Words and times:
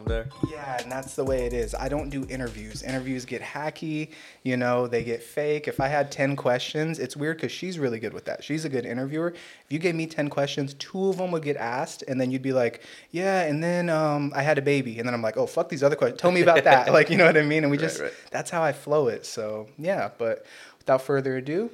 from 0.00 0.08
there. 0.08 0.28
Yeah, 0.50 0.80
and 0.82 0.90
that's 0.90 1.14
the 1.14 1.24
way 1.24 1.46
it 1.46 1.52
is. 1.52 1.74
I 1.74 1.88
don't 1.88 2.10
do 2.10 2.26
interviews. 2.28 2.82
Interviews 2.82 3.24
get 3.24 3.42
hacky, 3.42 4.10
you 4.42 4.56
know, 4.56 4.86
they 4.86 5.04
get 5.04 5.22
fake. 5.22 5.68
If 5.68 5.80
I 5.80 5.88
had 5.88 6.10
10 6.10 6.36
questions, 6.36 6.98
it's 6.98 7.16
weird 7.16 7.36
because 7.36 7.52
she's 7.52 7.78
really 7.78 7.98
good 7.98 8.12
with 8.12 8.24
that. 8.24 8.42
She's 8.42 8.64
a 8.64 8.68
good 8.68 8.86
interviewer. 8.86 9.28
If 9.30 9.66
you 9.68 9.78
gave 9.78 9.94
me 9.94 10.06
10 10.06 10.28
questions, 10.30 10.74
two 10.74 11.08
of 11.08 11.18
them 11.18 11.30
would 11.32 11.42
get 11.42 11.56
asked, 11.56 12.02
and 12.08 12.20
then 12.20 12.30
you'd 12.30 12.42
be 12.42 12.52
like, 12.52 12.82
yeah, 13.10 13.42
and 13.42 13.62
then 13.62 13.88
um, 13.90 14.32
I 14.34 14.42
had 14.42 14.58
a 14.58 14.62
baby. 14.62 14.98
And 14.98 15.06
then 15.06 15.14
I'm 15.14 15.22
like, 15.22 15.36
oh, 15.36 15.46
fuck 15.46 15.68
these 15.68 15.82
other 15.82 15.96
questions. 15.96 16.20
Tell 16.20 16.32
me 16.32 16.42
about 16.42 16.64
that. 16.64 16.92
like, 16.92 17.10
you 17.10 17.16
know 17.16 17.26
what 17.26 17.36
I 17.36 17.42
mean? 17.42 17.64
And 17.64 17.70
we 17.70 17.76
Right, 17.76 17.82
just, 17.82 18.00
right. 18.00 18.12
that's 18.30 18.50
how 18.50 18.62
I 18.62 18.72
flow 18.72 19.08
it. 19.08 19.24
So, 19.26 19.68
yeah, 19.78 20.10
but 20.18 20.44
without 20.78 21.02
further 21.02 21.36
ado, 21.36 21.70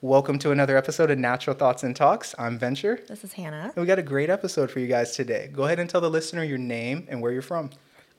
welcome 0.00 0.38
to 0.38 0.52
another 0.52 0.76
episode 0.76 1.10
of 1.10 1.18
Natural 1.18 1.56
Thoughts 1.56 1.82
and 1.82 1.94
Talks. 1.94 2.34
I'm 2.38 2.56
Venture. 2.56 3.00
This 3.08 3.24
is 3.24 3.32
Hannah. 3.32 3.72
And 3.74 3.76
we 3.76 3.86
got 3.86 3.98
a 3.98 4.02
great 4.02 4.30
episode 4.30 4.70
for 4.70 4.78
you 4.78 4.86
guys 4.86 5.16
today. 5.16 5.50
Go 5.52 5.64
ahead 5.64 5.80
and 5.80 5.90
tell 5.90 6.00
the 6.00 6.10
listener 6.10 6.44
your 6.44 6.58
name 6.58 7.06
and 7.08 7.20
where 7.20 7.32
you're 7.32 7.42
from. 7.42 7.70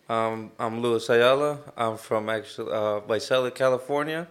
Um, 0.09 0.51
I'm 0.59 0.81
Luis 0.81 1.07
Ayala. 1.09 1.59
I'm 1.77 1.95
from 1.95 2.29
actually 2.29 2.71
uh, 2.73 2.99
Visalia, 3.01 3.51
California. 3.51 4.27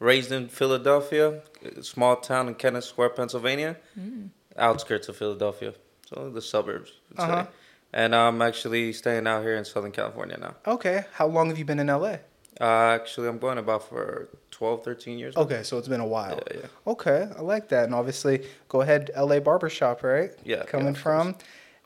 Raised 0.00 0.32
in 0.32 0.48
Philadelphia, 0.48 1.42
a 1.76 1.82
small 1.82 2.16
town 2.16 2.48
in 2.48 2.54
Kennett 2.54 2.84
Square, 2.84 3.10
Pennsylvania, 3.10 3.76
outskirts 4.56 5.10
of 5.10 5.16
Philadelphia, 5.16 5.74
so 6.08 6.30
the 6.30 6.40
suburbs. 6.40 6.92
Uh-huh. 7.18 7.46
And 7.92 8.14
I'm 8.14 8.40
actually 8.40 8.94
staying 8.94 9.26
out 9.26 9.42
here 9.42 9.56
in 9.56 9.64
Southern 9.66 9.92
California 9.92 10.38
now. 10.40 10.54
Okay. 10.66 11.04
How 11.12 11.26
long 11.26 11.50
have 11.50 11.58
you 11.58 11.66
been 11.66 11.78
in 11.78 11.88
LA? 11.88 12.16
Uh, 12.60 12.90
actually, 12.92 13.28
I'm 13.28 13.38
going 13.38 13.58
about 13.58 13.88
for 13.88 14.28
12, 14.50 14.84
13 14.84 15.18
years. 15.18 15.34
now. 15.34 15.42
Okay, 15.42 15.62
so 15.62 15.78
it's 15.78 15.88
been 15.88 16.00
a 16.00 16.06
while. 16.06 16.42
Yeah, 16.50 16.58
yeah. 16.58 16.66
Okay, 16.86 17.28
I 17.36 17.40
like 17.40 17.68
that. 17.70 17.84
And 17.84 17.94
obviously, 17.94 18.46
go 18.68 18.82
ahead, 18.82 19.10
LA 19.16 19.40
Barbershop, 19.40 20.02
right? 20.02 20.30
Yeah, 20.44 20.64
Coming 20.64 20.94
yeah, 20.94 21.00
from. 21.00 21.36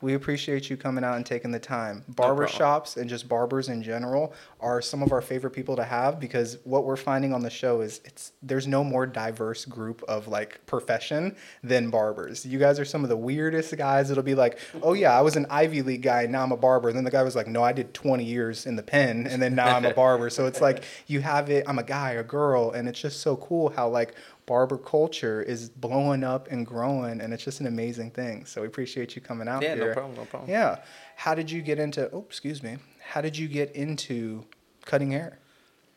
We 0.05 0.13
appreciate 0.13 0.69
you 0.69 0.77
coming 0.77 1.03
out 1.03 1.17
and 1.17 1.25
taking 1.25 1.51
the 1.51 1.59
time. 1.59 2.05
Barbershops 2.13 2.99
and 2.99 3.09
just 3.09 3.27
barbers 3.27 3.71
in 3.71 3.83
general 3.83 4.35
are 4.61 4.83
some 4.83 5.03
of 5.03 5.13
our 5.13 5.23
favorite 5.23 5.53
people 5.53 5.77
to 5.77 5.85
have 5.85 6.21
because 6.21 6.59
what 6.65 6.85
we're 6.85 6.97
finding 6.97 7.33
on 7.33 7.41
the 7.41 7.49
show 7.49 7.81
is 7.81 8.03
it's 8.05 8.33
there's 8.43 8.67
no 8.67 8.85
more 8.85 9.07
diverse 9.07 9.65
group 9.65 10.03
of 10.07 10.29
like 10.29 10.61
profession 10.67 11.35
than 11.63 11.89
barbers. 11.89 12.45
You 12.45 12.59
guys 12.59 12.79
are 12.79 12.85
some 12.85 13.03
of 13.03 13.09
the 13.09 13.17
weirdest 13.17 13.75
guys. 13.79 14.11
It'll 14.11 14.23
be 14.23 14.35
like, 14.35 14.59
oh 14.83 14.93
yeah, 14.93 15.19
I 15.19 15.23
was 15.23 15.37
an 15.37 15.47
Ivy 15.49 15.81
League 15.81 16.03
guy, 16.03 16.27
now 16.27 16.43
I'm 16.43 16.53
a 16.53 16.57
barber. 16.59 16.89
And 16.89 16.97
then 16.99 17.05
the 17.05 17.11
guy 17.11 17.23
was 17.23 17.35
like, 17.35 17.47
no, 17.47 17.63
I 17.63 17.73
did 17.73 17.95
20 17.95 18.25
years 18.25 18.67
in 18.67 18.77
the 18.77 18.83
pen, 18.83 19.27
and 19.27 19.41
then 19.41 19.55
now 19.55 19.75
I'm 19.75 19.87
a 19.87 19.95
barber. 19.95 20.29
So 20.29 20.45
it's 20.45 20.61
like 20.61 20.85
you 21.07 21.23
have 21.23 21.49
it. 21.49 21.65
I'm 21.67 21.79
a 21.79 21.83
guy, 21.83 22.13
a 22.13 22.23
girl, 22.23 22.73
and 22.73 22.91
it's 22.91 23.01
just 23.01 23.23
so 23.23 23.37
cool 23.37 23.71
how 23.71 23.89
like 23.89 24.15
barber 24.47 24.77
culture 24.79 25.43
is 25.43 25.69
blowing 25.71 26.23
up 26.25 26.49
and 26.51 26.67
growing, 26.67 27.21
and 27.21 27.33
it's 27.33 27.45
just 27.45 27.61
an 27.61 27.67
amazing 27.67 28.11
thing. 28.11 28.45
So 28.47 28.61
we 28.61 28.67
appreciate 28.67 29.17
you 29.17 29.23
coming 29.23 29.49
out 29.49 29.63
Yeah, 29.63 29.75
here. 29.75 29.89
no 29.89 29.93
problem, 29.93 30.15
no 30.17 30.25
problem. 30.25 30.51
Yeah. 30.51 30.81
How 31.17 31.35
did 31.35 31.51
you 31.51 31.63
get 31.63 31.79
into? 31.79 32.11
Oh, 32.13 32.25
excuse 32.29 32.63
me. 32.63 32.77
How 33.03 33.21
did 33.21 33.37
you 33.37 33.49
get 33.49 33.75
into 33.75 34.45
cutting 34.85 35.11
hair? 35.13 35.39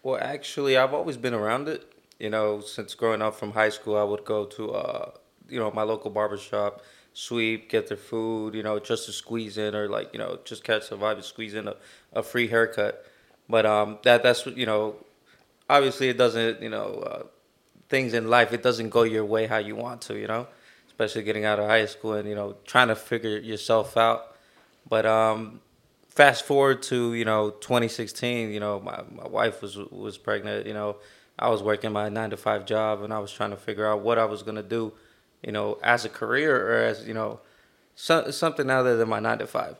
Well, 0.03 0.19
actually, 0.21 0.77
I've 0.77 0.93
always 0.93 1.17
been 1.17 1.33
around 1.33 1.67
it. 1.67 1.91
You 2.19 2.29
know, 2.29 2.61
since 2.61 2.95
growing 2.95 3.21
up 3.21 3.35
from 3.35 3.51
high 3.51 3.69
school, 3.69 3.97
I 3.97 4.03
would 4.03 4.25
go 4.25 4.45
to, 4.45 4.71
uh, 4.71 5.11
you 5.49 5.59
know, 5.59 5.69
my 5.69 5.83
local 5.83 6.09
barber 6.09 6.37
shop, 6.37 6.81
sweep, 7.13 7.69
get 7.69 7.87
their 7.87 7.97
food, 7.97 8.55
you 8.55 8.63
know, 8.63 8.79
just 8.79 9.05
to 9.05 9.11
squeeze 9.11 9.57
in 9.57 9.75
or 9.75 9.87
like, 9.87 10.13
you 10.13 10.19
know, 10.19 10.39
just 10.43 10.63
catch 10.63 10.89
the 10.89 10.97
vibe 10.97 11.15
and 11.15 11.23
squeeze 11.23 11.53
in 11.53 11.67
a, 11.67 11.75
a 12.13 12.23
free 12.23 12.47
haircut. 12.47 13.05
But 13.47 13.65
um, 13.65 13.99
that 14.03 14.23
that's 14.23 14.45
you 14.47 14.65
know, 14.65 14.95
obviously 15.69 16.09
it 16.09 16.17
doesn't, 16.17 16.61
you 16.61 16.69
know, 16.69 17.03
uh, 17.05 17.23
things 17.89 18.13
in 18.13 18.29
life, 18.29 18.53
it 18.53 18.63
doesn't 18.63 18.89
go 18.89 19.03
your 19.03 19.25
way 19.25 19.47
how 19.47 19.57
you 19.57 19.75
want 19.75 20.01
to, 20.03 20.17
you 20.17 20.27
know, 20.27 20.47
especially 20.87 21.23
getting 21.23 21.45
out 21.45 21.59
of 21.59 21.67
high 21.67 21.85
school 21.85 22.13
and, 22.13 22.27
you 22.27 22.35
know, 22.35 22.55
trying 22.65 22.89
to 22.89 22.95
figure 22.95 23.37
yourself 23.37 23.97
out. 23.97 24.35
But 24.89 25.05
um, 25.05 25.61
fast 26.17 26.45
forward 26.45 26.81
to 26.81 27.13
you 27.13 27.23
know 27.23 27.51
2016 27.51 28.49
you 28.49 28.59
know 28.59 28.79
my, 28.79 29.03
my 29.15 29.27
wife 29.27 29.61
was 29.61 29.77
was 29.77 30.17
pregnant 30.17 30.65
you 30.65 30.73
know? 30.73 30.95
I 31.37 31.49
was 31.49 31.61
working 31.61 31.91
my 31.91 32.09
nine 32.09 32.31
to 32.31 32.37
five 32.37 32.65
job 32.65 33.03
and 33.03 33.13
i 33.13 33.19
was 33.19 33.31
trying 33.31 33.51
to 33.51 33.55
figure 33.55 33.85
out 33.85 34.01
what 34.01 34.17
i 34.17 34.25
was 34.25 34.41
going 34.41 34.55
to 34.55 34.63
do 34.63 34.93
you 35.43 35.51
know 35.51 35.77
as 35.83 36.05
a 36.05 36.09
career 36.09 36.55
or 36.55 36.85
as 36.85 37.07
you 37.07 37.13
know 37.13 37.39
so, 37.93 38.31
something 38.31 38.67
other 38.71 38.97
than 38.97 39.09
my 39.09 39.19
nine 39.19 39.37
to 39.39 39.47
five. 39.47 39.75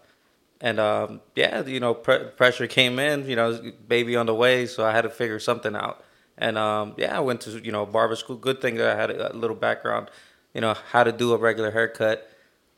And 0.62 0.80
um, 0.80 1.22
yeah 1.34 1.66
you 1.66 1.80
know 1.80 1.96
pre- 1.96 2.26
pressure 2.26 2.68
came 2.68 3.00
in 3.00 3.28
you 3.28 3.36
know 3.36 3.60
baby 3.88 4.16
on 4.16 4.28
the 4.28 4.36
way 4.36 4.68
so 4.68 4.86
i 4.86 4.92
had 4.92 5.02
to 5.02 5.10
figure 5.10 5.40
something 5.40 5.76
out 5.76 6.04
and 6.38 6.58
um, 6.58 6.94
yeah 6.98 7.18
i 7.18 7.20
went 7.20 7.42
to 7.42 7.52
you 7.64 7.72
know 7.72 7.86
barber 7.86 8.16
school. 8.16 8.36
Good 8.36 8.62
thing 8.62 8.76
that 8.76 8.96
i 8.96 9.00
had 9.00 9.12
a, 9.12 9.34
a 9.34 9.36
little 9.36 9.56
background 9.56 10.10
you 10.54 10.62
know 10.62 10.74
how 10.92 11.04
to 11.04 11.12
do 11.12 11.34
a 11.34 11.38
regular 11.38 11.72
haircut. 11.72 12.30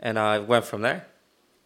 And 0.02 0.18
i 0.20 0.40
went 0.40 0.66
from 0.66 0.82
there. 0.82 1.06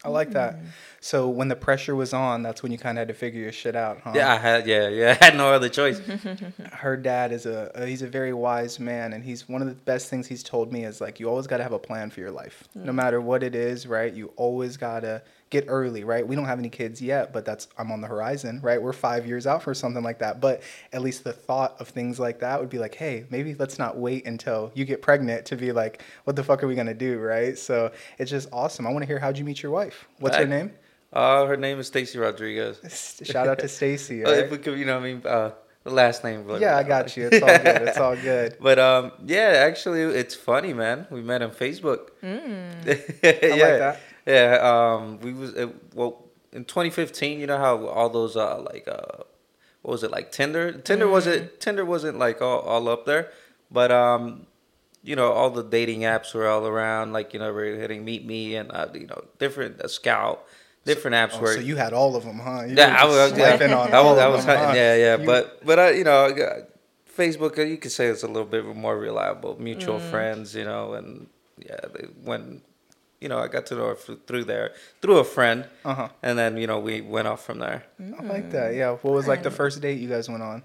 I 0.05 0.09
like 0.09 0.31
that. 0.31 0.57
So 0.99 1.29
when 1.29 1.47
the 1.47 1.55
pressure 1.55 1.95
was 1.95 2.13
on, 2.13 2.43
that's 2.43 2.61
when 2.61 2.73
you 2.73 2.77
kind 2.77 2.97
of 2.97 3.03
had 3.03 3.07
to 3.07 3.13
figure 3.13 3.39
your 3.39 3.53
shit 3.53 3.75
out, 3.75 4.01
huh? 4.03 4.11
yeah 4.13 4.33
i 4.33 4.37
had 4.37 4.67
yeah 4.67 4.89
yeah 4.89 5.17
i 5.21 5.23
had 5.25 5.37
no 5.37 5.47
other 5.53 5.69
choice. 5.69 5.99
Her 6.71 6.97
dad 6.97 7.31
is 7.31 7.45
a 7.45 7.75
uh, 7.77 7.85
he's 7.85 8.01
a 8.01 8.07
very 8.07 8.33
wise 8.33 8.79
man 8.79 9.13
and 9.13 9.23
he's 9.23 9.47
one 9.47 9.61
of 9.61 9.67
the 9.69 9.75
best 9.75 10.09
things 10.09 10.27
he's 10.27 10.43
told 10.43 10.73
me 10.73 10.83
is 10.83 10.99
like 10.99 11.19
you 11.19 11.29
always 11.29 11.47
got 11.47 11.57
to 11.57 11.63
have 11.63 11.71
a 11.71 11.79
plan 11.79 12.09
for 12.09 12.19
your 12.19 12.31
life. 12.31 12.63
No 12.75 12.91
matter 12.91 13.21
what 13.21 13.43
it 13.43 13.55
is 13.55 13.87
right 13.87 14.13
you 14.13 14.33
always 14.35 14.77
got 14.77 15.01
to 15.01 15.21
get 15.53 15.65
early 15.69 16.03
right? 16.03 16.27
We 16.27 16.35
don't 16.35 16.45
have 16.53 16.59
any 16.59 16.69
kids 16.81 17.01
yet 17.01 17.31
but 17.31 17.45
that's 17.45 17.67
i'm 17.77 17.89
on 17.91 18.01
the 18.01 18.07
horizon 18.07 18.59
right? 18.61 18.81
We're 18.81 18.91
five 19.09 19.23
years 19.25 19.45
out 19.47 19.61
for 19.63 19.73
something 19.73 20.03
like 20.09 20.19
that. 20.19 20.41
But 20.41 20.61
at 20.91 21.01
least 21.01 21.23
the 21.23 21.31
thought 21.47 21.71
of 21.79 21.87
things 21.87 22.19
like 22.19 22.39
that 22.39 22.59
would 22.59 22.69
be 22.69 22.79
like 22.85 22.95
hey 22.95 23.25
maybe 23.29 23.55
let's 23.55 23.77
not 23.79 23.93
wait 23.97 24.25
until 24.25 24.71
you 24.73 24.83
get 24.85 25.01
pregnant 25.01 25.45
to 25.51 25.55
be 25.55 25.71
like 25.71 26.01
what 26.25 26.35
the 26.35 26.43
fuck 26.43 26.63
are 26.63 26.67
we 26.67 26.75
gonna 26.75 26.93
do 27.09 27.19
right? 27.19 27.57
So 27.57 27.91
it's 28.19 28.31
just 28.31 28.49
awesome. 28.51 28.85
I 28.87 28.89
want 28.91 29.03
to 29.03 29.07
hear 29.07 29.19
how'd 29.19 29.37
you 29.37 29.45
meet 29.45 29.61
your 29.63 29.71
wife? 29.71 30.07
What's 30.19 30.37
her 30.37 30.47
name? 30.47 30.71
Uh, 31.13 31.45
her 31.45 31.55
name 31.57 31.77
is 31.79 31.85
Stacy 31.87 32.17
Rodriguez. 32.17 32.75
shout 33.23 33.47
out 33.47 33.59
to 33.59 33.67
stacy 33.67 34.23
Uh, 34.25 34.29
right? 34.31 34.39
If 34.45 34.51
we 34.51 34.57
could, 34.57 34.79
you 34.79 34.85
know, 34.85 34.97
what 34.99 35.05
I 35.05 35.13
mean, 35.13 35.21
uh, 35.23 35.51
the 35.83 35.91
last 35.91 36.23
name. 36.23 36.43
but- 36.47 36.59
yeah 36.59 36.75
i 36.77 36.81
got 36.83 37.15
you. 37.15 37.29
It's 37.31 37.41
all 37.43 37.57
good. 37.67 37.81
It's 37.87 37.97
all 37.97 38.15
good. 38.31 38.57
But 38.59 38.79
um, 38.79 39.11
yeah, 39.25 39.63
actually, 39.69 40.01
it's 40.01 40.33
funny, 40.33 40.73
man. 40.73 41.05
We 41.11 41.21
met 41.21 41.41
on 41.43 41.51
Facebook. 41.51 42.09
I 42.23 42.27
yeah, 43.21 43.65
like 43.65 43.79
that. 43.85 43.99
Yeah, 44.25 44.57
um, 44.61 45.19
we 45.19 45.33
was 45.33 45.53
uh, 45.55 45.67
well 45.93 46.23
in 46.51 46.65
2015. 46.65 47.39
You 47.39 47.47
know 47.47 47.57
how 47.57 47.85
all 47.87 48.09
those 48.09 48.35
uh 48.35 48.59
like 48.61 48.87
uh, 48.87 49.23
what 49.81 49.91
was 49.91 50.03
it 50.03 50.11
like 50.11 50.31
Tinder? 50.31 50.71
Tinder 50.71 51.07
wasn't 51.07 51.59
Tinder 51.59 51.85
wasn't 51.85 52.17
like 52.19 52.41
all, 52.41 52.59
all 52.61 52.87
up 52.89 53.05
there, 53.05 53.31
but 53.69 53.91
um, 53.91 54.47
you 55.03 55.15
know 55.15 55.31
all 55.31 55.49
the 55.49 55.63
dating 55.63 56.01
apps 56.01 56.33
were 56.33 56.47
all 56.47 56.65
around. 56.65 57.11
Like 57.13 57.33
you 57.33 57.39
know 57.39 57.53
we're 57.53 57.75
hitting 57.75 58.05
Meet 58.05 58.25
Me 58.25 58.55
and 58.55 58.71
uh, 58.71 58.87
you 58.93 59.07
know 59.07 59.23
different 59.39 59.81
uh, 59.81 59.85
Skout, 59.87 60.39
different 60.85 61.15
apps 61.15 61.37
Oh, 61.37 61.41
where 61.41 61.55
so 61.55 61.59
you 61.59 61.75
had 61.75 61.91
all 61.93 62.15
of 62.15 62.23
them, 62.23 62.39
huh? 62.39 62.63
You 62.63 62.75
yeah, 62.75 62.95
I 62.97 63.05
was, 63.05 63.37
yeah, 63.37 63.57
I 63.91 64.01
was, 64.01 64.19
I 64.19 64.27
was 64.27 64.45
them, 64.45 64.57
huh? 64.57 64.73
yeah, 64.73 64.95
yeah, 64.95 65.17
You- 65.17 65.25
but 65.25 65.65
but 65.65 65.79
I, 65.79 65.91
you 65.91 66.05
know, 66.05 66.25
I 66.27 66.63
Facebook, 67.17 67.59
uh, 67.59 67.63
you 67.63 67.77
could 67.77 67.91
say 67.91 68.07
it's 68.07 68.23
a 68.23 68.27
little 68.27 68.45
bit 68.47 68.65
more 68.65 68.97
reliable, 68.97 69.59
mutual 69.61 69.99
friends, 69.99 70.55
you 70.55 70.65
know, 70.65 70.93
and 70.93 71.27
yeah, 71.57 71.77
they, 71.93 72.07
when, 72.23 72.61
you 73.23 73.29
know, 73.29 73.39
I 73.39 73.47
got 73.47 73.65
to 73.67 73.75
know 73.75 73.87
her 73.87 73.95
through 74.27 74.43
there, 74.53 74.67
through 75.01 75.17
a 75.17 75.23
friend, 75.37 75.59
Uh-huh. 75.85 76.09
and 76.21 76.37
then 76.39 76.51
you 76.61 76.67
know 76.67 76.79
we 76.89 76.95
went 77.15 77.27
off 77.31 77.41
from 77.47 77.57
there. 77.65 77.79
I 78.19 78.23
like 78.35 78.47
that. 78.51 78.69
Yeah. 78.75 78.91
What 79.03 79.13
was 79.19 79.27
like 79.27 79.41
the 79.49 79.51
first 79.61 79.81
date 79.81 79.99
you 80.03 80.09
guys 80.15 80.27
went 80.29 80.43
on? 80.43 80.61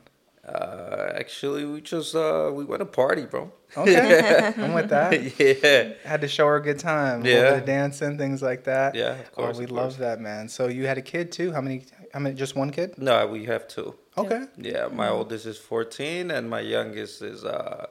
Uh, 0.47 1.13
actually, 1.15 1.65
we 1.67 1.81
just 1.81 2.15
uh, 2.15 2.51
we 2.59 2.65
went 2.65 2.81
to 2.81 2.87
party, 2.87 3.27
bro. 3.27 3.53
Okay, 3.77 4.53
I'm 4.63 4.73
with 4.73 4.89
that. 4.89 5.13
yeah, 5.39 5.93
Had 6.09 6.21
to 6.23 6.29
show 6.29 6.47
her 6.47 6.57
a 6.57 6.63
good 6.63 6.79
time. 6.79 7.25
Yeah. 7.27 7.61
Dancing, 7.61 8.17
things 8.17 8.41
like 8.41 8.65
that. 8.65 8.95
yeah, 8.95 9.13
of 9.25 9.33
course. 9.33 9.57
oh, 9.57 9.61
we 9.61 9.67
love 9.67 9.99
that, 9.99 10.21
man. 10.21 10.49
So 10.49 10.69
you 10.69 10.87
had 10.87 10.97
a 10.97 11.03
kid 11.03 11.33
too? 11.33 11.53
How 11.53 11.61
many? 11.61 11.85
How 12.15 12.21
many? 12.21 12.35
Just 12.35 12.57
one 12.57 12.71
kid? 12.71 12.97
No, 12.97 13.27
we 13.27 13.45
have 13.45 13.69
two. 13.69 13.95
Okay. 14.17 14.47
Yeah, 14.57 14.89
my 14.91 15.09
oldest 15.11 15.45
is 15.47 15.59
fourteen, 15.59 16.31
and 16.31 16.49
my 16.49 16.61
youngest 16.61 17.21
is 17.21 17.45
uh 17.45 17.87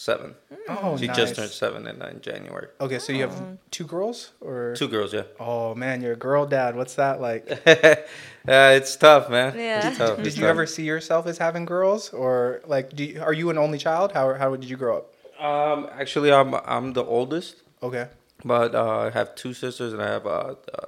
seven. 0.00 0.34
Oh, 0.66 0.96
she 0.96 1.06
nice. 1.06 1.16
just 1.16 1.34
turned 1.34 1.50
seven 1.50 1.86
in, 1.86 2.00
in 2.00 2.20
January. 2.22 2.68
Okay, 2.80 2.98
so 2.98 3.12
you 3.12 3.20
have 3.20 3.58
two 3.70 3.84
girls 3.84 4.32
or? 4.40 4.74
Two 4.74 4.88
girls, 4.88 5.12
yeah. 5.12 5.24
Oh 5.38 5.74
man, 5.74 6.00
you're 6.00 6.14
a 6.14 6.22
girl 6.28 6.46
dad. 6.46 6.74
What's 6.74 6.94
that 6.94 7.20
like? 7.20 7.44
uh, 7.66 8.78
it's 8.78 8.96
tough, 8.96 9.28
man. 9.28 9.54
Yeah. 9.56 9.88
It's 9.88 9.98
tough. 9.98 10.16
Did 10.16 10.26
It's 10.26 10.36
you 10.36 10.42
tough. 10.42 10.50
ever 10.50 10.66
see 10.66 10.84
yourself 10.84 11.26
as 11.26 11.36
having 11.36 11.66
girls, 11.66 12.10
or 12.14 12.62
like, 12.66 12.96
do 12.96 13.04
you, 13.04 13.20
are 13.20 13.34
you 13.34 13.50
an 13.50 13.58
only 13.58 13.76
child? 13.78 14.12
How 14.12 14.32
how 14.34 14.56
did 14.56 14.70
you 14.70 14.76
grow 14.78 14.98
up? 14.98 15.06
Um, 15.38 15.88
actually, 15.92 16.32
I'm 16.32 16.54
I'm 16.54 16.94
the 16.94 17.04
oldest, 17.04 17.56
Okay. 17.82 18.06
but 18.44 18.74
uh, 18.74 19.00
I 19.06 19.10
have 19.10 19.34
two 19.34 19.52
sisters 19.52 19.92
and 19.92 20.00
I 20.02 20.08
have 20.08 20.26
uh, 20.26 20.54
uh 20.74 20.86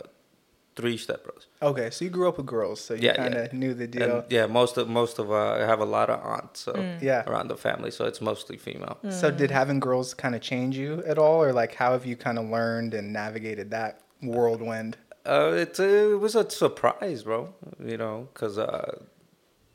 three 0.76 0.96
stepbrothers. 0.96 1.46
Okay, 1.60 1.90
so 1.90 2.04
you 2.04 2.10
grew 2.10 2.28
up 2.28 2.36
with 2.38 2.46
girls, 2.46 2.80
so 2.80 2.94
you 2.94 3.02
Yeah, 3.02 3.14
kind 3.14 3.34
of 3.34 3.52
yeah. 3.52 3.58
knew 3.58 3.74
the 3.74 3.86
deal. 3.86 4.18
And 4.18 4.24
yeah, 4.30 4.46
most 4.46 4.76
of 4.78 4.88
most 4.88 5.18
of 5.18 5.30
uh, 5.30 5.52
I 5.52 5.58
have 5.60 5.80
a 5.80 5.84
lot 5.84 6.10
of 6.10 6.20
aunts, 6.24 6.60
so 6.60 6.84
Yeah. 7.00 7.22
around 7.26 7.48
the 7.48 7.56
family, 7.56 7.90
so 7.90 8.04
it's 8.06 8.20
mostly 8.20 8.56
female. 8.56 8.98
So 9.08 9.30
did 9.30 9.50
having 9.50 9.80
girls 9.80 10.14
kind 10.14 10.34
of 10.34 10.40
change 10.40 10.76
you 10.76 11.02
at 11.06 11.18
all, 11.18 11.42
or 11.42 11.52
like 11.52 11.74
how 11.74 11.92
have 11.92 12.06
you 12.06 12.16
kind 12.16 12.38
of 12.38 12.46
learned 12.46 12.94
and 12.94 13.12
navigated 13.12 13.70
that 13.70 14.00
whirlwind? 14.22 14.96
Uh, 15.24 15.52
it, 15.56 15.78
uh, 15.78 15.84
it 15.84 16.20
was 16.20 16.34
a 16.34 16.48
surprise, 16.50 17.22
bro. 17.22 17.54
You 17.78 17.96
know, 17.96 18.28
cause 18.34 18.58
uh, 18.58 18.98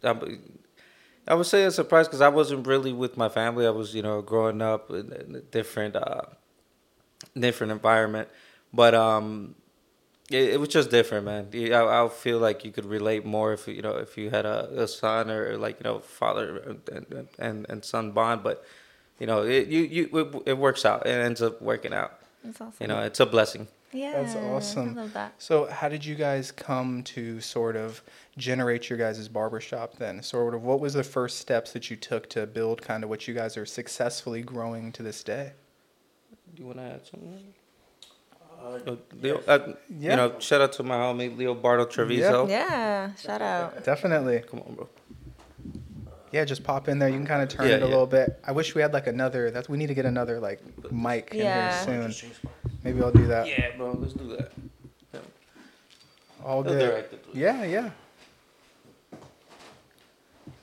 I, 0.04 0.16
I 1.28 1.34
would 1.36 1.46
say 1.46 1.64
a 1.64 1.72
surprise 1.72 2.08
because 2.08 2.22
I 2.22 2.30
wasn't 2.30 2.68
really 2.68 2.92
with 2.94 3.18
my 3.18 3.30
family. 3.30 3.66
I 3.66 3.70
was, 3.70 3.94
you 3.96 4.02
know, 4.02 4.22
growing 4.22 4.62
up 4.62 4.90
in, 4.90 5.12
in 5.14 5.36
a 5.36 5.42
different, 5.42 5.96
uh, 5.96 6.22
different 7.38 7.72
environment. 7.72 8.30
But 8.74 8.94
um, 8.94 9.56
it, 10.30 10.50
it 10.54 10.60
was 10.60 10.70
just 10.70 10.90
different, 10.90 11.26
man. 11.26 11.50
I, 11.74 12.04
I 12.04 12.10
feel 12.10 12.40
like 12.40 12.66
you 12.66 12.72
could 12.72 12.86
relate 12.86 13.26
more 13.26 13.54
if 13.54 13.68
you 13.68 13.82
know 13.82 13.96
if 13.98 14.18
you 14.18 14.30
had 14.30 14.46
a, 14.46 14.84
a 14.84 14.88
son 14.88 15.30
or 15.30 15.58
like 15.58 15.80
you 15.80 15.84
know 15.84 16.00
father 16.00 16.78
and 16.92 17.28
and, 17.40 17.66
and 17.70 17.86
son 17.86 18.12
bond, 18.12 18.44
but 18.44 18.66
you 19.20 19.28
know 19.28 19.44
it 19.44 19.68
you 19.68 19.82
you 19.82 20.04
it, 20.18 20.44
it 20.50 20.58
works 20.58 20.86
out. 20.86 21.06
It 21.06 21.12
ends 21.12 21.42
up 21.42 21.62
working 21.62 21.94
out. 21.94 22.20
That's 22.44 22.62
awesome. 22.62 22.74
You 22.80 22.88
know, 22.88 23.02
it's 23.02 23.20
a 23.20 23.26
blessing. 23.26 23.68
yeah, 23.92 24.22
That's 24.22 24.36
awesome. 24.36 24.90
I 24.98 25.02
love 25.02 25.14
that. 25.14 25.34
So, 25.38 25.66
how 25.66 25.90
did 25.90 26.06
you 26.06 26.16
guys 26.16 26.52
come 26.52 27.04
to 27.04 27.42
sort 27.42 27.76
of 27.76 28.02
generate 28.38 28.90
your 28.90 28.98
guys' 28.98 29.28
barbershop 29.28 29.98
then? 29.98 30.22
Sort 30.22 30.54
of, 30.54 30.64
what 30.64 30.80
was 30.80 30.94
the 30.94 31.04
first 31.04 31.40
steps 31.40 31.74
that 31.74 31.90
you 31.90 31.96
took 31.98 32.30
to 32.30 32.46
build 32.46 32.82
kind 32.82 33.04
of 33.04 33.10
what 33.10 33.28
you 33.28 33.34
guys 33.34 33.58
are 33.58 33.66
successfully 33.66 34.44
growing 34.44 34.92
to 34.94 35.04
this 35.04 35.24
day? 35.24 35.54
Do 36.54 36.62
you 36.62 36.68
want 36.68 36.78
to 36.78 36.84
add 36.84 37.06
something? 37.08 37.54
Uh, 38.62 38.96
Leo, 39.22 39.42
uh, 39.48 39.74
Yeah. 39.90 40.10
You 40.12 40.16
know, 40.16 40.40
shout 40.40 40.62
out 40.62 40.74
to 40.74 40.84
my 40.84 40.96
homie 40.96 41.36
Leo 41.36 41.54
Bardo 41.54 41.86
Trevizo. 41.86 42.50
Yeah, 42.50 43.14
shout 43.16 43.42
out. 43.42 43.84
Definitely. 43.84 44.40
Come 44.50 44.60
on, 44.62 44.76
bro. 44.76 44.90
Yeah, 46.32 46.44
just 46.44 46.64
pop 46.64 46.88
in 46.90 47.00
there. 47.00 47.08
You 47.08 47.16
can 47.16 47.26
kind 47.26 47.42
of 47.42 47.50
turn 47.50 47.68
Yeah, 47.68 47.76
it 47.76 47.84
a 47.84 47.86
yeah. 47.86 47.92
little 47.92 48.06
bit. 48.08 48.40
I 48.46 48.52
wish 48.52 48.76
we 48.76 48.82
had 48.82 48.94
like 48.94 49.08
another. 49.08 49.50
That's 49.52 49.70
we 49.70 49.78
need 49.78 49.88
to 49.88 49.94
get 49.94 50.06
another 50.06 50.40
like 50.40 50.62
mic 50.92 51.32
Yeah. 51.34 51.84
in 51.86 52.02
here 52.02 52.12
soon. 52.12 52.32
Maybe 52.84 53.02
I'll 53.02 53.12
do 53.12 53.28
that. 53.28 53.48
Yeah, 53.48 53.76
bro. 53.78 53.92
Let's 53.94 54.14
do 54.14 54.36
that. 54.36 54.52
All 56.44 56.64
good. 56.64 57.06
Yeah, 57.34 57.64
yeah. 57.64 57.90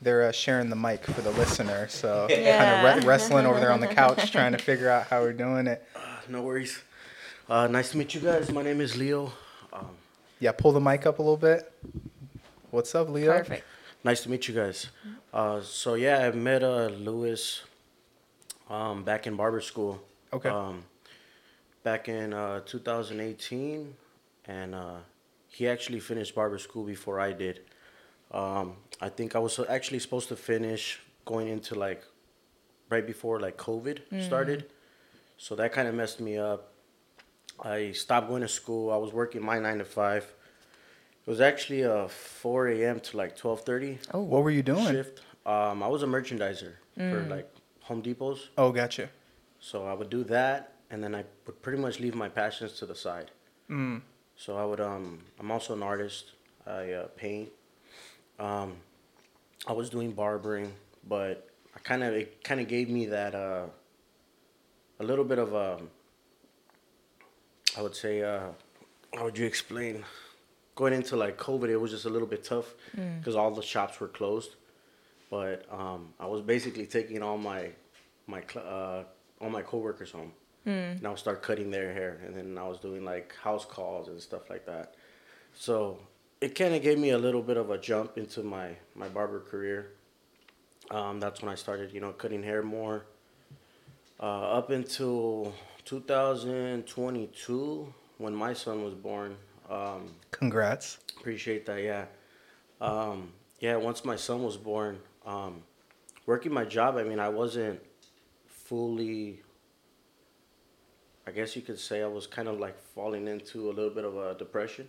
They're 0.03 0.25
uh, 0.29 0.33
sharing 0.33 0.69
the 0.69 0.77
mic 0.77 1.05
for 1.05 1.21
the 1.23 1.31
listener, 1.31 1.89
so 1.89 2.27
Yeah. 2.31 2.83
kind 2.85 2.99
of 2.99 3.05
re- 3.05 3.09
wrestling 3.09 3.47
over 3.47 3.59
there 3.59 3.71
on 3.73 3.81
the 3.81 3.87
couch, 3.87 4.31
trying 4.33 4.53
to 4.53 4.59
figure 4.59 4.91
out 4.91 5.07
how 5.07 5.21
we're 5.23 5.33
doing 5.33 5.67
it. 5.67 5.87
No 6.29 6.43
worries. 6.43 6.83
Uh, 7.49 7.67
nice 7.67 7.91
to 7.91 7.97
meet 7.99 8.15
you 8.15 8.21
guys. 8.21 8.51
My 8.51 8.63
name 8.63 8.81
is 8.81 8.97
Leo. 8.97 9.33
Um, 9.73 9.91
Yeah, 10.41 10.53
pull 10.53 10.73
the 10.73 10.81
mic 10.81 11.07
up 11.07 11.19
a 11.19 11.23
little 11.23 11.37
bit. 11.37 11.71
What's 12.71 12.95
up, 12.95 13.09
Leo? 13.09 13.33
Perfect. 13.39 13.65
nice 14.03 14.23
to 14.23 14.31
meet 14.31 14.49
you 14.49 14.55
guys. 14.55 14.89
Uh, 15.33 15.61
so 15.61 15.95
yeah, 15.95 16.19
I 16.27 16.31
met 16.31 16.63
uh, 16.63 16.87
Luis 16.87 17.63
um, 18.69 19.05
back 19.05 19.27
in 19.27 19.37
barber 19.37 19.61
school. 19.61 20.03
Okay. 20.33 20.49
Um, 20.49 20.85
back 21.83 22.09
in 22.09 22.33
uh, 22.33 22.61
2018, 22.61 23.95
and 24.47 24.75
uh, 24.75 24.97
he 25.49 25.69
actually 25.69 26.01
finished 26.01 26.35
barber 26.35 26.59
school 26.59 26.85
before 26.85 27.21
I 27.21 27.33
did. 27.33 27.61
Um, 28.33 28.77
I 29.01 29.09
think 29.11 29.37
I 29.37 29.39
was 29.39 29.61
actually 29.69 30.01
supposed 30.01 30.29
to 30.29 30.37
finish 30.37 31.01
going 31.25 31.49
into 31.49 31.75
like 31.75 32.03
right 32.91 33.07
before 33.07 33.39
like 33.39 33.57
COVID 33.57 34.25
started, 34.25 34.67
so 35.37 35.55
that 35.57 35.73
kind 35.73 35.87
of 35.89 35.95
messed 35.95 36.21
me 36.21 36.39
up. 36.39 36.71
I 37.63 37.93
stopped 37.93 38.29
going 38.29 38.43
to 38.43 38.49
school. 38.49 38.91
I 38.91 38.97
was 38.97 39.13
working 39.13 39.43
my 39.43 39.59
nine 39.59 39.79
to 39.79 39.85
five. 39.85 40.25
It 41.27 41.31
was 41.31 41.41
actually 41.41 41.85
uh 41.85 42.09
4 42.09 42.69
a.m. 42.69 43.01
to 43.01 43.17
like 43.17 43.37
12:30 43.37 43.99
Oh, 44.13 44.21
What 44.23 44.43
were 44.43 44.51
you 44.51 44.63
doing? 44.63 44.87
shift. 44.87 45.21
Um, 45.47 45.83
I 45.83 45.89
was 45.89 46.03
a 46.03 46.07
merchandiser 46.07 46.73
for 46.97 47.27
like 47.29 47.49
Home 47.83 48.03
Depots. 48.03 48.49
Oh, 48.59 48.73
gotcha. 48.73 49.09
So 49.61 49.87
I 49.87 49.95
would 49.95 50.11
do 50.11 50.25
that, 50.25 50.73
and 50.91 51.03
then 51.03 51.15
I 51.15 51.25
would 51.47 51.61
pretty 51.63 51.81
much 51.81 52.01
leave 52.01 52.15
my 52.15 52.29
passions 52.29 52.73
to 52.81 52.87
the 52.87 52.95
side. 52.95 53.31
Mm. 53.71 54.03
So 54.37 54.57
I 54.59 54.65
would 54.65 54.81
um 54.81 55.21
I'm 55.41 55.51
also 55.51 55.73
an 55.75 55.83
artist. 55.83 56.33
I 56.67 56.93
uh, 56.93 57.07
paint. 57.17 57.51
Um, 58.39 58.77
I 59.67 59.73
was 59.73 59.89
doing 59.91 60.13
barbering, 60.13 60.73
but 61.09 61.49
I 61.75 61.79
kind 61.81 62.03
of 62.03 62.13
it 62.15 62.43
kind 62.45 62.61
of 62.61 62.69
gave 62.69 62.89
me 62.91 63.07
that 63.07 63.35
uh 63.35 63.67
a 65.01 65.05
little 65.05 65.25
bit 65.25 65.39
of 65.39 65.55
um 65.55 65.91
I 67.77 67.83
would 67.83 67.97
say 67.97 68.23
uh 68.23 68.49
how 69.15 69.25
would 69.25 69.39
you 69.39 69.47
explain 69.47 70.05
going 70.75 70.93
into 70.93 71.17
like 71.17 71.37
COVID 71.39 71.69
it 71.69 71.77
was 71.77 71.91
just 71.93 72.05
a 72.05 72.11
little 72.11 72.27
bit 72.29 72.43
tough 72.45 72.75
because 73.19 73.37
all 73.37 73.51
the 73.51 73.63
shops 73.63 74.01
were 74.01 74.09
closed. 74.09 74.57
But 75.31 75.67
um, 75.73 76.13
I 76.21 76.27
was 76.27 76.43
basically 76.43 76.87
taking 76.87 77.23
all 77.23 77.39
my 77.39 77.71
my 78.27 78.43
cl- 78.51 78.67
uh, 78.67 79.03
all 79.45 79.51
my 79.51 79.63
coworkers 79.63 80.11
home. 80.13 80.33
And 80.99 81.07
I 81.07 81.11
would 81.11 81.19
start 81.19 81.43
cutting 81.43 81.71
their 81.71 81.93
hair, 81.93 82.21
and 82.25 82.35
then 82.37 82.57
I 82.57 82.67
was 82.67 82.79
doing 82.79 83.05
like 83.05 83.35
house 83.43 83.65
calls 83.67 84.09
and 84.09 84.21
stuff 84.21 84.49
like 84.49 84.65
that. 84.67 84.95
So 85.55 85.99
it 86.41 86.55
kind 86.55 86.75
of 86.75 86.83
gave 86.83 86.99
me 86.99 87.11
a 87.11 87.19
little 87.19 87.43
bit 87.43 87.57
of 87.57 87.71
a 87.71 87.79
jump 87.79 88.17
into 88.19 88.43
my 88.43 88.69
my 88.95 89.09
barber 89.09 89.41
career. 89.41 89.93
Um, 90.91 91.21
that's 91.21 91.43
when 91.43 91.51
I 91.51 91.55
started, 91.57 91.93
you 91.93 92.01
know, 92.01 92.13
cutting 92.13 92.43
hair 92.43 92.63
more. 92.63 93.05
Uh, 94.21 94.59
up 94.59 94.71
until 94.71 95.53
2022, 95.85 97.93
when 98.19 98.35
my 98.35 98.53
son 98.53 98.85
was 98.85 98.95
born. 98.95 99.37
Um, 99.71 100.13
Congrats. 100.31 100.99
Appreciate 101.19 101.65
that, 101.67 101.83
yeah. 101.83 102.05
Um, 102.81 103.33
yeah, 103.61 103.77
once 103.77 104.05
my 104.05 104.17
son 104.17 104.43
was 104.43 104.57
born, 104.57 104.99
um, 105.25 105.63
working 106.27 106.53
my 106.53 106.65
job, 106.65 106.97
I 106.97 107.05
mean, 107.05 107.19
I 107.21 107.29
wasn't 107.29 107.81
fully, 108.47 109.41
I 111.27 111.31
guess 111.31 111.57
you 111.57 111.63
could 111.63 111.79
say 111.79 112.03
I 112.03 112.07
was 112.07 112.27
kind 112.27 112.49
of 112.49 112.59
like 112.61 112.79
falling 112.95 113.27
into 113.29 113.71
a 113.71 113.73
little 113.73 113.91
bit 113.91 114.05
of 114.05 114.17
a 114.17 114.35
depression. 114.35 114.89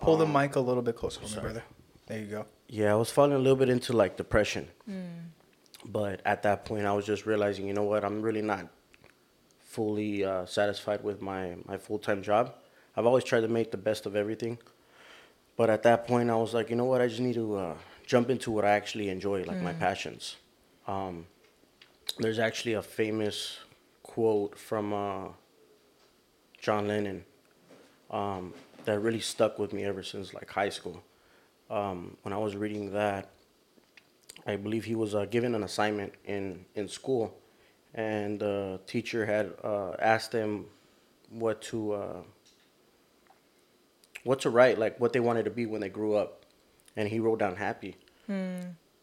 Pull 0.00 0.16
the 0.16 0.26
Um, 0.26 0.32
mic 0.32 0.56
a 0.56 0.60
little 0.60 0.82
bit 0.82 0.96
closer, 0.96 1.20
for 1.20 1.26
me, 1.26 1.30
sorry. 1.32 1.42
brother. 1.42 1.62
There 2.06 2.18
you 2.18 2.26
go. 2.26 2.46
Yeah, 2.68 2.92
I 2.92 2.96
was 2.96 3.10
falling 3.10 3.32
a 3.32 3.38
little 3.38 3.56
bit 3.56 3.68
into 3.68 3.92
like 3.92 4.16
depression. 4.16 4.68
But 5.84 6.20
at 6.24 6.42
that 6.42 6.64
point, 6.64 6.86
I 6.86 6.92
was 6.92 7.06
just 7.06 7.24
realizing, 7.24 7.66
you 7.66 7.72
know 7.74 7.84
what, 7.84 8.04
I'm 8.04 8.20
really 8.20 8.42
not 8.42 8.66
fully 9.78 10.24
uh, 10.24 10.44
satisfied 10.44 11.04
with 11.04 11.22
my, 11.22 11.54
my 11.64 11.76
full 11.78 12.00
time 12.00 12.20
job. 12.20 12.52
I've 12.96 13.06
always 13.06 13.22
tried 13.22 13.42
to 13.42 13.48
make 13.58 13.70
the 13.70 13.76
best 13.76 14.06
of 14.06 14.16
everything. 14.16 14.58
But 15.56 15.70
at 15.70 15.84
that 15.84 16.04
point, 16.04 16.30
I 16.30 16.34
was 16.34 16.52
like, 16.52 16.68
you 16.68 16.74
know 16.74 16.86
what, 16.86 17.00
I 17.00 17.06
just 17.06 17.20
need 17.20 17.34
to 17.34 17.54
uh, 17.54 17.74
jump 18.04 18.28
into 18.28 18.50
what 18.50 18.64
I 18.64 18.70
actually 18.70 19.08
enjoy, 19.08 19.44
like 19.44 19.62
my 19.62 19.72
passions. 19.72 20.34
Um, 20.88 21.26
there's 22.18 22.40
actually 22.40 22.72
a 22.72 22.82
famous 22.82 23.60
quote 24.02 24.58
from 24.58 24.92
uh, 24.92 25.28
John 26.60 26.88
Lennon 26.88 27.24
um, 28.10 28.54
that 28.84 28.98
really 28.98 29.20
stuck 29.20 29.60
with 29.60 29.72
me 29.72 29.84
ever 29.84 30.02
since 30.02 30.34
like 30.34 30.50
high 30.50 30.70
school. 30.70 31.00
Um, 31.70 32.16
when 32.22 32.32
I 32.32 32.38
was 32.38 32.56
reading 32.56 32.92
that, 32.94 33.30
I 34.44 34.56
believe 34.56 34.86
he 34.86 34.96
was 34.96 35.14
uh, 35.14 35.26
given 35.26 35.54
an 35.54 35.62
assignment 35.62 36.14
in, 36.24 36.64
in 36.74 36.88
school, 36.88 37.32
and 37.94 38.40
the 38.40 38.80
teacher 38.86 39.26
had 39.26 39.52
uh, 39.64 39.92
asked 39.98 40.32
them 40.32 40.66
what 41.30 41.60
to 41.62 41.92
uh, 41.92 42.20
what 44.24 44.40
to 44.40 44.50
write, 44.50 44.78
like 44.78 44.98
what 45.00 45.12
they 45.12 45.20
wanted 45.20 45.44
to 45.44 45.50
be 45.50 45.66
when 45.66 45.80
they 45.80 45.88
grew 45.88 46.14
up, 46.14 46.44
and 46.96 47.08
he 47.08 47.18
wrote 47.20 47.38
down 47.38 47.56
happy. 47.56 47.96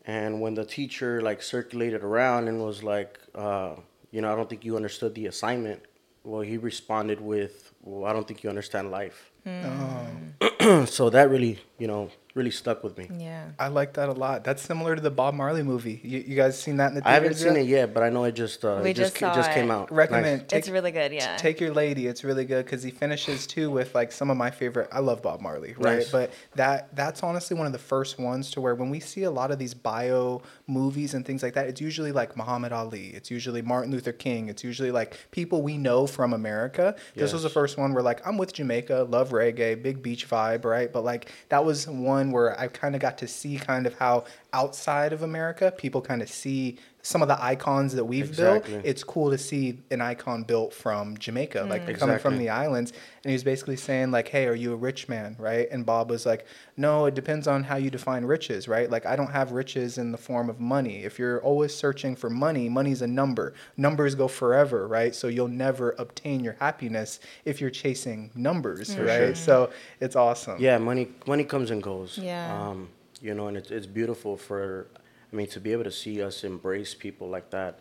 And 0.06 0.40
when 0.40 0.54
the 0.54 0.66
teacher 0.66 1.22
like 1.22 1.42
circulated 1.42 2.04
around 2.04 2.48
and 2.48 2.62
was 2.64 2.84
like, 2.84 3.20
uh, 3.34 3.76
you 4.12 4.22
know, 4.22 4.32
I 4.32 4.36
don't 4.36 4.48
think 4.50 4.64
you 4.64 4.76
understood 4.76 5.16
the 5.16 5.26
assignment. 5.26 5.82
Well, 6.24 6.42
he 6.42 6.58
responded 6.58 7.22
with, 7.22 7.74
"Well, 7.84 8.06
I 8.10 8.14
don't 8.14 8.28
think 8.28 8.44
you 8.44 8.50
understand 8.50 8.92
life." 8.92 9.32
Oh, 9.48 10.86
so 10.98 11.10
that 11.12 11.30
really, 11.30 11.60
you 11.78 11.88
know, 11.88 12.10
really 12.36 12.52
stuck 12.52 12.84
with 12.84 12.98
me. 12.98 13.10
Yeah. 13.18 13.46
I 13.58 13.70
like 13.70 13.94
that 13.94 14.10
a 14.10 14.12
lot. 14.12 14.44
That's 14.44 14.62
similar 14.62 14.94
to 14.96 15.02
the 15.02 15.10
Bob 15.10 15.34
Marley 15.34 15.64
movie. 15.64 16.02
You, 16.04 16.20
you 16.20 16.36
guys 16.36 16.60
seen 16.62 16.78
that 16.78 16.90
in 16.90 16.96
the 16.96 17.02
theaters 17.02 17.10
I 17.12 17.14
haven't 17.14 17.34
seen 17.36 17.54
yet? 17.56 17.62
it 17.64 17.68
yet, 17.68 17.94
but 17.94 18.04
I 18.04 18.10
know 18.10 18.26
it 18.26 18.34
just 18.34 18.64
uh, 18.66 18.82
We 18.84 18.90
it 18.92 18.96
just 18.96 19.14
just 19.14 19.20
ca- 19.22 19.30
saw 19.34 19.36
just 19.36 19.52
came 19.52 19.72
it. 19.72 19.74
out. 19.74 19.92
Recommend. 19.92 20.42
Nice. 20.42 20.48
Take, 20.50 20.60
it's 20.60 20.70
really 20.70 20.92
good. 20.92 21.14
Yeah. 21.14 21.38
Take 21.38 21.60
your 21.62 21.74
lady. 21.74 22.08
It's 22.08 22.24
really 22.26 22.44
good 22.44 22.66
because 22.66 22.84
he 22.84 22.92
finishes 22.92 23.48
too 23.48 23.72
with 23.72 23.96
like 23.96 24.12
some 24.12 24.30
of 24.30 24.36
my 24.38 24.52
favorite. 24.52 24.90
I 24.92 25.00
love 25.00 25.22
Bob 25.22 25.40
Marley, 25.42 25.74
right? 25.78 26.00
Nice. 26.00 26.12
But 26.12 26.34
that 26.56 26.94
that's 26.96 27.24
honestly 27.24 27.56
one 27.56 27.68
of 27.68 27.74
the 27.74 27.80
first 27.80 28.20
ones 28.20 28.52
to 28.52 28.62
where 28.62 28.76
when 28.76 28.90
we 28.90 29.00
see 29.00 29.24
a 29.24 29.32
lot 29.32 29.52
of 29.52 29.58
these 29.58 29.74
bio 29.74 30.42
movies 30.68 31.14
and 31.14 31.26
things 31.26 31.42
like 31.42 31.54
that, 31.54 31.68
it's 31.68 31.80
usually 31.80 32.12
like 32.12 32.36
Muhammad 32.36 32.74
Ali. 32.74 33.08
It's 33.08 33.32
usually 33.32 33.62
Martin 33.62 33.92
Luther 33.94 34.12
King. 34.12 34.50
It's 34.50 34.64
usually 34.64 34.92
like 34.92 35.18
people 35.32 35.62
we 35.62 35.78
know 35.78 36.06
from 36.06 36.34
America. 36.34 36.96
This 37.16 37.32
was 37.32 37.44
the 37.44 37.50
first 37.50 37.78
one 37.78 37.94
where 37.94 38.04
like 38.04 38.26
I'm 38.28 38.38
with 38.38 38.52
Jamaica, 38.52 39.08
love 39.10 39.30
reggae, 39.30 39.82
big 39.82 40.02
beach 40.04 40.30
vibe, 40.30 40.66
right? 40.66 40.92
But 40.92 41.06
like 41.06 41.32
that 41.48 41.64
was 41.64 41.88
one 41.88 42.25
where 42.32 42.60
I 42.60 42.68
kind 42.68 42.96
of 42.96 43.02
got 43.02 43.18
to 43.20 43.28
see 43.28 43.58
kind 43.58 43.86
of 43.86 43.98
how 43.98 44.26
outside 44.54 45.14
of 45.14 45.22
America 45.22 45.74
people 45.76 46.02
kind 46.02 46.22
of 46.22 46.30
see 46.30 46.78
some 47.06 47.22
of 47.22 47.28
the 47.28 47.40
icons 47.44 47.94
that 47.94 48.04
we've 48.04 48.30
Exactly. 48.30 48.74
built. 48.74 48.84
It's 48.86 49.04
cool 49.04 49.30
to 49.30 49.38
see 49.38 49.78
an 49.92 50.02
icon 50.02 50.42
built 50.42 50.74
from 50.74 51.16
Jamaica, 51.20 51.68
like 51.70 51.86
coming 52.00 52.18
from 52.18 52.40
the 52.40 52.50
islands. 52.50 52.94
And 53.24 53.30
he 53.30 53.34
was 53.34 53.44
basically 53.44 53.76
saying 53.76 54.10
like, 54.10 54.28
"Hey, 54.28 54.48
are 54.48 54.56
you 54.56 54.74
a 54.74 54.76
rich 54.76 55.08
man?" 55.08 55.36
Right? 55.38 55.68
And 55.72 55.86
Bob 55.86 56.10
was 56.10 56.26
like, 56.26 56.48
"No, 56.78 57.06
it 57.06 57.14
depends 57.14 57.48
on 57.48 57.64
how 57.64 57.76
you 57.76 57.92
define 57.92 58.26
riches, 58.26 58.68
right? 58.68 58.90
Like 58.90 59.06
I 59.06 59.16
don't 59.16 59.32
have 59.32 59.52
riches 59.52 60.00
in 60.00 60.12
the 60.12 60.18
form 60.18 60.50
of 60.50 60.60
money. 60.60 61.04
If 61.04 61.20
you're 61.20 61.40
always 61.42 61.76
searching 61.76 62.16
for 62.16 62.30
money, 62.32 62.70
money's 62.70 63.04
a 63.04 63.08
number. 63.08 63.54
Numbers 63.78 64.16
go 64.16 64.28
forever, 64.28 64.88
right? 64.88 65.14
So 65.14 65.28
you'll 65.28 65.48
never 65.48 65.92
obtain 66.00 66.44
your 66.44 66.56
happiness 66.60 67.20
if 67.46 67.62
you're 67.62 67.70
chasing 67.70 68.32
numbers, 68.34 68.98
right? 68.98 69.38
So 69.38 69.70
it's 70.00 70.16
awesome. 70.16 70.58
Yeah, 70.60 70.80
money 70.80 71.10
money 71.28 71.44
comes 71.44 71.70
and 71.70 71.84
goes. 71.84 72.18
Yeah. 72.18 72.70
Um, 72.70 72.90
you 73.22 73.36
know, 73.36 73.48
and 73.48 73.58
it's 73.58 73.70
it's 73.70 73.86
beautiful 73.88 74.38
for, 74.38 74.88
I 75.32 75.36
mean, 75.36 75.48
to 75.48 75.60
be 75.60 75.72
able 75.72 75.84
to 75.86 75.92
see 75.92 76.22
us 76.22 76.44
embrace 76.44 76.94
people 76.94 77.30
like 77.30 77.50
that. 77.52 77.80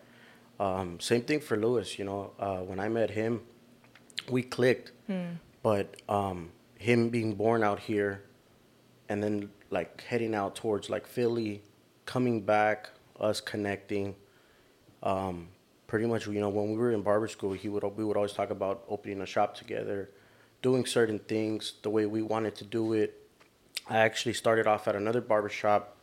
Um, 0.58 0.98
same 1.00 1.22
thing 1.22 1.40
for 1.40 1.56
Luis. 1.56 1.98
You 1.98 2.04
know, 2.04 2.32
uh, 2.38 2.58
when 2.58 2.80
I 2.80 2.88
met 2.88 3.10
him, 3.10 3.42
we 4.30 4.42
clicked, 4.42 4.92
but 5.62 5.96
um, 6.08 6.50
him 6.78 7.10
being 7.10 7.34
born 7.34 7.62
out 7.62 7.80
here, 7.80 8.22
and 9.08 9.22
then 9.22 9.50
like 9.70 10.02
heading 10.02 10.34
out 10.34 10.54
towards 10.54 10.88
like 10.88 11.06
Philly, 11.06 11.62
coming 12.06 12.40
back, 12.42 12.90
us 13.20 13.40
connecting. 13.40 14.14
Um, 15.02 15.48
pretty 15.86 16.06
much, 16.06 16.26
you 16.26 16.40
know, 16.40 16.48
when 16.48 16.70
we 16.70 16.76
were 16.76 16.92
in 16.92 17.02
barber 17.02 17.28
school, 17.28 17.52
he 17.52 17.68
would 17.68 17.84
we 17.96 18.04
would 18.04 18.16
always 18.16 18.32
talk 18.32 18.50
about 18.50 18.84
opening 18.88 19.20
a 19.20 19.26
shop 19.26 19.54
together, 19.54 20.10
doing 20.62 20.86
certain 20.86 21.18
things 21.18 21.74
the 21.82 21.90
way 21.90 22.06
we 22.06 22.22
wanted 22.22 22.54
to 22.56 22.64
do 22.64 22.94
it. 22.94 23.20
I 23.88 23.98
actually 23.98 24.32
started 24.32 24.66
off 24.66 24.88
at 24.88 24.96
another 24.96 25.20
barber 25.20 25.50
shop. 25.50 25.93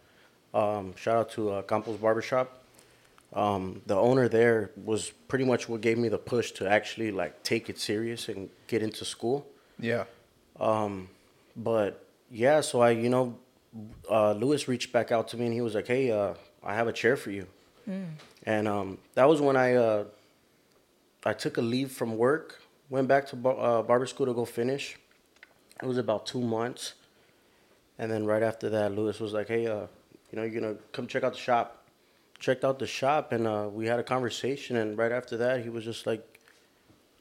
Um, 0.53 0.95
shout 0.95 1.15
out 1.17 1.31
to 1.31 1.49
uh, 1.51 1.61
Campos 1.63 1.97
Barbershop 1.97 2.61
um, 3.33 3.81
the 3.85 3.95
owner 3.95 4.27
there 4.27 4.71
was 4.83 5.11
pretty 5.27 5.45
much 5.45 5.69
what 5.69 5.81
gave 5.81 5.97
me 5.97 6.09
the 6.09 6.17
push 6.17 6.51
to 6.51 6.69
actually 6.69 7.11
like 7.11 7.43
take 7.43 7.69
it 7.69 7.79
serious 7.79 8.27
and 8.27 8.49
get 8.67 8.83
into 8.83 9.05
school. 9.05 9.47
Yeah. 9.79 10.03
Um, 10.59 11.09
but 11.55 12.05
yeah, 12.29 12.61
so 12.61 12.81
I, 12.81 12.91
you 12.91 13.09
know, 13.09 13.37
uh, 14.09 14.33
Luis 14.33 14.67
reached 14.67 14.91
back 14.91 15.11
out 15.11 15.29
to 15.29 15.37
me 15.37 15.45
and 15.45 15.53
he 15.53 15.61
was 15.61 15.75
like, 15.75 15.87
"Hey, 15.87 16.11
uh, 16.11 16.33
I 16.63 16.75
have 16.75 16.87
a 16.87 16.93
chair 16.93 17.15
for 17.15 17.31
you," 17.31 17.47
and 18.43 18.67
um, 18.67 18.97
that 19.15 19.29
was 19.29 19.39
when 19.39 19.55
I 19.55 19.75
uh, 19.75 20.03
I 21.25 21.33
took 21.33 21.57
a 21.57 21.61
leave 21.61 21.91
from 21.91 22.17
work, 22.17 22.61
went 22.89 23.07
back 23.07 23.27
to 23.27 23.37
bar- 23.37 23.57
uh, 23.57 23.81
barber 23.81 24.05
school 24.07 24.25
to 24.25 24.33
go 24.33 24.43
finish. 24.43 24.97
It 25.81 25.85
was 25.85 25.97
about 25.97 26.25
two 26.25 26.41
months, 26.41 26.95
and 27.97 28.11
then 28.11 28.25
right 28.25 28.43
after 28.43 28.69
that, 28.69 28.91
Luis 28.93 29.21
was 29.21 29.31
like, 29.31 29.47
"Hey, 29.47 29.67
uh, 29.67 29.87
you 30.31 30.37
know, 30.37 30.43
you're 30.43 30.61
gonna 30.61 30.77
come 30.91 31.07
check 31.07 31.23
out 31.23 31.33
the 31.33 31.39
shop." 31.39 31.81
checked 32.41 32.65
out 32.65 32.79
the 32.79 32.87
shop 32.87 33.31
and 33.31 33.47
uh, 33.47 33.69
we 33.71 33.85
had 33.85 33.99
a 33.99 34.03
conversation. 34.03 34.75
And 34.75 34.97
right 34.97 35.11
after 35.11 35.37
that, 35.37 35.61
he 35.61 35.69
was 35.69 35.85
just 35.85 36.05
like, 36.05 36.27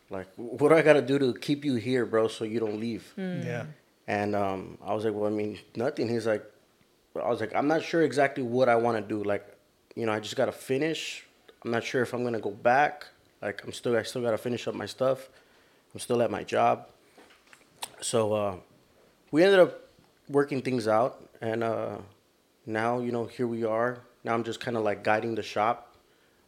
like, 0.08 0.26
what 0.36 0.70
do 0.70 0.74
I 0.74 0.82
got 0.82 0.94
to 0.94 1.02
do 1.02 1.18
to 1.20 1.34
keep 1.34 1.64
you 1.64 1.76
here, 1.76 2.04
bro, 2.04 2.26
so 2.26 2.44
you 2.44 2.58
don't 2.58 2.80
leave? 2.80 3.12
Yeah. 3.16 3.66
And 4.08 4.34
um, 4.34 4.78
I 4.84 4.92
was 4.92 5.04
like, 5.04 5.14
well, 5.14 5.26
I 5.26 5.30
mean, 5.30 5.58
nothing. 5.76 6.08
He's 6.08 6.26
like, 6.26 6.42
I 7.14 7.28
was 7.28 7.38
like, 7.38 7.54
I'm 7.54 7.68
not 7.68 7.84
sure 7.84 8.02
exactly 8.02 8.42
what 8.42 8.68
I 8.68 8.74
want 8.74 8.96
to 8.96 9.02
do. 9.06 9.22
Like, 9.22 9.46
you 9.94 10.06
know, 10.06 10.12
I 10.12 10.18
just 10.18 10.34
got 10.34 10.46
to 10.46 10.52
finish. 10.52 11.24
I'm 11.64 11.70
not 11.70 11.84
sure 11.84 12.02
if 12.02 12.12
I'm 12.12 12.22
going 12.22 12.32
to 12.32 12.40
go 12.40 12.50
back. 12.50 13.06
Like, 13.40 13.62
I'm 13.64 13.72
still, 13.72 13.96
I 13.96 14.02
still 14.02 14.22
got 14.22 14.32
to 14.32 14.38
finish 14.38 14.66
up 14.66 14.74
my 14.74 14.86
stuff. 14.86 15.28
I'm 15.94 16.00
still 16.00 16.22
at 16.22 16.30
my 16.30 16.42
job. 16.42 16.88
So 18.00 18.32
uh, 18.32 18.56
we 19.30 19.44
ended 19.44 19.60
up 19.60 19.80
working 20.28 20.62
things 20.62 20.88
out. 20.88 21.22
And 21.40 21.62
uh, 21.62 21.98
now, 22.72 23.00
you 23.00 23.12
know, 23.12 23.26
here 23.26 23.46
we 23.46 23.64
are 23.64 24.02
now 24.24 24.34
I'm 24.34 24.44
just 24.44 24.60
kind 24.60 24.76
of 24.76 24.82
like 24.82 25.02
guiding 25.02 25.34
the 25.34 25.42
shop. 25.42 25.94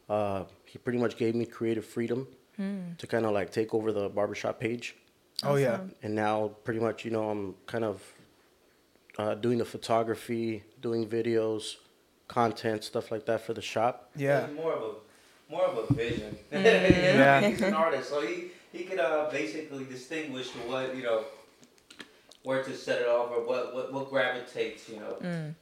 Uh, 0.09 0.45
he 0.67 0.79
pretty 0.79 0.99
much 0.99 1.17
gave 1.17 1.35
me 1.35 1.47
creative 1.47 1.85
freedom 1.85 2.27
to 2.99 3.09
kind 3.09 3.27
of 3.27 3.33
like 3.33 3.51
take 3.51 3.75
over 3.75 3.91
the 3.91 4.09
barbershop 4.09 4.61
page. 4.61 4.95
Oh 5.43 5.57
yeah. 5.57 5.81
And 6.05 6.15
now 6.15 6.53
pretty 6.63 6.79
much, 6.79 7.05
you 7.05 7.11
know, 7.11 7.29
I'm 7.29 7.57
kind 7.67 7.85
of 7.85 8.01
uh, 9.19 9.35
doing 9.35 9.59
the 9.59 9.65
photography, 9.65 10.63
doing 10.81 11.09
videos, 11.09 11.77
content, 12.29 12.85
stuff 12.85 13.11
like 13.11 13.27
that 13.27 13.41
for 13.41 13.53
the 13.53 13.63
shop. 13.63 14.11
Yeah. 14.15 14.45
It's 14.45 14.55
more 14.55 14.73
of 14.75 14.83
a 14.83 15.53
more 15.53 15.65
of 15.65 15.91
a 15.91 15.93
vision. 15.93 16.37
Yeah. 16.53 17.41
He's 17.49 17.61
an 17.63 17.75
artist, 17.75 18.11
so 18.11 18.21
he 18.21 18.53
he 18.73 18.85
could 18.85 19.01
uh, 19.01 19.29
basically 19.29 19.85
distinguish 19.85 20.51
what 20.51 20.95
you 20.95 21.03
know 21.03 21.25
where 22.45 22.63
to 22.63 22.77
set 22.77 23.01
it 23.01 23.09
off 23.09 23.31
or 23.31 23.47
what 23.47 23.75
what, 23.75 23.93
what 23.93 24.11
gravitates 24.11 24.89
you 24.89 24.97
know 24.97 25.17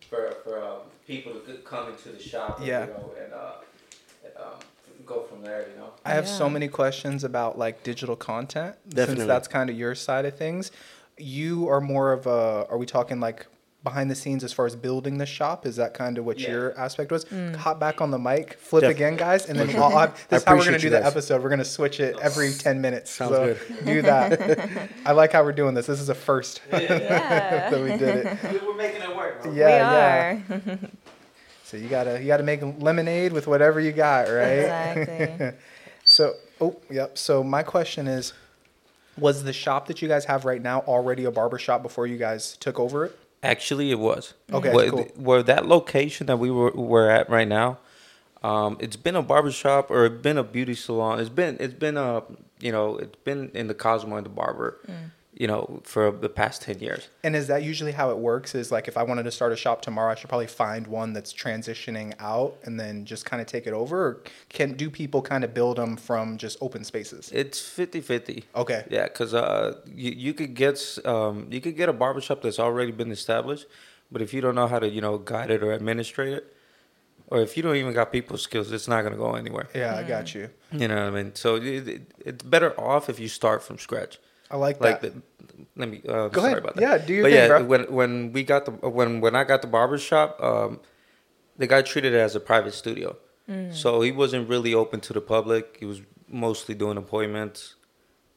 for 0.09 0.37
for 0.43 0.63
um, 0.63 0.79
people 1.07 1.33
to 1.35 1.55
come 1.59 1.89
into 1.91 2.11
the 2.11 2.23
shop. 2.23 2.59
and, 2.59 2.67
Yeah. 2.67 2.87
You 2.87 2.93
know, 2.93 3.15
and 3.23 3.33
uh, 3.33 4.43
um, 4.43 4.59
go 5.05 5.23
from 5.23 5.43
there. 5.43 5.69
You 5.69 5.77
know. 5.77 5.91
I 6.05 6.11
have 6.11 6.29
so 6.29 6.49
many 6.49 6.69
questions 6.69 7.25
about 7.25 7.59
like 7.59 7.83
digital 7.83 8.17
content 8.17 8.77
Definitely. 8.89 9.17
since 9.17 9.29
that's 9.29 9.49
kind 9.49 9.71
of 9.71 9.77
your 9.77 9.95
side 9.95 10.25
of 10.25 10.37
things. 10.37 10.71
You 11.19 11.69
are 11.69 11.81
more 11.81 12.13
of 12.13 12.27
a 12.27 12.67
are 12.71 12.79
we 12.79 12.87
talking 12.87 13.21
like 13.21 13.47
behind 13.83 14.11
the 14.11 14.15
scenes 14.15 14.45
as 14.45 14.53
far 14.53 14.67
as 14.67 14.77
building 14.77 15.19
the 15.19 15.27
shop? 15.27 15.65
Is 15.67 15.77
that 15.77 15.95
kind 15.95 16.19
of 16.19 16.25
what 16.25 16.39
Yeah. 16.39 16.51
your 16.51 16.79
aspect 16.79 17.11
was? 17.11 17.25
Mm. 17.27 17.57
Hop 17.57 17.81
back 17.81 18.01
on 18.01 18.11
the 18.11 18.19
mic, 18.19 18.55
flip 18.59 18.83
Def- 18.83 18.91
again, 18.91 19.17
guys, 19.17 19.47
and 19.47 19.59
then 19.59 19.71
I'll, 19.77 19.97
I'll, 19.97 20.15
this 20.29 20.43
is 20.43 20.45
how 20.49 20.57
we're 20.57 20.65
gonna 20.65 20.79
do 20.79 20.91
the 20.91 21.05
episode. 21.05 21.43
We're 21.43 21.49
gonna 21.51 21.65
switch 21.65 21.99
it 22.01 22.17
every 22.21 22.53
ten 22.53 22.81
minutes. 22.81 23.11
Sounds 23.11 23.33
so 23.33 23.55
good. 23.69 23.85
do 23.87 24.03
that. 24.03 24.91
I 25.07 25.13
like 25.13 25.33
how 25.33 25.43
we're 25.45 25.53
doing 25.53 25.75
this. 25.75 25.87
This 25.87 26.01
is 26.01 26.09
a 26.09 26.15
first 26.15 26.61
Yeah. 26.71 26.81
that 27.71 27.81
we 27.83 27.97
did 27.97 28.27
it. 28.27 28.63
We're 28.63 28.75
making 28.75 29.03
it 29.03 29.17
work. 29.17 29.43
bro. 29.43 29.53
Yeah, 29.53 30.41
we 30.49 30.55
yeah. 30.73 30.77
So 31.65 31.77
you 31.77 31.89
gotta 31.89 32.21
you 32.21 32.27
gotta 32.27 32.43
make 32.43 32.61
lemonade 32.79 33.33
with 33.33 33.47
whatever 33.47 33.81
you 33.81 33.93
got, 33.93 34.23
right? 34.29 34.97
Exactly. 34.99 35.53
So, 36.05 36.35
oh, 36.61 36.77
yep. 36.91 37.17
So 37.17 37.45
my 37.45 37.63
question 37.63 38.09
is, 38.09 38.33
was 39.17 39.45
the 39.45 39.53
shop 39.53 39.87
that 39.87 40.03
you 40.03 40.09
guys 40.09 40.25
have 40.25 40.45
right 40.45 40.61
now 40.61 40.81
already 40.81 41.25
a 41.25 41.31
barber 41.31 41.59
shop 41.59 41.83
before 41.83 42.07
you 42.09 42.17
guys 42.19 42.57
took 42.59 42.81
over 42.81 43.05
it? 43.05 43.17
Actually, 43.43 43.91
it 43.91 43.99
was. 43.99 44.35
Okay, 44.53 44.73
Where, 44.75 44.91
cool. 44.91 45.03
where 45.17 45.43
that 45.43 45.67
location 45.67 46.27
that 46.27 46.39
we 46.39 46.51
were 46.51 46.73
we're 46.73 47.09
at 47.09 47.31
right 47.31 47.49
now, 47.49 47.79
um, 48.43 48.77
it's 48.81 48.97
been 48.97 49.17
a 49.17 49.23
barbershop 49.23 49.91
or 49.91 50.07
it's 50.07 50.23
been 50.23 50.37
a 50.37 50.45
beauty 50.45 50.75
salon. 50.75 51.21
It's 51.21 51.31
been 51.31 51.57
it's 51.59 51.75
been 51.75 51.97
a 51.97 52.23
you 52.61 52.71
know 52.73 52.97
it's 52.99 53.17
been 53.25 53.51
in 53.55 53.67
the 53.67 53.75
Cosmo 53.75 54.17
and 54.17 54.27
the 54.27 54.31
Barber, 54.31 54.79
you 55.41 55.47
know, 55.47 55.81
for 55.85 56.11
the 56.11 56.29
past 56.29 56.61
ten 56.61 56.79
years. 56.81 57.09
And 57.25 57.35
is 57.35 57.47
that 57.47 57.63
usually 57.63 57.93
how 57.93 58.11
it 58.11 58.19
works? 58.19 58.55
Is 58.55 58.71
like 58.71 58.89
if 58.89 58.99
I 58.99 59.03
wanted 59.03 59.23
to 59.23 59.31
start 59.31 59.53
a 59.53 59.57
shop 59.57 59.81
tomorrow, 59.81 60.13
I 60.13 60.15
should 60.15 60.29
probably 60.29 60.47
find 60.47 60.87
one 60.87 61.15
that's 61.15 61.33
transitioning 61.33 62.13
out 62.21 62.59
and 62.65 62.79
then 62.79 63.07
just 63.07 63.25
kind 63.25 63.41
of 63.41 63.47
take 63.47 63.67
it 63.67 63.73
over. 63.73 64.07
Or 64.07 64.21
can 64.51 64.75
do 64.75 64.91
people 64.91 65.23
kind 65.23 65.43
of 65.43 65.55
build 65.55 65.79
them 65.79 65.97
from 65.97 66.37
just 66.37 66.59
open 66.61 66.85
spaces? 66.85 67.31
It's 67.33 67.59
50-50. 67.59 68.45
Okay. 68.55 68.85
Yeah, 68.91 69.05
because 69.05 69.33
uh, 69.33 69.79
you 69.87 70.11
you 70.11 70.35
could 70.35 70.53
get 70.53 70.99
um 71.07 71.47
you 71.51 71.63
could 71.63 71.75
get 71.75 71.89
a 71.89 71.95
barbershop 71.95 72.43
that's 72.43 72.59
already 72.59 72.93
been 72.93 73.11
established, 73.11 73.65
but 74.13 74.21
if 74.21 74.35
you 74.35 74.43
don't 74.43 74.55
know 74.55 74.67
how 74.67 74.79
to 74.79 74.91
you 74.91 75.01
know 75.01 75.17
guide 75.17 75.51
it 75.51 75.63
or 75.63 75.73
administrate 75.73 76.35
it, 76.35 76.55
or 77.29 77.41
if 77.41 77.57
you 77.57 77.63
don't 77.63 77.77
even 77.77 77.95
got 77.95 78.13
people 78.13 78.37
skills, 78.37 78.71
it's 78.73 78.89
not 78.89 79.05
gonna 79.05 79.17
go 79.17 79.37
anywhere. 79.37 79.69
Yeah, 79.75 79.97
I 79.97 80.03
got 80.03 80.35
you. 80.35 80.51
You 80.71 80.87
know 80.89 80.97
what 80.97 81.05
I 81.05 81.23
mean? 81.23 81.35
So 81.35 81.57
it, 81.57 81.89
it, 81.89 82.03
it's 82.27 82.45
better 82.45 82.79
off 82.79 83.09
if 83.09 83.19
you 83.19 83.29
start 83.29 83.63
from 83.63 83.79
scratch. 83.79 84.19
I 84.51 84.57
like, 84.57 84.81
Like 84.81 85.01
that. 85.03 85.15
the, 85.15 85.23
let 85.77 85.89
me. 85.89 86.03
Uh, 86.09 86.29
Go 86.29 86.41
sorry 86.41 86.53
ahead. 86.53 86.59
about 86.59 86.75
that. 86.77 86.83
Yeah, 86.83 86.99
do 86.99 87.15
your 87.15 87.23
but 87.25 87.31
thing, 87.31 87.37
yeah, 87.39 87.49
bro. 87.49 87.65
when 87.65 87.83
when 87.93 88.33
we 88.33 88.43
got 88.43 88.65
the 88.65 88.73
when 88.73 89.21
when 89.21 89.35
I 89.37 89.45
got 89.45 89.63
the 89.63 89.69
barber 89.69 89.99
shop, 89.99 90.43
um, 90.43 90.81
the 91.57 91.67
guy 91.67 91.83
treated 91.83 92.13
it 92.15 92.19
as 92.19 92.35
a 92.35 92.41
private 92.41 92.75
studio, 92.75 93.17
so 93.73 94.01
he 94.01 94.13
wasn't 94.13 94.49
really 94.49 94.73
open 94.75 95.01
to 95.01 95.13
the 95.13 95.21
public. 95.21 95.77
He 95.81 95.85
was 95.87 96.03
mostly 96.29 96.75
doing 96.75 96.97
appointments. 96.97 97.75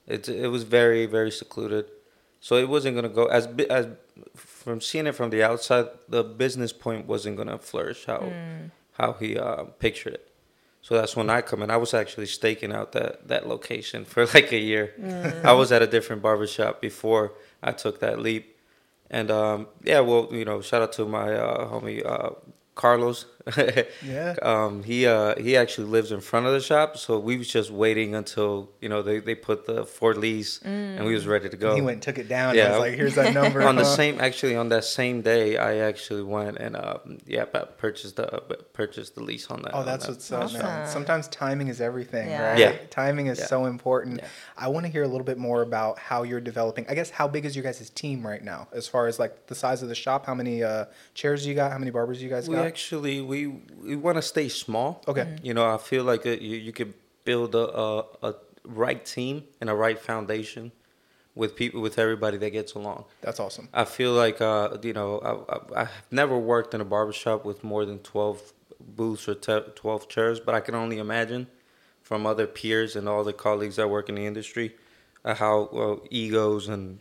It 0.08 0.27
it 0.27 0.48
was 0.50 0.63
very 0.63 1.05
very 1.05 1.32
secluded, 1.32 1.86
so 2.39 2.55
it 2.58 2.67
wasn't 2.67 2.96
gonna 2.96 3.10
go 3.10 3.25
as 3.27 3.48
as 3.70 3.88
from 4.36 4.82
seeing 4.82 5.08
it 5.08 5.13
from 5.15 5.29
the 5.29 5.41
outside. 5.43 5.88
The 6.10 6.24
business 6.24 6.74
point 6.74 7.08
wasn't 7.08 7.38
gonna 7.38 7.58
flourish 7.58 8.05
how 8.05 8.32
how 9.00 9.13
he 9.13 9.38
uh, 9.38 9.63
pictured 9.79 10.13
it. 10.15 10.29
So 10.84 10.96
that's 10.96 11.16
when 11.16 11.30
I 11.30 11.42
come 11.42 11.63
in. 11.63 11.72
I 11.72 11.78
was 11.78 11.94
actually 11.94 12.25
staking 12.28 12.74
out 12.74 12.92
that, 12.92 13.28
that 13.30 13.48
location 13.48 14.04
for 14.12 14.25
like 14.28 14.52
a 14.52 14.60
year. 14.60 14.94
I 15.44 15.54
was 15.54 15.72
at 15.72 15.82
a 15.82 15.88
different 15.88 16.22
barbershop 16.22 16.82
before 16.82 17.34
I 17.63 17.72
took 17.72 18.02
that 18.02 18.20
leap. 18.20 18.58
And 19.10 19.32
um, 19.32 19.68
yeah, 19.82 20.02
well, 20.02 20.28
you 20.32 20.44
know, 20.44 20.62
shout 20.62 20.82
out 20.82 20.92
to 20.94 21.06
my 21.06 21.34
uh, 21.34 21.70
homie 21.70 22.06
uh, 22.06 22.32
Carlos. 22.75 23.25
Yeah. 24.05 24.35
Um, 24.41 24.83
he 24.83 25.05
uh, 25.07 25.35
he 25.39 25.55
actually 25.57 25.88
lives 25.88 26.12
in 26.12 26.19
front 26.21 26.45
of 26.45 26.53
the 26.53 26.59
shop, 26.59 26.97
so 26.97 27.19
we 27.19 27.38
was 27.38 27.47
just 27.47 27.71
waiting 27.71 28.15
until 28.15 28.69
you 28.81 28.89
know 28.89 29.01
they, 29.01 29.19
they 29.19 29.35
put 29.35 29.65
the 29.65 29.85
for 29.85 30.13
lease, 30.13 30.59
and 30.63 31.03
we 31.05 31.13
was 31.13 31.25
ready 31.27 31.50
to 31.50 31.57
go. 31.57 31.75
He 31.75 31.81
went 31.81 31.95
and 31.95 32.01
took 32.01 32.17
it 32.17 32.27
down. 32.29 32.55
Yeah. 32.55 32.63
Yeah. 32.63 32.69
was 32.71 32.79
like, 32.79 32.93
here's 32.95 33.15
that 33.15 33.33
number. 33.41 33.62
on 33.62 33.75
the 33.75 33.83
same 33.83 34.19
actually 34.21 34.55
on 34.55 34.69
that 34.69 34.83
same 34.85 35.21
day, 35.21 35.57
I 35.57 35.77
actually 35.77 36.23
went 36.23 36.57
and 36.57 36.75
uh, 36.75 36.97
yeah, 37.25 37.45
pa- 37.45 37.65
purchased 37.77 38.15
the 38.17 38.25
purchased 38.73 39.15
the 39.15 39.23
lease 39.23 39.47
on 39.50 39.62
that. 39.63 39.71
Oh, 39.73 39.83
that's 39.83 40.05
that- 40.05 40.12
what's 40.13 40.31
up, 40.31 40.51
man. 40.53 40.63
Awesome. 40.83 40.93
Sometimes 40.93 41.27
timing 41.29 41.67
is 41.67 41.81
everything, 41.81 42.29
Yeah. 42.29 42.50
right? 42.51 42.59
Yeah. 42.59 42.75
Timing 42.89 43.27
is 43.27 43.39
Yeah. 43.39 43.45
so 43.47 43.65
important. 43.65 44.19
Yeah. 44.21 44.27
I 44.57 44.67
want 44.69 44.85
to 44.85 44.91
hear 44.91 45.03
a 45.03 45.07
little 45.07 45.25
bit 45.25 45.38
more 45.38 45.62
about 45.62 46.00
how 46.00 46.23
you're 46.23 46.41
developing. 46.41 46.85
I 46.89 46.93
guess 46.95 47.09
how 47.09 47.27
big 47.27 47.45
is 47.45 47.55
your 47.55 47.63
guys' 47.63 47.89
team 47.89 48.25
right 48.25 48.43
now, 48.43 48.67
as 48.71 48.88
far 48.88 49.07
as 49.07 49.19
like 49.19 49.47
the 49.47 49.55
size 49.55 49.81
of 49.83 49.89
the 49.89 49.95
shop? 49.95 50.25
How 50.25 50.33
many 50.35 50.63
uh, 50.63 50.85
chairs 51.13 51.43
do 51.43 51.50
you 51.50 51.55
got? 51.55 51.71
How 51.71 51.77
many 51.77 51.91
barbers 51.91 52.21
you 52.21 52.29
guys 52.29 52.47
We 52.47 52.55
got? 52.55 52.65
actually 52.65 53.19
we 53.21 53.33
we 53.34 53.40
we 53.90 53.96
want 54.06 54.18
to 54.22 54.25
stay 54.34 54.48
small. 54.66 54.90
Okay. 55.12 55.25
You 55.48 55.54
know, 55.58 55.66
I 55.75 55.80
feel 55.90 56.04
like 56.12 56.24
it, 56.32 56.40
you 56.50 56.58
you 56.68 56.74
could 56.78 56.94
build 57.30 57.52
a, 57.63 57.66
a 57.88 57.90
a 58.30 58.32
right 58.84 59.02
team 59.16 59.36
and 59.60 59.68
a 59.70 59.75
right 59.86 60.00
foundation 60.12 60.72
with 61.36 61.52
people 61.62 61.80
with 61.86 61.96
everybody 62.06 62.38
that 62.44 62.52
gets 62.60 62.74
along. 62.80 63.00
That's 63.25 63.40
awesome. 63.46 63.66
I 63.84 63.86
feel 63.98 64.13
like 64.24 64.38
uh 64.52 64.78
you 64.90 64.94
know 65.00 65.10
I, 65.30 65.32
I 65.56 65.58
I've 65.82 66.08
never 66.22 66.38
worked 66.54 66.72
in 66.75 66.82
a 66.82 66.90
barbershop 66.96 67.40
with 67.50 67.60
more 67.63 67.84
than 67.90 68.00
twelve 68.13 68.40
booths 68.98 69.28
or 69.32 69.36
te- 69.48 69.72
twelve 69.82 70.04
chairs, 70.13 70.38
but 70.46 70.54
I 70.60 70.62
can 70.66 70.75
only 70.84 70.98
imagine 71.08 71.44
from 72.02 72.25
other 72.32 72.48
peers 72.60 72.96
and 72.98 73.08
all 73.12 73.24
the 73.24 73.38
colleagues 73.48 73.75
that 73.78 73.90
work 73.90 74.10
in 74.10 74.16
the 74.16 74.25
industry 74.32 74.68
uh, 75.25 75.36
how 75.44 75.56
uh, 75.84 75.96
egos 76.24 76.68
and 76.74 77.00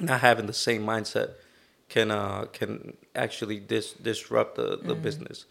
not 0.00 0.20
having 0.20 0.46
the 0.46 0.58
same 0.68 0.82
mindset 0.92 1.28
can 1.94 2.10
uh 2.10 2.42
can 2.58 2.96
actually 3.14 3.58
dis- 3.74 3.96
disrupt 4.08 4.52
the, 4.56 4.68
the 4.88 4.94
business. 5.08 5.46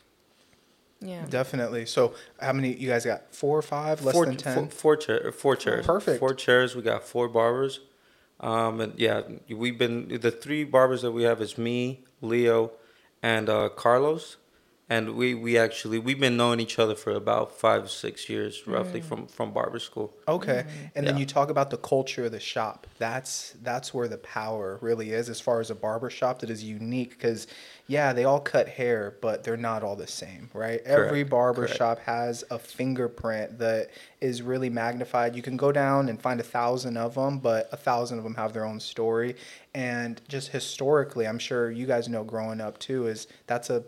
Yeah. 1.04 1.26
Definitely. 1.30 1.86
So, 1.86 2.16
how 2.40 2.54
many 2.54 2.74
you 2.74 2.88
guys 2.90 3.06
got? 3.06 3.34
Four 3.34 3.58
or 3.58 3.62
five? 3.62 4.04
Less 4.04 4.16
four, 4.16 4.26
than 4.26 4.38
ten? 4.38 4.56
four, 4.56 4.70
four, 4.70 4.96
chair, 4.98 5.32
four 5.32 5.56
chairs. 5.56 5.86
Perfect. 5.86 6.20
Four 6.20 6.34
chairs. 6.34 6.76
We 6.76 6.82
got 6.82 7.04
four 7.04 7.28
barbers. 7.28 7.82
Um, 8.40 8.82
and 8.82 8.94
yeah, 8.98 9.22
we've 9.50 9.78
been 9.78 10.20
the 10.20 10.32
three 10.32 10.64
barbers 10.64 11.02
that 11.02 11.12
we 11.12 11.24
have 11.24 11.42
is 11.42 11.58
me, 11.58 12.04
Leo, 12.22 12.72
and 13.22 13.50
uh, 13.50 13.70
Carlos, 13.70 14.38
and 14.90 15.16
we 15.16 15.34
we 15.34 15.58
actually 15.58 15.98
we've 15.98 16.20
been 16.20 16.36
knowing 16.36 16.60
each 16.60 16.78
other 16.78 16.96
for 16.96 17.12
about 17.12 17.58
five 17.58 17.90
six 17.90 18.30
years 18.30 18.68
roughly 18.68 19.02
mm. 19.02 19.06
from 19.06 19.28
from 19.28 19.52
barber 19.52 19.80
school. 19.80 20.14
Okay. 20.28 20.66
Mm. 20.68 20.92
And 20.96 21.08
then 21.08 21.18
you 21.18 21.26
talk 21.26 21.50
about 21.50 21.70
the 21.70 21.78
culture 21.78 22.26
of 22.26 22.32
the 22.32 22.40
shop. 22.40 22.86
That's 22.98 23.56
that's 23.62 23.94
where 23.94 24.08
the 24.08 24.18
power 24.18 24.78
really 24.82 25.12
is 25.12 25.30
as 25.30 25.40
far 25.40 25.62
as 25.62 25.70
a 25.70 25.76
barber 25.76 26.10
shop 26.10 26.40
that 26.40 26.50
is 26.50 26.64
unique 26.64 27.18
cuz 27.18 27.48
yeah, 27.86 28.14
they 28.14 28.24
all 28.24 28.40
cut 28.40 28.70
hair, 28.70 29.16
but 29.22 29.44
they're 29.44 29.58
not 29.58 29.84
all 29.84 29.98
the 29.98 30.08
same, 30.08 30.50
right? 30.54 30.84
Correct. 30.84 30.88
Every 30.88 31.10
Correct, 31.20 31.30
barber 31.30 31.62
correct. 31.64 31.78
shop 31.78 32.00
has 32.00 32.44
a 32.50 32.58
fingerprint 32.58 33.60
that 33.60 33.90
is 34.22 34.42
really 34.42 34.70
magnified. 34.70 35.36
You 35.36 35.42
can 35.42 35.58
go 35.58 35.72
down 35.72 36.08
and 36.08 36.22
find 36.22 36.40
a 36.40 36.44
thousand 36.44 36.96
of 36.96 37.16
them, 37.16 37.40
but 37.40 37.68
a 37.74 37.78
thousand 37.78 38.20
of 38.20 38.24
them 38.24 38.36
have 38.36 38.54
their 38.54 38.64
own 38.64 38.80
story. 38.80 39.36
And 39.74 40.22
just 40.30 40.50
historically, 40.50 41.28
I'm 41.28 41.40
sure 41.40 41.72
you 41.72 41.86
guys 41.86 42.08
know 42.08 42.24
growing 42.24 42.62
up 42.62 42.80
too, 42.80 43.08
is 43.08 43.28
that's 43.48 43.70
a 43.70 43.84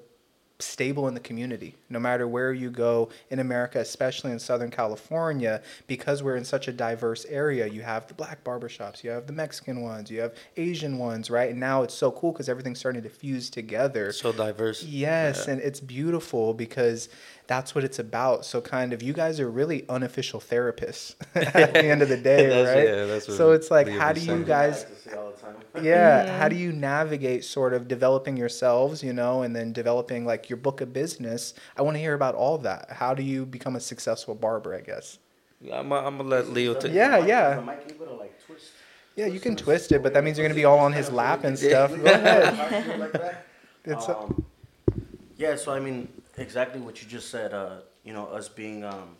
stable 0.59 1.07
in 1.09 1.13
the 1.13 1.19
community 1.19 1.75
no 1.89 2.00
matter 2.00 2.25
where 2.27 2.53
you 2.53 2.69
go 2.69 3.09
in 3.29 3.39
america 3.39 3.77
especially 3.79 4.31
in 4.31 4.39
southern 4.39 4.71
california 4.71 5.62
because 5.88 6.24
we're 6.24 6.38
in 6.38 6.45
such 6.45 6.69
a 6.69 6.71
diverse 6.71 7.25
area 7.25 7.67
you 7.67 7.81
have 7.81 8.07
the 8.07 8.13
black 8.13 8.41
barbershops 8.45 9.03
you 9.03 9.09
have 9.09 9.27
the 9.27 9.33
mexican 9.33 9.81
ones 9.81 10.09
you 10.09 10.21
have 10.21 10.33
asian 10.55 10.97
ones 10.97 11.29
right 11.29 11.50
and 11.51 11.59
now 11.59 11.81
it's 11.83 11.93
so 11.93 12.09
cool 12.09 12.31
because 12.31 12.47
everything's 12.47 12.79
starting 12.79 13.03
to 13.03 13.09
fuse 13.09 13.50
together 13.50 14.13
So 14.13 14.31
diverse. 14.31 14.81
Yes, 14.83 15.43
Yeah. 15.45 15.53
and 15.53 15.62
it's 15.62 15.81
beautiful 15.81 16.53
because 16.53 17.09
that's 17.47 17.75
what 17.75 17.83
it's 17.83 17.99
about. 17.99 18.45
So 18.45 18.61
kind 18.61 18.93
of 18.93 19.03
you 19.03 19.13
guys 19.13 19.39
are 19.39 19.49
really 19.49 19.85
unofficial 19.89 20.39
therapists 20.39 21.15
at 21.35 21.73
the 21.73 21.85
end 21.85 22.01
of 22.01 22.09
the 22.09 22.17
day, 22.17 22.47
That's- 22.47 22.75
right? 22.75 22.85
yeah, 22.87 23.05
that's 23.05 23.27
what 23.27 23.37
so 23.37 23.51
it's 23.51 23.69
like 23.71 23.87
how 23.87 24.13
do 24.13 24.21
you 24.21 24.43
guys 24.43 24.85
yeah, 25.81 26.37
how 26.39 26.47
do 26.47 26.55
you 26.55 26.71
navigate 26.71 27.43
sort 27.43 27.73
of 27.73 27.87
developing 27.87 28.37
yourselves, 28.37 29.03
you 29.03 29.13
know, 29.13 29.41
and 29.41 29.55
then 29.55 29.73
developing 29.73 30.25
like 30.25 30.49
your 30.49 30.57
book 30.57 30.81
of 30.81 30.93
business? 30.93 31.53
I 31.77 31.81
want 31.81 31.95
to 31.95 31.99
hear 31.99 32.13
about 32.13 32.35
all 32.35 32.57
that. 32.59 32.89
How 32.91 33.13
do 33.13 33.23
you 33.23 33.45
become 33.45 33.75
a 33.75 33.79
successful 33.79 34.35
barber, 34.35 34.73
I 34.75 34.81
guess? 34.81 35.19
I'm 35.63 35.89
gonna, 35.89 36.07
I'm 36.07 36.17
gonna 36.17 36.29
let 36.29 36.49
Leo 36.49 36.73
take. 36.73 36.93
Yeah, 36.93 37.25
yeah. 37.25 37.63
Yeah, 39.15 39.27
you 39.27 39.39
can 39.39 39.55
twist 39.55 39.91
it, 39.93 40.03
but 40.03 40.13
that 40.13 40.23
means 40.25 40.37
you're 40.37 40.43
going 40.43 40.53
to 40.53 40.59
be 40.59 40.65
all 40.65 40.77
on 40.77 40.91
his 40.91 41.09
lap 41.09 41.45
and 41.45 41.57
stuff. 41.57 41.89
Go 41.95 42.03
ahead. 42.03 43.37
Um, 43.87 44.43
yeah, 45.37 45.55
so 45.55 45.71
I 45.71 45.79
mean, 45.79 46.09
exactly 46.37 46.81
what 46.81 47.01
you 47.01 47.07
just 47.07 47.29
said. 47.29 47.53
Uh, 47.53 47.77
you 48.03 48.13
know, 48.13 48.27
us 48.27 48.47
being 48.49 48.83
um, 48.83 49.15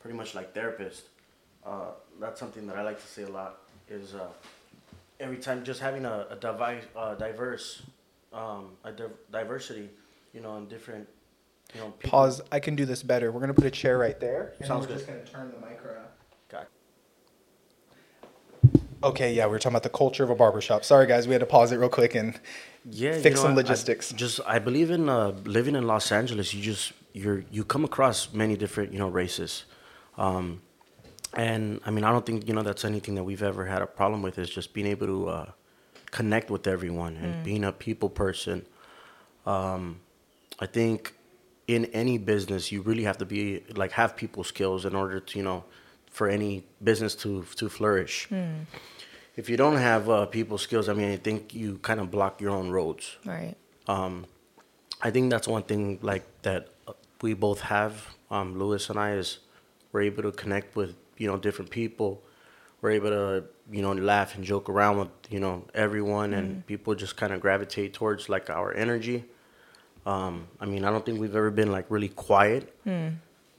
pretty 0.00 0.16
much 0.16 0.34
like 0.34 0.54
therapists. 0.54 1.02
Uh, 1.64 1.92
that's 2.20 2.38
something 2.38 2.66
that 2.66 2.76
I 2.76 2.82
like 2.82 3.00
to 3.00 3.06
say 3.06 3.22
a 3.22 3.28
lot. 3.28 3.60
Is 3.88 4.14
uh, 4.14 4.28
every 5.20 5.36
time 5.38 5.64
just 5.64 5.80
having 5.80 6.04
a, 6.04 6.26
a 6.30 6.36
divi- 6.36 6.86
uh, 6.96 7.14
diverse, 7.16 7.82
um, 8.32 8.70
a 8.84 8.92
div- 8.92 9.12
diversity, 9.30 9.90
you 10.32 10.40
know, 10.40 10.56
in 10.56 10.66
different, 10.68 11.08
you 11.74 11.80
know, 11.80 11.90
people. 11.90 12.10
Pause. 12.10 12.42
I 12.52 12.60
can 12.60 12.76
do 12.76 12.84
this 12.84 13.02
better. 13.02 13.30
We're 13.32 13.40
going 13.40 13.48
to 13.48 13.54
put 13.54 13.64
a 13.66 13.70
chair 13.70 13.98
right 13.98 14.18
there. 14.20 14.54
And 14.58 14.66
Sounds 14.66 14.82
we're 14.86 14.88
good. 14.88 14.98
just 14.98 15.06
going 15.06 15.24
to 15.24 15.30
turn 15.30 15.52
the 15.52 15.66
mic 15.66 15.84
around. 15.84 16.06
Got- 19.04 19.10
Okay, 19.10 19.32
yeah, 19.34 19.46
we 19.46 19.52
were 19.52 19.58
talking 19.58 19.74
about 19.74 19.82
the 19.82 19.88
culture 19.98 20.24
of 20.24 20.30
a 20.30 20.34
barbershop. 20.34 20.84
Sorry, 20.84 21.06
guys, 21.06 21.26
we 21.28 21.32
had 21.34 21.40
to 21.40 21.46
pause 21.46 21.72
it 21.72 21.76
real 21.76 21.88
quick 21.90 22.14
and 22.14 22.40
yeah, 22.90 23.16
you 23.16 23.22
fix 23.22 23.36
know, 23.36 23.42
some 23.42 23.50
I- 23.52 23.54
I 23.54 23.56
logistics. 23.56 24.12
just 24.12 24.40
I 24.46 24.58
believe 24.58 24.90
in 24.90 25.08
uh, 25.08 25.32
living 25.44 25.76
in 25.76 25.86
Los 25.86 26.10
Angeles. 26.12 26.52
You 26.54 26.62
just 26.62 26.92
you're 27.12 27.44
you 27.50 27.64
come 27.64 27.84
across 27.84 28.32
many 28.32 28.56
different 28.56 28.92
you 28.92 28.98
know 28.98 29.08
races, 29.08 29.64
um, 30.18 30.60
and 31.34 31.80
I 31.86 31.90
mean 31.90 32.04
I 32.04 32.10
don't 32.12 32.26
think 32.26 32.48
you 32.48 32.54
know 32.54 32.62
that's 32.62 32.84
anything 32.84 33.14
that 33.16 33.24
we've 33.24 33.42
ever 33.42 33.64
had 33.66 33.82
a 33.82 33.86
problem 33.86 34.22
with. 34.22 34.38
Is 34.38 34.50
just 34.50 34.72
being 34.74 34.86
able 34.86 35.06
to 35.06 35.28
uh, 35.28 35.50
connect 36.10 36.50
with 36.50 36.66
everyone 36.66 37.16
and 37.16 37.44
being 37.44 37.64
a 37.64 37.72
people 37.72 38.08
person. 38.08 38.64
Um, 39.46 40.00
I 40.60 40.66
think 40.66 41.14
in 41.66 41.86
any 41.86 42.18
business 42.18 42.70
you 42.72 42.82
really 42.82 43.04
have 43.04 43.18
to 43.18 43.24
be 43.26 43.62
like 43.74 43.92
have 43.92 44.14
people 44.16 44.44
skills 44.44 44.84
in 44.84 44.94
order 44.94 45.18
to 45.20 45.38
you 45.38 45.44
know 45.44 45.64
for 46.10 46.28
any 46.28 46.64
business 46.82 47.14
to 47.16 47.44
to 47.56 47.68
flourish. 47.68 48.28
If 49.36 49.48
you 49.50 49.56
don't 49.56 49.76
have 49.76 50.08
uh, 50.08 50.26
people 50.26 50.58
skills, 50.58 50.88
I 50.88 50.92
mean, 50.94 51.10
I 51.10 51.16
think 51.16 51.54
you 51.54 51.78
kind 51.78 51.98
of 52.00 52.10
block 52.10 52.40
your 52.40 52.50
own 52.50 52.70
roads 52.70 53.16
Right. 53.24 53.54
um, 53.88 54.26
I 55.02 55.10
think 55.10 55.30
that's 55.30 55.46
one 55.48 55.62
thing 55.64 55.98
like 56.02 56.24
that 56.42 56.68
we 57.20 57.34
both 57.34 57.60
have. 57.60 58.08
Um, 58.30 58.58
Luis 58.58 58.88
and 58.90 58.98
I 58.98 59.12
is 59.12 59.38
we're 59.92 60.02
able 60.02 60.22
to 60.22 60.32
connect 60.32 60.76
with 60.76 60.94
you 61.18 61.26
know 61.26 61.36
different 61.36 61.70
people. 61.70 62.22
We're 62.80 62.92
able 62.92 63.10
to 63.10 63.44
you 63.70 63.82
know 63.82 63.92
laugh 63.92 64.34
and 64.36 64.44
joke 64.44 64.68
around 64.68 64.98
with 64.98 65.08
you 65.30 65.40
know 65.40 65.64
everyone, 65.74 66.32
and 66.32 66.66
people 66.66 66.94
just 66.94 67.16
kind 67.16 67.32
of 67.32 67.40
gravitate 67.40 67.92
towards 67.92 68.28
like 68.28 68.48
our 68.50 68.72
energy. 68.74 69.24
Um, 70.06 70.46
I 70.60 70.66
mean, 70.66 70.84
I 70.84 70.90
don't 70.90 71.04
think 71.04 71.18
we've 71.20 71.34
ever 71.36 71.50
been 71.50 71.72
like 71.72 71.86
really 71.90 72.08
quiet, 72.10 72.72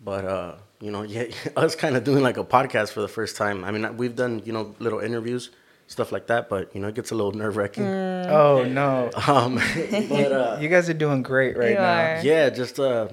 but 0.04 0.26
uh, 0.26 0.56
you 0.80 0.90
know, 0.92 1.02
yeah, 1.16 1.26
us 1.56 1.76
kind 1.76 1.96
of 1.98 2.04
doing 2.04 2.24
like 2.24 2.38
a 2.38 2.44
podcast 2.44 2.90
for 2.92 3.02
the 3.02 3.08
first 3.08 3.36
time. 3.36 3.64
I 3.64 3.72
mean, 3.72 3.98
we've 3.98 4.16
done 4.16 4.42
you 4.46 4.54
know 4.54 4.76
little 4.80 5.00
interviews, 5.00 5.50
stuff 5.88 6.12
like 6.12 6.28
that, 6.28 6.50
but 6.50 6.74
you 6.76 6.82
know, 6.82 6.88
it 6.88 6.96
gets 6.96 7.12
a 7.12 7.16
little 7.16 7.32
nerve 7.32 7.58
wracking. 7.58 7.86
Oh, 7.86 8.64
no. 8.68 9.10
Um, 9.28 9.56
but 9.56 10.32
uh, 10.32 10.58
You 10.62 10.70
guys 10.70 10.90
are 10.90 10.94
doing 10.94 11.22
great 11.24 11.58
right 11.58 11.70
You 11.70 11.76
now. 11.76 12.16
are. 12.18 12.20
yeah, 12.22 12.50
just 12.50 12.80
uh, 12.80 13.08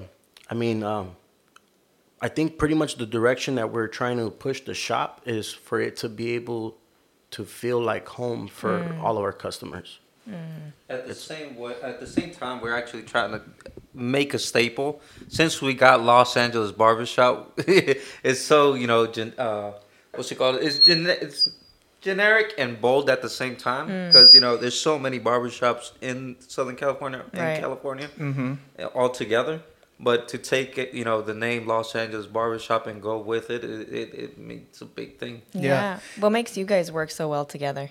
I 0.49 0.53
mean, 0.55 0.83
um, 0.83 1.15
I 2.21 2.29
think 2.29 2.57
pretty 2.57 2.75
much 2.75 2.95
the 2.95 3.05
direction 3.05 3.55
that 3.55 3.71
we're 3.71 3.87
trying 3.87 4.17
to 4.17 4.29
push 4.29 4.61
the 4.61 4.73
shop 4.73 5.21
is 5.25 5.51
for 5.51 5.79
it 5.81 5.97
to 5.97 6.09
be 6.09 6.31
able 6.31 6.77
to 7.31 7.43
feel 7.45 7.81
like 7.81 8.07
home 8.07 8.47
for 8.47 8.95
all 9.01 9.17
of 9.17 9.23
our 9.23 9.33
customers. 9.33 9.99
At 10.89 11.05
the 11.07 11.15
same 11.15 11.57
way, 11.57 11.73
at 11.83 11.99
the 11.99 12.07
same 12.07 12.31
time, 12.31 12.61
we're 12.61 12.75
actually 12.75 13.03
trying 13.03 13.31
to 13.31 13.41
make 13.93 14.33
a 14.33 14.39
staple. 14.39 15.01
Since 15.27 15.61
we 15.61 15.73
got 15.73 16.01
Los 16.01 16.37
Angeles 16.37 16.71
barbershop, 16.71 17.59
it's 17.67 18.39
so 18.39 18.75
you 18.75 18.87
know, 18.87 19.05
gen, 19.07 19.33
uh, 19.37 19.73
what's 20.15 20.31
it 20.31 20.35
called? 20.35 20.57
It's 20.61 20.79
gen, 20.79 21.05
it's 21.07 21.49
generic 22.03 22.53
and 22.57 22.79
bold 22.81 23.09
at 23.09 23.21
the 23.21 23.29
same 23.29 23.55
time 23.55 23.87
because 24.07 24.35
you 24.35 24.41
know 24.41 24.57
there's 24.57 24.79
so 24.79 24.99
many 24.99 25.19
barbershops 25.19 25.91
in 26.01 26.35
Southern 26.39 26.75
California 26.75 27.23
and 27.33 27.41
Right. 27.41 27.59
California 27.59 28.07
Mm-hmm. 28.19 28.53
all 28.93 29.09
together. 29.09 29.61
But 29.99 30.27
to 30.29 30.37
take 30.37 30.77
it, 30.77 30.93
you 30.93 31.05
know, 31.05 31.21
the 31.21 31.35
name 31.35 31.65
Los 31.65 31.95
Angeles 31.95 32.25
Barbershop 32.25 32.87
and 32.87 33.01
go 33.01 33.15
with 33.19 33.49
it, 33.49 33.63
it, 33.63 33.87
it, 34.01 34.13
it 34.13 34.37
means 34.37 34.81
a 34.81 34.85
big 34.85 35.17
thing. 35.17 35.43
Yeah. 35.53 35.61
Yeah. 35.63 35.99
What 36.19 36.31
makes 36.31 36.57
you 36.57 36.65
guys 36.65 36.91
work 36.91 37.09
so 37.11 37.29
well 37.29 37.45
together? 37.45 37.89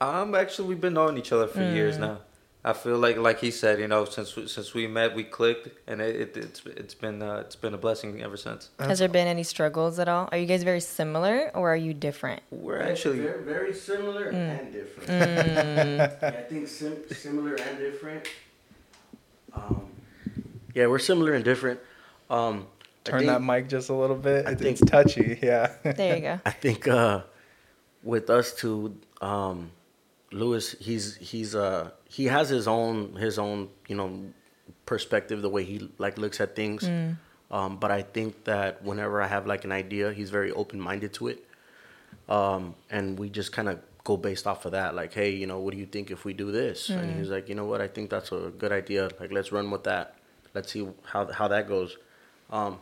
Um, 0.00 0.34
actually, 0.34 0.68
we've 0.68 0.80
been 0.80 0.94
knowing 0.94 1.16
each 1.18 1.32
other 1.32 1.46
for 1.46 1.62
years 1.62 1.98
now. 1.98 2.18
I 2.66 2.72
feel 2.72 2.98
like, 2.98 3.16
like 3.16 3.38
he 3.38 3.52
said, 3.52 3.78
you 3.78 3.86
know, 3.86 4.04
since 4.04 4.34
we, 4.34 4.48
since 4.48 4.74
we 4.74 4.88
met, 4.88 5.14
we 5.14 5.22
clicked, 5.22 5.68
and 5.86 6.00
it, 6.00 6.16
it 6.16 6.36
it's 6.36 6.62
it's 6.66 6.94
been 6.94 7.22
uh, 7.22 7.36
it's 7.36 7.54
been 7.54 7.74
a 7.74 7.78
blessing 7.78 8.20
ever 8.22 8.36
since. 8.36 8.70
Has 8.80 8.98
there 8.98 9.08
been 9.08 9.28
any 9.28 9.44
struggles 9.44 10.00
at 10.00 10.08
all? 10.08 10.28
Are 10.32 10.36
you 10.38 10.46
guys 10.46 10.64
very 10.64 10.80
similar 10.80 11.52
or 11.54 11.72
are 11.72 11.76
you 11.76 11.94
different? 11.94 12.42
We're 12.50 12.82
actually 12.82 13.20
very, 13.20 13.44
very 13.44 13.72
similar 13.72 14.30
and 14.30 14.72
different. 14.72 15.08
yeah, 15.08 16.16
I 16.22 16.42
think 16.42 16.66
sim- 16.66 17.04
similar 17.12 17.54
and 17.54 17.78
different. 17.78 18.26
Um, 19.54 19.86
yeah, 20.74 20.88
we're 20.88 20.98
similar 20.98 21.34
and 21.34 21.44
different. 21.44 21.78
Um, 22.28 22.66
Turn 23.04 23.20
think- 23.20 23.30
that 23.30 23.42
mic 23.42 23.68
just 23.68 23.90
a 23.90 23.94
little 23.94 24.16
bit. 24.16 24.44
I 24.44 24.56
think- 24.56 24.80
it's 24.80 24.90
touchy. 24.90 25.38
Yeah. 25.40 25.70
There 25.84 26.16
you 26.16 26.20
go. 26.22 26.40
I 26.44 26.50
think 26.50 26.88
uh, 26.88 27.22
with 28.02 28.28
us 28.28 28.52
two, 28.56 28.96
um, 29.20 29.70
Luis, 30.32 30.72
he's 30.80 31.16
he's 31.16 31.54
uh 31.54 31.90
he 32.08 32.24
has 32.26 32.48
his 32.48 32.66
own 32.68 33.14
his 33.16 33.38
own 33.38 33.68
you 33.88 33.96
know 33.96 34.20
perspective, 34.84 35.42
the 35.42 35.48
way 35.50 35.64
he 35.64 35.88
like 35.98 36.18
looks 36.18 36.40
at 36.40 36.54
things. 36.56 36.84
Um, 37.50 37.76
but 37.76 37.90
I 37.92 38.02
think 38.02 38.44
that 38.44 38.82
whenever 38.82 39.22
I 39.22 39.28
have 39.28 39.46
like 39.46 39.64
an 39.64 39.72
idea, 39.72 40.12
he's 40.12 40.30
very 40.30 40.50
open 40.52 40.80
minded 40.80 41.12
to 41.14 41.28
it. 41.28 41.44
Um, 42.28 42.74
and 42.90 43.16
we 43.18 43.28
just 43.30 43.52
kind 43.52 43.68
of 43.68 43.78
go 44.02 44.16
based 44.16 44.46
off 44.48 44.64
of 44.64 44.72
that. 44.72 44.94
Like, 44.96 45.12
hey, 45.14 45.30
you 45.30 45.46
know, 45.46 45.60
what 45.60 45.72
do 45.72 45.78
you 45.78 45.86
think 45.86 46.10
if 46.10 46.24
we 46.24 46.32
do 46.32 46.50
this? 46.50 46.88
And 46.88 47.16
he's 47.18 47.28
like, 47.28 47.48
you 47.48 47.54
know 47.54 47.64
what, 47.64 47.80
I 47.80 47.86
think 47.86 48.10
that's 48.10 48.32
a 48.32 48.52
good 48.58 48.72
idea. 48.72 49.10
Like, 49.20 49.30
let's 49.30 49.52
run 49.52 49.70
with 49.70 49.84
that. 49.84 50.16
Let's 50.54 50.72
see 50.72 50.88
how 51.04 51.30
how 51.30 51.46
that 51.48 51.68
goes. 51.68 51.96
Um, 52.50 52.78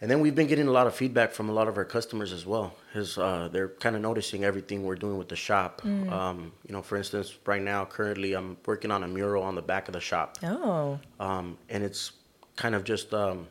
and 0.00 0.10
then 0.10 0.20
we've 0.20 0.34
been 0.34 0.46
getting 0.46 0.68
a 0.68 0.70
lot 0.70 0.86
of 0.86 0.94
feedback 0.94 1.32
from 1.32 1.48
a 1.48 1.52
lot 1.52 1.66
of 1.68 1.76
our 1.76 1.84
customers 1.84 2.32
as 2.32 2.44
well. 2.46 2.74
Is 2.94 3.18
uh, 3.18 3.48
they're 3.52 3.68
kind 3.68 3.96
of 3.96 4.02
noticing 4.02 4.44
everything 4.44 4.84
we're 4.84 4.94
doing 4.96 5.18
with 5.18 5.28
the 5.28 5.36
shop. 5.36 5.82
Um, 5.84 6.52
you 6.66 6.72
know, 6.72 6.82
for 6.82 6.96
instance, 6.96 7.36
right 7.46 7.62
now, 7.62 7.84
currently, 7.84 8.34
I'm 8.34 8.56
working 8.66 8.90
on 8.90 9.02
a 9.02 9.08
mural 9.08 9.42
on 9.42 9.54
the 9.54 9.62
back 9.62 9.88
of 9.88 9.92
the 9.94 10.00
shop, 10.00 10.38
Oh. 10.42 10.98
um, 11.20 11.58
and 11.68 11.82
it's 11.82 12.12
kind 12.56 12.74
of 12.74 12.84
just 12.84 13.12
um, 13.14 13.46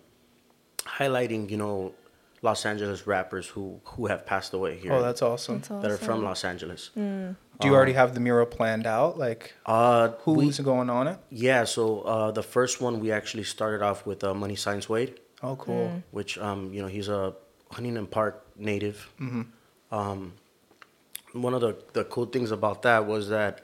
highlighting, 0.86 1.50
you 1.50 1.58
know, 1.58 1.94
Los 2.44 2.66
Angeles 2.66 3.08
rappers 3.08 3.48
who 3.48 3.82
who 3.84 4.06
have 4.08 4.26
passed 4.26 4.54
away 4.54 4.78
here 4.78 4.94
Oh, 4.94 5.02
that's 5.02 5.22
awesome. 5.22 5.56
That's 5.56 5.72
awesome. 5.72 5.82
that 5.82 5.92
are 5.92 5.98
from. 5.98 6.24
Los 6.24 6.44
Angeles. 6.44 6.92
Do 7.60 7.68
you 7.68 7.74
already 7.74 7.94
have 7.94 8.14
the 8.14 8.20
mural 8.20 8.46
planned 8.46 8.86
out? 8.86 9.18
Like, 9.18 9.56
Uh, 9.66 10.10
we- 10.28 10.46
who's 10.46 10.60
going 10.60 10.92
on 10.92 11.08
it? 11.08 11.18
yeah, 11.32 11.64
so 11.64 12.02
uh, 12.02 12.30
the 12.32 12.44
first 12.44 12.80
one 12.80 13.00
we 13.00 13.12
actually 13.12 13.44
started 13.44 13.82
off 13.82 14.06
with 14.06 14.24
uh, 14.24 14.34
Money 14.36 14.56
Sign 14.56 14.80
Suede. 14.82 15.20
Oh, 15.44 15.56
cool. 15.56 16.02
which 16.12 16.38
um, 16.38 16.74
you 16.74 16.82
know 16.82 16.88
he's 16.88 17.10
a 17.10 17.34
Huntington 17.72 18.08
Park 18.08 18.46
native. 18.58 19.10
Um, 19.92 20.34
one 21.34 21.54
of 21.54 21.62
the, 21.62 21.78
the 21.94 22.04
cool 22.06 22.26
things 22.26 22.52
about 22.52 22.82
that 22.84 23.06
was 23.06 23.30
that 23.30 23.62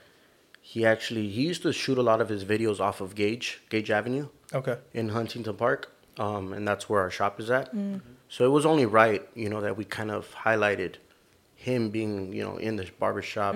he 0.61 0.85
actually 0.85 1.27
he 1.29 1.43
used 1.47 1.63
to 1.63 1.73
shoot 1.73 1.97
a 1.97 2.01
lot 2.03 2.21
of 2.21 2.29
his 2.29 2.45
videos 2.45 2.79
off 2.79 3.01
of 3.01 3.15
Gage 3.15 3.61
Gage 3.69 3.89
Avenue 3.91 4.27
Okay. 4.53 4.77
in 4.93 5.09
Huntington 5.09 5.55
Park, 5.55 5.91
um, 6.17 6.53
and 6.53 6.67
that's 6.67 6.87
where 6.89 7.01
our 7.01 7.09
shop 7.09 7.39
is 7.39 7.49
at. 7.49 7.73
So 8.29 8.45
it 8.45 8.49
was 8.49 8.65
only 8.65 8.85
right, 8.85 9.27
you 9.35 9.49
know, 9.49 9.61
that 9.61 9.75
we 9.77 9.83
kind 9.85 10.11
of 10.11 10.33
highlighted 10.35 10.95
him 11.55 11.89
being, 11.89 12.33
you 12.33 12.43
know, 12.43 12.57
in 12.57 12.75
the 12.75 12.87
barber 12.99 13.21
shop. 13.21 13.55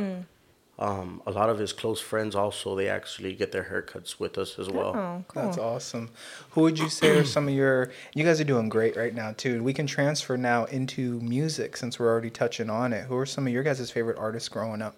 Um, 0.80 1.24
a 1.26 1.32
lot 1.32 1.50
of 1.50 1.58
his 1.58 1.74
close 1.74 2.00
friends 2.00 2.36
also 2.36 2.76
they 2.76 2.88
actually 2.88 3.34
get 3.34 3.52
their 3.52 3.63
haircuts 3.63 4.20
with 4.20 4.38
us 4.38 4.60
as 4.60 4.70
well. 4.70 4.96
Oh, 4.96 5.24
cool. 5.28 5.44
That's 5.44 5.58
awesome. 5.58 6.12
Who 6.52 6.62
would 6.62 6.78
you 6.78 6.88
say 6.90 7.18
are 7.18 7.26
some 7.26 7.48
of 7.48 7.54
your? 7.54 7.92
You 8.13 8.24
guys 8.24 8.40
are 8.40 8.44
doing 8.44 8.70
great 8.70 8.96
right 8.96 9.13
now 9.13 9.34
too. 9.36 9.63
We 9.63 9.74
can 9.74 9.88
transfer 9.88 10.38
now 10.38 10.66
into 10.66 11.20
music 11.20 11.78
since 11.78 11.98
we're 11.98 12.10
already 12.10 12.30
touching 12.30 12.70
on 12.70 12.94
it. 12.94 13.06
Who 13.06 13.18
are 13.18 13.26
some 13.26 13.48
of 13.48 13.54
your 13.54 13.63
guys' 13.63 13.90
favorite 13.90 14.18
artists 14.20 14.50
growing 14.50 14.84
up? 14.84 14.96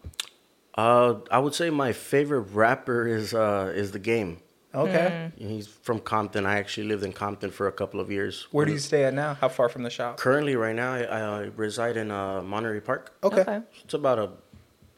Uh, 0.75 1.15
I 1.31 1.39
would 1.39 1.55
say 1.55 1.69
my 1.69 1.93
favorite 1.93 2.41
rapper 2.53 3.07
is 3.07 3.33
uh, 3.33 3.71
is 3.73 3.91
the 3.91 3.99
Game. 3.99 4.41
Okay. 4.73 5.31
He's 5.37 5.67
from 5.67 5.99
Compton. 5.99 6.45
I 6.45 6.59
actually 6.59 6.87
lived 6.87 7.03
in 7.03 7.11
Compton 7.11 7.49
for 7.51 7.67
a 7.67 7.71
couple 7.71 7.99
of 7.99 8.11
years. 8.11 8.47
Where 8.51 8.65
do 8.65 8.71
you 8.71 8.77
stay 8.77 9.03
at 9.03 9.13
now? 9.13 9.33
How 9.33 9.49
far 9.49 9.67
from 9.67 9.81
the 9.81 9.89
shop? 9.89 10.17
Currently, 10.17 10.55
right 10.55 10.75
now, 10.75 10.93
I, 10.93 11.01
I 11.03 11.39
reside 11.55 11.97
in 11.97 12.11
uh, 12.11 12.41
Monterey 12.43 12.79
Park. 12.79 13.15
Okay. 13.23 13.41
Okay. 13.41 13.61
It's 13.83 13.95
about 13.95 14.19
a 14.19 14.29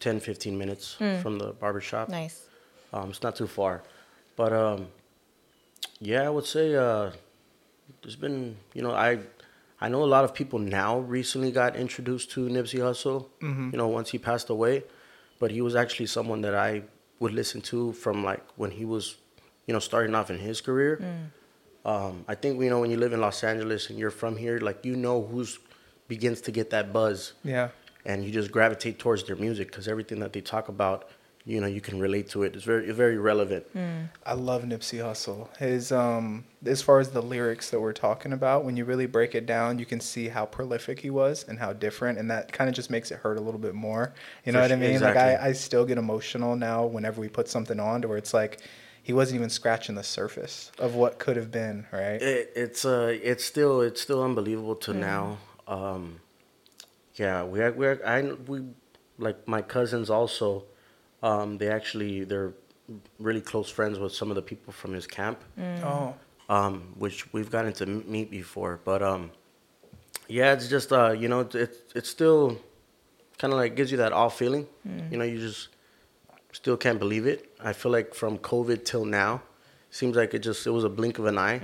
10, 0.02 0.20
15 0.20 0.58
minutes 0.58 0.96
from 1.22 1.38
the 1.40 1.54
barber 1.54 1.80
shop. 1.82 2.10
Nice. 2.10 2.48
Um, 2.94 3.10
it's 3.12 3.24
not 3.24 3.36
too 3.38 3.48
far, 3.48 3.84
but 4.36 4.52
um, 4.52 4.88
yeah, 6.00 6.24
I 6.24 6.30
would 6.30 6.46
say 6.46 6.76
uh, 6.76 7.12
there's 8.02 8.18
been 8.18 8.58
you 8.74 8.82
know 8.82 8.92
I 8.92 9.20
I 9.80 9.88
know 9.90 10.04
a 10.04 10.12
lot 10.16 10.24
of 10.26 10.34
people 10.34 10.60
now 10.60 11.00
recently 11.00 11.52
got 11.52 11.76
introduced 11.76 12.32
to 12.32 12.42
Nipsey 12.50 12.80
Hussle. 12.80 13.28
You 13.72 13.78
know, 13.78 13.88
once 13.88 14.10
he 14.12 14.18
passed 14.18 14.50
away, 14.50 14.84
but 15.40 15.52
he 15.52 15.62
was 15.62 15.76
actually 15.76 16.08
someone 16.08 16.42
that 16.42 16.54
I 16.56 16.84
would 17.20 17.34
listen 17.34 17.62
to 17.62 17.94
from 17.94 18.24
like 18.24 18.44
when 18.58 18.72
he 18.72 18.84
was 18.86 19.16
you 19.68 19.74
know 19.74 19.80
starting 19.80 20.14
off 20.16 20.30
in 20.30 20.38
his 20.40 20.60
career. 20.62 21.00
Um, 21.86 22.26
I 22.28 22.36
think 22.36 22.62
you 22.62 22.70
know 22.70 22.80
when 22.82 22.92
you 22.92 22.98
live 22.98 23.14
in 23.14 23.22
Los 23.22 23.44
Angeles 23.44 23.90
and 23.90 23.98
you're 23.98 24.12
from 24.12 24.36
here, 24.38 24.60
like 24.60 24.84
you 24.86 24.96
know 24.96 25.24
who's 25.24 25.60
begins 26.08 26.42
to 26.42 26.52
get 26.52 26.72
that 26.72 26.92
buzz 26.92 27.32
Yeah. 27.44 27.70
And 28.06 28.24
you 28.24 28.32
just 28.32 28.52
gravitate 28.52 29.00
towards 29.00 29.24
their 29.24 29.36
music 29.36 29.70
because 29.72 29.88
everything 29.88 30.20
that 30.20 30.34
they 30.34 30.42
talk 30.42 30.68
about, 30.70 31.10
you 31.46 31.60
know, 31.60 31.68
you 31.68 31.82
can 31.82 32.00
relate 32.00 32.30
to 32.30 32.44
it. 32.44 32.56
It's 32.56 32.64
very, 32.64 32.92
very 32.92 33.18
relevant. 33.18 33.66
I 34.26 34.34
love 34.34 34.64
Nipsey 34.64 35.00
Hussle. 35.00 35.56
His 35.58 35.92
um 35.92 36.46
as 36.66 36.82
far 36.82 37.00
as 37.00 37.10
the 37.10 37.22
lyrics 37.22 37.72
that 37.72 37.80
we're 37.80 37.94
talking 37.94 38.34
about, 38.34 38.64
when 38.64 38.78
you 38.78 38.86
really 38.86 39.08
break 39.08 39.34
it 39.34 39.46
down, 39.48 39.80
you 39.80 39.86
can 39.86 40.00
see 40.00 40.28
how 40.28 40.46
prolific 40.46 41.00
he 41.00 41.10
was 41.10 41.44
and 41.48 41.58
how 41.58 41.74
different 41.74 42.20
and 42.20 42.30
that 42.30 42.52
kind 42.52 42.70
of 42.70 42.76
just 42.76 42.90
makes 42.92 43.10
it 43.12 43.18
hurt 43.20 43.38
a 43.38 43.42
little 43.42 43.60
bit 43.60 43.74
more. 43.74 44.14
You 44.46 44.52
know 44.52 44.60
For 44.60 44.64
what 44.64 44.72
I 44.72 44.76
sure, 44.76 44.92
mean? 44.92 45.02
Like. 45.02 45.18
I, 45.18 45.48
I 45.48 45.52
still 45.54 45.86
get 45.86 45.98
emotional 45.98 46.56
now 46.56 46.86
whenever 46.86 47.20
we 47.20 47.28
put 47.28 47.48
something 47.48 47.80
on 47.80 48.02
to 48.04 48.08
where 48.08 48.18
it's 48.18 48.34
like 48.34 48.60
he 49.04 49.14
wasn't 49.14 49.38
even 49.38 49.50
scratching 49.50 49.96
the 49.96 50.04
surface 50.04 50.72
of 50.78 50.94
what 50.94 51.18
could 51.18 51.36
have 51.36 51.50
been, 51.52 51.88
right? 51.92 52.22
It, 52.22 52.52
it's 52.56 52.86
uh, 52.86 53.18
it's 53.24 53.44
still, 53.44 53.82
it's 53.82 54.00
still 54.00 54.24
unbelievable 54.24 54.76
to 54.76 54.94
now. 54.94 55.40
Um, 55.68 56.20
yeah, 57.23 57.38
we, 57.51 57.57
we, 57.79 57.86
I, 58.15 58.17
we, 58.51 58.57
like 59.25 59.39
my 59.55 59.62
cousins 59.75 60.07
also, 60.10 60.47
um, 61.29 61.47
they 61.60 61.69
actually, 61.79 62.15
they're 62.29 62.53
really 63.19 63.41
close 63.51 63.69
friends 63.77 63.95
with 64.03 64.13
some 64.19 64.29
of 64.31 64.36
the 64.39 64.45
people 64.51 64.71
from 64.73 64.91
his 64.99 65.07
camp. 65.17 65.38
Oh. 65.89 66.13
um, 66.57 66.75
which 67.03 67.17
we've 67.34 67.51
gotten 67.55 67.73
to 67.81 67.86
meet 68.15 68.29
before. 68.41 68.73
But 68.89 69.01
um, 69.12 69.31
yeah, 70.27 70.51
it's 70.55 70.67
just 70.75 70.91
uh, 70.91 71.12
you 71.21 71.27
know, 71.31 71.41
it 71.65 71.73
it 71.99 72.05
still 72.05 72.43
kind 73.39 73.53
of 73.53 73.60
like 73.63 73.73
gives 73.77 73.89
you 73.93 73.97
that 74.03 74.12
off 74.21 74.34
feeling. 74.41 74.65
You 75.12 75.17
know, 75.17 75.23
you 75.34 75.39
just 75.49 75.69
still 76.51 76.77
can't 76.86 76.99
believe 76.99 77.25
it. 77.34 77.39
I 77.69 77.71
feel 77.79 77.91
like 77.97 78.13
from 78.21 78.34
COVID 78.51 78.79
till 78.91 79.05
now, 79.05 79.41
seems 79.89 80.15
like 80.21 80.34
it 80.38 80.39
just 80.49 80.67
it 80.67 80.71
was 80.71 80.84
a 80.84 80.89
blink 80.99 81.19
of 81.19 81.25
an 81.25 81.38
eye, 81.38 81.60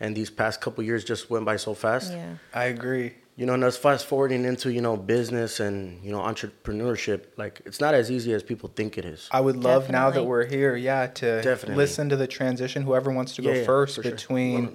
and 0.00 0.16
these 0.16 0.30
past 0.30 0.60
couple 0.64 0.82
years 0.84 1.04
just 1.04 1.28
went 1.28 1.44
by 1.44 1.56
so 1.66 1.74
fast. 1.74 2.12
Yeah. 2.12 2.34
I 2.54 2.64
agree. 2.76 3.08
You 3.34 3.46
know, 3.46 3.54
and 3.54 3.64
us 3.64 3.78
fast 3.78 4.04
forwarding 4.04 4.44
into 4.44 4.70
you 4.70 4.82
know 4.82 4.94
business 4.96 5.58
and 5.58 6.04
you 6.04 6.12
know 6.12 6.18
entrepreneurship, 6.20 7.24
like 7.38 7.62
it's 7.64 7.80
not 7.80 7.94
as 7.94 8.10
easy 8.10 8.34
as 8.34 8.42
people 8.42 8.70
think 8.76 8.98
it 8.98 9.06
is. 9.06 9.26
I 9.32 9.40
would 9.40 9.56
love 9.56 9.88
now 9.88 10.10
that 10.10 10.24
we're 10.24 10.44
here, 10.44 10.76
yeah, 10.76 11.06
to 11.06 11.40
Definitely. 11.42 11.76
listen 11.76 12.10
to 12.10 12.16
the 12.16 12.26
transition. 12.26 12.82
Whoever 12.82 13.10
wants 13.10 13.34
to 13.36 13.42
go 13.42 13.50
Yeah, 13.50 13.60
yeah, 13.60 13.64
first 13.64 13.96
for 13.96 14.02
sure. 14.02 14.12
between 14.12 14.64
Well- 14.66 14.74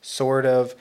sort 0.00 0.46
of, 0.46 0.74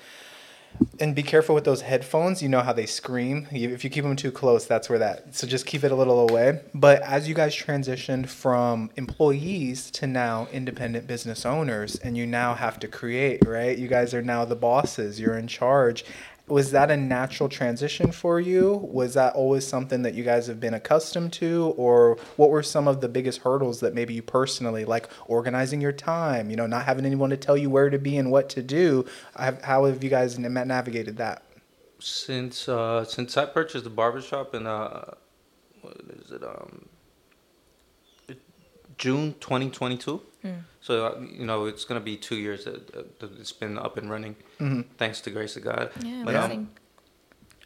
and 1.00 1.14
be 1.14 1.22
careful 1.22 1.54
with 1.54 1.64
those 1.64 1.82
headphones. 1.82 2.42
You 2.42 2.50
know 2.50 2.62
how 2.62 2.74
they 2.74 2.88
scream. 2.88 3.48
If 3.52 3.84
you 3.84 3.92
keep 3.92 4.04
them 4.04 4.16
too 4.16 4.32
close, 4.32 4.66
that's 4.66 4.90
where 4.90 4.98
that. 4.98 5.36
So 5.36 5.46
just 5.46 5.68
keep 5.68 5.84
it 5.84 5.92
a 5.92 5.96
little 5.96 6.28
away. 6.28 6.62
But 6.74 7.04
as 7.04 7.28
you 7.30 7.36
guys 7.36 7.56
transitioned 7.56 8.30
from 8.30 8.90
employees 8.96 9.92
to 9.92 10.08
now 10.08 10.48
independent 10.52 11.06
business 11.06 11.46
owners, 11.46 11.98
and 11.98 12.18
you 12.18 12.26
now 12.26 12.56
have 12.56 12.80
to 12.80 12.88
create, 12.88 13.46
right? 13.46 13.78
You 13.78 13.88
guys 13.88 14.16
are 14.16 14.24
now 14.24 14.44
the 14.44 14.56
bosses. 14.56 15.20
You're 15.20 15.38
in 15.38 15.48
charge. 15.48 16.04
Was 16.52 16.72
that 16.72 16.92
a 16.92 16.98
natural 16.98 17.48
transition 17.48 18.12
for 18.12 18.38
you? 18.38 18.74
Was 18.92 19.14
that 19.14 19.36
always 19.36 19.66
something 19.66 20.02
that 20.02 20.16
you 20.16 20.26
guys 20.26 20.48
have 20.48 20.60
been 20.60 20.74
accustomed 20.74 21.32
to? 21.34 21.74
Or 21.78 22.18
what 22.36 22.50
were 22.50 22.62
some 22.62 22.90
of 22.90 23.00
the 23.00 23.08
biggest 23.08 23.40
hurdles 23.40 23.80
that 23.80 23.94
maybe 23.94 24.14
you 24.14 24.22
personally, 24.22 24.84
like 24.84 25.08
organizing 25.28 25.80
your 25.80 25.94
time, 25.94 26.50
you 26.50 26.58
know, 26.58 26.68
not 26.68 26.84
having 26.84 27.06
anyone 27.06 27.30
to 27.30 27.38
tell 27.38 27.56
you 27.56 27.70
where 27.70 27.90
to 27.90 27.98
be 27.98 28.18
and 28.18 28.32
what 28.32 28.50
to 28.50 28.62
do? 28.62 29.06
How 29.36 29.86
have 29.86 30.04
you 30.04 30.10
guys 30.10 30.38
navigated 30.38 31.16
that? 31.18 31.44
Since 32.00 32.68
uh, 32.68 33.06
since 33.06 33.38
I 33.38 33.46
purchased 33.46 33.86
the 33.86 33.90
barbershop 33.90 34.54
in 34.54 34.68
uh, 34.68 35.14
what 35.80 35.96
is 36.20 36.32
it 36.32 36.44
um, 36.44 36.90
June 38.98 39.36
2022. 39.40 40.22
So 40.82 41.06
uh, 41.08 41.20
you 41.40 41.46
know 41.46 41.66
it's 41.66 41.86
gonna 41.86 42.00
be 42.00 42.18
two 42.18 42.36
years 42.38 42.66
that, 42.66 42.92
that 42.94 43.20
that 43.20 43.40
it's 43.40 43.52
been 43.52 43.78
up 43.78 43.98
and 43.98 44.10
running, 44.10 44.36
Mhm. 44.60 44.86
thanks 44.98 45.22
to 45.22 45.30
grace 45.30 45.56
of 45.56 45.64
God. 45.64 45.92
Yeah, 46.04 46.24
But, 46.26 46.36
um, 46.36 46.44
amazing. 46.46 46.70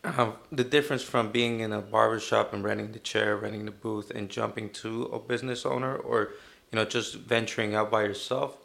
um, 0.04 0.34
the 0.52 0.64
difference 0.64 1.04
from 1.04 1.32
being 1.32 1.62
in 1.62 1.72
a 1.74 1.82
barber 1.82 2.20
shop 2.20 2.54
and 2.54 2.64
renting 2.64 2.92
the 2.92 3.00
chair, 3.00 3.36
renting 3.38 3.66
the 3.66 3.72
booth, 3.72 4.12
and 4.12 4.30
jumping 4.30 4.70
to 4.82 5.04
a 5.06 5.20
business 5.20 5.66
owner, 5.66 5.96
or 5.96 6.34
you 6.72 6.76
know 6.78 6.86
just 6.86 7.16
venturing 7.16 7.74
out 7.76 7.90
by 7.90 8.04
yourself, 8.04 8.58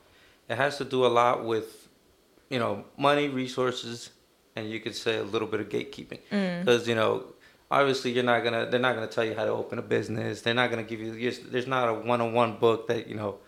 it 0.48 0.56
has 0.56 0.76
to 0.78 0.84
do 0.84 1.06
a 1.06 1.12
lot 1.20 1.44
with, 1.44 1.88
you 2.48 2.58
know, 2.58 2.84
money, 2.98 3.28
resources, 3.28 4.10
and 4.56 4.68
you 4.68 4.80
could 4.80 4.96
say 4.96 5.16
a 5.18 5.22
little 5.22 5.46
bit 5.48 5.60
of 5.60 5.68
gatekeeping, 5.68 6.20
because 6.60 6.88
you 6.88 6.94
know. 6.94 7.24
Obviously, 7.72 8.10
you're 8.10 8.24
not 8.24 8.42
gonna. 8.42 8.66
They're 8.68 8.80
not 8.80 8.96
gonna 8.96 9.06
tell 9.06 9.24
you 9.24 9.34
how 9.36 9.44
to 9.44 9.52
open 9.52 9.78
a 9.78 9.82
business. 9.82 10.42
They're 10.42 10.54
not 10.62 10.70
gonna 10.70 10.82
give 10.82 10.98
you. 10.98 11.12
There's 11.52 11.68
not 11.68 11.88
a 11.88 11.94
one-on-one 11.94 12.56
book 12.58 12.88
that 12.88 13.06
you 13.06 13.14
know, 13.14 13.38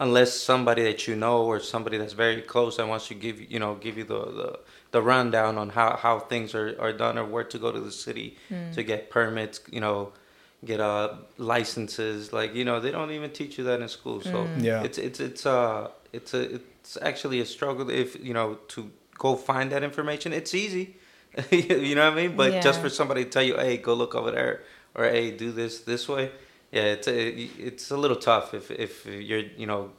unless 0.00 0.32
somebody 0.32 0.82
that 0.82 1.06
you 1.06 1.14
know 1.14 1.44
or 1.44 1.60
somebody 1.60 1.96
that's 1.98 2.14
very 2.14 2.40
close 2.40 2.78
and 2.78 2.88
wants 2.88 3.06
to 3.08 3.14
give 3.14 3.38
you, 3.40 3.46
you 3.50 3.58
know, 3.58 3.74
give 3.74 3.98
you 3.98 4.04
the, 4.04 4.18
the, 4.40 4.58
the 4.92 5.02
rundown 5.02 5.58
on 5.58 5.68
how, 5.68 5.94
how 6.04 6.18
things 6.18 6.54
are, 6.54 6.74
are 6.80 6.92
done 6.92 7.18
or 7.18 7.24
where 7.24 7.44
to 7.44 7.58
go 7.58 7.70
to 7.70 7.78
the 7.80 7.92
city 7.92 8.36
to 8.72 8.82
get 8.82 9.10
permits, 9.10 9.60
you 9.70 9.80
know, 9.80 10.12
get 10.64 10.80
uh 10.80 11.14
licenses. 11.38 12.32
Like, 12.32 12.54
you 12.54 12.64
know, 12.64 12.80
they 12.80 12.90
don't 12.90 13.10
even 13.10 13.30
teach 13.30 13.58
you 13.58 13.64
that 13.64 13.80
in 13.80 13.88
school. 13.88 14.20
So 14.22 14.48
Yeah. 14.56 14.82
it's 14.86 14.98
it's 14.98 15.20
it's 15.20 15.44
uh 15.46 15.88
it's 16.12 16.32
a 16.34 16.42
it's 16.56 16.96
actually 17.02 17.40
a 17.40 17.46
struggle 17.46 17.88
if 17.90 18.10
you 18.28 18.34
know 18.34 18.48
to 18.74 18.90
go 19.18 19.36
find 19.36 19.70
that 19.72 19.82
information. 19.82 20.32
It's 20.32 20.54
easy. 20.54 20.96
you 21.50 21.94
know 21.94 22.06
what 22.08 22.18
I 22.18 22.22
mean? 22.22 22.36
But 22.36 22.48
just 22.62 22.80
for 22.80 22.88
somebody 22.88 23.24
to 23.24 23.30
tell 23.30 23.42
you, 23.50 23.56
hey, 23.56 23.76
go 23.76 23.94
look 23.94 24.14
over 24.14 24.30
there 24.32 24.62
or 24.94 25.04
hey, 25.04 25.30
do 25.30 25.52
this 25.52 25.80
this 25.80 26.08
way. 26.08 26.30
Yeah, 26.72 26.82
it's 26.82 27.08
a, 27.08 27.28
it's 27.30 27.90
a 27.90 27.96
little 27.96 28.16
tough 28.16 28.54
if 28.54 28.70
if 28.70 29.06
you're, 29.06 29.40
you 29.56 29.66
know, 29.66 29.90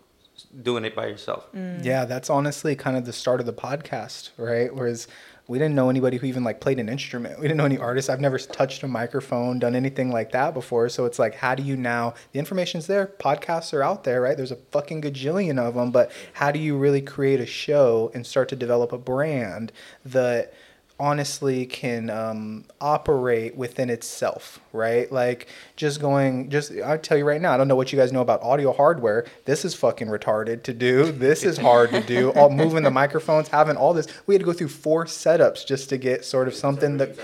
doing 0.62 0.86
it 0.86 0.96
by 0.96 1.08
yourself. 1.08 1.52
Mm. 1.54 1.84
Yeah, 1.84 2.06
that's 2.06 2.30
honestly 2.30 2.76
kind 2.76 2.98
of 2.98 3.06
the 3.06 3.14
start 3.14 3.40
of 3.40 3.46
the 3.46 3.54
podcast, 3.54 4.30
right? 4.38 4.74
Whereas 4.74 5.08
we 5.48 5.58
didn't 5.58 5.76
know 5.76 5.90
anybody 5.90 6.18
who 6.18 6.28
even 6.28 6.44
like 6.44 6.62
played 6.62 6.80
an 6.80 6.88
instrument. 6.88 7.38
We 7.38 7.44
didn't 7.44 7.58
know 7.58 7.66
any 7.66 7.78
artists. 7.78 8.10
I've 8.10 8.22
never 8.22 8.38
touched 8.38 8.84
a 8.84 8.88
microphone, 8.88 9.60
done 9.60 9.76
anything 9.76 10.10
like 10.10 10.32
that 10.32 10.54
before. 10.54 10.88
So 10.88 11.06
it's 11.06 11.20
like, 11.20 11.36
how 11.36 11.56
do 11.56 11.64
you 11.64 11.76
now? 11.76 12.14
The 12.32 12.40
information's 12.40 12.88
there. 12.88 13.08
Podcasts 13.08 13.74
are 13.74 13.84
out 13.84 14.04
there, 14.04 14.22
right? 14.22 14.38
There's 14.38 14.52
a 14.52 14.56
fucking 14.56 15.02
gajillion 15.02 15.60
of 15.60 15.74
them. 15.74 15.92
But 15.92 16.12
how 16.34 16.52
do 16.52 16.60
you 16.60 16.78
really 16.78 17.02
create 17.02 17.42
a 17.42 17.46
show 17.46 18.12
and 18.14 18.26
start 18.26 18.48
to 18.50 18.56
develop 18.56 18.94
a 18.94 18.98
brand 18.98 19.72
that 20.06 20.54
honestly 21.02 21.66
can 21.66 22.12
um, 22.12 22.64
operate 22.80 23.56
within 23.56 23.90
itself, 23.90 24.60
right? 24.72 25.12
Like 25.12 25.48
just 25.76 26.00
going, 26.00 26.52
just 26.52 26.72
I'll 26.86 27.00
tell 27.00 27.18
you 27.18 27.26
right 27.26 27.42
now, 27.42 27.54
I 27.54 27.58
don't 27.58 27.68
know 27.68 27.76
what 27.76 27.92
you 27.92 27.98
guys 27.98 28.14
know 28.14 28.22
about 28.22 28.44
audio 28.44 28.72
hardware. 28.72 29.26
This 29.46 29.66
is 29.66 29.74
fucking 29.74 30.08
retarded 30.10 30.62
to 30.64 30.74
do. 30.74 31.12
This 31.12 31.44
is 31.44 31.58
hard 31.58 31.90
to 31.90 32.02
do. 32.02 32.30
All 32.34 32.52
moving 32.52 32.84
the 32.84 32.92
microphones, 32.92 33.48
having 33.48 33.78
all 33.78 33.94
this. 33.94 34.08
We 34.28 34.36
had 34.36 34.42
to 34.42 34.46
go 34.46 34.54
through 34.54 34.68
four 34.68 35.06
setups 35.06 35.66
just 35.66 35.90
to 35.90 35.98
get 35.98 36.24
sort 36.24 36.48
of 36.48 36.54
something 36.54 36.98
that 36.98 37.18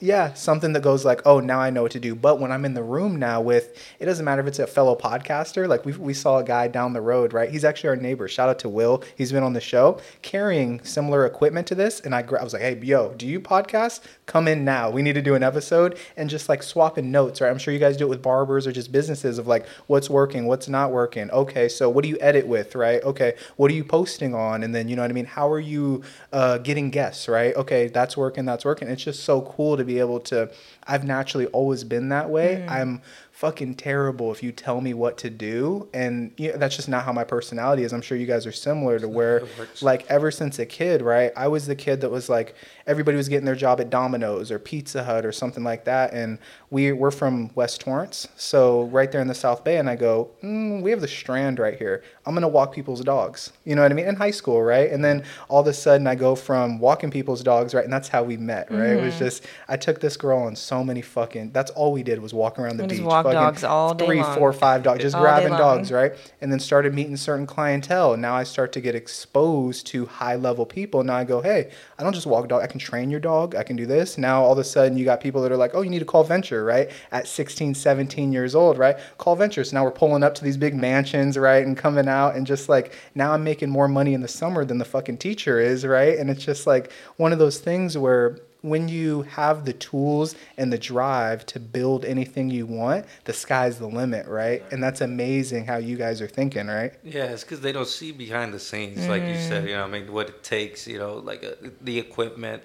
yeah, 0.00 0.32
something 0.34 0.72
that 0.74 0.82
goes 0.82 1.04
like, 1.04 1.22
oh, 1.26 1.40
now 1.40 1.58
I 1.60 1.70
know 1.70 1.82
what 1.82 1.92
to 1.92 2.00
do. 2.00 2.14
But 2.14 2.38
when 2.38 2.52
I'm 2.52 2.64
in 2.64 2.74
the 2.74 2.82
room 2.82 3.16
now 3.16 3.40
with, 3.40 3.76
it 3.98 4.06
doesn't 4.06 4.24
matter 4.24 4.40
if 4.40 4.46
it's 4.46 4.58
a 4.60 4.66
fellow 4.66 4.94
podcaster. 4.94 5.66
Like 5.66 5.84
we 5.84 5.92
we 5.92 6.14
saw 6.14 6.38
a 6.38 6.44
guy 6.44 6.68
down 6.68 6.92
the 6.92 7.00
road, 7.00 7.32
right? 7.32 7.50
He's 7.50 7.64
actually 7.64 7.90
our 7.90 7.96
neighbor. 7.96 8.28
Shout 8.28 8.48
out 8.48 8.58
to 8.60 8.68
Will. 8.68 9.02
He's 9.16 9.32
been 9.32 9.42
on 9.42 9.54
the 9.54 9.60
show 9.60 10.00
carrying 10.22 10.82
similar 10.84 11.26
equipment 11.26 11.66
to 11.68 11.74
this, 11.74 12.00
and 12.00 12.14
I 12.14 12.20
I 12.20 12.44
was 12.44 12.52
like, 12.52 12.62
hey, 12.62 12.78
yo, 12.80 13.14
do 13.14 13.26
you 13.26 13.40
podcast? 13.40 14.00
Come 14.26 14.46
in 14.46 14.64
now. 14.64 14.90
We 14.90 15.02
need 15.02 15.14
to 15.14 15.22
do 15.22 15.34
an 15.34 15.42
episode 15.42 15.98
and 16.16 16.30
just 16.30 16.48
like 16.48 16.62
swapping 16.62 17.10
notes, 17.10 17.40
right? 17.40 17.50
I'm 17.50 17.58
sure 17.58 17.74
you 17.74 17.80
guys 17.80 17.96
do 17.96 18.04
it 18.04 18.08
with 18.08 18.22
barbers 18.22 18.66
or 18.66 18.72
just 18.72 18.92
businesses 18.92 19.38
of 19.38 19.46
like 19.46 19.66
what's 19.86 20.08
working, 20.08 20.46
what's 20.46 20.68
not 20.68 20.92
working. 20.92 21.30
Okay, 21.30 21.68
so 21.68 21.90
what 21.90 22.02
do 22.02 22.08
you 22.08 22.18
edit 22.20 22.46
with, 22.46 22.74
right? 22.74 23.02
Okay, 23.02 23.34
what 23.56 23.70
are 23.70 23.74
you 23.74 23.84
posting 23.84 24.34
on? 24.34 24.62
And 24.62 24.74
then 24.74 24.88
you 24.88 24.96
know 24.96 25.02
what 25.02 25.10
I 25.10 25.14
mean? 25.14 25.24
How 25.24 25.50
are 25.50 25.60
you 25.60 26.02
uh, 26.32 26.58
getting 26.58 26.90
guests, 26.90 27.26
right? 27.26 27.56
Okay, 27.56 27.88
that's 27.88 28.16
working, 28.16 28.44
that's 28.44 28.64
working. 28.64 28.88
It's 28.88 29.02
just 29.02 29.24
so 29.24 29.40
cool 29.42 29.76
to 29.76 29.87
be 29.88 29.98
able 29.98 30.20
to. 30.20 30.50
I've 30.86 31.04
naturally 31.04 31.46
always 31.46 31.84
been 31.84 32.10
that 32.10 32.30
way. 32.30 32.66
I'm 32.68 33.02
fucking 33.38 33.72
terrible 33.76 34.32
if 34.32 34.42
you 34.42 34.50
tell 34.50 34.80
me 34.80 34.92
what 34.92 35.16
to 35.16 35.30
do 35.30 35.88
and 35.94 36.32
you 36.38 36.50
know, 36.50 36.58
that's 36.58 36.74
just 36.74 36.88
not 36.88 37.04
how 37.04 37.12
my 37.12 37.22
personality 37.22 37.84
is 37.84 37.92
i'm 37.92 38.02
sure 38.02 38.18
you 38.18 38.26
guys 38.26 38.44
are 38.48 38.50
similar 38.50 38.98
to 38.98 39.06
where 39.06 39.46
like 39.80 40.04
ever 40.08 40.28
since 40.32 40.58
a 40.58 40.66
kid 40.66 41.00
right 41.00 41.30
i 41.36 41.46
was 41.46 41.64
the 41.68 41.76
kid 41.76 42.00
that 42.00 42.10
was 42.10 42.28
like 42.28 42.56
everybody 42.88 43.16
was 43.16 43.28
getting 43.28 43.44
their 43.44 43.54
job 43.54 43.80
at 43.80 43.90
domino's 43.90 44.50
or 44.50 44.58
pizza 44.58 45.04
hut 45.04 45.24
or 45.24 45.30
something 45.30 45.62
like 45.62 45.84
that 45.84 46.12
and 46.12 46.38
we 46.70 46.90
we're 46.92 47.10
from 47.10 47.50
west 47.54 47.80
torrance. 47.80 48.26
So 48.36 48.84
right 48.84 49.10
there 49.12 49.20
in 49.20 49.28
the 49.28 49.34
south 49.34 49.62
bay 49.62 49.76
and 49.78 49.88
i 49.88 49.94
go 49.96 50.30
mm, 50.42 50.82
we 50.82 50.90
have 50.90 51.00
the 51.00 51.08
strand 51.08 51.58
right 51.58 51.78
here. 51.78 52.02
I'm 52.26 52.34
gonna 52.34 52.48
walk 52.48 52.74
people's 52.74 53.02
dogs. 53.02 53.52
You 53.64 53.74
know 53.76 53.82
what 53.82 53.92
i 53.92 53.94
mean? 53.94 54.06
In 54.06 54.16
high 54.16 54.30
school 54.32 54.62
right? 54.62 54.90
And 54.90 55.04
then 55.04 55.22
all 55.48 55.60
of 55.60 55.66
a 55.66 55.72
sudden 55.72 56.06
i 56.06 56.14
go 56.14 56.34
from 56.34 56.78
walking 56.80 57.10
people's 57.10 57.42
dogs 57.42 57.74
right 57.74 57.84
and 57.84 57.92
that's 57.92 58.08
how 58.08 58.22
we 58.22 58.36
met 58.36 58.70
right? 58.70 58.90
It 58.96 59.02
was 59.02 59.18
just 59.18 59.44
i 59.68 59.76
took 59.76 60.00
this 60.00 60.16
girl 60.16 60.38
on 60.40 60.56
so 60.56 60.82
many 60.82 61.02
fucking 61.02 61.52
that's 61.52 61.70
all 61.70 61.92
we 61.92 62.02
did 62.02 62.20
was 62.20 62.32
walk 62.34 62.58
around 62.58 62.78
the 62.78 62.84
We 62.84 62.88
beach 62.88 63.00
walk 63.02 63.24
fucking 63.24 63.38
dogs 63.38 63.64
all 63.64 63.94
day 63.94 64.06
three 64.06 64.22
long. 64.22 64.36
four 64.36 64.52
five 64.52 64.82
dogs 64.82 65.02
just 65.02 65.14
All 65.14 65.22
grabbing 65.22 65.50
dogs 65.50 65.92
right? 65.92 66.12
And 66.40 66.50
then 66.50 66.58
started 66.60 66.94
meeting 66.94 67.16
certain 67.16 67.46
clientele. 67.46 68.16
Now 68.16 68.34
i 68.34 68.44
start 68.44 68.72
to 68.72 68.80
get 68.80 68.94
exposed 68.94 69.86
to 69.88 70.06
high 70.06 70.36
level 70.36 70.64
people. 70.66 71.02
Now 71.04 71.16
i 71.16 71.24
go 71.24 71.40
hey 71.42 71.70
i 71.98 72.02
don't 72.02 72.14
just 72.14 72.26
walk 72.26 72.48
dogs. 72.48 72.64
i 72.64 72.66
can 72.66 72.77
train 72.78 73.10
your 73.10 73.20
dog 73.20 73.54
i 73.54 73.62
can 73.62 73.76
do 73.76 73.86
this. 73.86 74.18
Now 74.18 74.42
all 74.42 74.52
of 74.52 74.58
a 74.58 74.64
sudden 74.64 74.96
you 74.96 75.04
got 75.04 75.20
people 75.20 75.42
that 75.42 75.52
are 75.52 75.56
like 75.56 75.72
oh 75.74 75.82
you 75.82 75.90
need 75.90 75.98
to 76.00 76.04
call 76.04 76.24
venture 76.24 76.64
right? 76.64 76.90
At 77.12 77.26
16 77.26 77.74
17 77.74 78.32
years 78.32 78.54
old 78.54 78.78
right? 78.78 78.96
Call 79.18 79.36
venture. 79.36 79.64
So 79.64 79.76
now 79.76 79.84
we're 79.84 79.90
pulling 79.90 80.22
up 80.22 80.34
to 80.36 80.44
these 80.44 80.56
big 80.56 80.74
mansions 80.74 81.36
right 81.36 81.64
and 81.64 81.76
coming 81.76 82.08
out 82.08 82.36
and 82.36 82.46
just 82.46 82.68
like 82.68 82.94
now 83.14 83.32
i'm 83.32 83.44
making 83.44 83.70
more 83.70 83.88
money 83.88 84.14
in 84.14 84.20
the 84.20 84.28
summer 84.28 84.64
than 84.64 84.78
the 84.78 84.84
fucking 84.84 85.18
teacher 85.18 85.60
is 85.60 85.84
right? 85.86 86.18
And 86.18 86.30
it's 86.30 86.44
just 86.44 86.66
like 86.66 86.92
one 87.16 87.32
of 87.32 87.38
those 87.38 87.58
things 87.58 87.96
where 87.96 88.38
when 88.62 88.88
you 88.88 89.22
have 89.22 89.64
the 89.64 89.72
tools 89.72 90.34
and 90.56 90.72
the 90.72 90.78
drive 90.78 91.46
to 91.46 91.60
build 91.60 92.04
anything 92.04 92.50
you 92.50 92.66
want, 92.66 93.06
the 93.24 93.32
sky's 93.32 93.78
the 93.78 93.86
limit, 93.86 94.26
right? 94.26 94.62
And 94.72 94.82
that's 94.82 95.00
amazing 95.00 95.66
how 95.66 95.76
you 95.76 95.96
guys 95.96 96.20
are 96.20 96.26
thinking, 96.26 96.66
right? 96.66 96.92
Yeah, 97.04 97.24
it's 97.24 97.44
because 97.44 97.60
they 97.60 97.72
don't 97.72 97.86
see 97.86 98.10
behind 98.10 98.52
the 98.52 98.58
scenes, 98.58 99.06
like 99.06 99.22
you 99.22 99.36
said. 99.36 99.68
You 99.68 99.76
know, 99.76 99.84
I 99.84 99.88
mean, 99.88 100.12
what 100.12 100.28
it 100.28 100.42
takes. 100.42 100.86
You 100.86 100.98
know, 100.98 101.14
like 101.18 101.44
uh, 101.44 101.68
the 101.80 101.98
equipment. 101.98 102.62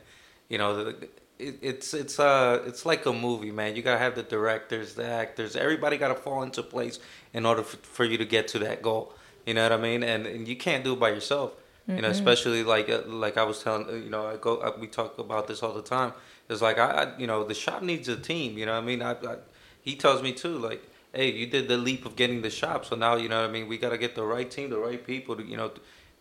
You 0.50 0.58
know, 0.58 0.84
the, 0.84 1.10
it, 1.40 1.60
it's 1.62 1.94
it's 1.94 2.20
uh 2.20 2.64
it's 2.66 2.86
like 2.86 3.06
a 3.06 3.14
movie, 3.14 3.52
man. 3.52 3.76
You 3.76 3.82
gotta 3.82 4.00
have 4.00 4.16
the 4.16 4.24
directors, 4.24 4.96
the 4.96 5.06
actors, 5.06 5.56
everybody 5.56 5.98
gotta 5.98 6.16
fall 6.16 6.44
into 6.44 6.64
place 6.64 7.00
in 7.34 7.46
order 7.46 7.64
for, 7.64 7.78
for 7.78 8.06
you 8.06 8.18
to 8.18 8.26
get 8.26 8.48
to 8.50 8.60
that 8.60 8.82
goal. 8.82 9.14
You 9.46 9.54
know 9.54 9.64
what 9.64 9.74
I 9.74 9.78
mean? 9.78 10.04
And, 10.04 10.26
and 10.26 10.48
you 10.48 10.56
can't 10.56 10.84
do 10.84 10.94
it 10.94 11.00
by 11.00 11.10
yourself. 11.10 11.54
You 11.88 12.02
know, 12.02 12.10
especially 12.10 12.64
like 12.64 12.90
uh, 12.90 13.02
like 13.08 13.38
I 13.38 13.44
was 13.44 13.62
telling 13.62 13.88
uh, 13.90 13.94
you 13.94 14.10
know 14.10 14.26
I 14.26 14.38
go 14.38 14.58
uh, 14.58 14.72
we 14.80 14.88
talk 14.88 15.18
about 15.20 15.48
this 15.48 15.62
all 15.62 15.74
the 15.74 15.82
time. 15.82 16.14
It's 16.50 16.62
like 16.62 16.78
I, 16.78 16.90
I 16.90 17.18
you 17.18 17.28
know 17.28 17.44
the 17.44 17.54
shop 17.54 17.82
needs 17.82 18.08
a 18.08 18.16
team. 18.16 18.58
You 18.58 18.66
know 18.66 18.74
what 18.74 18.84
I 18.84 18.86
mean? 18.86 19.02
I, 19.02 19.12
I 19.12 19.36
he 19.82 19.96
tells 19.96 20.22
me 20.22 20.32
too 20.32 20.58
like 20.58 20.82
hey 21.14 21.30
you 21.32 21.46
did 21.46 21.68
the 21.68 21.78
leap 21.78 22.06
of 22.06 22.16
getting 22.16 22.42
the 22.42 22.50
shop 22.50 22.86
so 22.86 22.96
now 22.96 23.16
you 23.16 23.28
know 23.28 23.42
what 23.42 23.50
I 23.50 23.52
mean 23.54 23.68
we 23.68 23.78
got 23.78 23.90
to 23.90 23.98
get 23.98 24.16
the 24.16 24.24
right 24.24 24.50
team 24.50 24.70
the 24.70 24.78
right 24.78 25.06
people 25.06 25.36
to 25.36 25.44
you 25.44 25.58
know 25.58 25.72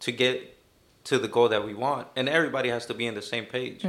to 0.00 0.12
get 0.12 0.58
to 1.04 1.18
the 1.18 1.28
goal 1.28 1.48
that 1.48 1.64
we 1.64 1.74
want 1.74 2.08
and 2.14 2.28
everybody 2.28 2.68
has 2.68 2.86
to 2.86 2.94
be 2.94 3.06
in 3.06 3.14
the 3.14 3.22
same 3.22 3.44
page. 3.44 3.84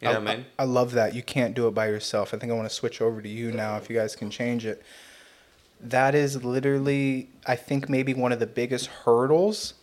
You 0.00 0.08
know 0.08 0.20
what 0.20 0.28
I 0.28 0.36
mean? 0.36 0.46
I 0.58 0.64
love 0.64 0.92
that. 0.92 1.14
You 1.14 1.22
can't 1.22 1.54
do 1.54 1.66
it 1.68 1.74
by 1.74 1.86
yourself. 1.88 2.34
I 2.34 2.38
think 2.38 2.52
I 2.52 2.54
want 2.54 2.68
to 2.68 2.74
switch 2.74 3.00
over 3.00 3.22
to 3.22 3.28
you 3.28 3.52
now 3.52 3.76
if 3.76 3.88
you 3.88 3.96
guys 3.96 4.14
can 4.16 4.30
change 4.30 4.66
it. 4.66 4.82
That 5.80 6.14
is 6.14 6.44
literally, 6.44 7.30
I 7.46 7.54
think, 7.54 7.88
maybe 7.88 8.12
one 8.12 8.32
of 8.32 8.40
the 8.40 8.46
biggest 8.46 8.88
hurdles 8.88 9.74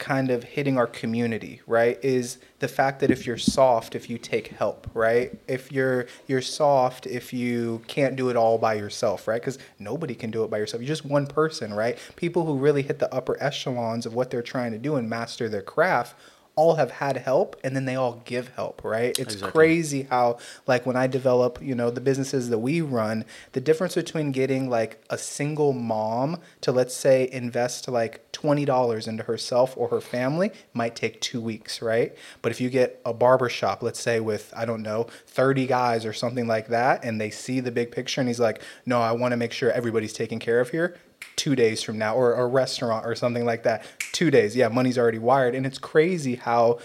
kind 0.00 0.30
of 0.30 0.42
hitting 0.42 0.76
our 0.76 0.86
community, 0.88 1.60
right? 1.66 2.02
Is 2.02 2.38
the 2.58 2.66
fact 2.66 2.98
that 3.00 3.10
if 3.10 3.26
you're 3.26 3.36
soft, 3.36 3.94
if 3.94 4.10
you 4.10 4.18
take 4.18 4.48
help, 4.48 4.90
right? 4.94 5.38
If 5.46 5.70
you're 5.70 6.06
you're 6.26 6.42
soft, 6.42 7.06
if 7.06 7.32
you 7.32 7.82
can't 7.86 8.16
do 8.16 8.30
it 8.30 8.36
all 8.36 8.58
by 8.58 8.74
yourself, 8.74 9.28
right? 9.28 9.40
Because 9.40 9.58
nobody 9.78 10.14
can 10.14 10.32
do 10.32 10.42
it 10.42 10.50
by 10.50 10.58
yourself. 10.58 10.82
You're 10.82 10.88
just 10.88 11.04
one 11.04 11.26
person, 11.26 11.72
right? 11.72 11.98
People 12.16 12.44
who 12.44 12.56
really 12.56 12.82
hit 12.82 12.98
the 12.98 13.14
upper 13.14 13.40
echelons 13.40 14.06
of 14.06 14.14
what 14.14 14.30
they're 14.30 14.42
trying 14.42 14.72
to 14.72 14.78
do 14.78 14.96
and 14.96 15.08
master 15.08 15.48
their 15.48 15.62
craft 15.62 16.16
all 16.60 16.74
have 16.74 16.90
had 16.90 17.16
help 17.16 17.56
and 17.64 17.74
then 17.74 17.86
they 17.86 17.96
all 17.96 18.20
give 18.26 18.48
help, 18.48 18.84
right? 18.84 19.18
It's 19.18 19.34
Exactly. 19.34 19.50
crazy 19.50 20.02
how 20.10 20.36
like 20.66 20.84
when 20.84 20.94
I 20.94 21.06
develop, 21.06 21.58
you 21.62 21.74
know, 21.74 21.90
the 21.90 22.02
businesses 22.02 22.50
that 22.50 22.58
we 22.58 22.82
run, 22.82 23.24
the 23.52 23.62
difference 23.62 23.94
between 23.94 24.30
getting 24.30 24.68
like 24.68 25.02
a 25.08 25.16
single 25.16 25.72
mom 25.72 26.38
to 26.60 26.70
let's 26.70 26.94
say 26.94 27.30
invest 27.32 27.88
like 27.88 28.30
$20 28.32 29.08
into 29.08 29.22
herself 29.22 29.74
or 29.74 29.88
her 29.88 30.02
family 30.02 30.50
might 30.74 30.94
take 30.94 31.18
2 31.22 31.40
weeks, 31.40 31.80
right? 31.80 32.14
But 32.42 32.52
if 32.52 32.60
you 32.60 32.68
get 32.68 33.00
a 33.06 33.14
barber 33.14 33.48
shop, 33.48 33.82
let's 33.82 34.00
say 34.00 34.20
with 34.20 34.52
I 34.54 34.66
don't 34.66 34.82
know, 34.82 35.06
30 35.28 35.66
guys 35.66 36.04
or 36.04 36.12
something 36.12 36.46
like 36.46 36.68
that 36.68 37.02
and 37.04 37.18
they 37.18 37.30
see 37.30 37.60
the 37.60 37.72
big 37.72 37.90
picture 37.90 38.20
and 38.20 38.28
he's 38.28 38.40
like, 38.40 38.60
"No, 38.84 39.00
I 39.00 39.12
want 39.12 39.32
to 39.32 39.38
make 39.38 39.52
sure 39.52 39.70
everybody's 39.72 40.12
taken 40.12 40.38
care 40.38 40.60
of 40.60 40.68
here." 40.70 40.94
Two 41.36 41.56
days 41.56 41.82
from 41.82 41.98
now 41.98 42.14
or 42.14 42.34
a 42.34 42.46
restaurant 42.46 43.06
or 43.06 43.14
something 43.14 43.44
like 43.44 43.62
that 43.62 43.84
two 44.12 44.30
days 44.30 44.54
yeah 44.54 44.68
money's 44.68 44.98
already 44.98 45.18
wired 45.18 45.54
and 45.54 45.64
it's 45.66 45.78
crazy 45.78 46.36
how 46.36 46.78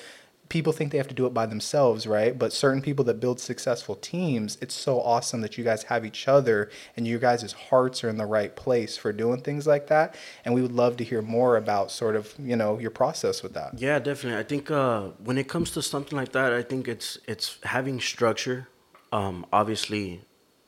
people 0.48 0.72
think 0.72 0.92
they 0.92 0.98
have 0.98 1.08
to 1.08 1.16
do 1.16 1.26
it 1.26 1.34
by 1.34 1.46
themselves 1.46 2.06
right 2.06 2.38
but 2.38 2.54
certain 2.54 2.82
people 2.82 3.04
that 3.04 3.20
build 3.20 3.40
successful 3.40 3.96
teams 3.96 4.58
it's 4.62 4.76
so 4.76 5.02
awesome 5.02 5.42
that 5.42 5.58
you 5.58 5.64
guys 5.64 5.84
have 5.84 6.06
each 6.06 6.28
other 6.28 6.70
and 6.96 7.08
you 7.08 7.18
guys' 7.18 7.52
hearts 7.52 8.04
are 8.04 8.10
in 8.10 8.18
the 8.18 8.26
right 8.26 8.56
place 8.56 8.96
for 8.96 9.12
doing 9.12 9.42
things 9.42 9.66
like 9.66 9.88
that 9.88 10.16
and 10.46 10.54
we 10.54 10.62
would 10.62 10.72
love 10.72 10.96
to 10.98 11.04
hear 11.04 11.22
more 11.22 11.58
about 11.58 11.90
sort 11.90 12.16
of 12.16 12.34
you 12.40 12.56
know 12.56 12.78
your 12.80 12.92
process 12.92 13.42
with 13.42 13.54
that 13.54 13.74
Yeah, 13.78 14.00
definitely. 14.00 14.40
I 14.40 14.44
think 14.44 14.70
uh, 14.70 15.10
when 15.24 15.38
it 15.38 15.48
comes 15.48 15.72
to 15.72 15.82
something 15.82 16.16
like 16.18 16.32
that, 16.34 16.54
I 16.54 16.62
think 16.62 16.88
it's 16.88 17.18
it's 17.28 17.58
having 17.64 18.00
structure. 18.00 18.68
Um, 19.12 19.46
obviously, 19.52 20.22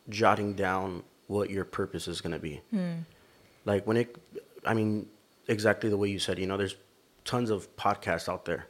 jotting 0.10 0.54
down 0.54 1.04
what 1.28 1.50
your 1.50 1.66
purpose 1.66 2.08
is 2.08 2.22
gonna 2.22 2.40
be. 2.40 2.62
Like 3.68 3.86
when 3.86 3.98
it, 3.98 4.16
I 4.66 4.74
mean, 4.74 5.08
exactly 5.48 5.90
the 5.90 5.98
way 5.98 6.10
you 6.10 6.20
said. 6.20 6.40
You 6.40 6.48
know, 6.48 6.58
there's 6.58 6.76
tons 7.26 7.50
of 7.50 7.76
podcasts 7.76 8.30
out 8.30 8.46
there, 8.46 8.68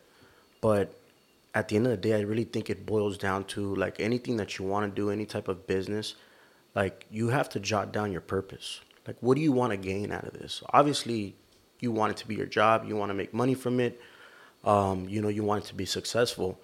but 0.60 0.94
at 1.54 1.68
the 1.68 1.76
end 1.76 1.86
of 1.86 1.92
the 1.92 1.98
day, 1.98 2.16
I 2.16 2.22
really 2.22 2.44
think 2.44 2.70
it 2.70 2.86
boils 2.86 3.18
down 3.18 3.44
to 3.46 3.76
like 3.76 4.00
anything 4.00 4.38
that 4.38 4.58
you 4.58 4.66
want 4.66 4.90
to 4.90 5.02
do, 5.02 5.12
any 5.12 5.26
type 5.26 5.48
of 5.48 5.68
business, 5.68 6.16
like 6.76 7.06
you 7.12 7.30
have 7.30 7.48
to 7.50 7.60
jot 7.60 7.94
down 7.94 8.12
your 8.12 8.22
purpose. 8.22 8.82
Like, 9.06 9.18
what 9.22 9.36
do 9.36 9.42
you 9.42 9.52
want 9.52 9.72
to 9.72 9.78
gain 9.78 10.12
out 10.12 10.26
of 10.26 10.34
this? 10.34 10.62
Obviously, 10.74 11.36
you 11.80 11.92
want 11.92 12.12
it 12.12 12.18
to 12.18 12.28
be 12.28 12.36
your 12.36 12.46
job. 12.48 12.86
You 12.88 12.96
want 12.96 13.12
to 13.12 13.14
make 13.14 13.34
money 13.34 13.54
from 13.54 13.80
it. 13.80 14.02
Um, 14.66 15.08
you 15.08 15.22
know, 15.22 15.30
you 15.30 15.44
want 15.44 15.64
it 15.64 15.68
to 15.68 15.76
be 15.76 15.86
successful, 15.86 16.60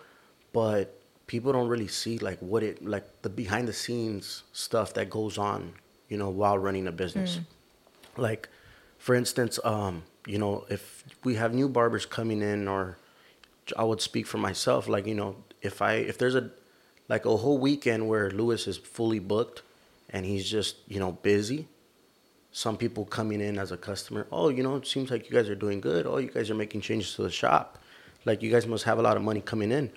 but 0.52 1.00
people 1.28 1.54
don't 1.54 1.69
really 1.69 1.88
see 1.88 2.17
like 2.17 2.39
what 2.39 2.63
it 2.63 2.84
like 2.84 3.06
the 3.22 3.30
behind 3.30 3.67
the 3.67 3.74
scenes 3.74 4.43
stuff 4.52 4.93
that 4.96 5.10
goes 5.10 5.38
on. 5.38 5.74
You 6.10 6.17
know, 6.17 6.30
while 6.30 6.58
running 6.58 6.88
a 6.88 6.91
business. 6.91 7.39
Like, 8.17 8.49
for 8.97 9.15
instance, 9.15 9.60
um, 9.63 10.04
you 10.26 10.38
know, 10.38 10.65
if 10.69 11.04
we 11.23 11.36
have 11.36 11.54
new 11.54 11.67
barbers 11.67 12.06
coming 12.06 12.41
in, 12.41 12.67
or 12.67 12.97
I 13.78 13.84
would 13.84 14.02
speak 14.02 14.28
for 14.28 14.38
myself, 14.38 14.88
like 14.88 15.06
you 15.08 15.15
know, 15.15 15.36
if 15.62 15.82
I 15.82 15.93
if 15.95 16.17
there's 16.17 16.36
a 16.36 16.52
like 17.10 17.26
a 17.26 17.38
whole 17.38 17.58
weekend 17.58 18.08
where 18.08 18.30
Luis 18.32 18.67
is 18.67 18.78
fully 18.78 19.19
booked 19.19 19.62
and 20.10 20.26
he's 20.26 20.49
just 20.49 20.78
you 20.88 20.99
know 20.99 21.12
busy, 21.12 21.67
some 22.52 22.78
people 22.78 23.04
coming 23.06 23.41
in 23.41 23.58
as 23.58 23.71
a 23.71 23.78
customer, 23.78 24.28
oh, 24.32 24.49
you 24.49 24.63
know, 24.63 24.76
it 24.76 24.88
seems 24.88 25.12
like 25.12 25.30
you 25.30 25.36
guys 25.36 25.49
are 25.49 25.56
doing 25.56 25.82
good. 25.82 26.06
Oh, 26.06 26.17
you 26.17 26.30
guys 26.30 26.49
are 26.49 26.56
making 26.56 26.82
changes 26.82 27.15
to 27.15 27.23
the 27.23 27.32
shop. 27.32 27.80
Like 28.26 28.41
you 28.41 28.52
guys 28.52 28.65
must 28.67 28.86
have 28.86 28.99
a 28.99 29.02
lot 29.02 29.17
of 29.17 29.23
money 29.23 29.41
coming 29.41 29.71
in. 29.71 29.91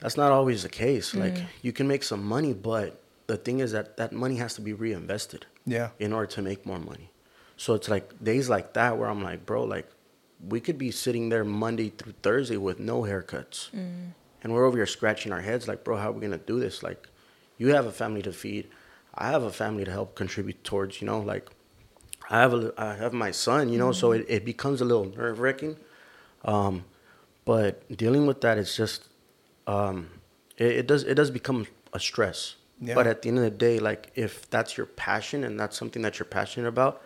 That's 0.00 0.16
not 0.16 0.32
always 0.32 0.62
the 0.62 0.70
case. 0.70 1.14
Like 1.14 1.36
you 1.60 1.72
can 1.72 1.86
make 1.86 2.02
some 2.02 2.24
money, 2.24 2.54
but 2.54 3.02
the 3.26 3.36
thing 3.36 3.60
is 3.60 3.72
that 3.72 3.98
that 3.98 4.12
money 4.12 4.36
has 4.36 4.54
to 4.54 4.60
be 4.60 4.72
reinvested 4.72 5.46
yeah 5.66 5.90
in 5.98 6.12
order 6.12 6.26
to 6.26 6.42
make 6.42 6.64
more 6.64 6.78
money. 6.78 7.09
So 7.60 7.74
it's 7.74 7.90
like 7.90 8.24
days 8.24 8.48
like 8.48 8.72
that 8.72 8.96
where 8.96 9.06
I'm 9.06 9.22
like, 9.22 9.44
bro, 9.44 9.64
like 9.64 9.86
we 10.48 10.60
could 10.60 10.78
be 10.78 10.90
sitting 10.90 11.28
there 11.28 11.44
Monday 11.44 11.90
through 11.90 12.14
Thursday 12.22 12.56
with 12.56 12.80
no 12.80 13.02
haircuts. 13.02 13.68
And 14.42 14.54
we're 14.54 14.64
over 14.64 14.78
here 14.78 14.86
scratching 14.86 15.30
our 15.30 15.42
heads 15.42 15.68
like, 15.68 15.84
bro, 15.84 15.98
how 15.98 16.08
are 16.08 16.12
we 16.12 16.20
going 16.20 16.32
to 16.32 16.38
do 16.38 16.58
this? 16.58 16.82
Like 16.82 17.06
you 17.58 17.74
have 17.74 17.84
a 17.84 17.92
family 17.92 18.22
to 18.22 18.32
feed. 18.32 18.70
I 19.14 19.28
have 19.28 19.42
a 19.42 19.52
family 19.52 19.84
to 19.84 19.90
help 19.90 20.14
contribute 20.14 20.64
towards, 20.64 21.02
you 21.02 21.06
know, 21.06 21.20
like 21.20 21.50
I 22.30 22.40
have 22.40 22.54
a, 22.54 22.72
I 22.78 22.94
have 22.94 23.12
my 23.12 23.30
son, 23.30 23.68
you 23.68 23.76
know, 23.78 23.92
so 23.92 24.12
it, 24.12 24.24
it 24.26 24.46
becomes 24.46 24.80
a 24.80 24.86
little 24.86 25.04
nerve 25.04 25.38
wracking. 25.38 25.76
Um, 26.46 26.86
but 27.44 27.94
dealing 27.94 28.26
with 28.26 28.40
that, 28.40 28.56
it's 28.56 28.74
just, 28.74 29.06
um, 29.66 30.08
it, 30.56 30.72
it 30.78 30.86
does, 30.86 31.02
it 31.04 31.14
does 31.14 31.30
become 31.30 31.66
a 31.92 32.00
stress 32.00 32.56
Yeah. 32.80 32.94
But 32.94 33.06
at 33.06 33.20
the 33.20 33.28
end 33.28 33.36
of 33.36 33.44
the 33.44 33.50
day, 33.50 33.78
like 33.78 34.10
if 34.14 34.48
that's 34.48 34.78
your 34.78 34.86
passion 34.86 35.44
and 35.44 35.60
that's 35.60 35.76
something 35.76 36.00
that 36.00 36.18
you're 36.18 36.24
passionate 36.24 36.66
about, 36.66 37.02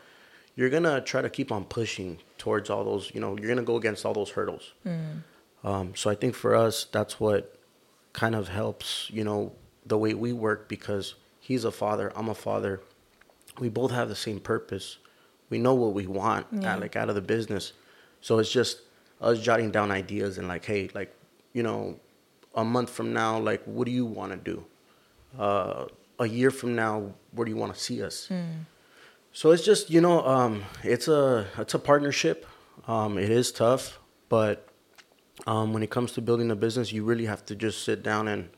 you're 0.56 0.70
gonna 0.70 1.00
try 1.00 1.20
to 1.22 1.30
keep 1.30 1.50
on 1.52 1.64
pushing 1.64 2.18
towards 2.38 2.70
all 2.70 2.84
those. 2.84 3.10
You 3.14 3.20
know, 3.20 3.36
you're 3.38 3.48
gonna 3.48 3.62
go 3.66 3.76
against 3.76 4.04
all 4.06 4.14
those 4.14 4.30
hurdles. 4.30 4.72
Um, 5.64 5.94
so 5.96 6.10
I 6.10 6.14
think 6.14 6.34
for 6.34 6.54
us, 6.54 6.84
that's 6.92 7.18
what 7.18 7.56
kind 8.12 8.34
of 8.34 8.48
helps. 8.48 9.08
You 9.10 9.24
know, 9.24 9.52
the 9.86 9.98
way 9.98 10.14
we 10.14 10.32
work 10.32 10.68
because 10.68 11.14
he's 11.40 11.64
a 11.64 11.70
father, 11.72 12.12
I'm 12.14 12.28
a 12.28 12.34
father. 12.34 12.80
We 13.58 13.68
both 13.68 13.90
have 13.92 14.08
the 14.08 14.16
same 14.16 14.40
purpose. 14.40 14.98
We 15.50 15.58
know 15.58 15.74
what 15.74 15.92
we 15.94 16.06
want, 16.06 16.46
Yeah. 16.52 16.74
at, 16.74 16.80
like 16.80 16.96
out 16.96 17.08
of 17.08 17.14
the 17.14 17.20
business. 17.22 17.72
So 18.20 18.38
it's 18.38 18.50
just 18.50 18.80
us 19.20 19.38
jotting 19.40 19.70
down 19.70 19.90
ideas 19.90 20.38
and 20.38 20.48
like, 20.48 20.64
hey, 20.64 20.90
like, 20.94 21.14
you 21.52 21.62
know, 21.62 21.98
a 22.54 22.64
month 22.64 22.90
from 22.90 23.12
now, 23.12 23.38
like, 23.38 23.62
what 23.64 23.84
do 23.86 23.92
you 23.92 24.06
want 24.06 24.32
to 24.32 24.38
do? 24.38 24.64
Uh, 25.38 25.86
a 26.18 26.26
year 26.26 26.50
from 26.50 26.74
now, 26.74 27.12
where 27.32 27.44
do 27.44 27.50
you 27.50 27.56
want 27.56 27.74
to 27.74 27.80
see 27.80 28.02
us? 28.02 28.28
So 29.34 29.50
it's 29.50 29.64
just 29.64 29.90
you 29.90 30.00
know, 30.00 30.24
um, 30.24 30.64
it's 30.84 31.08
a 31.08 31.46
it's 31.58 31.74
a 31.74 31.78
partnership. 31.78 32.46
Um, 32.86 33.18
it 33.18 33.30
is 33.30 33.50
tough, 33.50 33.98
but 34.28 34.68
um, 35.46 35.72
when 35.72 35.82
it 35.82 35.90
comes 35.90 36.12
to 36.12 36.22
building 36.22 36.50
a 36.52 36.56
business, 36.56 36.92
you 36.92 37.04
really 37.04 37.26
have 37.26 37.44
to 37.46 37.56
just 37.56 37.82
sit 37.84 38.02
down 38.02 38.28
and 38.28 38.48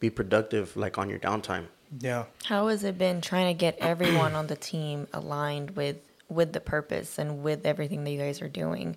be 0.00 0.10
productive, 0.10 0.76
like 0.76 0.98
on 0.98 1.08
your 1.08 1.18
downtime. 1.18 1.66
Yeah. 1.98 2.24
How 2.44 2.68
has 2.68 2.84
it 2.84 2.98
been 2.98 3.20
trying 3.22 3.54
to 3.54 3.58
get 3.58 3.78
everyone 3.78 4.34
on 4.34 4.48
the 4.48 4.56
team 4.56 5.08
aligned 5.14 5.76
with 5.76 5.96
with 6.28 6.52
the 6.52 6.60
purpose 6.60 7.18
and 7.18 7.42
with 7.42 7.64
everything 7.64 8.04
that 8.04 8.10
you 8.10 8.18
guys 8.18 8.42
are 8.42 8.48
doing? 8.48 8.96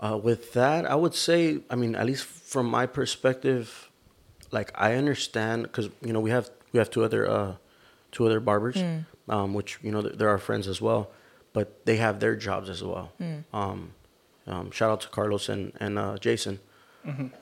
Uh, 0.00 0.18
with 0.20 0.52
that, 0.54 0.86
I 0.86 0.96
would 0.96 1.14
say, 1.14 1.60
I 1.70 1.76
mean, 1.76 1.94
at 1.94 2.04
least 2.06 2.24
from 2.24 2.66
my 2.66 2.86
perspective, 2.86 3.90
like 4.50 4.72
I 4.74 4.94
understand 4.94 5.62
because 5.62 5.88
you 6.04 6.12
know 6.12 6.20
we 6.20 6.30
have 6.30 6.50
we 6.72 6.78
have 6.78 6.90
two 6.90 7.04
other 7.04 7.30
uh, 7.30 7.54
two 8.10 8.26
other 8.26 8.40
barbers, 8.40 8.76
um, 9.28 9.54
which 9.54 9.78
you 9.82 9.90
know 9.90 10.02
they're, 10.02 10.12
they're 10.12 10.28
our 10.28 10.38
friends 10.38 10.66
as 10.68 10.80
well, 10.80 11.10
but 11.52 11.84
they 11.86 11.96
have 11.96 12.20
their 12.20 12.36
jobs 12.36 12.68
as 12.68 12.82
well. 12.82 13.12
Um, 13.52 13.92
um, 14.46 14.70
shout 14.70 14.90
out 14.90 15.00
to 15.02 15.08
Carlos 15.08 15.48
and 15.48 15.72
and 15.80 15.98
uh, 15.98 16.16
Jason. 16.18 16.60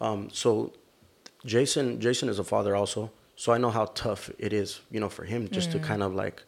Um, 0.00 0.28
so 0.32 0.72
Jason 1.44 2.00
Jason 2.00 2.28
is 2.28 2.38
a 2.38 2.44
father 2.44 2.74
also, 2.76 3.10
so 3.36 3.52
I 3.52 3.58
know 3.58 3.70
how 3.70 3.86
tough 3.86 4.30
it 4.38 4.52
is, 4.52 4.80
you 4.90 5.00
know, 5.00 5.08
for 5.08 5.24
him 5.24 5.48
just 5.48 5.72
to 5.72 5.78
kind 5.78 6.02
of 6.02 6.14
like 6.14 6.42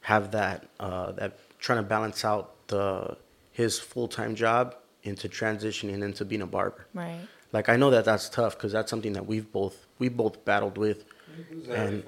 have 0.00 0.30
that 0.32 0.68
uh, 0.80 1.12
that 1.12 1.38
trying 1.58 1.78
to 1.78 1.82
balance 1.82 2.24
out 2.24 2.66
the 2.68 3.16
his 3.52 3.78
full 3.78 4.08
time 4.08 4.34
job 4.34 4.74
into 5.02 5.28
transitioning 5.28 6.02
into 6.02 6.24
being 6.24 6.42
a 6.42 6.46
barber. 6.46 6.86
Right. 6.94 7.20
Like 7.52 7.68
I 7.68 7.76
know 7.76 7.90
that 7.90 8.04
that's 8.04 8.28
tough 8.28 8.56
because 8.56 8.72
that's 8.72 8.90
something 8.90 9.12
that 9.14 9.26
we've 9.26 9.50
both 9.52 9.86
we 9.98 10.08
both 10.08 10.44
battled 10.44 10.76
with. 10.78 11.04
And- 11.70 12.02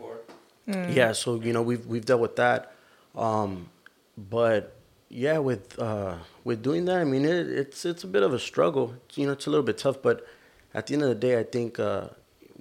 Yeah, 0.69 1.13
so 1.13 1.41
you 1.41 1.53
know 1.53 1.63
we've 1.63 1.87
we've 1.87 2.05
dealt 2.05 2.21
with 2.21 2.37
that, 2.37 2.73
um, 3.17 3.71
but 4.17 4.75
yeah, 5.09 5.39
with 5.39 5.79
uh, 5.79 6.17
with 6.45 6.63
doing 6.63 6.85
that, 6.87 6.99
I 7.01 7.05
mean 7.05 7.25
it, 7.25 7.49
it's 7.49 7.85
it's 7.87 8.05
a 8.05 8.07
bit 8.07 8.23
of 8.23 8.35
a 8.35 8.39
struggle. 8.39 8.95
You 9.15 9.27
know, 9.27 9.33
it's 9.33 9.47
a 9.47 9.51
little 9.51 9.65
bit 9.65 9.79
tough, 9.79 10.03
but 10.03 10.27
at 10.75 10.87
the 10.87 10.95
end 10.95 11.03
of 11.05 11.09
the 11.09 11.15
day, 11.15 11.39
I 11.39 11.45
think 11.45 11.79
uh, 11.79 12.09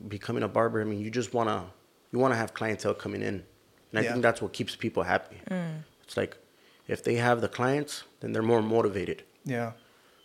becoming 0.08 0.43
a 0.43 0.48
barber, 0.48 0.80
I 0.80 0.86
mean, 0.86 1.02
you 1.02 1.10
just 1.12 1.34
wanna 1.34 1.65
you 2.13 2.20
wanna 2.20 2.36
have 2.36 2.54
clientele 2.54 2.93
coming 2.93 3.22
in, 3.22 3.43
and 3.91 4.00
I 4.00 4.02
Yeah. 4.04 4.12
think 4.12 4.24
that's 4.24 4.41
what 4.41 4.54
keeps 4.54 4.76
people 4.76 5.04
happy. 5.04 5.38
It's 6.04 6.15
like 6.15 6.38
if 6.88 7.04
they 7.04 7.15
have 7.15 7.41
the 7.41 7.50
clients, 7.50 8.04
then 8.22 8.32
they're 8.32 8.41
more 8.54 8.62
motivated. 8.62 9.24
Yeah. 9.43 9.74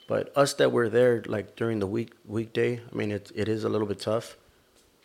But 0.06 0.30
us 0.36 0.54
that 0.54 0.70
were 0.70 0.88
there 0.88 1.22
like 1.26 1.56
during 1.56 1.80
the 1.80 1.86
week 1.88 2.12
weekday, 2.26 2.80
I 2.92 2.94
mean 2.94 3.10
it 3.10 3.32
it 3.34 3.48
is 3.48 3.64
a 3.64 3.68
little 3.68 3.88
bit 3.88 3.98
tough. 3.98 4.36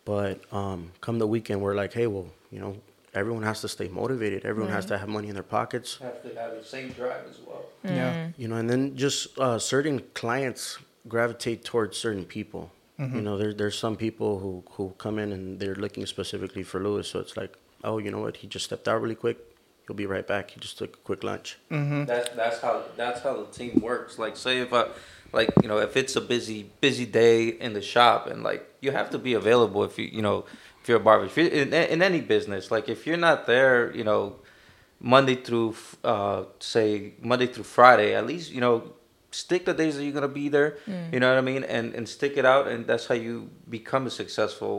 But 0.06 0.40
um, 0.54 0.92
come 1.02 1.18
the 1.20 1.28
weekend, 1.28 1.62
we're 1.62 1.76
like, 1.76 1.92
hey, 1.94 2.08
well, 2.08 2.28
you 2.52 2.60
know, 2.60 2.78
everyone 3.14 3.44
has 3.44 3.62
to 3.62 3.68
stay 3.68 3.88
motivated. 3.88 4.46
Everyone 4.46 4.72
has 4.72 4.86
to 4.88 4.98
have 4.98 5.10
money 5.10 5.28
in 5.30 5.34
their 5.34 5.44
pockets, 5.44 5.98
Have 5.98 6.22
to 6.24 6.40
have 6.40 6.56
the 6.56 6.64
same 6.64 6.90
drive 6.92 7.26
as 7.30 7.40
well. 7.46 7.66
Yeah. 7.84 8.30
you 8.38 8.48
know. 8.48 8.56
And 8.56 8.70
then 8.70 8.96
just 8.96 9.38
uh, 9.40 9.60
certain 9.60 10.02
clients 10.14 10.78
gravitate 11.08 11.64
towards 11.64 11.98
certain 11.98 12.26
people. 12.26 12.72
You 13.00 13.22
know, 13.22 13.38
there, 13.38 13.54
there's 13.54 13.78
some 13.78 13.96
people 13.96 14.40
who 14.40 14.64
who 14.72 14.92
come 14.98 15.20
in 15.20 15.32
and 15.32 15.60
they're 15.60 15.76
looking 15.76 16.08
specifically 16.08 16.64
for 16.64 16.80
Luis. 16.82 17.08
So 17.08 17.20
it's 17.20 17.38
like, 17.38 17.56
oh, 17.84 18.00
you 18.00 18.10
know 18.10 18.22
what? 18.22 18.38
He 18.38 18.48
just 18.48 18.66
stepped 18.66 18.88
out 18.88 19.00
really 19.04 19.14
quick. 19.14 19.38
He'll 19.86 19.96
be 19.96 20.08
right 20.08 20.26
back. 20.26 20.50
He 20.50 20.60
just 20.60 20.80
took 20.80 20.96
a 20.96 21.00
quick 21.10 21.24
lunch. 21.24 21.60
Mm-hmm. 21.70 22.06
That's 22.06 22.30
that's 22.30 22.60
how 22.60 22.86
that's 22.96 23.22
how 23.22 23.38
the 23.38 23.46
team 23.52 23.82
works. 23.82 24.18
Like 24.18 24.36
say 24.36 24.58
if 24.62 24.74
I 24.74 24.88
like 25.32 25.50
you 25.62 25.68
know 25.68 25.78
if 25.78 25.96
it's 25.96 26.16
a 26.16 26.22
busy 26.22 26.72
busy 26.82 27.06
day 27.06 27.50
in 27.50 27.74
the 27.74 27.84
shop 27.84 28.26
and 28.26 28.42
like 28.42 28.68
you 28.82 28.92
have 28.92 29.12
to 29.12 29.20
be 29.20 29.34
available 29.34 29.84
if 29.84 30.00
you 30.00 30.06
you 30.06 30.24
know 30.24 30.40
if 30.40 30.67
you're 30.88 30.98
a 30.98 31.00
barber 31.08 31.26
if 31.26 31.38
you're 31.38 31.48
in, 31.48 31.74
in 31.74 32.02
any 32.02 32.22
business 32.22 32.72
like 32.72 32.88
if 32.90 33.06
you're 33.08 33.18
not 33.18 33.46
there 33.46 33.96
you 33.96 34.04
know 34.04 34.36
Monday 35.00 35.36
through 35.36 35.76
uh 36.04 36.44
say 36.60 37.14
Monday 37.22 37.48
through 37.48 37.64
Friday 37.64 38.16
at 38.16 38.26
least 38.26 38.52
you 38.52 38.62
know 38.62 38.94
stick 39.32 39.66
the 39.66 39.74
days 39.74 39.96
that 39.96 40.04
you're 40.04 40.14
gonna 40.14 40.28
be 40.28 40.50
there 40.50 40.78
you 41.12 41.20
know 41.20 41.30
what 41.30 41.38
I 41.38 41.42
mean 41.42 41.64
and 41.64 41.94
and 41.94 42.08
stick 42.10 42.38
it 42.38 42.46
out 42.46 42.68
and 42.68 42.88
that's 42.88 43.06
how 43.08 43.16
you 43.16 43.50
become 43.70 44.08
a 44.08 44.10
successful 44.10 44.74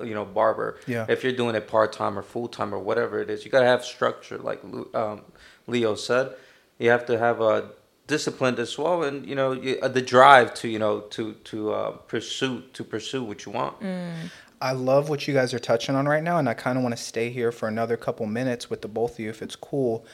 you 0.00 0.14
know 0.14 0.24
barber 0.24 0.78
Yeah. 0.86 1.06
if 1.08 1.22
you're 1.24 1.32
doing 1.42 1.54
it 1.56 1.66
part 1.68 1.92
time 1.92 2.18
or 2.18 2.22
full 2.22 2.48
time 2.48 2.74
or 2.74 2.78
whatever 2.78 3.20
it 3.20 3.28
is, 3.30 3.44
you 3.44 3.50
gotta 3.50 3.66
have 3.66 3.84
structure, 3.84 4.38
like 4.38 4.60
um, 4.94 5.22
Leo 5.66 5.94
said. 5.94 6.34
You 6.78 6.90
have 6.90 7.06
to 7.06 7.16
have 7.18 7.40
a 7.40 7.70
discipline 8.06 8.56
as 8.58 8.76
well, 8.76 9.02
and 9.04 9.24
you 9.26 9.34
know 9.34 9.52
you, 9.52 9.78
uh, 9.80 9.88
the 9.88 10.02
drive 10.02 10.52
to 10.54 10.68
you 10.68 10.78
know 10.78 11.00
to 11.16 11.34
to 11.50 11.72
uh, 11.72 11.90
pursue 12.12 12.62
to 12.72 12.82
pursue 12.84 13.22
what 13.22 13.46
you 13.46 13.52
want. 13.52 13.76
I 14.64 14.72
love 14.72 15.10
what 15.10 15.28
you 15.28 15.34
guys 15.34 15.52
are 15.52 15.58
touching 15.58 15.94
on 15.94 16.08
right 16.08 16.22
now, 16.22 16.38
and 16.38 16.48
I 16.48 16.54
kind 16.54 16.78
of 16.78 16.82
want 16.82 16.96
to 16.96 17.02
stay 17.02 17.28
here 17.28 17.52
for 17.52 17.68
another 17.68 17.98
couple 17.98 18.24
minutes 18.24 18.70
with 18.70 18.80
the 18.80 18.88
both 18.88 19.12
of 19.12 19.18
you, 19.18 19.28
if 19.28 19.42
it's 19.42 19.56
cool. 19.56 20.06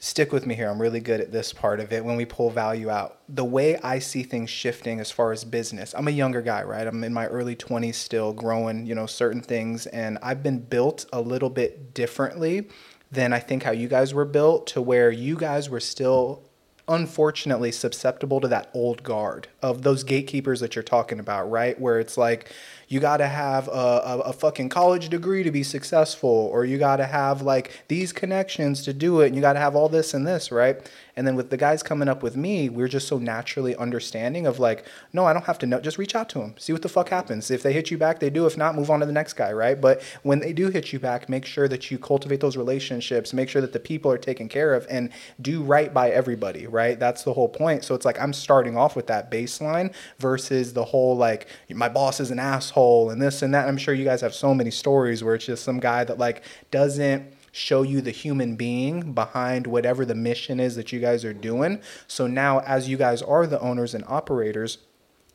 Stick 0.00 0.32
with 0.32 0.44
me 0.44 0.56
here. 0.56 0.68
I'm 0.68 0.82
really 0.82 0.98
good 0.98 1.20
at 1.20 1.30
this 1.30 1.52
part 1.52 1.78
of 1.78 1.92
it 1.92 2.04
when 2.04 2.16
we 2.16 2.24
pull 2.24 2.50
value 2.50 2.90
out. 2.90 3.20
The 3.28 3.44
way 3.44 3.76
I 3.76 4.00
see 4.00 4.24
things 4.24 4.50
shifting 4.50 4.98
as 4.98 5.12
far 5.12 5.30
as 5.30 5.44
business, 5.44 5.94
I'm 5.94 6.08
a 6.08 6.10
younger 6.10 6.42
guy, 6.42 6.64
right? 6.64 6.84
I'm 6.84 7.04
in 7.04 7.14
my 7.14 7.28
early 7.28 7.54
20s 7.54 7.94
still, 7.94 8.32
growing, 8.32 8.86
you 8.86 8.96
know, 8.96 9.06
certain 9.06 9.40
things, 9.40 9.86
and 9.86 10.18
I've 10.20 10.42
been 10.42 10.58
built 10.58 11.06
a 11.12 11.20
little 11.20 11.48
bit 11.48 11.94
differently 11.94 12.68
than 13.12 13.32
I 13.32 13.38
think 13.38 13.62
how 13.62 13.70
you 13.70 13.86
guys 13.86 14.12
were 14.12 14.24
built, 14.24 14.66
to 14.68 14.82
where 14.82 15.12
you 15.12 15.36
guys 15.36 15.70
were 15.70 15.78
still 15.78 16.42
unfortunately 16.86 17.72
susceptible 17.72 18.40
to 18.40 18.48
that 18.48 18.68
old 18.74 19.02
guard 19.02 19.48
of 19.62 19.82
those 19.82 20.04
gatekeepers 20.04 20.60
that 20.60 20.74
you're 20.74 20.82
talking 20.82 21.18
about, 21.18 21.50
right? 21.50 21.80
Where 21.80 21.98
it's 21.98 22.18
like 22.18 22.52
you 22.88 23.00
got 23.00 23.18
to 23.18 23.26
have 23.26 23.68
a, 23.68 23.70
a, 23.70 24.18
a 24.26 24.32
fucking 24.32 24.68
college 24.68 25.08
degree 25.08 25.42
to 25.42 25.50
be 25.50 25.62
successful, 25.62 26.50
or 26.52 26.64
you 26.64 26.78
got 26.78 26.96
to 26.96 27.06
have 27.06 27.42
like 27.42 27.84
these 27.88 28.12
connections 28.12 28.82
to 28.84 28.92
do 28.92 29.20
it, 29.20 29.26
and 29.26 29.36
you 29.36 29.40
got 29.40 29.54
to 29.54 29.60
have 29.60 29.74
all 29.76 29.88
this 29.88 30.14
and 30.14 30.26
this, 30.26 30.52
right? 30.52 30.90
And 31.16 31.26
then 31.26 31.36
with 31.36 31.50
the 31.50 31.56
guys 31.56 31.82
coming 31.82 32.08
up 32.08 32.22
with 32.22 32.36
me, 32.36 32.68
we're 32.68 32.88
just 32.88 33.06
so 33.06 33.18
naturally 33.18 33.76
understanding 33.76 34.46
of 34.46 34.58
like, 34.58 34.84
no, 35.12 35.24
I 35.24 35.32
don't 35.32 35.44
have 35.44 35.58
to 35.60 35.66
know. 35.66 35.80
Just 35.80 35.98
reach 35.98 36.14
out 36.14 36.28
to 36.30 36.38
them, 36.38 36.54
see 36.58 36.72
what 36.72 36.82
the 36.82 36.88
fuck 36.88 37.08
happens. 37.08 37.50
If 37.50 37.62
they 37.62 37.72
hit 37.72 37.90
you 37.90 37.98
back, 37.98 38.20
they 38.20 38.30
do. 38.30 38.46
If 38.46 38.56
not, 38.56 38.74
move 38.74 38.90
on 38.90 39.00
to 39.00 39.06
the 39.06 39.12
next 39.12 39.34
guy, 39.34 39.52
right? 39.52 39.80
But 39.80 40.02
when 40.22 40.40
they 40.40 40.52
do 40.52 40.68
hit 40.68 40.92
you 40.92 40.98
back, 40.98 41.28
make 41.28 41.44
sure 41.44 41.68
that 41.68 41.90
you 41.90 41.98
cultivate 41.98 42.40
those 42.40 42.56
relationships, 42.56 43.32
make 43.32 43.48
sure 43.48 43.62
that 43.62 43.72
the 43.72 43.80
people 43.80 44.10
are 44.10 44.18
taken 44.18 44.48
care 44.48 44.74
of, 44.74 44.86
and 44.90 45.10
do 45.40 45.62
right 45.62 45.94
by 45.94 46.10
everybody, 46.10 46.66
right? 46.66 46.98
That's 46.98 47.22
the 47.22 47.32
whole 47.32 47.48
point. 47.48 47.84
So 47.84 47.94
it's 47.94 48.04
like 48.04 48.20
I'm 48.20 48.32
starting 48.32 48.76
off 48.76 48.96
with 48.96 49.06
that 49.06 49.30
baseline 49.30 49.94
versus 50.18 50.72
the 50.72 50.84
whole 50.84 51.16
like 51.16 51.46
my 51.70 51.88
boss 51.88 52.20
is 52.20 52.30
an 52.30 52.38
asshole 52.38 53.10
and 53.10 53.20
this 53.22 53.42
and 53.42 53.54
that. 53.54 53.68
I'm 53.68 53.78
sure 53.78 53.94
you 53.94 54.04
guys 54.04 54.20
have 54.20 54.34
so 54.34 54.54
many 54.54 54.70
stories 54.70 55.22
where 55.22 55.34
it's 55.34 55.46
just 55.46 55.64
some 55.64 55.78
guy 55.78 56.04
that 56.04 56.18
like 56.18 56.42
doesn't 56.70 57.33
show 57.54 57.82
you 57.82 58.00
the 58.00 58.10
human 58.10 58.56
being 58.56 59.12
behind 59.12 59.64
whatever 59.64 60.04
the 60.04 60.14
mission 60.14 60.58
is 60.58 60.74
that 60.74 60.90
you 60.90 60.98
guys 60.98 61.24
are 61.24 61.32
doing. 61.32 61.80
So 62.08 62.26
now, 62.26 62.58
as 62.60 62.88
you 62.88 62.96
guys 62.96 63.22
are 63.22 63.46
the 63.46 63.60
owners 63.60 63.94
and 63.94 64.02
operators, 64.08 64.78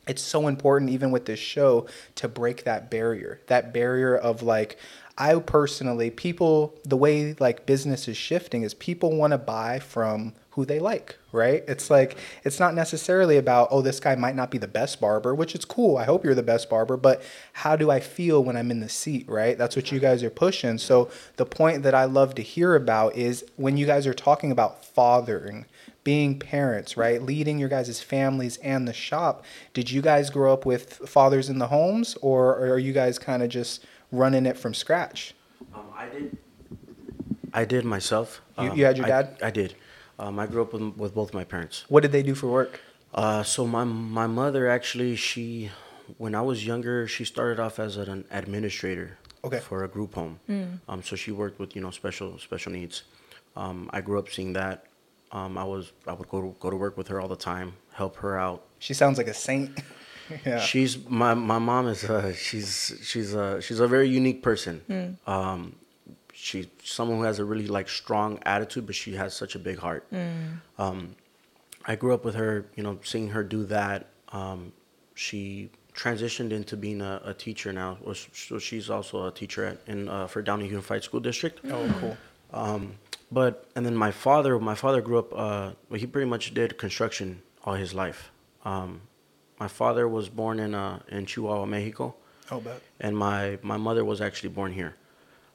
it's 0.06 0.20
so 0.20 0.46
important, 0.46 0.90
even 0.90 1.10
with 1.12 1.24
this 1.24 1.40
show, 1.40 1.86
to 2.16 2.28
break 2.28 2.64
that 2.64 2.90
barrier. 2.90 3.40
That 3.46 3.72
barrier 3.72 4.14
of 4.14 4.42
like, 4.42 4.78
I 5.20 5.38
personally, 5.38 6.10
people, 6.10 6.74
the 6.82 6.96
way 6.96 7.34
like 7.38 7.66
business 7.66 8.08
is 8.08 8.16
shifting 8.16 8.62
is 8.62 8.72
people 8.72 9.14
want 9.14 9.32
to 9.32 9.38
buy 9.38 9.78
from 9.78 10.32
who 10.52 10.64
they 10.64 10.78
like, 10.78 11.18
right? 11.30 11.62
It's 11.68 11.90
like, 11.90 12.16
it's 12.42 12.58
not 12.58 12.74
necessarily 12.74 13.36
about, 13.36 13.68
oh, 13.70 13.82
this 13.82 14.00
guy 14.00 14.14
might 14.14 14.34
not 14.34 14.50
be 14.50 14.56
the 14.56 14.66
best 14.66 14.98
barber, 14.98 15.34
which 15.34 15.54
is 15.54 15.66
cool. 15.66 15.98
I 15.98 16.04
hope 16.04 16.24
you're 16.24 16.34
the 16.34 16.42
best 16.42 16.70
barber, 16.70 16.96
but 16.96 17.22
how 17.52 17.76
do 17.76 17.90
I 17.90 18.00
feel 18.00 18.42
when 18.42 18.56
I'm 18.56 18.70
in 18.70 18.80
the 18.80 18.88
seat, 18.88 19.28
right? 19.28 19.58
That's 19.58 19.76
what 19.76 19.92
you 19.92 20.00
guys 20.00 20.22
are 20.22 20.30
pushing. 20.30 20.78
So 20.78 21.10
the 21.36 21.46
point 21.46 21.82
that 21.82 21.94
I 21.94 22.04
love 22.04 22.34
to 22.36 22.42
hear 22.42 22.74
about 22.74 23.14
is 23.14 23.44
when 23.56 23.76
you 23.76 23.84
guys 23.84 24.06
are 24.06 24.14
talking 24.14 24.50
about 24.50 24.86
fathering, 24.86 25.66
being 26.02 26.38
parents, 26.38 26.96
right? 26.96 27.22
Leading 27.22 27.58
your 27.58 27.68
guys' 27.68 28.00
families 28.00 28.56
and 28.58 28.88
the 28.88 28.94
shop. 28.94 29.44
Did 29.74 29.90
you 29.90 30.00
guys 30.00 30.30
grow 30.30 30.54
up 30.54 30.64
with 30.64 30.94
fathers 31.06 31.50
in 31.50 31.58
the 31.58 31.68
homes 31.68 32.16
or 32.22 32.56
are 32.56 32.78
you 32.78 32.94
guys 32.94 33.18
kind 33.18 33.42
of 33.42 33.50
just 33.50 33.84
running 34.12 34.46
it 34.46 34.56
from 34.58 34.74
scratch? 34.74 35.34
Um, 35.74 35.84
I 35.96 36.08
did. 36.08 36.36
I 37.52 37.64
did 37.64 37.84
myself. 37.84 38.40
You- 38.58 38.70
Um, 38.70 38.78
you 38.78 38.84
had 38.84 38.96
your 38.96 39.06
dad? 39.06 39.36
I 39.42 39.50
did. 39.50 39.74
Um, 40.18 40.38
I 40.38 40.46
grew 40.46 40.62
up 40.62 40.72
with, 40.72 40.82
with 40.96 41.14
both 41.14 41.32
my 41.34 41.44
parents. 41.44 41.84
What 41.88 42.02
did 42.02 42.12
they 42.12 42.22
do 42.22 42.34
for 42.34 42.46
work? 42.48 42.80
Uh, 43.14 43.42
so 43.42 43.66
my 43.66 43.82
my 43.84 44.26
mother 44.28 44.68
actually 44.68 45.16
she, 45.16 45.70
when 46.18 46.34
I 46.34 46.42
was 46.42 46.64
younger, 46.64 47.08
she 47.08 47.24
started 47.24 47.58
off 47.58 47.78
as 47.80 47.96
an 47.96 48.24
administrator. 48.30 49.18
Okay. 49.42 49.58
For 49.60 49.84
a 49.84 49.88
group 49.88 50.14
home. 50.14 50.38
Um, 50.86 51.02
so 51.02 51.16
she 51.16 51.32
worked 51.32 51.58
with 51.58 51.74
you 51.74 51.80
know 51.82 51.90
special 51.90 52.38
special 52.38 52.72
needs. 52.72 53.04
Um, 53.56 53.88
I 53.92 54.00
grew 54.02 54.18
up 54.18 54.28
seeing 54.28 54.52
that. 54.52 54.84
Um, 55.32 55.56
I 55.56 55.64
was 55.64 55.92
I 56.06 56.12
would 56.12 56.28
go 56.28 56.40
to, 56.42 56.54
go 56.60 56.68
to 56.70 56.76
work 56.76 56.96
with 56.98 57.08
her 57.08 57.20
all 57.20 57.28
the 57.28 57.36
time, 57.52 57.72
help 57.94 58.16
her 58.16 58.38
out. 58.38 58.62
She 58.78 58.92
sounds 58.94 59.16
like 59.18 59.28
a 59.28 59.34
saint. 59.34 59.70
yeah. 60.46 60.60
She's 60.60 60.98
my 61.08 61.34
my 61.34 61.58
mom 61.58 61.88
is 61.88 62.04
uh 62.04 62.32
she's 62.32 62.94
she's 63.02 63.34
a 63.34 63.60
she's 63.60 63.80
a 63.80 63.88
very 63.88 64.08
unique 64.08 64.42
person. 64.42 64.82
Um, 65.26 65.76
she's 66.32 66.66
someone 66.84 67.18
who 67.18 67.24
has 67.24 67.38
a 67.38 67.44
really 67.44 67.66
like 67.68 67.88
strong 67.88 68.38
attitude, 68.44 68.86
but 68.86 68.94
she 68.94 69.14
has 69.14 69.34
such 69.34 69.54
a 69.54 69.58
big 69.58 69.78
heart. 69.78 70.06
Um, 70.78 71.16
I 71.86 71.96
grew 71.96 72.12
up 72.14 72.24
with 72.24 72.34
her, 72.34 72.66
you 72.76 72.82
know, 72.82 72.98
seeing 73.02 73.28
her 73.30 73.42
do 73.42 73.64
that. 73.64 74.06
Um, 74.32 74.72
she 75.14 75.70
transitioned 75.94 76.52
into 76.52 76.76
being 76.76 77.00
a, 77.00 77.20
a 77.24 77.34
teacher 77.34 77.72
now. 77.72 77.98
So 78.32 78.58
she's 78.58 78.88
also 78.90 79.26
a 79.26 79.30
teacher 79.32 79.64
at, 79.66 79.78
in 79.86 80.08
uh, 80.08 80.26
for 80.26 80.40
Downey 80.42 80.68
Unified 80.68 81.02
School 81.02 81.20
District. 81.20 81.58
oh, 81.64 81.94
cool. 82.00 82.16
Um, 82.52 82.94
but 83.32 83.66
and 83.76 83.84
then 83.86 83.94
my 83.94 84.10
father, 84.10 84.58
my 84.58 84.74
father 84.74 85.00
grew 85.00 85.18
up. 85.18 85.32
Uh, 85.32 85.72
well, 85.88 86.00
he 86.00 86.06
pretty 86.06 86.28
much 86.28 86.52
did 86.54 86.78
construction 86.78 87.42
all 87.64 87.74
his 87.74 87.92
life. 87.94 88.30
Um, 88.64 89.02
my 89.60 89.68
father 89.68 90.08
was 90.08 90.28
born 90.28 90.58
in 90.58 90.74
uh, 90.74 91.00
in 91.08 91.26
Chihuahua, 91.26 91.66
Mexico, 91.66 92.16
Oh, 92.50 92.60
but 92.60 92.82
and 92.98 93.16
my 93.16 93.58
my 93.62 93.76
mother 93.76 94.04
was 94.04 94.20
actually 94.20 94.48
born 94.48 94.72
here. 94.72 94.96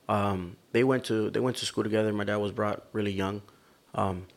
Um, 0.07 0.55
they 0.71 0.83
went 0.83 1.03
to 1.05 1.29
they 1.29 1.39
went 1.39 1.57
to 1.57 1.65
school 1.65 1.83
together. 1.83 2.13
My 2.13 2.23
dad 2.23 2.37
was 2.37 2.51
brought 2.51 2.85
really 2.93 3.11
young, 3.11 3.41
um, 3.95 4.27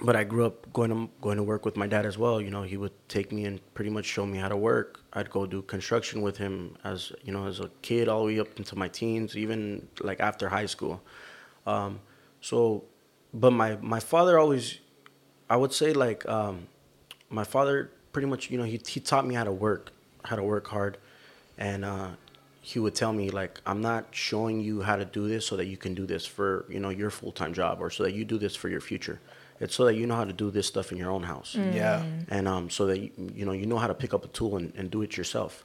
but 0.00 0.16
I 0.16 0.24
grew 0.24 0.44
up 0.46 0.72
going 0.72 0.90
to 0.90 1.10
going 1.20 1.36
to 1.36 1.42
work 1.42 1.64
with 1.64 1.76
my 1.76 1.86
dad 1.86 2.04
as 2.04 2.18
well. 2.18 2.40
You 2.40 2.50
know, 2.50 2.62
he 2.62 2.76
would 2.76 2.92
take 3.08 3.30
me 3.30 3.44
and 3.44 3.60
pretty 3.74 3.90
much 3.90 4.06
show 4.06 4.26
me 4.26 4.38
how 4.38 4.48
to 4.48 4.56
work. 4.56 5.00
I'd 5.12 5.30
go 5.30 5.46
do 5.46 5.62
construction 5.62 6.22
with 6.22 6.36
him 6.36 6.76
as 6.82 7.12
you 7.22 7.32
know 7.32 7.46
as 7.46 7.60
a 7.60 7.70
kid 7.82 8.08
all 8.08 8.20
the 8.20 8.34
way 8.34 8.40
up 8.40 8.58
into 8.58 8.76
my 8.76 8.88
teens, 8.88 9.36
even 9.36 9.88
like 10.00 10.20
after 10.20 10.48
high 10.48 10.66
school. 10.66 11.00
Um, 11.66 12.00
so, 12.40 12.84
but 13.32 13.52
my 13.52 13.76
my 13.76 14.00
father 14.00 14.36
always, 14.36 14.78
I 15.48 15.56
would 15.56 15.72
say 15.72 15.92
like 15.92 16.28
um, 16.28 16.66
my 17.30 17.44
father 17.44 17.92
pretty 18.12 18.28
much 18.28 18.50
you 18.50 18.58
know 18.58 18.64
he 18.64 18.80
he 18.86 19.00
taught 19.00 19.26
me 19.26 19.34
how 19.34 19.44
to 19.44 19.52
work, 19.52 19.90
how 20.24 20.36
to 20.36 20.42
work 20.42 20.66
hard, 20.68 20.98
and 21.58 21.84
uh, 21.84 22.08
he 22.60 22.78
would 22.78 22.94
tell 22.94 23.12
me 23.12 23.30
like 23.30 23.60
I'm 23.66 23.80
not 23.80 24.06
showing 24.10 24.60
you 24.60 24.82
how 24.82 24.96
to 24.96 25.04
do 25.04 25.28
this 25.28 25.46
so 25.46 25.56
that 25.56 25.66
you 25.66 25.76
can 25.76 25.94
do 25.94 26.06
this 26.06 26.24
for 26.26 26.64
you 26.68 26.80
know 26.80 26.90
your 26.90 27.10
full 27.10 27.32
time 27.32 27.52
job 27.52 27.80
or 27.80 27.90
so 27.90 28.04
that 28.04 28.12
you 28.12 28.24
do 28.24 28.38
this 28.38 28.54
for 28.54 28.68
your 28.68 28.80
future. 28.80 29.20
It's 29.60 29.74
so 29.76 29.84
that 29.84 29.94
you 29.94 30.06
know 30.06 30.16
how 30.16 30.24
to 30.24 30.32
do 30.32 30.50
this 30.50 30.66
stuff 30.66 30.90
in 30.90 30.98
your 30.98 31.10
own 31.10 31.22
house 31.22 31.54
yeah. 31.54 32.02
and 32.30 32.48
um, 32.48 32.68
so 32.68 32.86
that 32.86 32.98
you, 32.98 33.10
you 33.34 33.44
know 33.44 33.52
you 33.52 33.66
know 33.66 33.78
how 33.78 33.86
to 33.86 33.94
pick 33.94 34.12
up 34.12 34.24
a 34.24 34.28
tool 34.28 34.56
and, 34.56 34.72
and 34.76 34.90
do 34.90 35.02
it 35.02 35.16
yourself. 35.16 35.64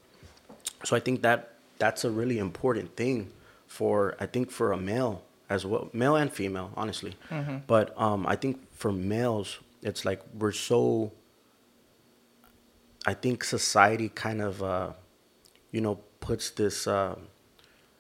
So 0.83 0.95
I 0.95 0.99
think 0.99 1.23
that 1.23 1.53
that's 1.79 2.03
a 2.05 2.11
really 2.11 2.37
important 2.37 2.95
thing 2.95 3.31
for 3.67 4.15
I 4.19 4.25
think 4.25 4.51
for 4.51 4.71
a 4.71 4.77
male 4.77 5.23
as 5.49 5.65
well, 5.65 5.89
male 5.93 6.15
and 6.15 6.31
female, 6.31 6.71
honestly. 6.75 7.15
But 7.67 7.99
um, 7.99 8.25
I 8.27 8.35
think 8.35 8.59
for 8.73 8.91
males, 8.91 9.59
it's 9.81 10.05
like 10.05 10.21
we're 10.37 10.51
so. 10.51 11.11
I 13.07 13.13
think 13.13 13.45
society 13.45 14.09
kind 14.09 14.41
of, 14.41 14.61
uh, 14.61 14.91
you 15.71 15.79
know, 15.79 15.95
puts 16.19 16.49
this. 16.51 16.85
Uh, 16.87 17.15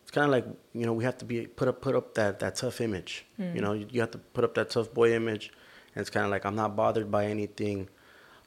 it's 0.01 0.11
kind 0.11 0.25
of 0.25 0.31
like 0.31 0.45
you 0.73 0.85
know 0.85 0.93
we 0.93 1.05
have 1.05 1.17
to 1.19 1.25
be 1.25 1.47
put 1.47 1.69
up 1.69 1.81
put 1.81 1.95
up 1.95 2.13
that 2.15 2.39
that 2.39 2.55
tough 2.55 2.81
image. 2.81 3.25
You 3.55 3.61
know, 3.61 3.73
you, 3.73 3.87
you 3.89 4.01
have 4.01 4.11
to 4.11 4.17
put 4.17 4.43
up 4.43 4.53
that 4.55 4.69
tough 4.69 4.93
boy 4.93 5.13
image, 5.15 5.51
and 5.95 6.01
it's 6.01 6.09
kind 6.09 6.25
of 6.25 6.31
like 6.31 6.45
I'm 6.45 6.55
not 6.55 6.75
bothered 6.75 7.09
by 7.09 7.25
anything. 7.27 7.87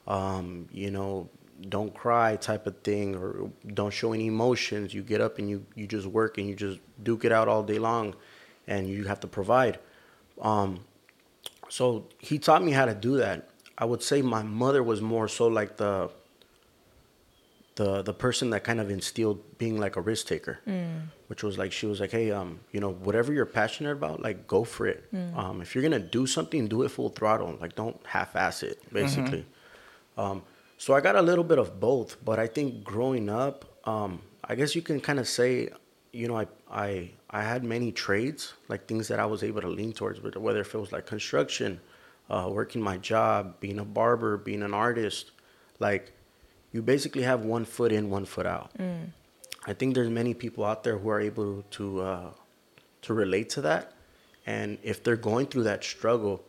Um, 0.07 0.67
you 0.71 0.91
know, 0.91 1.29
don't 1.67 1.93
cry 1.93 2.35
type 2.35 2.67
of 2.67 2.77
thing, 2.83 3.15
or 3.15 3.49
don't 3.73 3.91
show 3.91 4.13
any 4.13 4.27
emotions. 4.27 4.93
You 4.93 5.01
get 5.01 5.19
up 5.19 5.39
and 5.39 5.49
you 5.49 5.65
you 5.75 5.87
just 5.87 6.05
work 6.05 6.37
and 6.37 6.47
you 6.47 6.55
just 6.55 6.79
duke 7.01 7.25
it 7.25 7.31
out 7.31 7.47
all 7.47 7.63
day 7.63 7.79
long, 7.79 8.15
and 8.67 8.87
you 8.87 9.05
have 9.05 9.19
to 9.21 9.27
provide. 9.27 9.79
Um, 10.39 10.85
so 11.69 12.07
he 12.19 12.37
taught 12.37 12.63
me 12.63 12.71
how 12.71 12.85
to 12.85 12.93
do 12.93 13.17
that. 13.17 13.49
I 13.79 13.85
would 13.85 14.03
say 14.03 14.21
my 14.21 14.43
mother 14.43 14.83
was 14.83 15.01
more 15.01 15.27
so 15.27 15.47
like 15.47 15.77
the 15.77 16.11
the 17.75 18.01
the 18.01 18.13
person 18.13 18.49
that 18.51 18.63
kind 18.63 18.79
of 18.79 18.89
instilled 18.91 19.57
being 19.57 19.79
like 19.79 19.95
a 19.95 20.01
risk 20.01 20.27
taker, 20.27 20.59
which 21.27 21.41
was 21.43 21.57
like 21.57 21.71
she 21.71 21.85
was 21.85 21.99
like, 21.99 22.11
hey, 22.11 22.31
um, 22.31 22.59
you 22.71 22.79
know, 22.81 22.91
whatever 22.91 23.31
you're 23.33 23.45
passionate 23.45 23.93
about, 23.93 24.21
like 24.21 24.45
go 24.47 24.63
for 24.63 24.87
it. 24.87 25.05
Um, 25.37 25.61
if 25.61 25.73
you're 25.73 25.81
gonna 25.81 25.99
do 25.99 26.27
something, 26.27 26.67
do 26.67 26.83
it 26.83 26.89
full 26.89 27.09
throttle. 27.09 27.57
Like 27.61 27.75
don't 27.75 27.97
half-ass 28.05 28.63
it, 28.63 28.77
basically. 28.93 29.45
Um, 30.17 30.43
so 30.77 30.93
I 30.93 30.99
got 31.01 31.15
a 31.15 31.21
little 31.21 31.43
bit 31.45 31.59
of 31.59 31.79
both, 31.79 32.17
but 32.25 32.39
I 32.39 32.47
think 32.47 32.83
growing 32.83 33.29
up, 33.29 33.65
um, 33.87 34.21
I 34.43 34.55
guess 34.55 34.75
you 34.75 34.81
can 34.81 34.99
kind 34.99 35.19
of 35.19 35.27
say, 35.27 35.69
you 36.11 36.27
know, 36.27 36.37
I 36.37 36.47
I 36.69 37.11
I 37.29 37.43
had 37.43 37.63
many 37.63 37.91
trades, 37.93 38.53
like 38.67 38.85
things 38.87 39.07
that 39.07 39.19
I 39.19 39.25
was 39.25 39.43
able 39.43 39.61
to 39.61 39.69
lean 39.69 39.93
towards, 39.93 40.19
but 40.19 40.35
whether 40.37 40.59
if 40.59 40.75
it 40.75 40.77
was 40.77 40.91
like 40.91 41.05
construction, 41.05 41.79
uh, 42.29 42.49
working 42.51 42.81
my 42.81 42.97
job, 42.97 43.59
being 43.61 43.79
a 43.79 43.85
barber, 43.85 44.35
being 44.37 44.63
an 44.63 44.73
artist, 44.73 45.31
like 45.79 46.11
you 46.71 46.81
basically 46.81 47.23
have 47.23 47.43
one 47.45 47.65
foot 47.65 47.91
in, 47.91 48.09
one 48.09 48.25
foot 48.25 48.45
out. 48.45 48.71
I 49.65 49.73
think 49.73 49.93
there's 49.95 50.09
many 50.09 50.33
people 50.33 50.65
out 50.65 50.83
there 50.83 50.97
who 50.97 51.09
are 51.09 51.19
able 51.21 51.63
to 51.71 52.01
uh, 52.01 52.29
to 53.03 53.13
relate 53.13 53.49
to 53.51 53.61
that, 53.61 53.93
and 54.45 54.77
if 54.83 55.03
they're 55.03 55.15
going 55.15 55.47
through 55.47 55.63
that 55.63 55.83
struggle, 55.83 56.43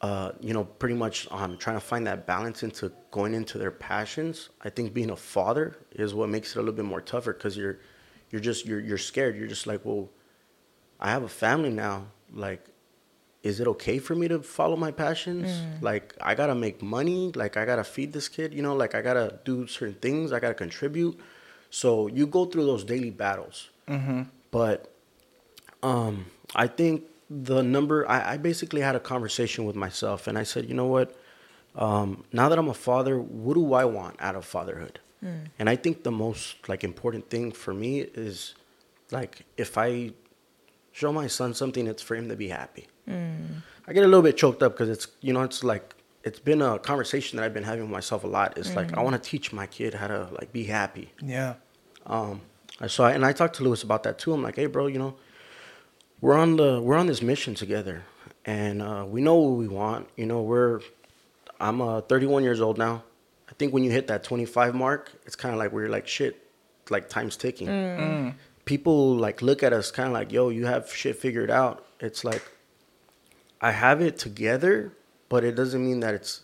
uh, 0.00 0.32
you 0.40 0.54
know, 0.54 0.64
pretty 0.64 0.94
much 0.94 1.26
um, 1.30 1.56
trying 1.56 1.76
to 1.76 1.80
find 1.80 2.06
that 2.06 2.26
balance 2.26 2.62
into 2.62 2.92
going 3.10 3.34
into 3.34 3.58
their 3.58 3.72
passions. 3.72 4.50
I 4.62 4.70
think 4.70 4.94
being 4.94 5.10
a 5.10 5.16
father 5.16 5.76
is 5.92 6.14
what 6.14 6.28
makes 6.28 6.54
it 6.54 6.56
a 6.56 6.60
little 6.60 6.74
bit 6.74 6.84
more 6.84 7.00
tougher 7.00 7.32
because 7.32 7.56
you're, 7.56 7.78
you're 8.30 8.40
just 8.40 8.64
you're 8.66 8.80
you're 8.80 8.98
scared. 8.98 9.36
You're 9.36 9.48
just 9.48 9.66
like, 9.66 9.84
well, 9.84 10.10
I 11.00 11.10
have 11.10 11.24
a 11.24 11.28
family 11.28 11.70
now. 11.70 12.06
Like, 12.32 12.64
is 13.42 13.60
it 13.60 13.66
okay 13.68 13.98
for 13.98 14.14
me 14.14 14.26
to 14.28 14.40
follow 14.42 14.76
my 14.76 14.90
passions? 14.90 15.46
Like, 15.80 16.14
I 16.20 16.34
gotta 16.34 16.54
make 16.54 16.82
money. 16.82 17.30
Like, 17.34 17.56
I 17.56 17.64
gotta 17.64 17.84
feed 17.84 18.12
this 18.12 18.28
kid. 18.28 18.52
You 18.52 18.62
know, 18.62 18.74
like 18.74 18.94
I 18.94 19.02
gotta 19.02 19.38
do 19.44 19.66
certain 19.66 19.94
things. 19.94 20.32
I 20.32 20.40
gotta 20.40 20.54
contribute. 20.54 21.18
So 21.70 22.08
you 22.08 22.26
go 22.26 22.46
through 22.46 22.64
those 22.66 22.84
daily 22.84 23.10
battles. 23.10 23.68
But 24.50 24.92
um, 25.82 26.26
I 26.54 26.66
think 26.66 27.04
the 27.30 27.62
number, 27.62 28.08
I, 28.08 28.34
I 28.34 28.36
basically 28.38 28.80
had 28.80 28.96
a 28.96 29.00
conversation 29.00 29.64
with 29.66 29.76
myself 29.76 30.26
and 30.26 30.36
I 30.38 30.42
said, 30.42 30.68
you 30.68 30.74
know 30.74 30.86
what? 30.86 31.14
Um, 31.76 32.24
now 32.32 32.48
that 32.48 32.58
I'm 32.58 32.68
a 32.68 32.74
father, 32.74 33.20
what 33.20 33.54
do 33.54 33.74
I 33.74 33.84
want 33.84 34.16
out 34.20 34.34
of 34.34 34.44
fatherhood? 34.44 34.98
And 35.58 35.68
I 35.68 35.76
think 35.76 36.02
the 36.04 36.10
most 36.12 36.68
like 36.68 36.82
important 36.84 37.28
thing 37.28 37.52
for 37.52 37.74
me 37.74 38.00
is 38.00 38.54
like 39.10 39.44
if 39.56 39.76
I 39.76 40.12
show 40.92 41.12
my 41.12 41.26
son 41.26 41.54
something, 41.54 41.86
it's 41.86 42.02
for 42.02 42.14
him 42.16 42.28
to 42.28 42.36
be 42.36 42.48
happy. 42.48 42.86
I 43.08 43.92
get 43.92 44.04
a 44.04 44.06
little 44.08 44.22
bit 44.22 44.36
choked 44.36 44.62
up 44.62 44.72
because 44.72 44.90
it's 44.90 45.08
you 45.20 45.32
know 45.32 45.42
it's 45.42 45.64
like 45.64 45.94
it's 46.24 46.38
been 46.38 46.60
a 46.60 46.78
conversation 46.78 47.36
that 47.36 47.44
I've 47.44 47.54
been 47.54 47.64
having 47.64 47.82
with 47.82 47.90
myself 47.90 48.24
a 48.24 48.26
lot. 48.26 48.58
It's 48.58 48.74
like 48.76 48.96
I 48.96 49.02
want 49.02 49.22
to 49.22 49.30
teach 49.30 49.52
my 49.52 49.66
kid 49.66 49.94
how 49.94 50.08
to 50.08 50.28
like 50.32 50.52
be 50.52 50.64
happy. 50.64 51.12
Yeah. 51.22 51.54
Um, 52.06 52.42
I 52.80 52.86
and 53.12 53.24
I 53.24 53.32
talked 53.32 53.56
to 53.56 53.64
Luis 53.64 53.82
about 53.82 54.02
that 54.04 54.18
too. 54.18 54.32
I'm 54.32 54.42
like, 54.42 54.56
hey, 54.56 54.66
bro, 54.66 54.86
you 54.86 54.98
know, 54.98 55.14
we're 56.20 56.36
on 56.36 56.56
the 56.56 56.80
we're 56.82 56.96
on 56.96 57.06
this 57.06 57.22
mission 57.22 57.54
together, 57.54 58.04
and 58.44 58.82
uh, 58.82 59.04
we 59.08 59.20
know 59.20 59.36
what 59.36 59.58
we 59.58 59.68
want. 59.68 60.08
You 60.16 60.26
know, 60.26 60.42
we're 60.42 60.80
I'm 61.60 61.80
uh, 61.80 62.00
31 62.02 62.42
years 62.42 62.60
old 62.60 62.78
now. 62.78 63.02
I 63.48 63.52
think 63.54 63.72
when 63.72 63.82
you 63.82 63.90
hit 63.90 64.06
that 64.08 64.22
25 64.22 64.74
mark, 64.74 65.10
it's 65.24 65.34
kind 65.34 65.54
of 65.54 65.58
like 65.58 65.72
we're 65.72 65.88
like 65.88 66.06
shit, 66.06 66.46
like 66.90 67.08
time's 67.08 67.36
ticking. 67.36 68.36
People 68.64 69.16
like 69.16 69.40
look 69.40 69.62
at 69.62 69.72
us 69.72 69.90
kind 69.90 70.06
of 70.08 70.12
like, 70.12 70.30
yo, 70.30 70.50
you 70.50 70.66
have 70.66 70.92
shit 70.92 71.16
figured 71.16 71.50
out. 71.50 71.86
It's 72.00 72.22
like 72.22 72.42
I 73.60 73.72
have 73.72 74.00
it 74.00 74.18
together, 74.18 74.92
but 75.28 75.44
it 75.44 75.54
doesn't 75.54 75.84
mean 75.84 76.00
that 76.00 76.14
it's 76.14 76.42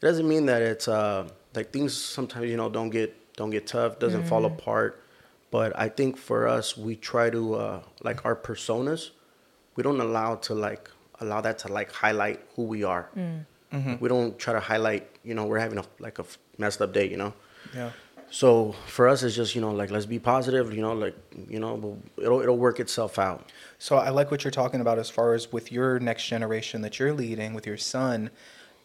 it 0.00 0.06
doesn't 0.06 0.28
mean 0.28 0.46
that 0.46 0.62
it's 0.62 0.88
uh 0.88 1.28
like 1.54 1.72
things 1.72 1.92
sometimes 1.94 2.48
you 2.48 2.56
know 2.56 2.68
don't 2.70 2.90
get 2.90 3.14
don't 3.36 3.50
get 3.50 3.66
tough 3.66 3.98
doesn't 3.98 4.24
fall 4.24 4.44
apart. 4.44 5.02
But 5.50 5.76
i 5.78 5.88
think 5.88 6.16
for 6.16 6.46
us 6.46 6.76
we 6.76 6.94
try 6.96 7.28
to 7.30 7.54
uh 7.54 7.82
like 8.02 8.24
our 8.24 8.36
personas 8.36 9.10
we 9.74 9.82
don't 9.82 10.00
allow 10.00 10.36
to 10.46 10.54
like 10.54 10.88
allow 11.20 11.40
that 11.40 11.58
to 11.58 11.68
like 11.72 11.90
highlight 11.92 12.40
who 12.54 12.62
we 12.64 12.84
are. 12.84 13.10
We 14.00 14.08
don't 14.08 14.38
try 14.38 14.52
to 14.54 14.60
highlight 14.60 15.08
you 15.24 15.34
know 15.34 15.44
we're 15.46 15.58
having 15.58 15.78
a 15.78 15.84
like 15.98 16.18
a 16.18 16.24
messed 16.58 16.80
up 16.80 16.92
day 16.92 17.08
you 17.08 17.16
know? 17.16 17.32
Yeah. 17.74 17.90
So 18.30 18.72
for 18.86 19.08
us 19.08 19.22
it's 19.22 19.34
just 19.34 19.54
you 19.54 19.60
know 19.60 19.72
like 19.72 19.90
let's 19.90 20.06
be 20.06 20.18
positive 20.18 20.72
you 20.72 20.80
know 20.80 20.92
like 20.92 21.16
you 21.48 21.58
know 21.58 21.98
it'll 22.18 22.40
it'll 22.40 22.58
work 22.58 22.78
itself 22.80 23.18
out 23.18 23.50
So 23.78 23.96
I 23.96 24.10
like 24.10 24.30
what 24.30 24.44
you're 24.44 24.50
talking 24.50 24.80
about 24.80 24.98
as 24.98 25.08
far 25.10 25.34
as 25.34 25.52
with 25.52 25.72
your 25.72 25.98
next 25.98 26.26
generation 26.26 26.82
that 26.82 26.98
you're 26.98 27.14
leading 27.14 27.54
with 27.54 27.66
your 27.66 27.78
son, 27.78 28.30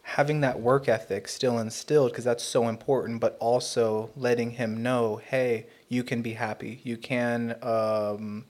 having 0.02 0.40
that 0.40 0.58
work 0.60 0.88
ethic 0.88 1.28
still 1.28 1.58
instilled 1.58 2.12
because 2.12 2.24
that's 2.24 2.42
so 2.42 2.68
important, 2.68 3.20
but 3.20 3.36
also 3.40 4.10
letting 4.16 4.52
him 4.52 4.82
know, 4.82 5.16
hey, 5.16 5.66
you 5.88 6.02
can 6.02 6.22
be 6.22 6.32
happy. 6.32 6.80
You 6.82 6.96
can 6.96 7.56
um, 7.62 8.46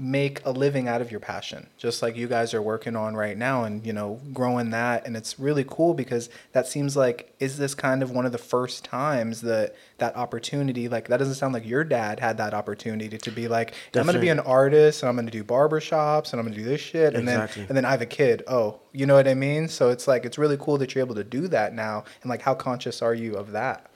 make 0.00 0.40
a 0.46 0.50
living 0.50 0.88
out 0.88 1.02
of 1.02 1.10
your 1.10 1.20
passion 1.20 1.66
just 1.76 2.00
like 2.00 2.16
you 2.16 2.26
guys 2.26 2.54
are 2.54 2.62
working 2.62 2.96
on 2.96 3.14
right 3.14 3.36
now 3.36 3.64
and 3.64 3.86
you 3.86 3.92
know 3.92 4.18
growing 4.32 4.70
that. 4.70 5.06
And 5.06 5.14
it's 5.14 5.38
really 5.38 5.64
cool 5.68 5.92
because 5.92 6.30
that 6.52 6.66
seems 6.66 6.96
like 6.96 7.34
is 7.38 7.58
this 7.58 7.74
kind 7.74 8.02
of 8.02 8.10
one 8.10 8.24
of 8.24 8.32
the 8.32 8.38
first 8.38 8.82
times 8.82 9.42
that 9.42 9.76
that 9.98 10.16
opportunity 10.16 10.88
like 10.88 11.08
that 11.08 11.18
doesn't 11.18 11.34
sound 11.34 11.52
like 11.52 11.66
your 11.66 11.84
dad 11.84 12.18
had 12.18 12.38
that 12.38 12.54
opportunity 12.54 13.18
to 13.18 13.30
be 13.30 13.46
like 13.48 13.74
i'm 13.94 14.04
going 14.04 14.14
to 14.14 14.20
be 14.20 14.30
an 14.30 14.40
artist 14.40 15.02
and 15.02 15.08
i'm 15.10 15.16
going 15.16 15.26
to 15.26 15.32
do 15.32 15.44
barbershops 15.44 16.32
and 16.32 16.40
i'm 16.40 16.46
going 16.46 16.54
to 16.56 16.62
do 16.62 16.66
this 16.66 16.80
shit 16.80 17.14
and 17.14 17.28
Exactly. 17.28 17.62
then 17.62 17.68
and 17.68 17.76
then 17.76 17.84
i 17.84 17.90
have 17.90 18.00
a 18.00 18.06
kid 18.06 18.42
oh 18.48 18.80
you 18.92 19.04
know 19.04 19.14
what 19.14 19.28
i 19.28 19.34
mean? 19.34 19.68
So 19.68 19.90
it's 19.90 20.08
like 20.08 20.24
it's 20.24 20.38
really 20.38 20.56
cool 20.56 20.78
that 20.78 20.94
you're 20.94 21.04
able 21.04 21.14
to 21.16 21.24
do 21.24 21.46
that 21.48 21.74
now. 21.74 22.04
And 22.22 22.30
like 22.30 22.42
how 22.42 22.54
conscious 22.54 23.02
are 23.02 23.14
you 23.14 23.34
of 23.34 23.52
that 23.52 23.89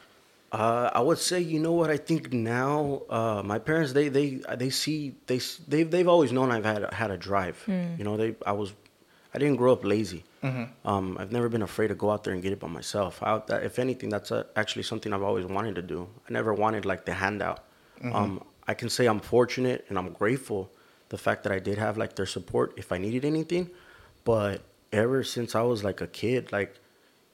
Uh, 0.55 0.89
I 0.99 1.01
would 1.01 1.19
say, 1.31 1.41
you 1.41 1.59
know 1.59 1.73
what? 1.81 1.91
I 1.91 1.97
think 2.09 2.33
now, 2.33 3.03
uh, 3.19 3.43
my 3.53 3.59
parents 3.59 3.93
they 3.99 4.07
they 4.19 4.29
they 4.63 4.71
see 4.71 4.99
they 5.27 5.41
they've 5.71 5.91
they've 5.95 6.11
always 6.15 6.31
known 6.37 6.49
I've 6.57 6.65
had 6.73 6.83
had 7.03 7.11
a 7.11 7.19
drive. 7.29 7.59
You 7.99 8.05
know, 8.07 8.17
they 8.17 8.31
I 8.47 8.53
was 8.53 8.69
I 9.35 9.39
didn't 9.41 9.57
grow 9.63 9.73
up 9.73 9.85
lazy. 9.95 10.23
Um, 10.91 11.07
I've 11.21 11.33
never 11.33 11.49
been 11.49 11.63
afraid 11.71 11.89
to 11.89 11.97
go 12.05 12.09
out 12.13 12.23
there 12.25 12.35
and 12.35 12.43
get 12.47 12.53
it 12.53 12.61
by 12.61 12.69
myself. 12.69 13.13
I, 13.23 13.41
that, 13.49 13.61
if 13.71 13.79
anything, 13.87 14.11
that's 14.15 14.31
uh 14.31 14.45
actually 14.63 14.85
something 14.91 15.11
I've 15.13 15.27
always 15.31 15.47
wanted 15.57 15.75
to 15.81 15.83
do. 15.83 16.07
I 16.29 16.33
never 16.39 16.53
wanted 16.65 16.85
like 16.93 17.03
the 17.05 17.15
handout. 17.15 17.61
Um, 18.19 18.33
I 18.69 18.75
can 18.75 18.89
say 18.97 19.07
I'm 19.07 19.21
fortunate 19.21 19.85
and 19.89 19.99
I'm 19.99 20.11
grateful 20.13 20.71
the 21.09 21.19
fact 21.19 21.43
that 21.45 21.53
I 21.53 21.59
did 21.69 21.79
have 21.79 21.95
like 22.03 22.15
their 22.19 22.27
support 22.37 22.75
if 22.77 22.93
I 22.93 22.99
needed 22.99 23.25
anything. 23.25 23.71
But 24.25 24.63
ever 24.93 25.25
since 25.25 25.55
I 25.55 25.63
was 25.63 25.83
like 25.83 26.01
a 26.01 26.07
kid, 26.23 26.53
like 26.53 26.73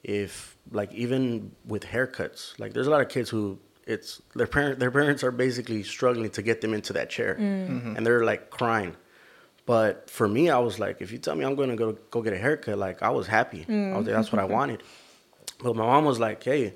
if 0.03 0.57
like 0.71 0.93
even 0.93 1.53
with 1.67 1.85
haircuts, 1.85 2.59
like 2.59 2.73
there's 2.73 2.87
a 2.87 2.91
lot 2.91 3.01
of 3.01 3.09
kids 3.09 3.31
who 3.31 3.59
it's 3.87 4.23
their 4.35 4.47
parent 4.47 4.79
their 4.79 4.91
parents 4.91 5.25
are 5.25 5.31
basically 5.31 5.83
struggling 5.83 6.31
to 6.31 6.43
get 6.43 6.61
them 6.61 6.75
into 6.75 6.93
that 6.95 7.11
chair, 7.11 7.37
mm. 7.39 7.69
mm-hmm. 7.69 7.97
and 7.97 8.07
they're 8.07 8.25
like 8.25 8.51
crying. 8.51 8.97
But 9.67 10.11
for 10.11 10.27
me, 10.27 10.51
I 10.51 10.59
was 10.59 10.79
like, 10.79 11.01
if 11.01 11.13
you 11.13 11.19
tell 11.19 11.35
me 11.35 11.45
I'm 11.45 11.55
gonna 11.55 11.77
go 11.77 11.93
go 12.11 12.23
get 12.23 12.33
a 12.33 12.39
haircut, 12.39 12.79
like 12.79 13.03
I 13.03 13.11
was 13.11 13.27
happy. 13.27 13.67
I 13.69 13.97
was 13.97 14.07
like, 14.07 14.15
that's 14.15 14.33
what 14.33 14.43
I 14.43 14.47
mm. 14.47 14.51
wanted. 14.51 14.83
But 15.63 15.77
my 15.77 15.85
mom 15.85 16.05
was 16.05 16.19
like, 16.19 16.43
hey, 16.43 16.75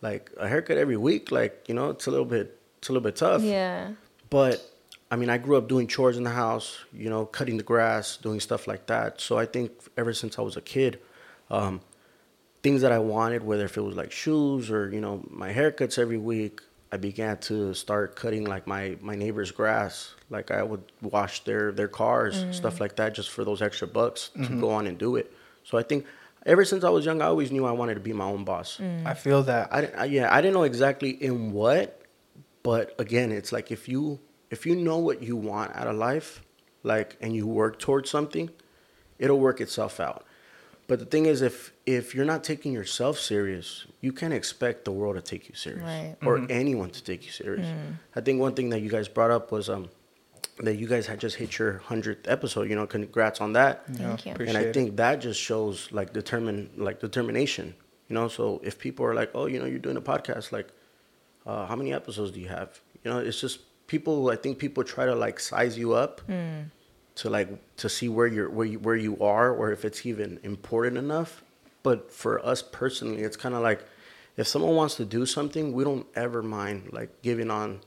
like 0.00 0.30
a 0.36 0.48
haircut 0.48 0.78
every 0.78 0.96
week, 0.96 1.30
like 1.30 1.66
you 1.68 1.74
know, 1.74 1.90
it's 1.90 2.06
a 2.06 2.10
little 2.10 2.26
bit 2.26 2.58
it's 2.78 2.88
a 2.88 2.92
little 2.92 3.04
bit 3.04 3.16
tough. 3.16 3.42
Yeah. 3.42 3.92
But 4.30 4.66
I 5.10 5.16
mean, 5.16 5.28
I 5.28 5.36
grew 5.38 5.56
up 5.58 5.68
doing 5.68 5.86
chores 5.86 6.16
in 6.16 6.24
the 6.24 6.30
house, 6.30 6.78
you 6.92 7.10
know, 7.10 7.26
cutting 7.26 7.58
the 7.58 7.62
grass, 7.62 8.16
doing 8.16 8.40
stuff 8.40 8.66
like 8.66 8.86
that. 8.86 9.20
So 9.20 9.36
I 9.36 9.44
think 9.46 9.72
ever 9.96 10.14
since 10.14 10.38
I 10.38 10.42
was 10.42 10.56
a 10.56 10.62
kid, 10.62 11.00
um, 11.50 11.82
things 12.62 12.82
that 12.82 12.92
I 12.92 12.98
wanted, 12.98 13.42
whether 13.42 13.64
if 13.64 13.76
it 13.76 13.80
was 13.80 13.96
like 13.96 14.12
shoes 14.12 14.70
or 14.70 14.90
you 14.90 15.00
know 15.00 15.24
my 15.28 15.52
haircuts 15.52 15.98
every 15.98 16.18
week, 16.18 16.60
I 16.90 16.96
began 16.96 17.38
to 17.38 17.74
start 17.74 18.16
cutting 18.16 18.44
like 18.44 18.66
my 18.66 18.96
my 19.00 19.14
neighbor's 19.14 19.50
grass. 19.50 20.14
Like 20.30 20.50
I 20.50 20.62
would 20.62 20.84
wash 21.00 21.44
their 21.44 21.72
their 21.72 21.88
cars, 21.88 22.44
mm. 22.44 22.54
stuff 22.54 22.80
like 22.80 22.96
that, 22.96 23.14
just 23.14 23.30
for 23.30 23.44
those 23.44 23.62
extra 23.62 23.88
bucks 23.88 24.28
to 24.28 24.40
mm-hmm. 24.40 24.60
go 24.60 24.70
on 24.70 24.86
and 24.86 24.98
do 24.98 25.16
it. 25.16 25.32
So 25.64 25.78
I 25.78 25.82
think 25.82 26.06
ever 26.46 26.64
since 26.64 26.84
I 26.84 26.90
was 26.90 27.04
young, 27.04 27.22
I 27.22 27.26
always 27.26 27.50
knew 27.50 27.64
I 27.64 27.72
wanted 27.72 27.94
to 27.94 28.00
be 28.00 28.12
my 28.12 28.24
own 28.24 28.44
boss. 28.44 28.78
Mm. 28.78 29.06
i 29.06 29.14
feel 29.14 29.42
that 29.44 29.72
I, 29.72 29.80
didn't- 29.80 29.98
I 29.98 30.04
yeah, 30.04 30.34
I 30.34 30.40
didn't 30.40 30.54
know 30.54 30.64
exactly 30.64 31.10
in 31.10 31.52
what, 31.52 32.02
but 32.62 32.94
again, 32.98 33.32
it's 33.32 33.52
like 33.52 33.70
if 33.70 33.88
you 33.88 34.20
if 34.50 34.66
you 34.66 34.76
know 34.76 34.98
what 34.98 35.22
you 35.22 35.34
want 35.34 35.74
out 35.74 35.86
of 35.86 35.96
life, 35.96 36.42
like 36.82 37.16
and 37.20 37.34
you 37.34 37.46
work 37.46 37.78
towards 37.78 38.10
something, 38.10 38.50
it'll 39.18 39.40
work 39.40 39.60
itself 39.60 39.98
out. 39.98 40.26
But 40.92 40.98
the 41.04 41.06
thing 41.14 41.24
is, 41.32 41.40
if 41.40 41.72
if 41.98 42.14
you're 42.14 42.26
not 42.34 42.44
taking 42.44 42.70
yourself 42.80 43.14
serious, 43.18 43.86
you 44.04 44.12
can't 44.12 44.34
expect 44.40 44.84
the 44.84 44.92
world 44.92 45.14
to 45.16 45.22
take 45.32 45.48
you 45.48 45.54
serious 45.54 45.82
Right. 45.82 46.16
or 46.28 46.34
anyone 46.50 46.90
to 46.90 47.02
take 47.10 47.20
you 47.26 47.32
serious. 47.32 47.66
I 48.18 48.20
think 48.20 48.36
one 48.46 48.52
thing 48.58 48.68
that 48.72 48.80
you 48.84 48.90
guys 48.96 49.08
brought 49.16 49.30
up 49.38 49.44
was 49.56 49.64
um 49.70 49.84
that 50.66 50.76
you 50.80 50.86
guys 50.94 51.04
had 51.06 51.18
just 51.26 51.36
hit 51.36 51.50
your 51.58 51.72
hundredth 51.90 52.24
episode. 52.36 52.64
You 52.70 52.76
know, 52.76 52.86
congrats 52.86 53.40
on 53.40 53.50
that 53.54 53.74
Thank 53.86 54.26
you. 54.26 54.32
and 54.32 54.40
I 54.40 54.44
Appreciate 54.44 54.66
it. 54.68 54.74
think 54.74 54.88
that 55.02 55.14
just 55.28 55.40
shows 55.40 55.74
like 55.98 56.12
determine 56.20 56.58
like 56.76 57.00
determination. 57.00 57.66
You 58.08 58.14
know, 58.16 58.28
so 58.28 58.44
if 58.62 58.74
people 58.86 59.02
are 59.08 59.14
like, 59.20 59.30
"Oh, 59.38 59.46
you 59.52 59.58
know, 59.60 59.68
you're 59.72 59.84
doing 59.88 59.96
a 60.04 60.06
podcast, 60.12 60.52
like, 60.52 60.68
uh, 61.46 61.64
how 61.70 61.76
many 61.80 61.90
episodes 62.00 62.30
do 62.32 62.40
you 62.44 62.48
have?" 62.58 62.68
You 63.02 63.10
know, 63.10 63.18
it's 63.28 63.40
just 63.40 63.56
people. 63.86 64.14
I 64.28 64.36
think 64.42 64.58
people 64.58 64.82
try 64.84 65.04
to 65.06 65.14
like 65.26 65.40
size 65.40 65.74
you 65.82 65.88
up 66.04 66.20
to 67.16 67.28
like 67.30 67.48
to 67.76 67.88
see 67.88 68.08
where 68.08 68.26
you're 68.26 68.48
where 68.50 68.66
you 68.66 68.78
where 68.78 68.96
you 68.96 69.18
are 69.20 69.50
or 69.52 69.70
if 69.72 69.84
it's 69.84 70.04
even 70.06 70.38
important 70.42 70.96
enough. 70.98 71.42
But 71.82 72.12
for 72.12 72.44
us 72.44 72.62
personally, 72.62 73.22
it's 73.22 73.36
kind 73.36 73.54
of 73.54 73.62
like 73.62 73.84
if 74.36 74.46
someone 74.46 74.74
wants 74.76 74.94
to 74.96 75.04
do 75.04 75.26
something, 75.26 75.72
we 75.72 75.84
don't 75.84 76.06
ever 76.14 76.42
mind 76.42 76.90
like 76.92 77.10
giving 77.22 77.50
on 77.50 77.80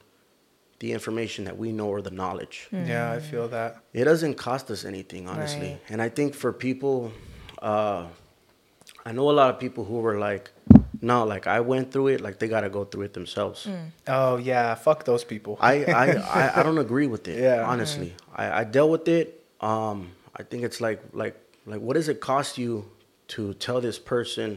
the 0.80 0.91
information 0.91 1.45
that 1.45 1.57
we 1.57 1.71
know 1.71 1.88
or 1.88 2.01
the 2.01 2.11
knowledge 2.11 2.67
yeah 2.71 3.09
i 3.09 3.17
feel 3.17 3.47
that 3.47 3.78
it 3.93 4.03
doesn't 4.03 4.34
cost 4.36 4.69
us 4.69 4.84
anything 4.84 5.26
honestly 5.30 5.69
Right. 5.69 5.80
and 5.88 6.01
i 6.01 6.09
think 6.09 6.36
for 6.36 6.51
people 6.51 7.13
uh 7.61 8.07
i 9.05 9.13
know 9.13 9.32
a 9.32 9.36
lot 9.41 9.49
of 9.53 9.57
people 9.57 9.86
who 9.86 9.99
were 9.99 10.19
like 10.19 10.51
no 11.11 11.17
like 11.33 11.45
i 11.57 11.59
went 11.71 11.85
through 11.91 12.07
it 12.13 12.19
like 12.25 12.35
they 12.39 12.47
gotta 12.55 12.69
go 12.77 12.81
through 12.89 13.03
it 13.07 13.13
themselves 13.19 13.59
oh 14.07 14.33
yeah 14.51 14.75
fuck 14.85 14.99
those 15.11 15.23
people 15.33 15.53
I, 15.71 15.73
I 16.03 16.05
i 16.41 16.59
i 16.59 16.63
don't 16.65 16.81
agree 16.87 17.07
with 17.15 17.23
it 17.33 17.37
Yeah. 17.47 17.63
honestly 17.73 18.09
i 18.43 18.45
i 18.61 18.63
dealt 18.75 18.91
with 18.97 19.07
it 19.19 19.27
um 19.71 19.97
i 20.39 20.41
think 20.49 20.63
it's 20.67 20.79
like 20.87 20.99
like 21.21 21.35
like 21.71 21.81
what 21.85 21.93
does 21.99 22.09
it 22.13 22.19
cost 22.31 22.57
you 22.63 22.71
to 23.35 23.53
tell 23.65 23.79
this 23.81 23.99
person 24.13 24.47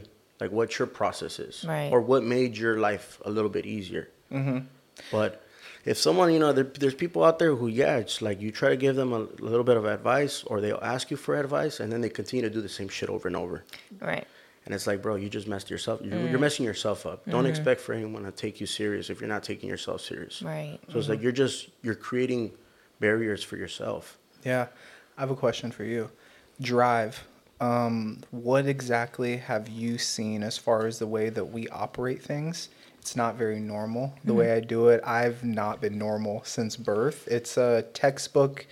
like 0.40 0.50
what 0.58 0.68
your 0.78 0.86
process 1.00 1.34
is 1.48 1.64
Right. 1.74 1.90
or 1.92 2.00
what 2.10 2.22
made 2.36 2.52
your 2.64 2.76
life 2.88 3.06
a 3.24 3.30
little 3.36 3.50
bit 3.58 3.64
easier 3.66 4.04
Mm-hmm. 4.32 4.58
but 5.10 5.30
if 5.84 5.96
someone, 5.96 6.28
you 6.34 6.38
know, 6.38 6.52
there, 6.52 6.64
there's 6.80 6.94
people 7.04 7.24
out 7.24 7.38
there 7.38 7.54
who, 7.54 7.66
yeah, 7.66 7.96
it's 7.96 8.20
like 8.20 8.42
you 8.42 8.50
try 8.50 8.68
to 8.68 8.76
give 8.76 8.94
them 8.94 9.10
a, 9.14 9.20
little 9.50 9.64
bit 9.64 9.78
of 9.78 9.86
advice 9.86 10.42
or 10.44 10.60
they'll 10.60 10.84
ask 10.94 11.10
you 11.10 11.16
for 11.16 11.32
advice 11.36 11.80
and 11.80 11.90
then 11.90 12.02
they 12.02 12.10
continue 12.10 12.42
to 12.46 12.52
do 12.52 12.60
the 12.60 12.68
same 12.68 12.88
shit 12.88 13.08
over 13.08 13.26
and 13.26 13.36
over. 13.36 13.64
Right. 13.98 14.26
And 14.68 14.74
it's 14.74 14.86
like, 14.86 15.00
bro, 15.00 15.14
you 15.16 15.30
just 15.30 15.48
messed 15.48 15.70
yourself. 15.70 16.02
You're, 16.04 16.12
Mm. 16.12 16.30
you're 16.30 16.38
messing 16.38 16.66
yourself 16.66 17.06
up. 17.06 17.24
Don't 17.24 17.44
Mm-hmm. 17.44 17.48
expect 17.50 17.80
for 17.80 17.94
anyone 17.94 18.24
to 18.24 18.30
take 18.30 18.60
you 18.60 18.66
serious 18.66 19.08
if 19.08 19.18
you're 19.18 19.26
not 19.28 19.42
taking 19.42 19.66
yourself 19.66 20.02
serious. 20.02 20.42
Right. 20.42 20.78
So 20.92 20.98
it's 20.98 21.08
like 21.08 21.22
you're 21.22 21.32
just, 21.32 21.70
you're 21.80 21.94
creating 21.94 22.52
barriers 23.00 23.42
for 23.42 23.56
yourself. 23.56 24.18
Yeah, 24.44 24.66
I 25.16 25.22
have 25.22 25.30
a 25.30 25.34
question 25.34 25.70
for 25.70 25.84
you. 25.84 26.10
Drive. 26.60 27.26
Um, 27.62 28.20
what 28.30 28.66
exactly 28.66 29.38
have 29.38 29.70
you 29.70 29.96
seen 29.96 30.42
as 30.42 30.58
far 30.58 30.86
as 30.86 30.98
the 30.98 31.06
way 31.06 31.30
that 31.30 31.46
we 31.46 31.66
operate 31.68 32.22
things? 32.22 32.68
It's 33.00 33.16
not 33.16 33.36
very 33.36 33.60
normal. 33.60 34.12
The 34.26 34.34
way 34.34 34.52
I 34.52 34.60
do 34.60 34.88
it, 34.88 35.00
I've 35.02 35.42
not 35.44 35.80
been 35.80 35.96
normal 35.96 36.42
since 36.44 36.76
birth. 36.76 37.26
It's 37.26 37.56
a 37.56 37.86
textbook 37.94 38.66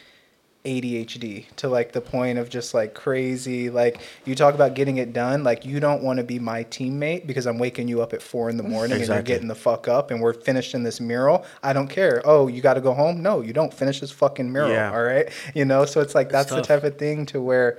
ADHD 0.67 1.47
to 1.57 1.69
like 1.69 1.93
the 1.93 2.01
point 2.01 2.39
of 2.39 2.51
just 2.51 2.75
like 2.75 2.93
crazy. 2.93 3.71
Like 3.71 4.01
you 4.25 4.35
talk 4.35 4.55
about 4.55 4.75
getting 4.75 4.99
it 4.99 5.13
done. 5.13 5.45
Like 5.45 5.65
you 5.65 5.79
don't 5.81 6.03
want 6.03 6.19
to 6.19 6.25
be 6.25 6.39
my 6.39 6.65
teammate 6.65 7.27
because 7.27 7.47
I'm 7.47 7.59
waking 7.59 7.89
you 7.89 8.03
up 8.03 8.13
at 8.13 8.21
four 8.21 8.51
in 8.51 8.57
the 8.57 8.65
morning 8.65 8.99
and 8.99 9.09
you're 9.09 9.23
getting 9.23 9.49
the 9.49 9.55
fuck 9.55 9.87
up 9.87 10.11
and 10.11 10.21
we're 10.21 10.35
finishing 10.35 10.83
this 10.83 11.01
mural. 11.01 11.47
I 11.63 11.73
don't 11.73 11.89
care. 11.89 12.21
Oh, 12.25 12.49
you 12.49 12.61
got 12.61 12.75
to 12.75 12.81
go 12.81 12.93
home? 12.93 13.23
No, 13.23 13.41
you 13.41 13.53
don't 13.53 13.73
finish 13.73 14.01
this 14.01 14.11
fucking 14.11 14.53
mural. 14.53 14.71
Yeah. 14.71 14.93
All 14.93 15.03
right. 15.03 15.31
You 15.55 15.65
know, 15.65 15.85
so 15.85 16.01
it's 16.01 16.15
like 16.15 16.29
that's 16.29 16.51
the 16.51 16.63
type 16.63 16.83
of 16.85 16.99
thing 16.99 17.27
to 17.27 17.41
where 17.41 17.79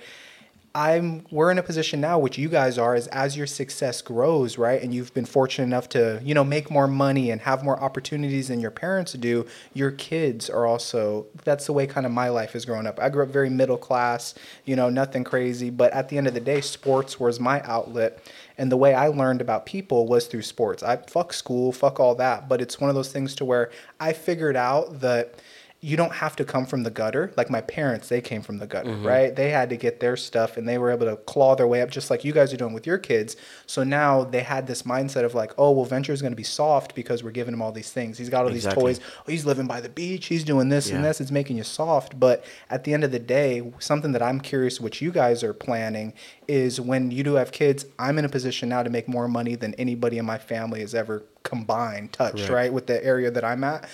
I'm 0.78 1.26
we're 1.32 1.50
in 1.50 1.58
a 1.58 1.64
position 1.64 2.00
now, 2.00 2.20
which 2.20 2.38
you 2.38 2.50
guys 2.50 2.78
are, 2.78 2.96
is 2.96 3.08
as 3.08 3.36
your 3.36 3.48
success 3.48 4.00
grows, 4.04 4.60
right? 4.60 4.80
And 4.80 4.94
you've 4.94 5.12
been 5.12 5.26
fortunate 5.26 5.64
enough 5.64 5.90
to, 5.90 6.22
you 6.24 6.36
know, 6.36 6.44
make 6.44 6.70
more 6.70 6.88
money 6.88 7.32
and 7.32 7.42
have 7.42 7.64
more 7.64 7.82
opportunities 7.82 8.50
than 8.50 8.60
your 8.60 8.70
parents 8.70 9.14
do, 9.14 9.48
your 9.74 9.90
kids 9.90 10.52
are 10.52 10.68
also 10.68 11.26
that's 11.44 11.66
the 11.66 11.74
way 11.74 11.88
kind 11.88 12.06
of 12.06 12.12
my 12.12 12.30
life 12.30 12.52
has 12.52 12.64
grown 12.64 12.86
up. 12.86 13.00
I 13.00 13.10
grew 13.10 13.24
up 13.24 13.30
very 13.30 13.50
middle 13.50 13.80
class, 13.80 14.36
you 14.66 14.76
know, 14.76 14.88
nothing 14.88 15.24
crazy. 15.24 15.72
But 15.72 15.94
at 15.94 16.10
the 16.10 16.18
end 16.20 16.28
of 16.28 16.36
the 16.36 16.40
day, 16.40 16.62
sports 16.62 17.20
was 17.20 17.40
my 17.40 17.60
outlet. 17.64 18.20
And 18.60 18.72
the 18.72 18.78
way 18.78 18.94
I 18.94 19.08
learned 19.08 19.42
about 19.42 19.66
people 19.66 20.06
was 20.06 20.28
through 20.28 20.44
sports. 20.44 20.84
I 20.84 20.98
fuck 20.98 21.34
school, 21.34 21.72
fuck 21.72 22.00
all 22.00 22.14
that. 22.16 22.48
But 22.48 22.62
it's 22.62 22.80
one 22.80 22.92
of 22.92 22.96
those 22.96 23.12
things 23.12 23.34
to 23.38 23.46
where 23.46 23.72
I 24.00 24.14
figured 24.14 24.56
out 24.56 25.00
that 25.00 25.42
you 25.80 25.96
don't 25.96 26.14
have 26.14 26.36
to 26.36 26.44
come 26.44 26.66
from 26.66 26.82
the 26.82 26.90
gutter. 26.90 27.32
Like 27.38 27.52
my 27.52 27.62
parents, 27.62 28.10
they 28.10 28.20
came 28.20 28.42
from 28.42 28.58
the 28.58 28.66
gutter, 28.66 28.90
mm-hmm. 28.90 29.06
right? 29.06 29.36
They 29.36 29.52
had 29.52 29.70
to 29.70 29.78
get 29.78 30.00
their 30.00 30.18
stuff 30.18 30.58
and 30.58 30.68
they 30.68 30.80
were 30.80 30.90
able 30.90 31.06
to 31.06 31.18
claw 31.18 31.56
their 31.56 31.68
way 31.68 31.84
up 31.84 31.92
just 31.92 32.10
like 32.10 32.26
you 32.26 32.34
guys 32.34 32.52
are 32.52 32.58
doing 32.58 32.74
with 32.74 32.88
your 32.88 32.98
kids. 32.98 33.36
So 33.68 33.84
now 33.84 34.24
they 34.24 34.42
had 34.42 34.66
this 34.66 34.84
mindset 34.84 35.24
of 35.24 35.36
like, 35.36 35.54
oh, 35.56 35.72
well, 35.72 35.86
Venture's 35.86 36.20
going 36.20 36.32
to 36.32 36.38
be 36.38 36.42
soft 36.44 36.96
because 36.96 37.24
we're 37.24 37.30
giving 37.30 37.54
him 37.54 37.62
all 37.62 37.72
these 37.72 37.92
things. 37.92 38.18
He's 38.18 38.30
got 38.30 38.46
all 38.46 38.52
Exactly. 38.52 38.92
these 38.92 39.00
toys. 39.00 39.08
Oh, 39.20 39.32
he's 39.32 39.46
living 39.46 39.68
by 39.68 39.80
the 39.80 39.90
beach. 39.90 40.26
He's 40.26 40.44
doing 40.44 40.70
this 40.70 40.90
and 40.90 41.06
this. 41.06 41.22
It's 41.22 41.30
making 41.30 41.58
you 41.58 41.64
soft. 41.64 42.20
But 42.20 42.44
at 42.72 42.84
the 42.84 42.96
end 42.96 43.04
of 43.04 43.12
the 43.12 43.20
day, 43.20 43.72
something 43.78 44.14
that 44.14 44.24
I'm 44.24 44.42
curious 44.42 44.82
what 44.82 45.00
you 45.00 45.12
guys 45.12 45.44
are 45.44 45.54
planning 45.54 46.14
is 46.48 46.82
when 46.82 47.12
you 47.12 47.24
do 47.24 47.36
have 47.36 47.52
kids, 47.52 47.86
I'm 48.00 48.18
in 48.18 48.26
a 48.26 48.30
position 48.30 48.70
now 48.70 48.82
to 48.82 48.90
make 48.90 49.08
more 49.08 49.28
money 49.28 49.54
than 49.54 49.76
anybody 49.76 50.18
in 50.18 50.26
my 50.26 50.40
family 50.40 50.80
has 50.82 50.96
ever 50.96 51.24
combined 51.44 52.14
touched, 52.14 52.38
Correct. 52.38 52.52
right? 52.52 52.74
With 52.74 52.88
the 52.88 53.04
area 53.06 53.30
that 53.30 53.44
I'm 53.44 53.64
at 53.64 53.88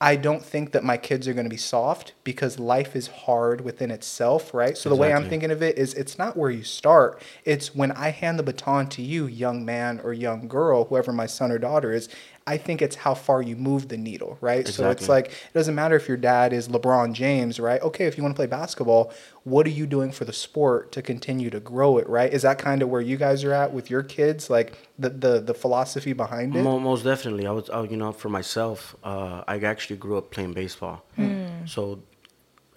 I 0.00 0.16
don't 0.16 0.44
think 0.44 0.72
that 0.72 0.84
my 0.84 0.98
kids 0.98 1.26
are 1.26 1.32
going 1.32 1.46
to 1.46 1.50
be 1.50 1.56
soft 1.56 2.12
because 2.22 2.58
life 2.58 2.94
is 2.94 3.06
hard 3.06 3.62
within 3.62 3.90
itself, 3.90 4.52
right? 4.52 4.76
So 4.76 4.90
the 4.90 4.96
way 4.96 5.12
I'm 5.12 5.28
thinking 5.28 5.50
of 5.50 5.62
it 5.62 5.78
is 5.78 5.94
it's 5.94 6.18
not 6.18 6.36
where 6.36 6.50
you 6.50 6.64
start. 6.64 7.22
It's 7.46 7.74
when 7.74 7.92
I 7.92 8.10
hand 8.10 8.38
the 8.38 8.42
baton 8.42 8.88
to 8.90 9.02
you, 9.02 9.26
young 9.26 9.64
man 9.64 10.00
or 10.04 10.12
young 10.12 10.48
girl, 10.48 10.84
whoever 10.84 11.12
my 11.12 11.24
son 11.26 11.50
or 11.50 11.58
daughter 11.58 11.94
is, 11.94 12.10
I 12.48 12.58
think 12.58 12.80
it's 12.80 12.94
how 12.94 13.14
far 13.14 13.42
you 13.42 13.56
move 13.56 13.88
the 13.88 13.96
needle, 13.96 14.38
right? 14.40 14.68
So 14.68 14.88
it's 14.90 15.08
like 15.08 15.26
it 15.26 15.52
doesn't 15.52 15.74
matter 15.74 15.96
if 15.96 16.06
your 16.06 16.16
dad 16.16 16.52
is 16.52 16.68
LeBron 16.68 17.12
James, 17.12 17.58
right? 17.58 17.82
Okay, 17.82 18.06
if 18.06 18.16
you 18.16 18.22
want 18.22 18.36
to 18.36 18.38
play 18.38 18.46
basketball, 18.46 19.12
what 19.42 19.66
are 19.66 19.70
you 19.70 19.84
doing 19.84 20.12
for 20.12 20.24
the 20.24 20.32
sport 20.32 20.92
to 20.92 21.02
continue 21.02 21.50
to 21.50 21.58
grow 21.58 21.98
it, 21.98 22.08
right? 22.08 22.32
Is 22.32 22.42
that 22.42 22.58
kind 22.58 22.82
of 22.82 22.88
where 22.88 23.00
you 23.00 23.16
guys 23.16 23.42
are 23.42 23.52
at 23.52 23.72
with 23.72 23.90
your 23.90 24.04
kids, 24.04 24.48
like 24.48 24.88
the 24.96 25.10
the, 25.10 25.40
the 25.40 25.54
philosophy 25.54 26.12
behind 26.12 26.54
it? 26.54 26.62
Most 26.62 27.02
definitely. 27.02 27.48
I 27.48 27.50
was, 27.50 27.68
I, 27.68 27.82
you 27.82 27.96
know, 27.96 28.12
for 28.12 28.28
myself, 28.28 28.94
uh, 29.02 29.42
I 29.48 29.56
actually 29.58 29.96
grew 29.96 30.16
up 30.16 30.30
playing 30.30 30.52
baseball. 30.52 31.02
So, 31.64 32.00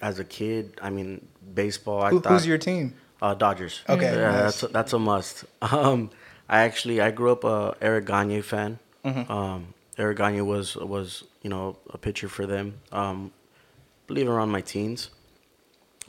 as 0.02 0.18
a 0.18 0.24
kid, 0.24 0.80
I 0.82 0.90
mean, 0.90 1.28
baseball. 1.54 2.02
I 2.02 2.10
Who, 2.10 2.22
thought, 2.22 2.34
who's 2.34 2.48
your 2.48 2.58
team? 2.58 2.96
Uh, 3.22 3.36
Dodgers. 3.36 3.82
Okay, 3.88 4.16
Yeah, 4.16 4.32
nice. 4.32 4.42
that's 4.42 4.64
a, 4.64 4.68
that's 4.70 4.94
a 4.94 5.00
must. 5.00 5.46
Um, 5.62 6.10
I 6.48 6.62
actually 6.62 7.00
I 7.00 7.12
grew 7.12 7.32
up 7.32 7.44
a 7.44 7.76
Eric 7.80 8.06
Gagne 8.08 8.42
fan. 8.42 8.80
Mm-hmm. 9.06 9.32
Um, 9.32 9.74
Eric 9.98 10.18
Gagne 10.18 10.42
was 10.42 10.76
was 10.76 11.24
you 11.42 11.50
know 11.50 11.78
a 11.90 11.98
pitcher 11.98 12.30
for 12.30 12.46
them. 12.46 12.80
Um, 12.92 13.32
I 13.54 14.08
believe 14.08 14.28
around 14.28 14.50
my 14.50 14.62
teens, 14.62 15.10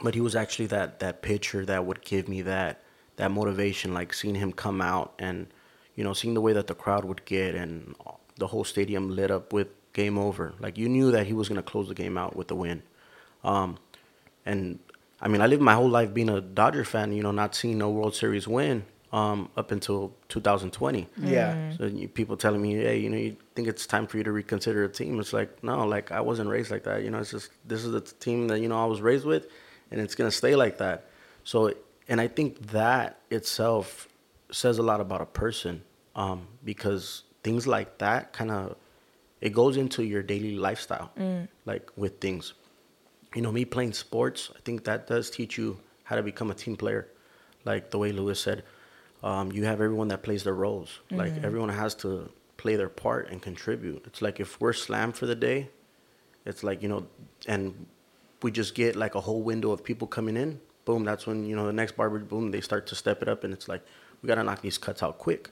but 0.03 0.15
he 0.15 0.21
was 0.21 0.37
actually 0.37 0.67
that 0.67 1.01
that 1.01 1.23
pitcher 1.23 1.65
that 1.67 1.85
would 1.85 2.03
give 2.03 2.29
me 2.29 2.43
that 2.43 2.83
that 3.17 3.31
motivation, 3.31 3.93
like 3.93 4.15
seeing 4.15 4.37
him 4.37 4.53
come 4.53 4.81
out 4.81 5.15
and 5.19 5.49
you 5.97 6.05
know 6.05 6.13
seeing 6.13 6.35
the 6.35 6.41
way 6.41 6.53
that 6.53 6.67
the 6.67 6.75
crowd 6.75 7.05
would 7.05 7.25
get 7.25 7.55
and 7.55 7.95
the 8.37 8.47
whole 8.47 8.65
stadium 8.65 9.15
lit 9.15 9.31
up 9.31 9.53
with 9.53 9.69
game 9.93 10.19
over. 10.19 10.55
Like 10.61 10.79
you 10.79 10.89
knew 10.89 11.11
that 11.11 11.27
he 11.27 11.33
was 11.33 11.49
gonna 11.49 11.63
close 11.63 11.89
the 11.89 11.95
game 11.95 12.17
out 12.17 12.37
with 12.37 12.49
the 12.49 12.55
win. 12.55 12.83
Um, 13.43 13.79
and 14.47 14.79
I 15.21 15.29
mean, 15.29 15.41
I 15.43 15.47
lived 15.47 15.63
my 15.63 15.75
whole 15.75 15.89
life 15.89 16.15
being 16.15 16.31
a 16.31 16.41
Dodger 16.41 16.85
fan, 16.85 17.13
you 17.13 17.23
know, 17.23 17.31
not 17.31 17.55
seeing 17.55 17.79
no 17.79 17.91
World 17.91 18.15
Series 18.15 18.49
win 18.49 18.85
um, 19.13 19.49
up 19.57 19.73
until 19.73 20.15
2020. 20.29 21.09
Yeah. 21.17 21.73
So 21.77 21.87
you, 21.87 22.09
people 22.09 22.37
telling 22.37 22.63
me, 22.63 22.75
hey, 22.75 22.99
you 22.99 23.11
know, 23.11 23.17
you 23.17 23.37
think 23.55 23.69
it's 23.69 23.87
time 23.87 24.07
for 24.07 24.19
you 24.19 24.25
to 24.25 24.33
reconsider 24.33 24.85
a 24.85 24.89
team? 24.89 25.19
It's 25.21 25.33
like, 25.33 25.63
no, 25.65 25.87
like 25.87 26.13
I 26.13 26.21
wasn't 26.21 26.51
raised 26.51 26.71
like 26.71 26.85
that. 26.85 27.03
You 27.03 27.11
know, 27.11 27.19
it's 27.19 27.31
just 27.31 27.51
this 27.67 27.85
is 27.85 27.93
the 27.93 28.01
team 28.01 28.49
that 28.49 28.61
you 28.61 28.69
know 28.69 28.83
I 28.83 28.87
was 28.87 29.01
raised 29.01 29.25
with, 29.25 29.49
and 29.91 30.01
it's 30.01 30.15
gonna 30.15 30.31
stay 30.31 30.55
like 30.55 30.79
that. 30.79 31.07
So, 31.45 31.75
and 32.09 32.21
I 32.21 32.29
think 32.29 32.71
that 32.73 33.21
itself 33.31 34.09
says 34.53 34.79
a 34.79 34.83
lot 34.83 35.01
about 35.01 35.21
a 35.21 35.27
person 35.27 35.83
um, 36.17 36.47
because 36.65 37.23
things 37.43 37.67
like 37.67 37.99
that 37.99 38.33
kind 38.33 38.51
of 38.51 38.77
it 39.41 39.51
goes 39.51 39.77
into 39.77 40.05
your 40.05 40.23
daily 40.23 40.57
lifestyle, 40.57 41.11
like 41.65 41.91
with 41.97 42.21
things 42.21 42.53
you 43.35 43.43
know, 43.43 43.53
me 43.53 43.65
playing 43.65 43.93
sports, 43.93 44.51
I 44.57 44.61
think 44.65 44.85
that 44.85 45.07
does 45.07 45.31
teach 45.31 45.57
you 45.57 45.79
how 46.05 46.17
to 46.17 46.23
become 46.23 46.51
a 46.51 46.55
team 46.55 46.77
player. 46.77 47.09
Like 47.65 47.91
the 47.91 47.99
way 47.99 48.13
Luis 48.13 48.41
said, 48.41 48.65
um, 49.23 49.53
you 49.53 49.65
have 49.65 49.81
everyone 49.81 50.09
that 50.09 50.23
plays 50.23 50.45
their 50.45 50.55
roles. 50.55 51.01
Like 51.11 51.33
everyone 51.45 51.69
has 51.71 51.95
to 51.97 52.31
play 52.57 52.77
their 52.77 52.89
part 52.89 53.31
and 53.31 53.41
contribute. 53.41 54.03
It's 54.07 54.21
like 54.23 54.41
if 54.41 54.61
we're 54.61 54.73
slammed 54.73 55.17
for 55.17 55.27
the 55.27 55.35
day, 55.35 55.71
it's 56.47 56.63
like, 56.63 56.83
you 56.83 56.89
know, 56.89 57.07
and 57.47 57.87
we 58.43 58.51
just 58.51 58.75
get 58.75 58.97
like 58.97 59.15
a 59.15 59.21
whole 59.21 59.43
window 59.43 59.71
of 59.73 59.85
people 59.85 60.07
coming 60.07 60.37
in, 60.37 60.61
boom, 60.85 61.05
that's 61.05 61.27
when, 61.27 61.45
you 61.45 61.55
know, 61.57 61.67
the 61.67 61.73
next 61.73 61.97
barber, 61.97 62.19
boom, 62.19 62.51
they 62.51 62.61
start 62.61 62.87
to 62.89 62.95
step 62.95 63.23
it 63.23 63.29
up 63.29 63.45
and 63.45 63.53
it's 63.53 63.69
like, 63.69 63.83
we 64.23 64.27
got 64.27 64.37
to 64.37 64.45
knock 64.45 64.61
these 64.63 64.79
cuts 64.79 65.03
out 65.03 65.19
quick. 65.19 65.49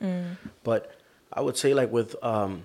But 0.64 0.92
I 1.32 1.40
would 1.40 1.56
say 1.56 1.74
like 1.74 1.90
with, 1.92 2.16
um, 2.22 2.64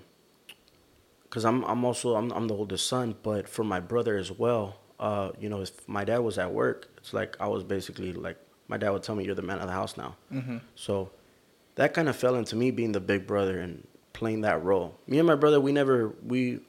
because 1.23 1.45
I'm 1.45 1.63
I'm 1.63 1.83
also 1.83 2.15
I'm 2.15 2.31
I'm 2.31 2.47
the 2.47 2.53
oldest 2.53 2.85
son, 2.87 3.15
but 3.23 3.49
for 3.49 3.63
my 3.63 3.79
brother 3.79 4.17
as 4.17 4.31
well, 4.31 4.77
uh, 4.99 5.31
you 5.39 5.49
know, 5.49 5.61
if 5.61 5.87
my 5.87 6.03
dad 6.03 6.19
was 6.19 6.37
at 6.37 6.51
work, 6.53 6.89
it's 6.97 7.11
like 7.11 7.35
I 7.39 7.47
was 7.47 7.63
basically 7.63 8.13
like 8.13 8.37
my 8.67 8.77
dad 8.77 8.91
would 8.91 9.03
tell 9.03 9.15
me 9.15 9.23
you're 9.25 9.35
the 9.35 9.41
man 9.41 9.59
of 9.59 9.67
the 9.67 9.73
house 9.73 9.97
now. 9.97 10.15
So 10.75 11.11
that 11.75 11.93
kind 11.93 12.07
of 12.09 12.15
fell 12.15 12.35
into 12.35 12.55
me 12.55 12.71
being 12.71 12.91
the 12.93 12.99
big 13.01 13.25
brother 13.27 13.59
and 13.59 13.85
playing 14.13 14.41
that 14.41 14.63
role. 14.63 14.95
Me 15.07 15.17
and 15.19 15.27
my 15.27 15.35
brother, 15.35 15.59
we 15.59 15.71
never 15.71 16.13
we 16.25 16.59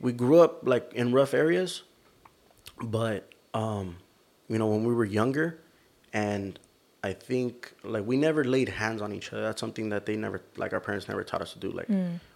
we 0.00 0.12
grew 0.12 0.40
up 0.40 0.66
like 0.66 0.92
in 0.94 1.12
rough 1.12 1.32
areas, 1.34 1.82
but 2.82 3.28
um, 3.54 3.96
you 4.48 4.58
know 4.58 4.66
when 4.66 4.84
we 4.84 4.94
were 4.94 5.04
younger, 5.04 5.58
and 6.12 6.58
I 7.02 7.12
think 7.12 7.72
like 7.82 8.06
we 8.06 8.16
never 8.16 8.44
laid 8.44 8.68
hands 8.68 9.00
on 9.02 9.12
each 9.12 9.32
other. 9.32 9.42
That's 9.42 9.60
something 9.60 9.88
that 9.90 10.06
they 10.06 10.16
never 10.16 10.42
like 10.56 10.72
our 10.72 10.80
parents 10.80 11.08
never 11.08 11.24
taught 11.24 11.42
us 11.42 11.52
to 11.54 11.58
do. 11.58 11.70
Like 11.70 11.88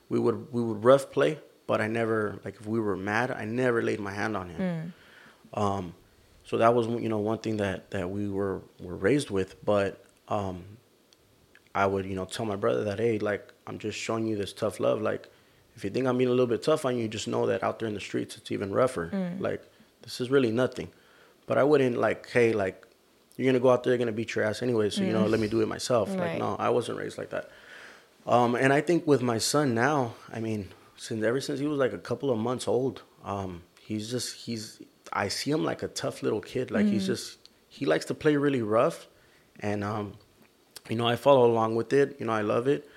we 0.08 0.18
would 0.18 0.52
we 0.52 0.62
would 0.62 0.82
rough 0.84 1.10
play, 1.10 1.38
but 1.66 1.80
I 1.80 1.86
never 1.86 2.38
like 2.44 2.56
if 2.60 2.66
we 2.66 2.80
were 2.80 2.96
mad, 2.96 3.30
I 3.30 3.44
never 3.44 3.82
laid 3.82 4.00
my 4.00 4.12
hand 4.12 4.36
on 4.36 4.48
him. 4.50 4.94
Um, 5.54 5.94
so 6.50 6.58
that 6.58 6.74
was 6.74 6.88
you 6.88 7.08
know 7.08 7.18
one 7.18 7.38
thing 7.38 7.58
that 7.58 7.92
that 7.92 8.10
we 8.10 8.28
were 8.28 8.60
were 8.80 8.96
raised 8.96 9.30
with, 9.30 9.64
but 9.64 10.04
um, 10.26 10.64
I 11.72 11.86
would 11.86 12.04
you 12.06 12.16
know 12.16 12.24
tell 12.24 12.44
my 12.44 12.56
brother 12.56 12.82
that 12.82 12.98
hey 12.98 13.20
like 13.20 13.52
I'm 13.68 13.78
just 13.78 13.96
showing 13.96 14.26
you 14.26 14.34
this 14.34 14.52
tough 14.52 14.80
love 14.80 15.00
like 15.00 15.28
if 15.76 15.84
you 15.84 15.90
think 15.90 16.08
I'm 16.08 16.18
being 16.18 16.26
a 16.26 16.32
little 16.32 16.48
bit 16.48 16.64
tough 16.64 16.84
on 16.84 16.98
you, 16.98 17.06
just 17.06 17.28
know 17.28 17.46
that 17.46 17.62
out 17.62 17.78
there 17.78 17.86
in 17.86 17.94
the 17.94 18.00
streets 18.00 18.36
it's 18.36 18.50
even 18.50 18.72
rougher. 18.72 19.10
Like 19.38 19.62
this 20.02 20.20
is 20.20 20.28
really 20.28 20.50
nothing. 20.50 20.88
But 21.46 21.56
I 21.56 21.62
wouldn't 21.62 21.96
like 21.98 22.28
hey 22.30 22.52
like 22.52 22.84
you're 23.36 23.46
gonna 23.46 23.60
go 23.60 23.70
out 23.70 23.84
there, 23.84 23.92
you're 23.92 23.98
gonna 23.98 24.10
beat 24.10 24.34
your 24.34 24.44
ass 24.44 24.60
anyway, 24.60 24.90
so 24.90 25.02
you 25.04 25.12
know 25.12 25.26
let 25.26 25.38
me 25.38 25.46
do 25.46 25.60
it 25.60 25.68
myself. 25.68 26.08
Like 26.16 26.36
no, 26.40 26.56
I 26.58 26.70
wasn't 26.70 26.98
raised 26.98 27.16
like 27.16 27.30
that. 27.30 27.48
Um, 28.26 28.56
and 28.56 28.72
I 28.72 28.80
think 28.80 29.06
with 29.06 29.22
my 29.22 29.38
son 29.38 29.72
now, 29.72 30.14
I 30.32 30.40
mean, 30.40 30.70
since 30.96 31.22
ever 31.22 31.40
since 31.40 31.60
he 31.60 31.68
was 31.68 31.78
like 31.78 31.92
a 31.92 31.98
couple 31.98 32.28
of 32.28 32.38
months 32.38 32.66
old, 32.66 33.02
um, 33.24 33.62
he's 33.80 34.10
just 34.10 34.34
he's 34.34 34.80
I 35.12 35.28
see 35.28 35.50
him 35.50 35.64
like 35.64 35.82
a 35.82 35.88
tough 35.88 36.22
little 36.22 36.40
kid. 36.40 36.70
Like 36.70 36.86
he's 36.86 37.06
just 37.06 37.38
he 37.68 37.86
likes 37.86 38.04
to 38.06 38.14
play 38.14 38.36
really 38.36 38.62
rough, 38.62 39.08
and 39.60 39.82
um, 39.84 40.14
you 40.88 40.96
know 40.96 41.06
I 41.06 41.16
follow 41.16 41.46
along 41.50 41.76
with 41.76 41.92
it. 41.92 42.16
You 42.18 42.26
know 42.26 42.32
I 42.32 42.42
love 42.42 42.68
it. 42.68 42.88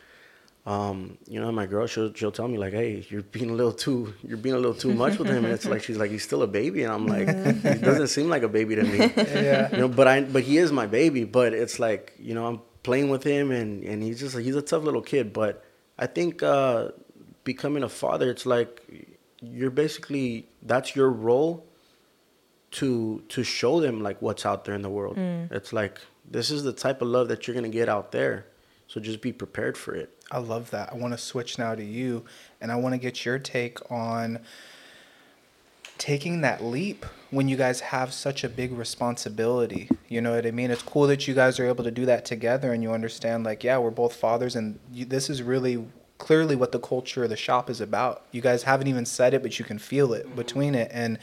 Um, 0.66 1.18
you 1.28 1.42
know 1.42 1.52
my 1.52 1.66
girl 1.66 1.88
she'll 1.88 2.14
she'll 2.14 2.32
tell 2.32 2.48
me 2.48 2.58
like, 2.58 2.74
hey, 2.74 3.06
you're 3.10 3.24
being 3.24 3.50
a 3.50 3.54
little 3.54 3.74
too 3.74 4.14
you're 4.24 4.38
being 4.38 4.56
a 4.56 4.58
little 4.58 4.76
too 4.76 4.94
much 4.94 5.18
with 5.18 5.28
him, 5.28 5.44
and 5.44 5.54
it's 5.54 5.66
like 5.66 5.84
she's 5.84 5.98
like 5.98 6.12
he's 6.12 6.24
still 6.24 6.42
a 6.44 6.48
baby, 6.48 6.84
and 6.84 6.94
I'm 6.94 7.06
like 7.08 7.28
he 7.28 7.80
doesn't 7.80 8.08
seem 8.08 8.30
like 8.30 8.44
a 8.44 8.48
baby 8.48 8.76
to 8.76 8.84
me. 8.84 9.12
Yeah. 9.18 9.72
You 9.72 9.78
know, 9.78 9.88
but 9.88 10.08
I 10.08 10.22
but 10.22 10.44
he 10.44 10.58
is 10.58 10.72
my 10.72 10.86
baby. 10.86 11.24
But 11.26 11.54
it's 11.54 11.80
like 11.80 12.14
you 12.20 12.34
know 12.34 12.46
I'm 12.46 12.62
playing 12.84 13.10
with 13.10 13.24
him, 13.24 13.52
and 13.52 13.84
and 13.84 14.02
he's 14.04 14.20
just 14.20 14.38
he's 14.38 14.56
a 14.56 14.62
tough 14.62 14.84
little 14.84 15.02
kid. 15.02 15.34
But 15.34 15.64
I 15.98 16.08
think 16.08 16.42
uh, 16.44 16.90
becoming 17.44 17.84
a 17.84 17.90
father, 17.90 18.30
it's 18.30 18.46
like 18.46 18.82
you're 19.42 19.72
basically 19.72 20.48
that's 20.62 20.96
your 20.96 21.10
role 21.10 21.66
to 22.74 23.24
to 23.30 23.44
show 23.44 23.80
them 23.80 24.02
like 24.02 24.22
what's 24.22 24.46
out 24.46 24.66
there 24.66 24.76
in 24.76 24.82
the 24.82 24.90
world. 24.90 25.18
Mm. 25.18 25.52
It's 25.52 25.74
like 25.74 26.00
this 26.30 26.52
is 26.52 26.64
the 26.64 26.74
type 26.74 27.02
of 27.02 27.08
love 27.08 27.28
that 27.30 27.48
you're 27.48 27.56
gonna 27.56 27.70
get 27.70 27.90
out 27.90 28.12
there. 28.12 28.46
So 28.88 29.00
just 29.00 29.22
be 29.22 29.32
prepared 29.34 29.78
for 29.78 29.96
it. 29.96 30.10
I 30.30 30.38
love 30.38 30.70
that. 30.72 30.92
I 30.92 30.96
want 30.96 31.14
to 31.14 31.18
switch 31.18 31.58
now 31.58 31.74
to 31.74 31.84
you, 31.84 32.26
and 32.62 32.72
I 32.72 32.76
want 32.76 32.94
to 32.94 33.00
get 33.00 33.26
your 33.26 33.40
take 33.40 33.80
on 33.92 34.40
taking 35.98 36.42
that 36.42 36.64
leap 36.64 37.06
when 37.32 37.48
you 37.48 37.56
guys 37.56 37.80
have 37.80 38.14
such 38.14 38.44
a 38.44 38.50
big 38.50 38.72
responsibility. 38.72 39.90
You 40.10 40.22
know 40.22 40.36
what 40.36 40.46
I 40.46 40.52
mean? 40.52 40.70
It's 40.70 40.82
cool 40.84 41.08
that 41.08 41.28
you 41.28 41.34
guys 41.34 41.60
are 41.60 41.66
able 41.66 41.84
to 41.84 41.92
do 41.92 42.06
that 42.06 42.26
together, 42.26 42.74
and 42.74 42.84
you 42.84 42.92
understand, 42.92 43.46
like, 43.46 43.64
yeah, 43.64 43.78
we're 43.78 43.90
both 43.90 44.16
fathers, 44.16 44.56
and 44.56 44.80
you, 44.92 45.06
this 45.06 45.30
is 45.30 45.42
really 45.42 45.86
clearly 46.18 46.56
what 46.56 46.72
the 46.72 46.80
culture 46.80 47.24
of 47.24 47.30
the 47.30 47.36
shop 47.36 47.70
is 47.70 47.82
about. 47.82 48.26
You 48.32 48.42
guys 48.42 48.64
haven't 48.64 48.88
even 48.88 49.06
said 49.06 49.34
it, 49.34 49.42
but 49.42 49.58
you 49.60 49.66
can 49.66 49.80
feel 49.80 50.14
it 50.14 50.36
between 50.36 50.76
it, 50.76 50.92
and 50.94 51.18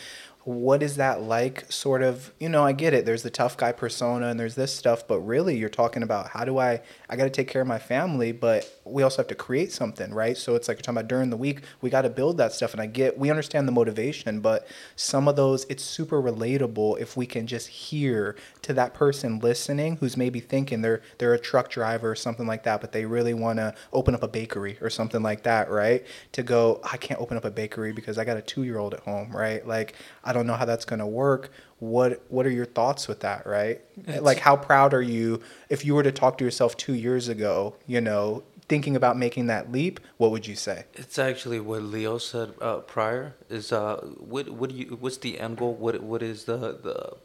what 0.45 0.82
is 0.82 0.97
that 0.97 1.22
like 1.22 1.70
sort 1.70 2.03
of 2.03 2.32
you 2.41 2.49
know 2.49 2.64
i 2.64 2.72
get 2.72 2.95
it 2.95 3.05
there's 3.05 3.22
the 3.22 3.30
tough 3.30 3.57
guy 3.57 3.72
persona 3.72 4.28
and 4.28 4.41
there's 4.41 4.55
this 4.55 4.74
stuff 4.74 5.07
but 5.07 5.20
really 5.20 5.57
you're 5.57 5.68
talking 5.68 6.03
about 6.03 6.28
how 6.28 6.45
do 6.45 6.59
i 6.59 6.80
i 7.09 7.16
got 7.16 7.24
to 7.24 7.30
take 7.30 7.47
care 7.47 7.62
of 7.62 7.68
my 7.68 7.78
family 7.78 8.32
but 8.32 8.80
we 8.84 9.03
also 9.03 9.18
have 9.18 9.28
to 9.28 9.34
create 9.34 9.72
something 9.72 10.12
right? 10.12 10.36
So 10.36 10.55
it's 10.55 10.68
like 10.68 10.78
you're 10.78 10.82
talking 10.82 10.99
about 10.99 11.09
during 11.09 11.30
the 11.30 11.36
week 11.36 11.62
we 11.80 11.91
got 11.91 12.03
to 12.03 12.11
build 12.11 12.38
that 12.38 12.53
stuff 12.53 12.72
and 12.72 12.80
i 12.80 12.86
get 12.86 13.18
we 13.18 13.30
understand 13.30 13.68
the 13.68 13.72
motivation 13.72 14.41
but 14.41 14.66
some 14.97 15.28
of 15.28 15.36
those 15.36 15.64
it's 15.64 15.84
super 15.84 16.20
relatable 16.20 16.99
if 16.99 17.16
we 17.16 17.26
can 17.26 17.47
just 17.47 17.68
hear 17.68 18.36
to 18.62 18.72
that 18.72 18.95
person 18.95 19.38
listening 19.38 19.97
who's 19.97 20.16
maybe 20.16 20.41
thinking 20.41 20.82
they're 20.82 21.03
they're 21.18 21.34
a 21.34 21.38
truck 21.38 21.70
driver 21.70 22.11
or 22.11 22.14
something 22.14 22.47
like 22.47 22.62
that 22.64 22.80
but 22.80 22.93
they 22.93 23.05
really 23.05 23.34
want 23.34 23.59
to 23.59 23.74
open 23.93 24.14
up 24.14 24.22
a 24.22 24.28
bakery 24.28 24.78
or 24.80 24.91
something 24.91 25.22
like 25.22 25.43
that 25.43 25.70
right? 25.70 26.05
To 26.32 26.43
go 26.43 26.80
i 26.84 26.97
can't 26.97 27.20
open 27.20 27.36
up 27.36 27.45
a 27.45 27.51
bakery 27.51 27.93
because 27.93 28.18
i 28.18 28.24
got 28.24 28.36
a 28.36 28.43
two 28.43 28.64
year 28.64 28.78
old 28.78 28.95
at 28.95 29.01
home 29.01 29.30
right? 29.34 29.66
Like 29.66 29.95
i 30.24 30.30
don't 30.33 30.47
know 30.47 30.55
how 30.55 30.64
that's 30.64 30.85
going 30.85 30.99
to 30.99 31.07
work 31.07 31.51
what 31.78 32.22
what 32.28 32.47
are 32.47 32.51
your 32.51 32.66
thoughts 32.66 33.09
with 33.09 33.20
that 33.20 33.47
right 33.47 33.81
like 34.20 34.39
how 34.39 34.57
proud 34.57 34.93
are 34.95 35.03
you 35.03 35.41
if 35.68 35.85
you 35.85 35.95
were 35.95 36.03
to 36.03 36.12
talk 36.12 36.39
to 36.39 36.45
yourself 36.45 36.76
two 36.76 36.95
years 36.95 37.28
ago 37.28 37.74
you 37.87 38.01
know 38.01 38.43
thinking 38.68 38.95
about 38.95 39.18
making 39.18 39.47
that 39.47 39.72
leap 39.72 39.99
what 40.16 40.31
would 40.31 40.47
you 40.47 40.55
say 40.55 40.85
It's 40.95 41.18
actually 41.18 41.59
what 41.59 41.83
Leo 41.83 42.18
said 42.18 42.55
uh, 42.61 42.76
prior. 42.76 43.35
Is 43.49 43.72
uh, 43.72 43.97
what 44.18 44.49
what 44.51 44.70
do 44.70 44.76
you? 44.76 44.97
What's 45.01 45.16
the 45.16 45.41
end 45.41 45.57
goal? 45.59 45.74
What 45.74 46.01
what 46.03 46.22
is 46.22 46.45
the 46.45 46.57
the? 46.87 47.16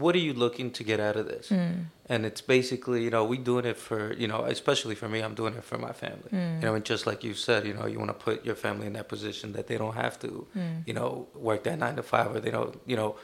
What 0.00 0.12
are 0.16 0.24
you 0.28 0.32
looking 0.44 0.68
to 0.78 0.82
get 0.90 0.98
out 1.06 1.16
of 1.20 1.24
this? 1.32 1.46
And 2.12 2.20
it's 2.28 2.40
basically, 2.56 3.00
you 3.04 3.10
know, 3.14 3.24
we 3.32 3.36
doing 3.52 3.66
it 3.72 3.76
for, 3.76 4.00
you 4.22 4.26
know, 4.32 4.40
especially 4.56 4.94
for 4.94 5.08
me, 5.14 5.18
I'm 5.26 5.34
doing 5.42 5.54
it 5.60 5.64
for 5.70 5.78
my 5.88 5.92
family. 6.04 6.30
You 6.60 6.66
know, 6.66 6.74
and 6.74 6.84
just 6.92 7.06
like 7.06 7.20
you 7.28 7.34
said, 7.34 7.60
you 7.68 7.74
know, 7.78 7.86
you 7.92 7.98
want 8.02 8.12
to 8.16 8.20
put 8.28 8.36
your 8.48 8.54
family 8.66 8.86
in 8.90 8.94
that 8.98 9.08
position 9.08 9.52
that 9.56 9.66
they 9.68 9.76
don't 9.82 9.94
have 10.04 10.18
to, 10.24 10.46
you 10.86 10.94
know, 10.98 11.28
work 11.48 11.60
that 11.64 11.78
nine 11.78 11.96
to 11.96 12.02
five 12.02 12.34
or 12.34 12.40
they 12.40 12.50
don't, 12.58 12.74
you 12.86 12.96
know, 12.96 13.16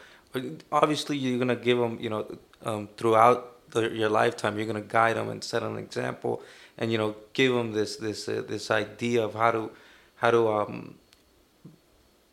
obviously 0.71 1.17
you're 1.17 1.39
gonna 1.39 1.57
give 1.57 1.79
them, 1.79 1.99
you 2.01 2.11
know, 2.11 2.23
um, 2.65 2.89
throughout 2.99 3.71
the, 3.71 3.89
your 3.91 4.11
lifetime, 4.11 4.57
you're 4.59 4.67
gonna 4.67 4.81
guide 4.99 5.17
them 5.17 5.29
and 5.31 5.43
set 5.43 5.63
an 5.63 5.79
example, 5.79 6.43
and 6.77 6.93
you 6.93 6.99
know, 6.99 7.17
give 7.33 7.53
them 7.55 7.73
this 7.73 7.97
this 7.97 8.29
uh, 8.29 8.43
this 8.47 8.71
idea 8.71 9.25
of 9.25 9.35
how 9.35 9.51
to 9.51 9.71
how 10.17 10.31
to 10.31 10.49
um, 10.49 10.97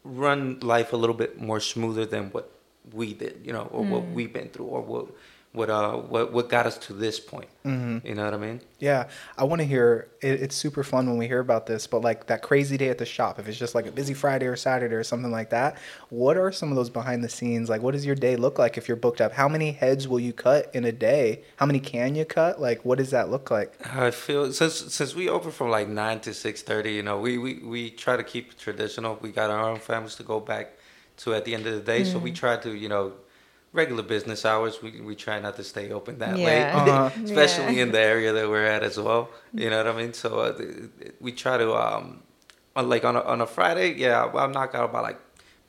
run 0.04 0.60
life 0.60 0.94
a 0.94 0.98
little 0.98 1.16
bit 1.16 1.40
more 1.40 1.60
smoother 1.60 2.06
than 2.06 2.30
what 2.32 2.52
we 2.94 3.14
did, 3.14 3.42
you 3.44 3.54
know, 3.54 3.64
or 3.72 3.84
what 3.84 4.08
we've 4.08 4.32
been 4.32 4.50
through, 4.50 4.66
or 4.66 4.82
what 4.82 5.08
what 5.56 5.70
uh 5.70 5.94
what 5.94 6.34
what 6.34 6.50
got 6.50 6.66
us 6.68 6.78
to 6.78 6.94
this 6.94 7.20
point. 7.20 7.48
You 7.64 8.14
know 8.14 8.26
what 8.26 8.34
I 8.36 8.38
mean? 8.38 8.62
Yeah, 8.78 9.08
I 9.40 9.46
want 9.46 9.60
to 9.62 9.66
hear. 9.66 10.10
It, 10.22 10.42
it's 10.42 10.56
super 10.56 10.84
fun 10.84 11.08
when 11.08 11.18
we 11.18 11.28
hear 11.28 11.40
about 11.40 11.66
this, 11.66 11.88
but 11.88 12.02
like 12.02 12.28
that 12.28 12.44
crazy 12.44 12.78
day 12.78 12.90
at 12.90 13.00
the 13.00 13.06
shop, 13.06 13.40
if 13.40 13.48
it's 13.48 13.58
just 13.58 13.74
like 13.74 13.88
a 13.88 13.92
busy 13.92 14.14
Friday 14.14 14.46
or 14.46 14.56
Saturday 14.56 14.94
or 14.94 15.04
something 15.04 15.32
like 15.32 15.50
that, 15.50 15.78
what 16.10 16.38
are 16.38 16.52
some 16.52 16.70
of 16.70 16.76
those 16.76 16.92
behind 16.92 17.24
the 17.24 17.30
scenes? 17.30 17.68
Like, 17.68 17.82
what 17.82 17.94
does 17.94 18.06
your 18.06 18.16
day 18.16 18.36
look 18.36 18.60
like 18.60 18.78
if 18.78 18.88
you're 18.88 18.98
booked 18.98 19.20
up? 19.20 19.32
How 19.32 19.48
many 19.48 19.72
heads 19.72 20.08
will 20.08 20.20
you 20.20 20.32
cut 20.32 20.70
in 20.76 20.86
a 20.86 20.92
day? 20.92 21.44
How 21.56 21.66
many 21.66 21.80
can 21.80 22.14
you 22.14 22.26
cut? 22.26 22.62
Like, 22.62 22.86
what 22.86 23.00
does 23.00 23.10
that 23.12 23.32
look 23.32 23.50
like? 23.50 23.74
I 23.96 24.12
feel 24.12 24.54
since 24.54 24.76
since 24.94 25.16
we 25.16 25.28
open 25.28 25.50
from 25.52 25.70
like 25.72 25.88
nine 25.88 26.20
to 26.22 26.34
six 26.34 26.62
thirty, 26.62 26.94
you 26.94 27.02
know, 27.02 27.20
we, 27.20 27.40
we 27.40 27.56
we 27.64 27.90
try 27.90 28.16
to 28.16 28.24
keep 28.24 28.52
it 28.52 28.60
traditional. 28.60 29.18
We 29.22 29.32
got 29.32 29.50
our 29.50 29.70
own 29.70 29.80
families 29.80 30.16
to 30.16 30.24
go 30.24 30.40
back 30.40 30.78
to 31.18 31.34
at 31.34 31.46
the 31.46 31.54
end 31.54 31.66
of 31.68 31.74
the 31.74 31.82
day, 31.82 32.04
so 32.04 32.20
we 32.20 32.32
try 32.32 32.58
to 32.58 32.72
you 32.74 32.90
know 32.90 33.14
regular 33.74 34.04
business 34.04 34.46
hours. 34.46 34.82
We 34.82 35.02
we 35.02 35.16
try 35.16 35.40
not 35.40 35.56
to 35.58 35.64
stay 35.64 35.92
open 35.92 36.20
that 36.20 36.38
Yeah. 36.40 36.46
late, 36.46 36.66
Uh-huh. 36.80 37.10
especially 37.24 37.76
Yeah. 37.78 37.84
in 37.84 37.92
the 37.92 38.00
area 38.00 38.32
that 38.34 38.50
we're 38.50 38.66
at 38.66 38.84
as 38.84 38.98
well. 39.00 39.30
You 39.54 39.70
know 39.70 39.78
what 39.78 39.88
I 39.88 39.98
mean? 39.98 40.14
So 40.14 40.40
uh, 40.40 40.52
th- 40.58 40.70
th- 41.00 41.14
we 41.20 41.32
try 41.32 41.58
to 41.58 41.74
um, 41.76 42.24
like 42.76 43.04
on 43.06 43.16
a, 43.16 43.22
on 43.22 43.42
a 43.42 43.46
Friday, 43.48 43.94
yeah, 43.94 44.22
I'll, 44.24 44.38
I'll 44.38 44.50
knock 44.50 44.76
out 44.76 44.90
about 44.90 45.04
like 45.04 45.20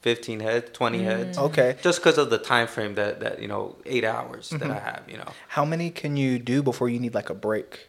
fifteen 0.02 0.40
heads, 0.40 0.70
twenty 0.72 1.02
heads. 1.02 1.38
Okay. 1.38 1.76
Just 1.82 1.98
because 2.00 2.18
of 2.18 2.30
the 2.30 2.38
time 2.38 2.66
frame 2.66 2.94
that 2.96 3.20
that 3.20 3.40
you 3.42 3.48
know 3.48 3.76
eight 3.86 4.04
hours 4.04 4.50
that 4.50 4.70
I 4.70 4.78
have, 4.90 5.02
you 5.08 5.18
know. 5.18 5.30
How 5.48 5.64
many 5.64 5.90
can 5.90 6.16
you 6.16 6.38
do 6.38 6.62
before 6.62 6.88
you 6.88 6.98
need 6.98 7.14
like 7.14 7.30
a 7.30 7.34
break? 7.34 7.88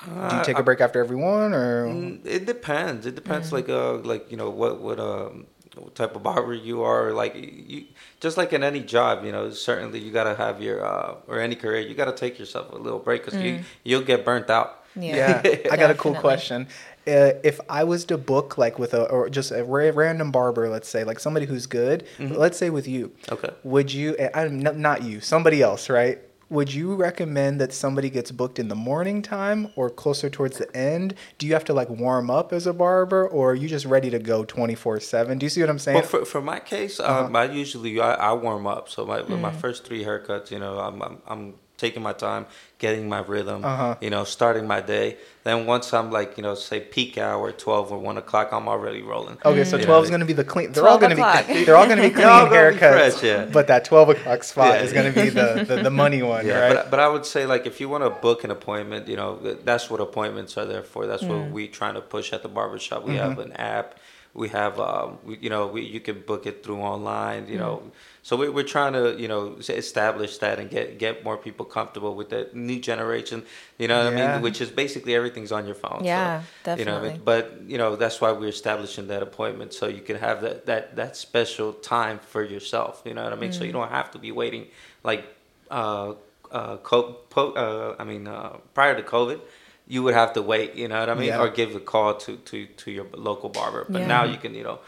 Do 0.00 0.10
you 0.36 0.40
Uh, 0.40 0.44
take 0.44 0.58
a 0.58 0.62
break 0.62 0.80
after 0.80 0.98
every 1.00 1.16
one, 1.16 1.52
or 1.52 1.86
Mm, 1.88 2.24
It 2.24 2.46
depends. 2.46 3.04
It 3.04 3.14
depends, 3.14 3.52
like 3.52 3.68
uh, 3.68 3.94
like 4.12 4.30
you 4.30 4.36
know 4.40 4.48
what 4.48 4.80
what 4.80 4.98
um 4.98 5.44
what 5.76 5.94
type 5.94 6.16
of 6.16 6.22
barber 6.22 6.54
you 6.54 6.82
are. 6.82 7.12
Like 7.12 7.34
you, 7.36 7.84
just 8.20 8.36
like 8.36 8.52
in 8.52 8.62
any 8.62 8.80
job, 8.80 9.24
you 9.24 9.32
know, 9.32 9.50
certainly 9.50 9.98
you 10.00 10.12
gotta 10.12 10.34
have 10.34 10.60
your 10.60 10.84
uh 10.84 11.14
or 11.26 11.38
any 11.40 11.54
career, 11.54 11.80
you 11.80 11.94
gotta 11.94 12.12
take 12.12 12.38
yourself 12.38 12.72
a 12.72 12.76
little 12.76 12.98
break 12.98 13.24
because 13.24 13.40
you 13.40 13.60
you'll 13.84 14.02
get 14.02 14.24
burnt 14.24 14.50
out. 14.50 14.76
Yeah, 14.96 15.40
I 15.70 15.76
got 15.76 15.90
a 15.90 15.94
cool 15.94 16.14
question. 16.26 16.66
Uh, 17.06 17.32
if 17.44 17.60
I 17.68 17.84
was 17.84 18.04
to 18.06 18.18
book 18.18 18.58
like 18.58 18.78
with 18.78 18.92
a 18.92 19.04
or 19.04 19.30
just 19.30 19.52
a 19.52 19.64
ra- 19.64 19.92
random 19.94 20.30
barber, 20.32 20.68
let's 20.68 20.88
say 20.88 21.04
like 21.04 21.18
somebody 21.20 21.46
who's 21.46 21.66
good, 21.66 22.06
let's 22.18 22.58
say 22.58 22.70
with 22.70 22.86
you, 22.88 23.12
Okay. 23.30 23.50
would 23.62 23.92
you? 23.92 24.16
eh, 24.18 24.28
I, 24.34 24.48
not 24.48 24.76
not 24.76 25.02
you, 25.02 25.20
somebody 25.20 25.62
else, 25.62 25.88
right? 25.88 26.18
Would 26.50 26.74
you 26.74 26.96
recommend 26.96 27.60
that 27.60 27.72
somebody 27.72 28.10
gets 28.10 28.32
booked 28.32 28.58
in 28.58 28.66
the 28.66 28.74
morning 28.74 29.22
time 29.22 29.68
or 29.76 29.88
closer 29.88 30.28
towards 30.28 30.58
the 30.58 30.76
end? 30.76 31.14
Do 31.38 31.46
you 31.46 31.52
have 31.52 31.64
to 31.66 31.72
like 31.72 31.88
warm 31.88 32.28
up 32.28 32.52
as 32.52 32.66
a 32.66 32.72
barber, 32.72 33.26
or 33.26 33.52
are 33.52 33.54
you 33.54 33.68
just 33.68 33.86
ready 33.86 34.10
to 34.10 34.18
go 34.18 34.44
twenty 34.44 34.74
four 34.74 34.98
seven? 34.98 35.38
Do 35.38 35.46
you 35.46 35.50
see 35.50 35.60
what 35.60 35.70
I'm 35.70 35.78
saying? 35.78 35.94
Well, 35.94 36.06
for 36.06 36.24
for 36.24 36.42
my 36.42 36.58
case, 36.58 36.98
um, 36.98 37.36
I 37.36 37.44
usually 37.44 38.00
I, 38.00 38.14
I 38.14 38.32
warm 38.32 38.66
up. 38.66 38.88
So 38.88 39.06
my 39.06 39.22
my 39.22 39.52
first 39.52 39.84
three 39.84 40.02
haircuts, 40.02 40.50
you 40.50 40.58
know, 40.58 40.80
I'm 40.80 41.00
I'm, 41.00 41.18
I'm 41.28 41.54
taking 41.76 42.02
my 42.02 42.12
time, 42.12 42.46
getting 42.80 43.08
my 43.08 43.20
rhythm, 43.20 43.64
Uh-huh. 43.64 43.94
you 44.00 44.10
know, 44.10 44.24
starting 44.24 44.66
my 44.66 44.80
day. 44.80 45.16
Then 45.44 45.64
once 45.66 45.94
I'm 45.94 46.10
like, 46.10 46.36
you 46.36 46.42
know, 46.42 46.54
say 46.54 46.80
peak 46.80 47.16
hour, 47.16 47.50
twelve 47.52 47.92
or 47.92 47.98
one 47.98 48.16
o'clock, 48.18 48.48
I'm 48.52 48.66
already 48.68 49.00
rolling. 49.02 49.38
Okay, 49.44 49.64
so 49.64 49.78
12 49.78 50.04
is 50.04 50.10
going 50.10 50.20
to 50.20 50.26
be 50.26 50.32
the 50.34 50.44
clean. 50.44 50.72
They're 50.72 50.86
all 50.88 50.98
going 50.98 51.16
to 51.16 51.44
be. 51.48 51.64
They're 51.64 51.76
all 51.76 51.86
going 51.86 51.96
to 51.98 52.02
be 52.02 52.10
clean 52.10 52.24
They're 52.26 52.30
all 52.30 52.46
gonna 52.50 52.72
be 52.72 52.76
haircuts. 52.86 53.12
fresh, 53.12 53.22
yeah. 53.22 53.44
But 53.46 53.66
that 53.68 53.84
12 53.86 54.08
o'clock 54.10 54.42
spot 54.44 54.74
Yeah. 54.74 54.82
is 54.84 54.92
going 54.92 55.12
to 55.12 55.18
be 55.22 55.28
the, 55.30 55.64
the, 55.66 55.76
the 55.84 55.90
money 55.90 56.22
one, 56.34 56.44
Yeah, 56.46 56.58
right? 56.60 56.74
but 56.74 56.90
but 56.90 57.00
I 57.00 57.08
would 57.08 57.24
say 57.24 57.46
like 57.46 57.64
if 57.66 57.80
you 57.80 57.88
want 57.88 58.04
to 58.04 58.10
book 58.10 58.44
an 58.44 58.50
appointment, 58.50 59.08
you 59.08 59.16
know 59.16 59.36
that's 59.68 59.88
what 59.90 60.00
appointments 60.00 60.58
are 60.58 60.66
there 60.66 60.82
for. 60.82 61.06
That's 61.06 61.22
what 61.22 61.50
we 61.50 61.68
trying 61.68 61.94
to 61.94 62.02
push 62.02 62.32
at 62.34 62.42
the 62.42 62.48
barbershop. 62.58 63.04
We 63.04 63.16
have 63.16 63.38
an 63.38 63.52
app. 63.54 63.88
We 64.34 64.48
have 64.50 64.78
um, 64.78 65.18
we, 65.24 65.38
you 65.44 65.50
know 65.50 65.66
we, 65.74 65.80
you 65.82 66.00
can 66.00 66.20
book 66.20 66.42
it 66.46 66.56
through 66.62 66.80
online. 66.94 67.48
You 67.48 67.58
know, 67.62 67.74
so 68.22 68.36
we, 68.36 68.48
we're 68.48 68.70
trying 68.76 68.92
to 68.92 69.16
you 69.18 69.28
know 69.28 69.56
establish 69.68 70.38
that 70.38 70.58
and 70.58 70.68
get 70.70 70.98
get 70.98 71.24
more 71.24 71.36
people 71.36 71.64
comfortable 71.64 72.14
with 72.14 72.28
the 72.30 72.48
new 72.52 72.78
generation. 72.78 73.44
You 73.78 73.88
know 73.88 74.04
what 74.04 74.12
I 74.12 74.16
mean? 74.32 74.42
Which 74.42 74.60
is 74.60 74.70
basically 74.70 75.14
everything's 75.14 75.52
on 75.52 75.66
your 75.66 75.74
phone. 75.74 76.02
Yeah, 76.04 76.42
so, 76.64 76.74
You 76.76 76.84
know 76.84 76.94
what 77.00 77.04
I 77.04 77.12
mean? 77.12 77.20
But 77.24 77.62
you 77.66 77.78
know 77.78 77.96
that's 77.96 78.20
why 78.20 78.32
we're 78.32 78.48
establishing 78.48 79.06
that 79.08 79.22
appointment 79.22 79.72
so 79.72 79.86
you 79.88 80.02
can 80.02 80.16
have 80.16 80.42
that 80.42 80.66
that 80.66 80.96
that 80.96 81.16
special 81.16 81.72
time 81.72 82.18
for 82.18 82.42
yourself. 82.44 83.02
You 83.04 83.14
know 83.14 83.24
what 83.24 83.32
I 83.32 83.36
mean? 83.36 83.52
So 83.52 83.64
you 83.64 83.72
don't 83.72 83.90
have 83.90 84.10
to 84.12 84.18
be 84.18 84.32
waiting 84.32 84.66
like 85.02 85.24
uh 85.70 86.14
uh, 86.52 86.76
co- 86.78 87.16
po- 87.30 87.52
uh 87.52 87.96
I 87.98 88.04
mean 88.04 88.26
uh 88.26 88.56
prior 88.74 88.94
to 88.96 89.02
COVID. 89.02 89.40
You 89.86 90.04
would 90.04 90.14
have 90.14 90.34
to 90.34 90.42
wait, 90.42 90.76
you 90.76 90.86
know 90.86 91.00
what 91.00 91.10
I 91.10 91.14
mean, 91.14 91.28
Yeah. 91.34 91.40
or 91.42 91.48
give 91.48 91.74
a 91.74 91.80
call 91.80 92.14
to, 92.14 92.36
to, 92.36 92.66
to 92.66 92.90
your 92.92 93.06
local 93.12 93.48
barber. 93.48 93.86
But 93.88 94.02
Yeah. 94.02 94.06
now 94.06 94.22
you 94.24 94.36
can, 94.36 94.54
you 94.54 94.62
know, 94.62 94.78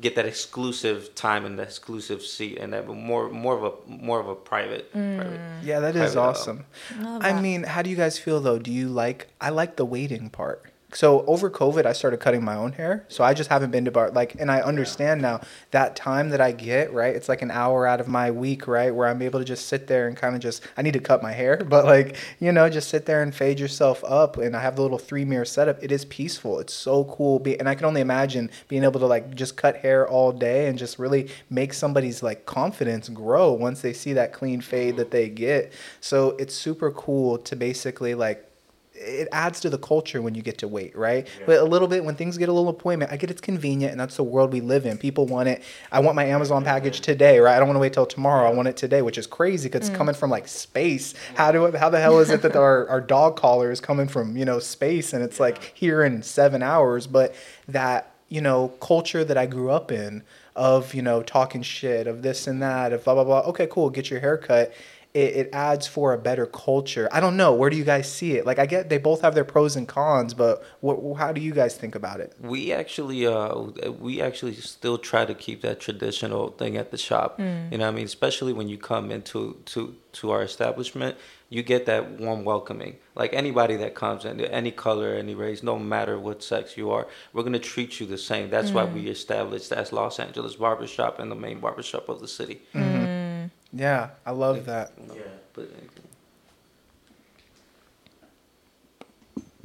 get 0.00 0.16
that 0.16 0.26
exclusive 0.26 1.14
time 1.14 1.44
and 1.44 1.58
the 1.58 1.62
exclusive 1.62 2.22
seat, 2.22 2.58
and 2.58 2.72
that 2.72 2.88
more 2.88 3.28
more 3.30 3.56
of 3.56 3.64
a 3.64 3.90
more 3.90 4.20
of 4.20 4.28
a 4.28 4.34
private. 4.34 4.90
private 4.92 5.40
Yeah, 5.62 5.80
that 5.80 5.94
is 5.96 6.14
private, 6.14 6.18
uh, 6.18 6.22
awesome. 6.30 6.64
love 6.98 7.22
I 7.24 7.40
mean, 7.40 7.64
how 7.64 7.82
do 7.82 7.90
you 7.90 7.96
guys 7.96 8.18
feel 8.18 8.40
though? 8.40 8.58
Do 8.58 8.72
you 8.72 8.88
like? 8.88 9.28
I 9.40 9.50
like 9.50 9.76
the 9.76 9.84
waiting 9.84 10.30
part. 10.30 10.71
So 10.94 11.24
over 11.26 11.50
COVID, 11.50 11.86
I 11.86 11.92
started 11.92 12.18
cutting 12.20 12.44
my 12.44 12.54
own 12.54 12.72
hair. 12.72 13.04
So 13.08 13.24
I 13.24 13.34
just 13.34 13.50
haven't 13.50 13.70
been 13.70 13.84
to 13.86 13.90
bar 13.90 14.10
like, 14.10 14.36
and 14.38 14.50
I 14.50 14.60
understand 14.60 15.22
now 15.22 15.40
that 15.70 15.96
time 15.96 16.30
that 16.30 16.40
I 16.40 16.52
get 16.52 16.92
right. 16.92 17.14
It's 17.14 17.28
like 17.28 17.42
an 17.42 17.50
hour 17.50 17.86
out 17.86 18.00
of 18.00 18.08
my 18.08 18.30
week, 18.30 18.66
right, 18.66 18.94
where 18.94 19.08
I'm 19.08 19.22
able 19.22 19.38
to 19.38 19.44
just 19.44 19.66
sit 19.66 19.86
there 19.86 20.06
and 20.08 20.16
kind 20.16 20.34
of 20.34 20.40
just. 20.40 20.62
I 20.76 20.82
need 20.82 20.92
to 20.92 21.00
cut 21.00 21.22
my 21.22 21.32
hair, 21.32 21.56
but 21.68 21.84
like 21.84 22.16
you 22.40 22.52
know, 22.52 22.68
just 22.68 22.88
sit 22.88 23.06
there 23.06 23.22
and 23.22 23.34
fade 23.34 23.58
yourself 23.58 24.04
up. 24.04 24.36
And 24.36 24.56
I 24.56 24.60
have 24.60 24.76
the 24.76 24.82
little 24.82 24.98
three 24.98 25.24
mirror 25.24 25.44
setup. 25.44 25.82
It 25.82 25.92
is 25.92 26.04
peaceful. 26.04 26.58
It's 26.60 26.74
so 26.74 27.04
cool. 27.04 27.38
Be, 27.38 27.58
and 27.58 27.68
I 27.68 27.74
can 27.74 27.86
only 27.86 28.00
imagine 28.00 28.50
being 28.68 28.84
able 28.84 29.00
to 29.00 29.06
like 29.06 29.34
just 29.34 29.56
cut 29.56 29.76
hair 29.76 30.08
all 30.08 30.32
day 30.32 30.66
and 30.66 30.78
just 30.78 30.98
really 30.98 31.30
make 31.50 31.72
somebody's 31.72 32.22
like 32.22 32.46
confidence 32.46 33.08
grow 33.08 33.52
once 33.52 33.80
they 33.80 33.92
see 33.92 34.12
that 34.12 34.32
clean 34.32 34.60
fade 34.60 34.96
that 34.96 35.10
they 35.10 35.28
get. 35.28 35.72
So 36.00 36.30
it's 36.38 36.54
super 36.54 36.90
cool 36.90 37.38
to 37.38 37.56
basically 37.56 38.14
like 38.14 38.51
it 39.02 39.28
adds 39.32 39.60
to 39.60 39.70
the 39.70 39.78
culture 39.78 40.22
when 40.22 40.34
you 40.34 40.42
get 40.42 40.58
to 40.58 40.68
wait, 40.68 40.96
right? 40.96 41.26
But 41.46 41.58
a 41.58 41.64
little 41.64 41.88
bit 41.88 42.04
when 42.04 42.14
things 42.14 42.38
get 42.38 42.48
a 42.48 42.52
little 42.52 42.68
appointment, 42.70 43.12
I 43.12 43.16
get 43.16 43.30
it's 43.30 43.40
convenient 43.40 43.92
and 43.92 44.00
that's 44.00 44.16
the 44.16 44.22
world 44.22 44.52
we 44.52 44.60
live 44.60 44.86
in. 44.86 44.98
People 44.98 45.26
want 45.26 45.48
it. 45.48 45.62
I 45.90 46.00
want 46.00 46.16
my 46.16 46.24
Amazon 46.24 46.64
package 46.64 47.00
today, 47.00 47.38
right? 47.38 47.56
I 47.56 47.58
don't 47.58 47.68
want 47.68 47.76
to 47.76 47.80
wait 47.80 47.92
till 47.92 48.06
tomorrow. 48.06 48.48
I 48.48 48.54
want 48.54 48.68
it 48.68 48.76
today, 48.76 49.02
which 49.02 49.18
is 49.18 49.26
crazy 49.26 49.68
because 49.68 49.88
it's 49.88 49.94
mm. 49.94 49.98
coming 49.98 50.14
from 50.14 50.30
like 50.30 50.48
space. 50.48 51.14
How 51.34 51.52
do 51.52 51.70
how 51.72 51.90
the 51.90 52.00
hell 52.00 52.20
is 52.20 52.30
it 52.30 52.42
that 52.42 52.56
our, 52.56 52.88
our 52.88 53.00
dog 53.00 53.36
collar 53.36 53.70
is 53.70 53.80
coming 53.80 54.08
from, 54.08 54.36
you 54.36 54.44
know, 54.44 54.58
space 54.58 55.12
and 55.12 55.22
it's 55.22 55.40
like 55.40 55.72
here 55.74 56.02
in 56.02 56.22
seven 56.22 56.62
hours? 56.62 57.06
But 57.06 57.34
that, 57.68 58.14
you 58.28 58.40
know, 58.40 58.68
culture 58.80 59.24
that 59.24 59.36
I 59.36 59.46
grew 59.46 59.70
up 59.70 59.90
in 59.90 60.22
of, 60.54 60.94
you 60.94 61.02
know, 61.02 61.22
talking 61.22 61.62
shit, 61.62 62.06
of 62.06 62.22
this 62.22 62.46
and 62.46 62.62
that, 62.62 62.92
of 62.92 63.04
blah, 63.04 63.14
blah, 63.14 63.24
blah. 63.24 63.40
Okay, 63.40 63.66
cool. 63.70 63.90
Get 63.90 64.10
your 64.10 64.20
hair 64.20 64.36
cut 64.36 64.72
it, 65.14 65.36
it 65.36 65.50
adds 65.52 65.86
for 65.86 66.14
a 66.14 66.18
better 66.18 66.46
culture. 66.46 67.08
I 67.12 67.20
don't 67.20 67.36
know. 67.36 67.52
Where 67.52 67.68
do 67.68 67.76
you 67.76 67.84
guys 67.84 68.10
see 68.10 68.32
it? 68.32 68.46
Like, 68.46 68.58
I 68.58 68.66
get 68.66 68.88
they 68.88 68.98
both 68.98 69.20
have 69.20 69.34
their 69.34 69.44
pros 69.44 69.76
and 69.76 69.86
cons, 69.86 70.32
but 70.32 70.64
what, 70.80 71.18
how 71.18 71.32
do 71.32 71.40
you 71.40 71.52
guys 71.52 71.76
think 71.76 71.94
about 71.94 72.20
it? 72.20 72.34
We 72.40 72.72
actually, 72.72 73.26
uh, 73.26 73.54
we 73.90 74.22
actually 74.22 74.54
still 74.54 74.98
try 74.98 75.24
to 75.26 75.34
keep 75.34 75.60
that 75.62 75.80
traditional 75.80 76.50
thing 76.50 76.76
at 76.76 76.90
the 76.90 76.98
shop. 76.98 77.38
Mm. 77.38 77.72
You 77.72 77.78
know, 77.78 77.84
what 77.84 77.92
I 77.92 77.96
mean, 77.96 78.06
especially 78.06 78.52
when 78.52 78.68
you 78.68 78.78
come 78.78 79.10
into 79.10 79.60
to 79.66 79.96
to 80.12 80.30
our 80.30 80.42
establishment, 80.42 81.16
you 81.48 81.62
get 81.62 81.86
that 81.86 82.12
warm 82.20 82.44
welcoming. 82.44 82.96
Like 83.14 83.32
anybody 83.32 83.76
that 83.76 83.94
comes 83.94 84.24
in, 84.24 84.40
any 84.40 84.70
color, 84.70 85.14
any 85.14 85.34
race, 85.34 85.62
no 85.62 85.78
matter 85.78 86.18
what 86.18 86.42
sex 86.42 86.76
you 86.76 86.90
are, 86.90 87.06
we're 87.32 87.42
gonna 87.42 87.58
treat 87.58 88.00
you 88.00 88.06
the 88.06 88.18
same. 88.18 88.48
That's 88.48 88.70
why 88.70 88.86
mm. 88.86 88.94
we 88.94 89.08
established 89.08 89.68
that's 89.68 89.92
Los 89.92 90.18
Angeles 90.18 90.56
Barbershop 90.56 91.18
and 91.18 91.30
the 91.30 91.36
main 91.36 91.60
barbershop 91.60 92.08
of 92.08 92.20
the 92.20 92.28
city. 92.28 92.62
Mm-hmm. 92.74 93.11
Yeah, 93.72 94.10
I 94.26 94.32
love 94.32 94.66
that. 94.66 94.92
Yeah. 95.14 95.22
But 95.54 95.70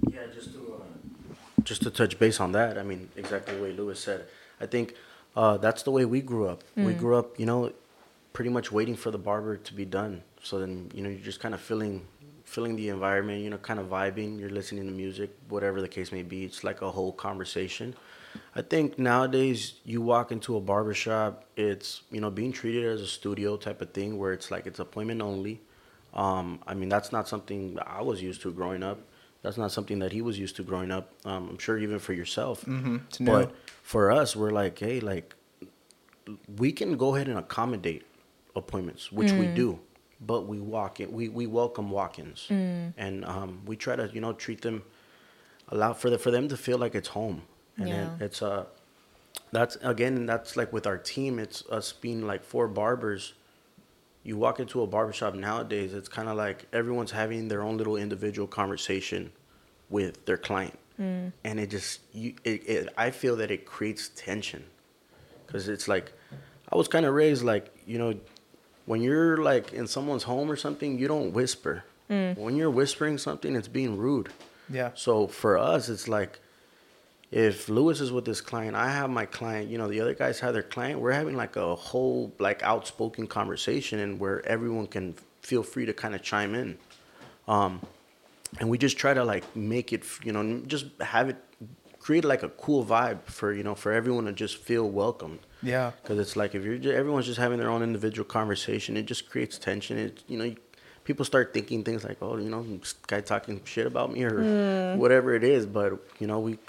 Yeah, 0.10 0.20
just 0.34 0.54
to 0.54 0.82
uh, 0.82 1.34
just 1.64 1.82
to 1.84 1.90
touch 1.90 2.18
base 2.18 2.40
on 2.40 2.52
that, 2.54 2.78
I 2.78 2.84
mean, 2.84 3.10
exactly 3.16 3.56
the 3.56 3.62
way 3.62 3.74
Luis 3.74 4.00
said. 4.00 4.26
I 4.62 4.66
think 4.66 4.96
uh, 5.36 5.58
that's 5.58 5.84
the 5.84 5.92
way 5.92 6.06
we 6.06 6.22
grew 6.22 6.48
up. 6.48 6.64
We 6.76 6.94
grew 6.94 7.16
up, 7.18 7.40
you 7.40 7.46
know, 7.46 7.72
pretty 8.34 8.50
much 8.50 8.72
waiting 8.72 8.96
for 8.96 9.12
the 9.12 9.18
barber 9.18 9.58
to 9.58 9.74
be 9.74 9.86
done. 9.86 10.24
So 10.44 10.60
then, 10.60 10.90
you 10.94 11.02
know, 11.04 11.10
you're 11.10 11.20
just 11.20 11.40
kind 11.40 11.54
of 11.54 11.60
filling 11.62 12.06
feeling 12.46 12.78
the 12.78 12.88
environment, 12.90 13.44
you 13.44 13.50
know, 13.50 13.58
kind 13.58 13.80
of 13.80 13.88
vibing. 13.88 14.40
You're 14.40 14.50
listening 14.50 14.86
to 14.86 14.92
music, 14.92 15.32
whatever 15.50 15.82
the 15.82 15.88
case 15.90 16.14
may 16.14 16.24
be. 16.24 16.46
It's 16.46 16.64
like 16.64 16.82
a 16.82 16.90
whole 16.90 17.12
conversation. 17.12 17.94
I 18.56 18.62
think 18.62 18.98
nowadays 18.98 19.74
you 19.86 20.02
walk 20.02 20.32
into 20.32 20.56
a 20.58 20.62
barbershop, 20.62 21.46
it's 21.56 22.02
you 22.12 22.22
know 22.22 22.30
being 22.30 22.52
treated 22.52 22.86
as 22.86 23.02
a 23.02 23.08
studio 23.08 23.58
type 23.58 23.82
of 23.82 23.92
thing 23.92 24.18
where 24.18 24.34
it's 24.34 24.52
like 24.52 24.68
it's 24.68 24.80
appointment 24.80 25.22
only. 25.22 25.62
Um, 26.14 26.60
I 26.66 26.74
mean 26.74 26.90
that's 26.90 27.12
not 27.12 27.28
something 27.28 27.78
I 27.86 28.02
was 28.02 28.22
used 28.22 28.42
to 28.42 28.52
growing 28.52 28.84
up. 28.84 29.00
That's 29.44 29.58
not 29.58 29.72
something 29.72 30.00
that 30.00 30.12
he 30.12 30.22
was 30.22 30.38
used 30.40 30.56
to 30.58 30.64
growing 30.64 30.92
up. 30.92 31.14
Um, 31.24 31.50
I'm 31.50 31.58
sure 31.58 31.78
even 31.78 32.00
for 32.00 32.14
yourself. 32.14 32.66
Mm-hmm. 32.66 33.26
But 33.26 33.54
for 33.84 34.12
us, 34.12 34.36
we're 34.36 34.52
like, 34.52 34.80
hey, 34.80 35.00
like 35.00 35.36
we 36.58 36.72
can 36.72 36.98
go 36.98 37.16
ahead 37.16 37.28
and 37.28 37.38
accommodate 37.38 38.04
appointments, 38.56 39.12
which 39.12 39.32
we 39.32 39.48
do, 39.48 39.80
but 40.20 40.48
we 40.48 40.60
walk 40.60 41.00
in. 41.00 41.12
We 41.12 41.30
we 41.30 41.48
welcome 41.48 41.90
walk-ins, 41.92 42.48
and 42.98 43.24
um, 43.26 43.62
we 43.66 43.76
try 43.76 43.96
to 43.96 44.10
you 44.14 44.22
know 44.22 44.34
treat 44.34 44.62
them, 44.62 44.84
allow 45.70 45.94
for 45.94 46.10
the 46.10 46.18
for 46.18 46.32
them 46.32 46.48
to 46.50 46.58
feel 46.58 46.78
like 46.78 46.96
it's 46.96 47.10
home, 47.10 47.44
and 47.78 47.90
Yeah. 47.90 48.16
it, 48.16 48.22
it's 48.22 48.42
uh 48.42 48.66
that's 49.52 49.78
again 49.82 50.26
that's 50.26 50.58
like 50.58 50.74
with 50.74 50.86
our 50.88 50.98
team. 50.98 51.40
It's 51.40 51.64
us 51.70 51.94
being 51.94 52.26
like 52.28 52.44
four 52.44 52.68
barbers. 52.68 53.34
You 54.24 54.36
walk 54.38 54.60
into 54.60 54.82
a 54.82 54.88
barbershop 54.88 55.36
nowadays, 55.36 55.94
it's 55.94 56.10
kind 56.10 56.28
of 56.28 56.36
like 56.36 56.66
everyone's 56.74 57.12
having 57.12 57.48
their 57.48 57.62
own 57.64 57.78
little 57.78 57.96
individual 57.96 58.48
conversation 58.48 59.32
with 59.90 60.26
their 60.26 60.38
client, 60.38 60.78
and 60.98 61.60
it 61.60 61.70
just 61.70 62.02
you. 62.14 62.34
It, 62.44 62.68
it, 62.68 62.94
I 62.98 63.12
feel 63.12 63.38
that 63.38 63.52
it 63.52 63.66
creates 63.66 64.10
tension 64.16 64.66
because 65.46 65.70
it's 65.70 65.88
like 65.88 66.12
I 66.70 66.76
was 66.76 66.90
kind 66.90 67.06
of 67.06 67.14
raised 67.14 67.44
like 67.44 67.74
you 67.86 67.98
know 67.98 68.16
when 68.86 69.02
you're 69.02 69.38
like 69.38 69.72
in 69.72 69.88
someone's 69.88 70.24
home 70.24 70.52
or 70.52 70.58
something, 70.58 70.98
you 71.00 71.08
don't 71.08 71.32
whisper. 71.32 71.84
When 72.10 72.56
you're 72.56 72.70
whispering 72.72 73.18
something, 73.18 73.54
it's 73.56 73.68
being 73.68 73.98
rude. 73.98 74.30
Yeah. 74.70 74.92
So 74.96 75.28
for 75.28 75.58
us, 75.58 75.88
it's 75.90 76.08
like 76.08 76.40
if 77.32 77.68
Luis 77.68 78.00
is 78.00 78.12
with 78.12 78.26
his 78.26 78.42
client, 78.42 78.76
I 78.76 78.90
have 78.90 79.10
my 79.10 79.26
client. 79.26 79.70
You 79.70 79.78
know, 79.78 79.88
the 79.88 80.00
other 80.00 80.14
guys 80.14 80.40
have 80.40 80.54
their 80.54 80.64
client. 80.64 81.00
We're 81.00 81.12
having 81.12 81.36
like 81.36 81.56
a 81.56 81.76
whole 81.76 82.34
like 82.40 82.64
outspoken 82.64 83.28
conversation, 83.28 84.00
and 84.00 84.20
where 84.20 84.46
everyone 84.46 84.88
can 84.88 85.16
feel 85.42 85.64
free 85.64 85.86
to 85.86 85.94
kind 85.94 86.16
of 86.16 86.22
chime 86.22 86.56
in. 86.56 86.78
Um, 87.48 87.82
and 88.60 88.70
we 88.70 88.78
just 88.78 88.98
try 88.98 89.14
to 89.14 89.24
like 89.24 89.56
make 89.56 89.92
it, 89.92 90.04
you 90.24 90.32
know, 90.32 90.62
just 90.68 90.86
have 91.02 91.30
it 91.30 91.38
create 92.00 92.24
like 92.24 92.42
a 92.42 92.48
cool 92.48 92.86
vibe 92.86 93.22
for 93.26 93.52
you 93.52 93.64
know 93.64 93.76
for 93.76 93.92
everyone 93.92 94.24
to 94.24 94.32
just 94.32 94.58
feel 94.58 94.90
welcomed. 94.90 95.40
Yeah. 95.62 95.92
Because 96.02 96.20
it's 96.20 96.38
like 96.38 96.56
if 96.56 96.64
you're 96.64 96.78
ju- 96.78 96.92
everyone's 96.92 97.26
just 97.26 97.40
having 97.40 97.60
their 97.60 97.70
own 97.70 97.84
individual 97.84 98.26
conversation, 98.26 98.96
it 98.96 99.06
just 99.06 99.30
creates 99.30 99.58
tension. 99.58 99.98
It 99.98 100.24
you 100.28 100.38
know 100.38 100.56
people 101.04 101.26
start 101.26 101.54
thinking 101.54 101.84
things 101.84 102.06
like 102.06 102.18
oh 102.22 102.38
you 102.38 102.50
know 102.50 102.64
this 102.64 102.94
guy 103.08 103.20
talking 103.20 103.60
shit 103.66 103.86
about 103.86 104.14
me 104.14 104.24
or 104.24 104.96
whatever 104.96 105.36
it 105.36 105.44
is. 105.44 105.66
But 105.66 106.00
you 106.20 106.28
know 106.28 106.40
we 106.40 106.60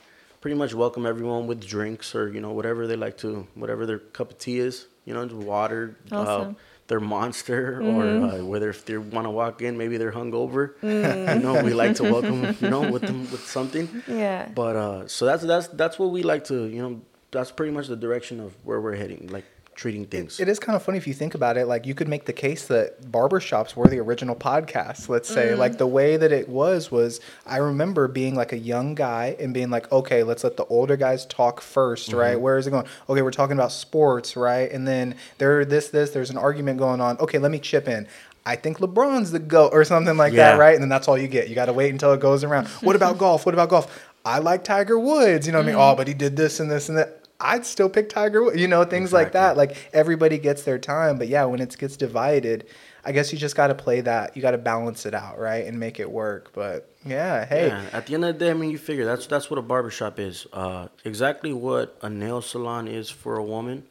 pretty 0.41 0.57
much 0.57 0.75
welcome 0.75 1.07
everyone 1.07 1.47
with 1.47 1.65
drinks 1.67 2.15
or 2.15 2.31
you 2.31 2.41
know 2.41 2.53
whatever 2.53 2.87
they 2.87 2.97
like 2.97 3.19
to 3.19 3.47
whatever 3.55 3.87
their 3.87 3.99
cup 3.99 4.31
of 4.31 4.39
tea 4.39 4.59
is. 4.59 4.87
You 5.05 5.15
know, 5.15 5.25
just 5.25 5.37
water, 5.37 5.97
uh, 6.13 6.53
their 6.87 7.01
monster, 7.01 7.81
or 7.83 8.05
uh, 8.05 8.45
whether 8.45 8.69
if 8.69 8.85
they 8.85 8.99
want 8.99 9.25
to 9.25 9.31
walk 9.31 9.63
in, 9.63 9.79
maybe 9.79 9.97
they're 9.97 10.13
hungover. 10.13 10.75
you 10.83 11.43
know, 11.43 11.63
we 11.65 11.73
like 11.73 11.97
to 11.97 12.03
welcome 12.13 12.57
you 12.61 12.69
know 12.69 12.91
with 12.91 13.03
them 13.03 13.23
with 13.31 13.47
something. 13.47 14.03
Yeah. 14.07 14.49
But 14.55 14.77
uh, 14.77 15.09
so 15.09 15.25
that's 15.25 15.45
that's 15.45 15.69
that's 15.69 15.99
what 15.99 16.11
we 16.11 16.23
like 16.23 16.45
to 16.45 16.67
you 16.67 16.83
know. 16.83 17.01
That's 17.31 17.51
pretty 17.51 17.73
much 17.73 17.89
the 17.89 17.97
direction 17.97 18.41
of 18.41 18.55
where 18.65 18.81
we're 18.81 18.97
heading, 18.97 19.29
like 19.31 19.45
treating 19.79 20.05
things. 20.05 20.41
It 20.41 20.49
is 20.49 20.59
kind 20.59 20.75
of 20.75 20.83
funny 20.83 20.99
if 20.99 21.07
you 21.07 21.15
think 21.15 21.37
about 21.37 21.57
it. 21.57 21.67
Like 21.67 21.87
you 21.87 21.95
could 21.95 22.09
make 22.09 22.25
the 22.25 22.33
case 22.33 22.67
that 22.67 23.01
barbershops 23.13 23.77
were 23.77 23.87
the 23.87 24.01
original 24.01 24.35
podcast. 24.35 25.09
Let's 25.09 25.29
say, 25.29 25.55
like 25.55 25.73
mm. 25.73 25.79
the 25.79 25.87
way 25.87 26.17
that 26.17 26.33
it 26.33 26.49
was 26.49 26.91
was. 26.91 27.21
I 27.47 27.59
remember 27.59 28.09
being 28.09 28.35
like 28.35 28.53
a 28.53 28.59
young 28.59 28.95
guy 28.97 29.37
and 29.39 29.55
being 29.55 29.71
like, 29.71 29.91
okay, 29.93 30.25
let's 30.25 30.43
let 30.43 30.57
the 30.57 30.65
older 30.67 30.97
guys 30.97 31.25
talk 31.27 31.61
1st 31.61 32.13
right? 32.19 32.33
Mm-hmm. 32.33 32.43
Where 32.43 32.59
is 32.59 32.67
it 32.67 32.71
going? 32.71 32.87
Okay, 33.09 33.23
we're 33.23 33.31
talking 33.31 33.57
about 33.57 33.73
sports, 33.73 34.37
right? 34.37 34.71
And 34.71 34.87
then 34.87 35.15
there, 35.39 35.65
this, 35.65 35.89
this. 35.89 36.11
There's 36.11 36.31
an 36.31 36.39
argument 36.39 36.79
going 36.79 37.01
on. 37.01 37.17
Okay, 37.19 37.39
let 37.39 37.53
me 37.53 37.61
chip 37.61 37.89
in. 37.89 38.09
I 38.45 38.57
think 38.57 38.79
LeBron's 38.79 39.31
the 39.31 39.39
goat 39.39 39.71
or 39.73 39.85
something 39.85 40.17
like 40.17 40.33
Yeah. 40.33 40.53
that, 40.53 40.59
right? 40.59 40.75
And 40.75 40.83
then 40.83 40.89
that's 40.89 41.07
all 41.07 41.19
you 41.19 41.29
get. 41.29 41.49
You 41.49 41.55
got 41.55 41.67
to 41.67 41.73
wait 41.73 41.91
until 41.93 42.13
it 42.13 42.21
goes 42.21 42.43
around. 42.43 42.67
What 42.83 42.97
about 42.97 43.19
golf? 43.25 43.47
What 43.47 43.55
about 43.55 43.69
golf? 43.69 44.09
I 44.25 44.39
like 44.41 44.65
Tiger 44.65 44.99
Woods. 44.99 45.47
You 45.47 45.53
know 45.53 45.59
what 45.59 45.65
I 45.65 45.67
mean? 45.67 45.77
Mm-hmm. 45.77 45.93
Oh, 45.93 45.97
but 45.97 46.09
he 46.09 46.15
did 46.15 46.37
this 46.37 46.59
and 46.61 46.71
this 46.71 46.89
and 46.89 46.99
that. 46.99 47.18
I'd 47.41 47.65
still 47.65 47.89
pick 47.89 48.09
Tiger 48.09 48.43
Woods. 48.43 48.61
You 48.61 48.67
know, 48.67 48.85
things 48.85 49.13
like 49.13 49.33
that. 49.33 49.57
Like 49.57 49.77
everybody 49.93 50.39
gets 50.39 50.65
their 50.65 50.79
time, 50.79 51.19
but 51.19 51.29
yeah, 51.29 51.45
when 51.45 51.61
it 51.61 51.77
gets 51.79 51.97
divided, 51.97 52.67
I 53.05 53.13
guess 53.13 53.33
you 53.33 53.39
just 53.39 53.55
got 53.55 53.69
to 53.69 53.75
play 53.75 54.01
that. 54.01 54.37
You 54.37 54.43
got 54.43 54.51
to 54.51 54.59
balance 54.59 55.07
it 55.07 55.15
out, 55.15 55.39
right, 55.39 55.65
and 55.65 55.79
make 55.79 56.01
it 56.01 56.11
work. 56.11 56.53
But 56.53 56.93
yeah, 57.07 57.45
hey, 57.47 57.69
Yeah, 57.69 57.85
at 57.93 58.07
the 58.07 58.15
end 58.15 58.25
of 58.25 58.39
the 58.39 58.45
day, 58.45 58.51
I 58.51 58.55
mean, 58.55 58.71
you 58.71 58.79
figure 58.79 59.05
that's 59.05 59.27
that's 59.27 59.51
what 59.51 59.59
a 59.59 59.63
barbershop 59.63 60.19
is. 60.19 60.47
Uh, 60.53 60.89
exactly 61.05 61.53
what 61.53 61.97
a 62.03 62.11
nail 62.11 62.43
salon 62.43 62.89
is 62.89 63.09
for 63.09 63.37
a 63.37 63.45
woman. 63.45 63.85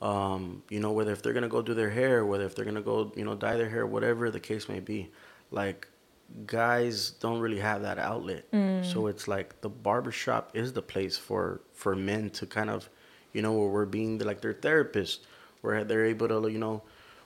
Um, 0.00 0.62
you 0.70 0.80
know, 0.80 0.92
whether 0.92 1.12
if 1.12 1.22
they're 1.22 1.32
gonna 1.34 1.48
go 1.48 1.62
do 1.62 1.74
their 1.74 1.90
hair, 1.90 2.24
whether 2.24 2.44
if 2.44 2.54
they're 2.54 2.64
gonna 2.64 2.82
go, 2.82 3.12
you 3.16 3.24
know, 3.24 3.34
dye 3.34 3.56
their 3.56 3.68
hair, 3.70 3.86
whatever 3.86 4.30
the 4.30 4.40
case 4.40 4.68
may 4.68 4.80
be. 4.80 5.10
Like, 5.50 5.88
guys 6.46 7.10
don't 7.10 7.40
really 7.40 7.60
have 7.60 7.82
that 7.82 7.98
outlet, 7.98 8.50
mm. 8.52 8.84
so 8.84 9.06
it's 9.06 9.28
like 9.28 9.60
the 9.60 9.68
barbershop 9.68 10.50
is 10.54 10.72
the 10.72 10.82
place 10.82 11.16
for 11.16 11.60
for 11.72 11.94
men 11.94 12.30
to 12.30 12.46
kind 12.46 12.70
of, 12.70 12.88
you 13.32 13.42
know, 13.42 13.52
where 13.52 13.68
we're 13.68 13.86
being 13.86 14.18
like 14.18 14.40
their 14.40 14.54
therapist, 14.54 15.26
where 15.60 15.84
they're 15.84 16.06
able 16.06 16.28
to, 16.28 16.48
you 16.48 16.58
know, 16.58 16.82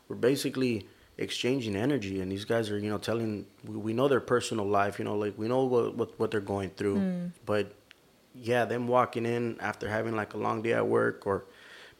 we're 0.09 0.17
basically 0.17 0.87
exchanging 1.19 1.75
energy 1.75 2.21
and 2.21 2.31
these 2.31 2.45
guys 2.45 2.71
are 2.71 2.79
you 2.79 2.89
know 2.89 2.97
telling 2.97 3.45
we, 3.65 3.77
we 3.77 3.93
know 3.93 4.07
their 4.07 4.21
personal 4.21 4.65
life 4.65 5.01
you 5.01 5.05
know 5.05 5.17
like 5.17 5.37
we 5.37 5.49
know 5.49 5.65
what 5.65 5.97
what, 5.97 6.19
what 6.19 6.31
they're 6.31 6.41
going 6.41 6.71
through. 6.71 6.97
Mm. 6.97 7.33
But 7.45 7.75
yeah 8.35 8.65
them 8.65 8.87
walking 8.87 9.27
in 9.27 9.59
after 9.61 9.89
having 9.89 10.15
like 10.15 10.35
a 10.35 10.39
long 10.39 10.63
day 10.63 10.75
at 10.75 10.87
work 10.87 11.27
or 11.27 11.45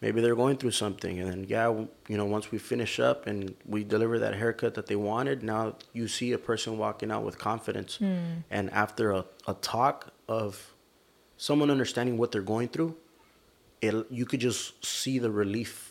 maybe 0.01 0.21
they're 0.21 0.37
going 0.37 0.57
through 0.57 0.71
something. 0.73 1.19
And 1.21 1.31
then 1.31 1.45
yeah 1.49 1.69
you 2.09 2.17
know 2.17 2.25
once 2.25 2.51
we 2.53 2.59
finish 2.59 2.99
up 3.01 3.27
and 3.27 3.55
we 3.67 3.85
deliver 3.85 4.19
that 4.21 4.35
haircut 4.35 4.75
that 4.75 4.87
they 4.87 4.97
wanted 4.97 5.43
now 5.43 5.75
you 5.93 6.09
see 6.09 6.33
a 6.33 6.39
person 6.39 6.79
walking 6.79 7.11
out 7.11 7.25
with 7.25 7.39
confidence. 7.39 7.97
Hmm. 7.97 8.17
And 8.51 8.71
after 8.73 9.11
a, 9.13 9.25
a 9.47 9.55
talk 9.55 10.13
of 10.29 10.75
someone 11.37 11.71
understanding 11.71 12.17
what 12.19 12.33
they're 12.33 12.43
going 12.43 12.69
through 12.69 12.97
it 13.81 13.95
you 14.11 14.25
could 14.27 14.41
just 14.41 14.85
see 14.85 15.19
the 15.19 15.31
relief 15.31 15.85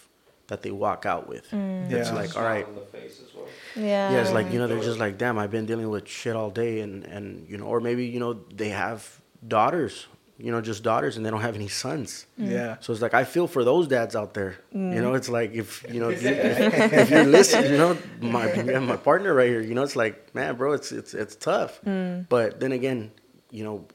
that 0.48 0.62
they 0.62 0.72
walk 0.72 1.06
out 1.06 1.28
with. 1.28 1.46
Hmm. 1.50 1.84
It's 1.92 2.10
Yeah. 2.10 2.16
like 2.16 2.36
all 2.38 2.44
right 2.44 2.66
Smile 2.66 2.80
in 2.80 2.86
the 2.86 2.98
face 2.98 3.22
as 3.26 3.34
well. 3.36 3.48
Yeah. 3.76 4.12
yeah, 4.12 4.22
it's 4.22 4.32
like 4.32 4.52
you 4.52 4.60
know 4.60 4.68
they're 4.68 4.82
just 4.92 5.00
like, 5.00 5.18
damn, 5.18 5.38
I've 5.38 5.52
been 5.52 5.66
dealing 5.66 5.90
with 5.90 6.08
shit 6.08 6.36
all 6.36 6.50
day, 6.50 6.80
and 6.80 7.04
and 7.06 7.48
you 7.50 7.58
know, 7.58 7.66
or 7.66 7.80
maybe 7.82 8.06
you 8.06 8.20
know 8.20 8.34
they 8.56 8.70
have 8.70 9.22
daughters, 9.46 10.08
you 10.40 10.52
know, 10.52 10.62
just 10.62 10.84
daughters, 10.84 11.18
and 11.18 11.26
they 11.26 11.32
don't 11.32 11.42
have 11.42 11.56
any 11.56 11.68
sons. 11.68 12.28
Mm. 12.40 12.52
yeah. 12.52 12.78
So 12.80 12.94
it's 12.94 13.02
like 13.02 13.14
I 13.14 13.24
feel 13.24 13.48
for 13.48 13.64
those 13.64 13.88
dads 13.88 14.16
out 14.16 14.34
there. 14.34 14.58
You 14.72 14.80
mm. 14.80 15.02
know, 15.02 15.14
it's 15.16 15.30
like 15.30 15.54
if 15.54 15.86
you 15.92 16.00
know 16.00 16.10
if, 16.10 16.22
you, 16.22 16.30
if, 16.32 16.94
if 16.94 17.10
you're 17.10 17.26
listening, 17.26 17.72
you 17.72 17.78
know, 17.78 17.98
my 18.22 18.80
my 18.80 18.98
partner 18.98 19.34
right 19.34 19.50
here, 19.50 19.62
you 19.62 19.74
know, 19.74 19.84
it's 19.84 19.96
like 19.96 20.34
man, 20.36 20.56
bro, 20.56 20.74
it's 20.74 20.92
it's 20.92 21.14
it's 21.14 21.36
tough. 21.36 21.82
Mm. 21.82 22.28
But 22.30 22.60
then 22.60 22.72
again, 22.72 23.12
you 23.50 23.64
know, 23.64 23.86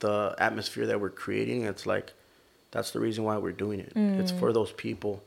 the 0.00 0.34
atmosphere 0.38 0.86
that 0.86 1.00
we're 1.00 1.10
creating, 1.10 1.64
it's 1.64 1.86
like 1.86 2.12
that's 2.72 2.90
the 2.90 3.00
reason 3.00 3.22
why 3.22 3.38
we're 3.38 3.52
doing 3.52 3.78
it. 3.78 3.92
It's 3.94 4.32
for 4.32 4.52
those 4.52 4.72
people, 4.72 5.22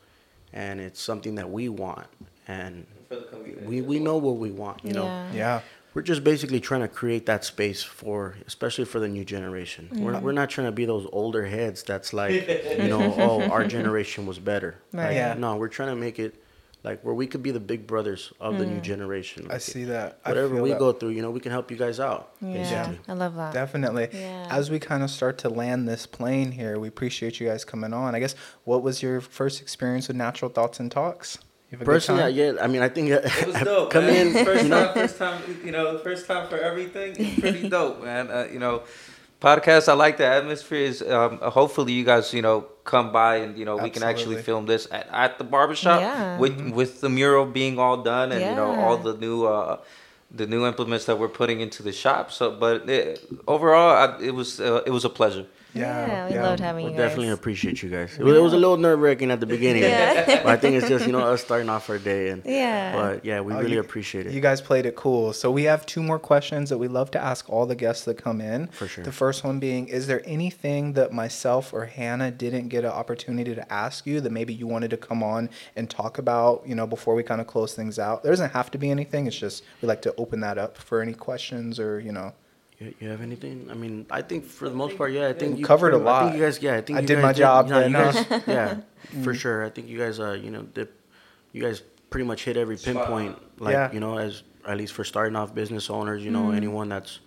and 0.51 0.81
it's 0.81 1.01
something 1.01 1.35
that 1.35 1.49
we 1.49 1.69
want, 1.69 2.07
and 2.47 2.85
For 3.07 3.15
the 3.15 3.65
we 3.65 3.81
we 3.81 3.99
know 3.99 4.17
what 4.17 4.37
we 4.37 4.51
want. 4.51 4.83
You 4.83 4.93
know, 4.93 5.05
Yeah. 5.05 5.33
Yeah. 5.33 5.61
We're 5.95 6.01
just 6.01 6.23
basically 6.25 6.59
trying 6.59 6.81
to 6.81 6.89
create 6.89 7.25
that 7.25 7.45
space 7.45 7.81
for, 7.81 8.35
especially 8.45 8.83
for 8.83 8.99
the 8.99 9.07
new 9.07 9.23
generation. 9.23 9.89
We're 9.93 10.19
we're 10.19 10.33
not 10.33 10.49
trying 10.49 10.67
to 10.67 10.73
be 10.73 10.85
those 10.85 11.07
older 11.13 11.45
heads 11.45 11.83
that's 11.83 12.13
like, 12.13 12.33
you 12.77 12.89
know, 12.89 13.15
oh, 13.17 13.41
our 13.49 13.65
generation 13.65 14.25
was 14.25 14.37
better. 14.37 14.75
Right. 14.91 15.05
Like, 15.05 15.15
Yeah. 15.15 15.33
No, 15.35 15.55
we're 15.55 15.69
trying 15.69 15.89
to 15.89 15.95
make 15.95 16.19
it 16.19 16.35
like 16.83 17.01
where 17.01 17.15
we 17.15 17.25
could 17.27 17.41
be 17.41 17.51
the 17.51 17.61
big 17.61 17.87
brothers 17.87 18.33
of 18.41 18.59
the 18.59 18.65
new 18.65 18.79
mm. 18.79 18.83
generation. 18.83 19.47
I 19.49 19.57
see 19.57 19.85
that. 19.85 20.19
Whatever 20.23 20.61
we 20.61 20.69
that. 20.71 20.79
go 20.79 20.91
through, 20.91 21.09
you 21.09 21.21
know, 21.21 21.31
we 21.31 21.39
can 21.39 21.51
help 21.51 21.71
you 21.71 21.77
guys 21.77 21.99
out. 22.01 22.33
Yeah. 22.41 22.53
Basically. 22.53 22.99
I 23.07 23.13
love 23.13 23.35
that. 23.35 23.53
Definitely. 23.53 24.09
Yeah. 24.11 24.47
As 24.51 24.69
we 24.69 24.79
kind 24.79 25.01
of 25.01 25.09
start 25.09 25.37
to 25.39 25.49
land 25.49 25.87
this 25.87 26.05
plane 26.05 26.51
here, 26.51 26.77
we 26.77 26.89
appreciate 26.89 27.39
you 27.39 27.47
guys 27.47 27.63
coming 27.63 27.93
on. 27.93 28.15
I 28.15 28.19
guess 28.19 28.35
what 28.65 28.83
was 28.83 29.01
your 29.01 29.21
first 29.21 29.61
experience 29.61 30.09
with 30.09 30.17
Natural 30.17 30.51
Thoughts 30.51 30.79
and 30.79 30.91
Talks? 30.91 31.39
You 31.75 31.79
have 31.79 31.81
a 31.81 31.85
good 31.85 31.91
Personally, 31.93 32.21
time? 32.45 32.55
yeah, 32.55 32.63
I 32.63 32.67
mean, 32.67 32.81
I 32.81 32.89
think 32.89 33.09
It 33.09 33.47
was 33.47 33.55
dope, 33.63 33.91
come 33.91 34.05
man. 34.05 34.27
in, 34.27 34.45
First 34.45 34.69
time, 34.69 34.93
first 34.93 35.17
time, 35.17 35.41
you 35.65 35.71
know, 35.71 35.97
first 35.99 36.25
time 36.27 36.47
for 36.47 36.57
everything. 36.57 37.15
It's 37.19 37.39
pretty 37.39 37.69
dope, 37.69 38.03
man. 38.03 38.31
Uh, 38.31 38.47
you 38.51 38.59
know, 38.59 38.83
podcast. 39.41 39.89
I 39.89 39.93
like 39.93 40.17
the 40.17 40.25
atmosphere. 40.25 40.79
Is 40.85 41.01
um, 41.01 41.37
hopefully 41.39 41.91
you 41.93 42.03
guys, 42.05 42.33
you 42.33 42.41
know, 42.41 42.61
come 42.85 43.11
by 43.11 43.37
and 43.37 43.57
you 43.57 43.65
know 43.65 43.75
we 43.77 43.89
can 43.89 44.03
actually 44.03 44.37
film 44.41 44.65
this 44.67 44.87
at, 44.91 45.07
at 45.11 45.37
the 45.37 45.43
barbershop 45.43 45.99
Yeah. 46.01 46.37
with 46.37 46.55
with 46.71 47.01
the 47.01 47.09
mural 47.09 47.45
being 47.45 47.79
all 47.79 47.97
done 48.03 48.31
and 48.31 48.41
you 48.41 48.55
know 48.55 48.71
all 48.79 48.97
the 48.97 49.17
new 49.17 49.45
uh 49.45 49.77
the 50.31 50.45
new 50.47 50.65
implements 50.67 51.05
that 51.05 51.17
we're 51.19 51.29
putting 51.29 51.61
into 51.61 51.81
the 51.83 51.91
shop. 51.93 52.31
So, 52.31 52.51
but 52.51 52.89
it, 52.89 53.23
overall, 53.47 53.91
I, 53.95 54.21
it 54.21 54.33
was 54.35 54.59
uh, 54.61 54.81
it 54.85 54.91
was 54.91 55.03
a 55.05 55.09
pleasure. 55.09 55.45
Yeah, 55.75 56.29
we 56.29 56.39
loved 56.39 56.59
having 56.59 56.85
you. 56.85 56.91
We 56.91 56.97
you 56.97 56.97
definitely 56.97 57.25
guys. 57.27 57.33
appreciate 57.35 57.83
you 57.83 57.89
guys. 57.89 58.17
It 58.17 58.23
was, 58.23 58.37
it 58.37 58.41
was 58.41 58.53
a 58.53 58.57
little 58.57 58.77
nerve 58.77 58.99
wracking 58.99 59.29
at 59.31 59.39
the 59.39 59.45
beginning, 59.45 59.83
Yeah. 59.83 60.43
but 60.43 60.45
I 60.47 60.57
think 60.57 60.75
it's 60.75 60.87
just 60.87 61.05
you 61.05 61.11
know 61.11 61.19
us 61.33 61.41
starting 61.41 61.69
off 61.69 61.89
our 61.89 61.97
day, 61.97 62.29
and 62.29 62.43
Yeah. 62.45 62.93
But 62.95 63.25
yeah, 63.25 63.41
we 63.41 63.53
Oh, 63.53 63.59
really 63.59 63.73
you- 63.73 63.79
appreciate 63.79 64.25
it. 64.27 64.33
You 64.33 64.41
guys 64.41 64.61
played 64.61 64.85
it 64.85 64.95
cool. 64.95 65.33
So 65.33 65.51
we 65.51 65.63
have 65.63 65.85
two 65.85 66.01
more 66.01 66.19
questions 66.19 66.69
that 66.69 66.77
we 66.77 66.87
love 66.87 67.11
to 67.11 67.19
ask 67.21 67.49
all 67.49 67.65
the 67.65 67.75
guests 67.75 68.05
that 68.05 68.15
come 68.17 68.39
in. 68.41 68.67
For 68.67 68.87
sure. 68.87 69.03
The 69.03 69.11
first 69.11 69.43
one 69.43 69.59
being, 69.59 69.87
is 69.87 70.07
there 70.07 70.21
anything 70.25 70.93
that 70.93 71.11
myself 71.11 71.73
or 71.73 71.85
Hannah 71.85 72.31
didn't 72.31 72.69
get 72.69 72.83
an 72.85 72.91
opportunity 72.91 73.53
to 73.55 73.73
ask 73.73 74.05
you 74.05 74.21
that 74.21 74.31
maybe 74.31 74.53
you 74.53 74.67
wanted 74.67 74.91
to 74.91 74.97
come 74.97 75.21
on 75.23 75.49
and 75.75 75.89
talk 75.89 76.17
about, 76.17 76.63
you 76.65 76.75
know, 76.75 76.87
before 76.87 77.15
we 77.15 77.23
kind 77.23 77.41
of 77.41 77.47
close 77.47 77.73
things 77.73 77.99
out? 77.99 78.23
There 78.23 78.31
doesn't 78.31 78.51
have 78.53 78.71
to 78.71 78.77
be 78.77 78.89
anything. 78.89 79.27
It's 79.27 79.35
just 79.37 79.63
we 79.81 79.87
like 79.87 80.01
to 80.03 80.15
open 80.17 80.39
that 80.41 80.57
up 80.57 80.77
for 80.77 81.01
any 81.01 81.13
questions 81.13 81.79
or, 81.79 81.99
you 81.99 82.11
know. 82.11 82.33
You, 82.79 82.93
you 82.99 83.09
have 83.09 83.21
anything? 83.21 83.67
I 83.71 83.73
mean, 83.73 84.05
I 84.11 84.21
think 84.21 84.45
for 84.45 84.67
the 84.69 84.75
most 84.75 84.97
part, 84.97 85.11
yeah. 85.13 85.27
I 85.27 85.33
think 85.33 85.57
you 85.59 85.65
covered 85.65 85.93
a 85.93 85.99
pretty- 85.99 86.09
I 86.09 86.19
think 86.19 86.31
lot. 86.31 86.35
you 86.37 86.43
guys, 86.45 86.61
yeah. 86.61 86.75
I 86.75 86.81
think 86.81 86.97
I 86.97 87.01
you 87.01 87.07
did 87.07 87.15
guys 87.15 87.23
my 87.23 87.33
job 87.33 87.67
no, 87.69 87.79
then, 87.79 87.91
you 87.91 87.97
guys, 87.97 88.43
yeah, 88.47 88.77
for 89.23 89.33
sure. 89.33 89.63
I 89.65 89.69
think 89.69 89.87
you 89.87 89.97
guys, 89.97 90.19
uh, 90.19 90.31
you 90.33 90.51
know, 90.51 90.63
did, 90.63 90.89
you 91.53 91.61
guys 91.61 91.81
pretty 92.09 92.25
much 92.25 92.43
hit 92.43 92.57
every 92.57 92.77
pinpoint. 92.77 93.37
Like 93.61 93.73
Yeah. 93.73 93.91
you 93.93 93.99
know, 93.99 94.17
as 94.17 94.43
at 94.67 94.77
least 94.77 94.93
for 94.93 95.03
starting 95.03 95.35
off 95.35 95.53
business 95.55 95.89
owners, 95.89 96.23
you 96.23 96.31
know, 96.31 96.51
anyone 96.51 96.89
that's 96.89 97.19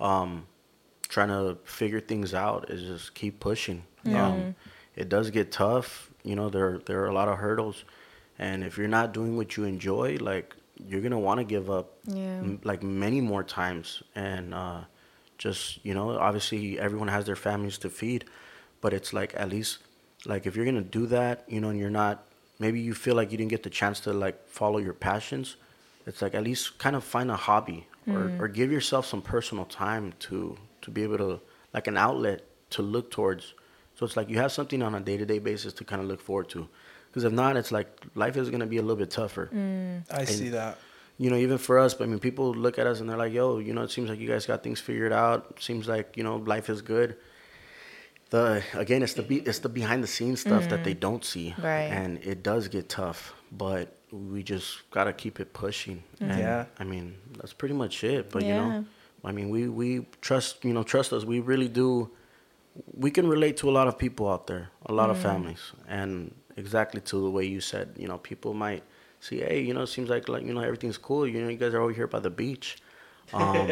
um, 0.00 0.46
trying 1.08 1.28
to 1.28 1.56
figure 1.64 2.00
things 2.00 2.34
out 2.34 2.70
is 2.70 2.82
just 2.82 3.14
keep 3.14 3.38
pushing. 3.38 3.82
Um, 4.06 4.54
it 4.96 5.08
does 5.08 5.30
get 5.30 5.52
tough. 5.52 6.10
You 6.24 6.34
know, 6.36 6.48
there 6.48 6.78
there 6.86 7.02
are 7.02 7.06
a 7.06 7.12
lot 7.12 7.28
of 7.28 7.38
hurdles, 7.38 7.84
and 8.38 8.64
if 8.64 8.76
you're 8.78 8.88
not 8.88 9.12
doing 9.14 9.36
what 9.36 9.56
you 9.56 9.64
enjoy, 9.64 10.16
like 10.20 10.54
you're 10.88 11.00
gonna 11.00 11.18
want 11.18 11.38
to 11.38 11.44
give 11.44 11.70
up 11.70 11.92
Yeah. 12.06 12.38
m- 12.38 12.60
like 12.64 12.82
many 12.82 13.20
more 13.20 13.42
times 13.44 14.02
and 14.14 14.52
uh 14.52 14.80
just 15.38 15.84
you 15.84 15.94
know 15.94 16.10
obviously 16.18 16.78
everyone 16.78 17.08
has 17.08 17.26
their 17.26 17.36
families 17.36 17.78
to 17.78 17.90
feed 17.90 18.24
but 18.80 18.92
it's 18.92 19.12
like 19.12 19.34
at 19.36 19.48
least 19.48 19.78
like 20.24 20.46
if 20.46 20.56
you're 20.56 20.64
gonna 20.64 20.80
do 20.80 21.06
that 21.06 21.44
you 21.48 21.60
know 21.60 21.68
and 21.68 21.78
you're 21.78 21.90
not 21.90 22.24
maybe 22.58 22.80
you 22.80 22.94
feel 22.94 23.14
like 23.14 23.30
you 23.30 23.38
didn't 23.38 23.50
get 23.50 23.62
the 23.62 23.70
chance 23.70 24.00
to 24.00 24.12
like 24.12 24.48
follow 24.48 24.78
your 24.78 24.94
passions 24.94 25.56
it's 26.06 26.22
like 26.22 26.34
at 26.34 26.44
least 26.44 26.78
kind 26.78 26.96
of 26.96 27.02
find 27.04 27.30
a 27.30 27.36
hobby 27.36 27.86
or, 28.06 28.12
mm. 28.12 28.40
or 28.40 28.48
give 28.48 28.70
yourself 28.70 29.06
some 29.06 29.20
personal 29.20 29.64
time 29.64 30.12
to 30.20 30.56
to 30.82 30.90
be 30.90 31.02
able 31.02 31.18
to 31.18 31.40
like 31.74 31.86
an 31.88 31.96
outlet 31.96 32.44
to 32.70 32.82
look 32.82 33.10
towards. 33.10 33.54
So 33.94 34.06
it's 34.06 34.16
like 34.16 34.28
you 34.28 34.38
have 34.38 34.52
something 34.52 34.82
on 34.82 34.94
a 34.94 35.00
day-to-day 35.00 35.40
basis 35.40 35.72
to 35.74 35.84
kind 35.84 36.00
of 36.00 36.08
look 36.08 36.20
forward 36.20 36.48
to. 36.50 36.68
Because 37.08 37.24
if 37.24 37.32
not 37.32 37.56
it's 37.56 37.72
like 37.72 37.88
life 38.14 38.36
is 38.36 38.50
gonna 38.50 38.66
be 38.66 38.76
a 38.76 38.82
little 38.82 38.96
bit 38.96 39.10
tougher. 39.10 39.50
Mm. 39.52 40.04
I 40.10 40.24
see 40.24 40.50
that. 40.50 40.78
You 41.18 41.30
know, 41.30 41.36
even 41.36 41.58
for 41.58 41.78
us, 41.78 41.94
but 41.94 42.04
I 42.04 42.06
mean, 42.08 42.18
people 42.18 42.52
look 42.52 42.78
at 42.78 42.86
us 42.86 43.00
and 43.00 43.08
they're 43.08 43.16
like, 43.16 43.32
yo, 43.32 43.58
you 43.58 43.72
know, 43.72 43.82
it 43.82 43.90
seems 43.90 44.10
like 44.10 44.18
you 44.18 44.28
guys 44.28 44.44
got 44.44 44.62
things 44.62 44.80
figured 44.80 45.12
out. 45.12 45.60
Seems 45.60 45.88
like, 45.88 46.16
you 46.16 46.22
know, 46.22 46.36
life 46.36 46.68
is 46.68 46.82
good. 46.82 47.16
The 48.30 48.62
again, 48.74 49.02
it's 49.02 49.14
the 49.14 49.22
be, 49.22 49.36
it's 49.36 49.60
the 49.60 49.68
behind 49.68 50.02
the 50.02 50.08
scenes 50.08 50.40
stuff 50.40 50.68
that 50.68 50.84
they 50.84 50.92
mm-hmm. 50.92 51.00
don't 51.00 51.24
see, 51.24 51.54
Right. 51.58 51.90
And 51.92 52.18
it 52.24 52.42
does 52.42 52.68
get 52.68 52.88
tough, 52.88 53.34
but 53.52 53.96
we 54.10 54.42
just 54.42 54.90
gotta 54.90 55.12
keep 55.12 55.40
it 55.40 55.52
pushing. 55.52 56.02
Mm-hmm. 56.16 56.30
And, 56.30 56.40
Yeah. 56.40 56.64
I 56.78 56.84
mean, 56.84 57.16
that's 57.38 57.52
pretty 57.52 57.74
much 57.74 58.04
it. 58.04 58.30
But 58.30 58.42
you 58.42 58.54
know, 58.54 58.84
I 59.24 59.32
mean, 59.32 59.48
we 59.48 59.68
we 59.68 60.06
trust, 60.20 60.64
you 60.64 60.72
know, 60.72 60.82
trust 60.82 61.12
us. 61.12 61.24
We 61.24 61.40
really 61.40 61.68
do. 61.68 62.10
We 62.92 63.10
can 63.10 63.26
relate 63.26 63.56
to 63.58 63.70
a 63.70 63.74
lot 63.78 63.88
of 63.88 63.96
people 63.96 64.28
out 64.28 64.48
there, 64.48 64.68
a 64.84 64.92
lot 64.92 65.08
of 65.08 65.16
mm-hmm. 65.16 65.28
families, 65.28 65.72
and 65.88 66.34
exactly 66.56 67.00
to 67.02 67.16
the 67.22 67.30
way 67.30 67.44
you 67.44 67.60
said. 67.60 67.94
You 67.96 68.08
know, 68.08 68.18
people 68.18 68.54
might 68.54 68.82
see, 69.26 69.38
hey, 69.40 69.60
you 69.60 69.74
know, 69.74 69.82
it 69.82 69.88
seems 69.88 70.08
like 70.08 70.28
like 70.28 70.44
you 70.44 70.54
know 70.54 70.60
everything's 70.60 70.98
cool. 70.98 71.26
You 71.26 71.42
know, 71.42 71.48
you 71.48 71.56
guys 71.56 71.74
are 71.74 71.80
over 71.80 71.92
here 71.92 72.06
by 72.06 72.20
the 72.20 72.30
beach. 72.30 72.76
Um, 73.32 73.68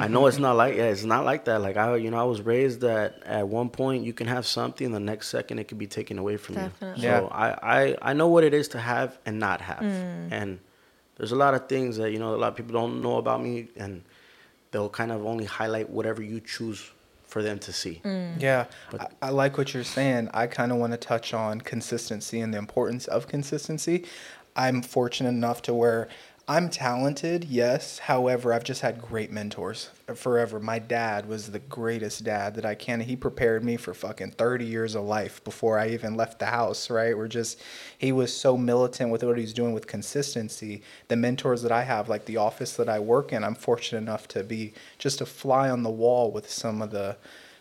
I 0.00 0.08
know 0.08 0.26
it's 0.26 0.38
not 0.38 0.56
like 0.56 0.74
yeah, 0.76 0.84
it's 0.94 1.04
not 1.04 1.24
like 1.24 1.44
that. 1.44 1.60
Like 1.62 1.76
I, 1.76 1.94
you 1.96 2.10
know, 2.10 2.18
I 2.18 2.24
was 2.24 2.40
raised 2.40 2.80
that 2.80 3.22
at 3.24 3.46
one 3.46 3.68
point 3.70 4.04
you 4.04 4.12
can 4.12 4.26
have 4.26 4.44
something, 4.44 4.90
the 4.90 4.98
next 4.98 5.28
second 5.28 5.60
it 5.60 5.68
could 5.68 5.78
be 5.78 5.86
taken 5.86 6.18
away 6.18 6.36
from 6.36 6.56
Definitely. 6.56 7.02
you. 7.04 7.08
So 7.08 7.08
Yeah. 7.08 7.28
I, 7.30 7.48
I, 7.82 7.96
I 8.10 8.12
know 8.14 8.26
what 8.26 8.42
it 8.42 8.52
is 8.52 8.66
to 8.68 8.78
have 8.80 9.16
and 9.24 9.38
not 9.38 9.60
have, 9.60 9.82
and 9.82 10.58
there's 11.16 11.30
a 11.32 11.36
lot 11.36 11.54
of 11.54 11.68
things 11.68 11.98
that 11.98 12.10
you 12.10 12.18
know 12.18 12.34
a 12.34 12.40
lot 12.42 12.48
of 12.48 12.56
people 12.56 12.72
don't 12.72 13.00
know 13.00 13.16
about 13.18 13.40
me, 13.40 13.68
and 13.76 14.02
they'll 14.72 14.88
kind 14.88 15.12
of 15.12 15.24
only 15.24 15.44
highlight 15.44 15.88
whatever 15.88 16.20
you 16.22 16.40
choose 16.40 16.90
for 17.28 17.42
them 17.44 17.60
to 17.60 17.72
see. 17.72 18.00
Yeah, 18.04 18.64
But- 18.90 19.12
I, 19.22 19.28
I 19.28 19.30
like 19.30 19.56
what 19.56 19.72
you're 19.72 19.84
saying. 19.84 20.30
I 20.34 20.48
kind 20.48 20.72
of 20.72 20.78
want 20.78 20.94
to 20.94 20.96
touch 20.96 21.32
on 21.32 21.60
consistency 21.60 22.40
and 22.40 22.52
the 22.52 22.58
importance 22.58 23.06
of 23.06 23.28
consistency. 23.28 24.04
I'm 24.60 24.82
fortunate 24.82 25.30
enough 25.30 25.62
to 25.62 25.72
where 25.72 26.08
I'm 26.46 26.68
talented, 26.68 27.44
yes. 27.44 27.98
However, 28.00 28.52
I've 28.52 28.64
just 28.64 28.82
had 28.82 29.00
great 29.00 29.32
mentors 29.32 29.88
forever. 30.14 30.60
My 30.60 30.78
dad 30.78 31.26
was 31.26 31.50
the 31.50 31.60
greatest 31.60 32.24
dad 32.24 32.56
that 32.56 32.66
I 32.66 32.74
can. 32.74 33.00
He 33.00 33.16
prepared 33.16 33.64
me 33.64 33.78
for 33.78 33.94
fucking 33.94 34.32
30 34.32 34.66
years 34.66 34.94
of 34.94 35.04
life 35.04 35.42
before 35.44 35.78
I 35.78 35.88
even 35.88 36.14
left 36.14 36.40
the 36.40 36.46
house, 36.46 36.90
right? 36.90 37.16
We're 37.16 37.26
just, 37.26 37.58
he 37.96 38.12
was 38.12 38.36
so 38.36 38.58
militant 38.58 39.10
with 39.10 39.22
what 39.24 39.38
he 39.38 39.44
was 39.44 39.54
doing 39.54 39.72
with 39.72 39.86
consistency. 39.86 40.82
The 41.08 41.16
mentors 41.16 41.62
that 41.62 41.72
I 41.72 41.84
have, 41.84 42.10
like 42.10 42.26
the 42.26 42.36
office 42.36 42.74
that 42.74 42.88
I 42.90 42.98
work 42.98 43.32
in, 43.32 43.42
I'm 43.44 43.54
fortunate 43.54 44.02
enough 44.02 44.28
to 44.28 44.44
be 44.44 44.74
just 44.98 45.22
a 45.22 45.26
fly 45.26 45.70
on 45.70 45.84
the 45.84 45.88
wall 45.88 46.30
with 46.30 46.50
some 46.50 46.82
of 46.82 46.90
the 46.90 47.16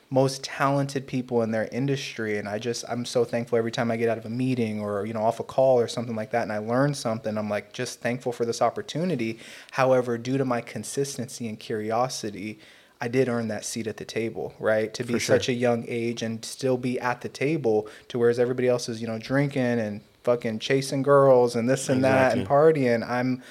most 0.09 0.43
talented 0.43 1.05
people 1.05 1.43
in 1.43 1.51
their 1.51 1.69
industry 1.71 2.37
and 2.37 2.49
i 2.49 2.57
just 2.57 2.83
i'm 2.89 3.05
so 3.05 3.23
thankful 3.23 3.57
every 3.57 3.71
time 3.71 3.91
i 3.91 3.97
get 3.97 4.09
out 4.09 4.17
of 4.17 4.25
a 4.25 4.29
meeting 4.29 4.79
or 4.79 5.05
you 5.05 5.13
know 5.13 5.21
off 5.21 5.39
a 5.39 5.43
call 5.43 5.79
or 5.79 5.87
something 5.87 6.15
like 6.15 6.31
that 6.31 6.43
and 6.43 6.51
i 6.51 6.57
learn 6.57 6.93
something 6.93 7.37
i'm 7.37 7.49
like 7.49 7.71
just 7.73 8.01
thankful 8.01 8.31
for 8.31 8.45
this 8.45 8.61
opportunity. 8.61 9.39
However 9.71 10.17
due 10.17 10.37
to 10.37 10.45
my 10.45 10.61
consistency 10.61 11.47
and 11.47 11.59
curiosity 11.59 12.59
i 12.99 13.07
did 13.07 13.29
earn 13.29 13.49
that 13.49 13.63
seat 13.63 13.85
at 13.87 13.97
the 13.97 14.05
table 14.05 14.53
right? 14.59 14.93
To 14.95 15.03
be 15.03 15.13
sure. 15.13 15.37
such 15.37 15.47
a 15.47 15.53
young 15.53 15.85
age 15.87 16.23
and 16.23 16.43
still 16.43 16.77
be 16.77 16.99
at 16.99 17.21
the 17.21 17.29
table 17.29 17.87
to 18.07 18.17
whereas 18.17 18.39
everybody 18.39 18.67
else 18.67 18.89
is 18.89 19.01
you 19.01 19.07
know 19.07 19.19
drinking 19.19 19.61
and 19.61 20.01
fucking 20.23 20.59
chasing 20.59 21.03
girls 21.03 21.55
and 21.55 21.69
this 21.69 21.87
and 21.87 22.03
that 22.03 22.37
and 22.37 22.47
partying 22.47 23.07
i'm 23.07 23.41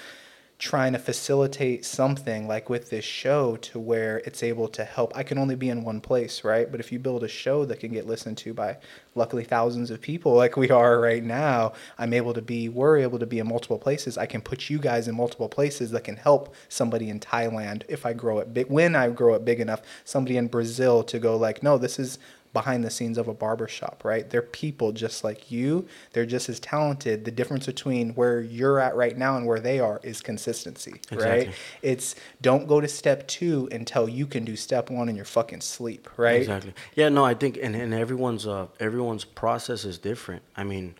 trying 0.58 0.92
to 0.92 0.98
facilitate 0.98 1.84
something 1.84 2.48
like 2.48 2.68
with 2.68 2.90
this 2.90 3.04
show 3.04 3.56
to 3.56 3.78
where 3.78 4.18
it's 4.26 4.42
able 4.42 4.66
to 4.66 4.84
help. 4.84 5.16
I 5.16 5.22
can 5.22 5.38
only 5.38 5.54
be 5.54 5.68
in 5.68 5.84
one 5.84 6.00
place, 6.00 6.42
right? 6.42 6.68
But 6.68 6.80
if 6.80 6.90
you 6.90 6.98
build 6.98 7.22
a 7.22 7.28
show 7.28 7.64
that 7.66 7.78
can 7.78 7.92
get 7.92 8.08
listened 8.08 8.38
to 8.38 8.52
by 8.52 8.78
luckily 9.14 9.44
thousands 9.44 9.92
of 9.92 10.00
people 10.00 10.34
like 10.34 10.56
we 10.56 10.68
are 10.70 11.00
right 11.00 11.22
now, 11.22 11.74
I'm 11.96 12.12
able 12.12 12.34
to 12.34 12.42
be, 12.42 12.68
we're 12.68 12.98
able 12.98 13.20
to 13.20 13.26
be 13.26 13.38
in 13.38 13.46
multiple 13.46 13.78
places. 13.78 14.18
I 14.18 14.26
can 14.26 14.40
put 14.40 14.68
you 14.68 14.80
guys 14.80 15.06
in 15.06 15.14
multiple 15.14 15.48
places 15.48 15.92
that 15.92 16.02
can 16.02 16.16
help 16.16 16.52
somebody 16.68 17.08
in 17.08 17.20
Thailand 17.20 17.84
if 17.88 18.04
I 18.04 18.12
grow 18.12 18.40
it 18.40 18.52
big, 18.52 18.68
when 18.68 18.96
I 18.96 19.10
grow 19.10 19.34
it 19.34 19.44
big 19.44 19.60
enough, 19.60 19.82
somebody 20.04 20.36
in 20.36 20.48
Brazil 20.48 21.04
to 21.04 21.20
go 21.20 21.36
like, 21.36 21.62
no, 21.62 21.78
this 21.78 22.00
is 22.00 22.18
behind 22.52 22.82
the 22.84 22.90
scenes 22.90 23.18
of 23.18 23.28
a 23.28 23.34
barbershop, 23.34 24.04
right? 24.04 24.28
They're 24.28 24.42
people 24.42 24.92
just 24.92 25.22
like 25.24 25.50
you. 25.50 25.86
They're 26.12 26.26
just 26.26 26.48
as 26.48 26.58
talented. 26.60 27.24
The 27.24 27.30
difference 27.30 27.66
between 27.66 28.10
where 28.14 28.40
you're 28.40 28.80
at 28.80 28.96
right 28.96 29.16
now 29.16 29.36
and 29.36 29.46
where 29.46 29.60
they 29.60 29.80
are 29.80 30.00
is 30.02 30.20
consistency, 30.20 31.00
right? 31.12 31.48
It's 31.82 32.14
don't 32.40 32.66
go 32.66 32.80
to 32.80 32.88
step 32.88 33.26
two 33.28 33.68
until 33.72 34.08
you 34.08 34.26
can 34.26 34.44
do 34.44 34.56
step 34.56 34.90
one 34.90 35.08
in 35.08 35.16
your 35.16 35.24
fucking 35.24 35.60
sleep, 35.60 36.08
right? 36.16 36.40
Exactly. 36.40 36.74
Yeah, 36.94 37.08
no, 37.08 37.24
I 37.24 37.34
think 37.34 37.58
and, 37.62 37.76
and 37.76 37.92
everyone's 37.94 38.46
uh 38.46 38.66
everyone's 38.80 39.24
process 39.24 39.84
is 39.84 39.98
different. 39.98 40.42
I 40.56 40.64
mean, 40.64 40.94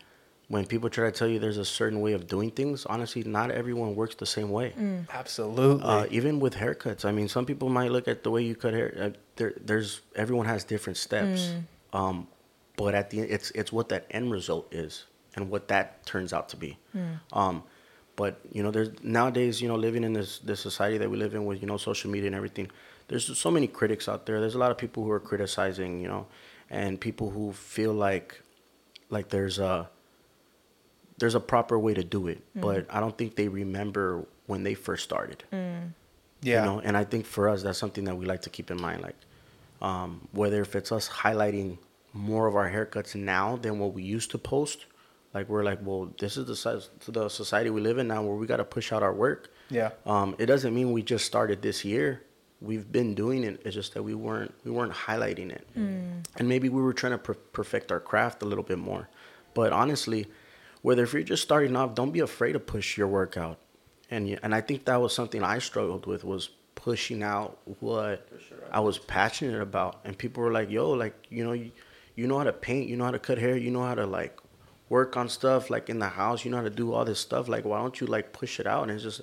when 0.49 0.65
people 0.65 0.89
try 0.89 1.05
to 1.05 1.13
tell 1.13 1.29
you 1.29 1.39
there's 1.39 1.59
a 1.59 1.65
certain 1.65 2.01
way 2.01 2.15
of 2.15 2.27
doing 2.27 2.51
things, 2.51 2.87
honestly, 2.87 3.23
not 3.23 3.51
everyone 3.51 3.95
works 3.95 4.15
the 4.15 4.27
same 4.27 4.51
way. 4.51 4.73
Absolutely. 5.13 5.85
Uh, 5.85 6.07
even 6.11 6.41
with 6.41 6.55
haircuts, 6.55 7.05
I 7.05 7.13
mean, 7.13 7.29
some 7.29 7.45
people 7.45 7.69
might 7.69 7.91
look 7.93 8.09
at 8.09 8.23
the 8.25 8.31
way 8.31 8.43
you 8.43 8.55
cut 8.55 8.73
hair. 8.73 8.95
Uh, 8.99 9.11
there, 9.37 9.53
there's 9.61 10.01
everyone 10.17 10.47
has 10.47 10.65
different 10.65 10.97
steps, 10.97 11.53
um, 11.93 12.27
but 12.77 12.95
at 12.95 13.11
the 13.11 13.21
end, 13.21 13.31
it's 13.31 13.51
it's 13.53 13.73
what 13.73 13.91
that 13.91 14.07
end 14.11 14.31
result 14.33 14.73
is 14.73 15.05
and 15.37 15.51
what 15.51 15.69
that 15.69 16.05
turns 16.07 16.33
out 16.33 16.49
to 16.49 16.57
be. 16.57 16.79
Um, 17.33 17.63
but 18.17 18.41
you 18.51 18.63
know, 18.63 18.71
there's 18.71 18.91
nowadays, 19.03 19.61
you 19.61 19.69
know, 19.69 19.77
living 19.77 20.03
in 20.03 20.15
this 20.15 20.39
this 20.41 20.61
society 20.61 20.97
that 20.99 21.11
we 21.11 21.19
live 21.19 21.35
in 21.35 21.45
with 21.45 21.61
you 21.61 21.69
know 21.69 21.77
social 21.77 22.11
media 22.11 22.27
and 22.27 22.35
everything. 22.35 22.71
There's 23.09 23.39
so 23.39 23.51
many 23.51 23.67
critics 23.69 24.09
out 24.09 24.25
there. 24.27 24.41
There's 24.41 24.55
a 24.55 24.59
lot 24.59 24.71
of 24.71 24.79
people 24.79 25.05
who 25.05 25.11
are 25.11 25.21
criticizing, 25.21 26.01
you 26.01 26.09
know, 26.09 26.27
and 26.71 26.99
people 27.01 27.31
who 27.31 27.53
feel 27.53 27.93
like 27.93 28.43
like 29.11 29.29
there's 29.29 29.59
a 29.59 29.89
there's 31.19 31.35
a 31.35 31.41
proper 31.41 31.79
way 31.79 31.95
to 31.95 32.05
do 32.05 32.29
it, 32.29 32.43
but 32.55 32.87
I 32.91 33.01
don't 33.01 33.17
think 33.19 33.35
they 33.37 33.49
remember 33.49 34.25
when 34.47 34.63
they 34.63 34.75
first 34.75 35.05
started. 35.05 35.45
Yeah. 36.41 36.61
you 36.61 36.67
know 36.71 36.79
and 36.85 36.97
i 36.97 37.03
think 37.03 37.27
for 37.27 37.49
us 37.49 37.65
that's 37.65 37.79
something 37.81 38.05
that 38.05 38.15
we 38.17 38.25
like 38.25 38.43
to 38.43 38.51
keep 38.51 38.71
in 38.71 38.81
mind 38.81 39.03
like 39.03 39.17
um, 39.83 40.29
whether 40.31 40.61
if 40.63 40.77
it's 40.77 40.93
us 40.93 41.09
highlighting 41.09 41.79
more 42.13 42.47
of 42.47 42.55
our 42.55 42.71
haircuts 42.71 43.17
now 43.17 43.57
than 43.57 43.81
what 43.81 43.93
we 43.93 44.05
used 44.05 44.31
to 44.31 44.39
post 44.39 44.87
like 45.35 45.49
we're 45.49 45.65
like 45.65 45.81
well 45.83 46.13
this 46.21 46.37
is 46.37 46.47
the 46.47 46.55
size 46.55 46.91
the 47.09 47.29
society 47.29 47.71
we 47.71 47.81
live 47.81 47.99
in 47.99 48.07
now 48.07 48.23
where 48.23 48.37
we 48.37 48.47
got 48.47 48.59
to 48.59 48.65
push 48.65 48.93
out 48.93 49.03
our 49.03 49.13
work. 49.13 49.53
Yeah. 49.69 49.91
um, 50.07 50.37
it 50.39 50.47
doesn't 50.47 50.73
mean 50.75 50.93
we 50.93 51.03
just 51.03 51.27
started 51.27 51.61
this 51.61 51.85
year. 51.85 52.23
We've 52.61 52.91
been 52.91 53.15
doing 53.15 53.43
it. 53.45 53.61
It's 53.65 53.75
just 53.75 53.95
that 53.95 54.03
we 54.03 54.15
weren't 54.15 54.55
we 54.65 54.71
weren't 54.71 54.93
highlighting 54.93 55.51
it. 55.51 55.67
And 56.39 56.49
maybe 56.49 56.69
we 56.69 56.81
were 56.81 56.93
trying 56.95 57.13
to 57.13 57.19
per- 57.19 57.35
perfect 57.35 57.91
our 57.93 58.01
craft 58.01 58.43
a 58.43 58.47
little 58.47 58.65
bit 58.65 58.79
more. 58.79 59.09
But 59.55 59.73
honestly 59.73 60.27
whether 60.83 61.03
if 61.03 61.13
you're 61.13 61.23
just 61.23 61.43
starting 61.43 61.77
off 61.77 61.95
don't 61.95 62.13
be 62.13 62.21
afraid 62.21 62.53
to 62.53 62.61
push 62.61 62.97
your 62.97 63.09
workout 63.09 63.59
and 64.11 64.39
and 64.43 64.55
I 64.55 64.61
think 64.61 64.85
that 64.87 65.01
was 65.01 65.15
something 65.15 65.43
I 65.43 65.59
struggled 65.59 66.07
with 66.07 66.25
was 66.25 66.51
pushing 66.75 67.23
out 67.23 67.59
what 67.81 68.29
I 68.71 68.81
was 68.81 68.99
passionate 68.99 69.61
about, 69.61 70.01
and 70.05 70.17
people 70.17 70.43
were 70.43 70.53
like, 70.53 70.71
"Yo, 70.71 70.91
like 70.91 71.27
you 71.29 71.45
know, 71.45 71.53
you, 71.53 71.71
you 72.15 72.27
know 72.27 72.39
how 72.39 72.45
to 72.45 72.53
paint, 72.53 72.89
you 72.89 72.97
know 72.97 73.05
how 73.05 73.11
to 73.11 73.19
cut 73.19 73.39
hair, 73.39 73.57
you 73.57 73.71
know 73.71 73.83
how 73.83 73.95
to 73.95 74.07
like 74.07 74.39
work 74.89 75.17
on 75.17 75.29
stuff 75.29 75.69
like 75.69 75.91
in 75.91 75.99
the 75.99 76.09
house, 76.09 76.45
you 76.45 76.51
know 76.51 76.57
how 76.59 76.63
to 76.63 76.71
do 76.71 76.93
all 76.93 77.05
this 77.05 77.21
stuff. 77.21 77.49
Like, 77.49 77.65
why 77.65 77.79
don't 77.79 78.01
you 78.01 78.07
like 78.07 78.33
push 78.33 78.61
it 78.61 78.67
out?" 78.67 78.85
And 78.85 78.93
it's 78.93 79.03
just, 79.03 79.21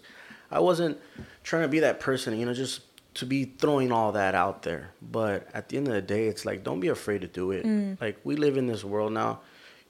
I 0.52 0.60
wasn't 0.60 1.00
trying 1.44 1.64
to 1.64 1.68
be 1.68 1.80
that 1.80 2.00
person, 2.00 2.38
you 2.38 2.46
know, 2.46 2.54
just 2.54 2.82
to 3.16 3.26
be 3.26 3.46
throwing 3.46 3.92
all 3.92 4.12
that 4.12 4.36
out 4.36 4.62
there. 4.64 4.92
But 5.02 5.48
at 5.54 5.70
the 5.70 5.78
end 5.78 5.88
of 5.88 5.94
the 5.94 6.02
day, 6.02 6.28
it's 6.28 6.46
like, 6.46 6.64
don't 6.64 6.82
be 6.82 6.90
afraid 6.90 7.22
to 7.22 7.28
do 7.28 7.52
it. 7.52 7.66
Mm. 7.66 8.00
Like, 8.02 8.20
we 8.26 8.36
live 8.36 8.58
in 8.58 8.68
this 8.68 8.84
world 8.84 9.14
now. 9.14 9.40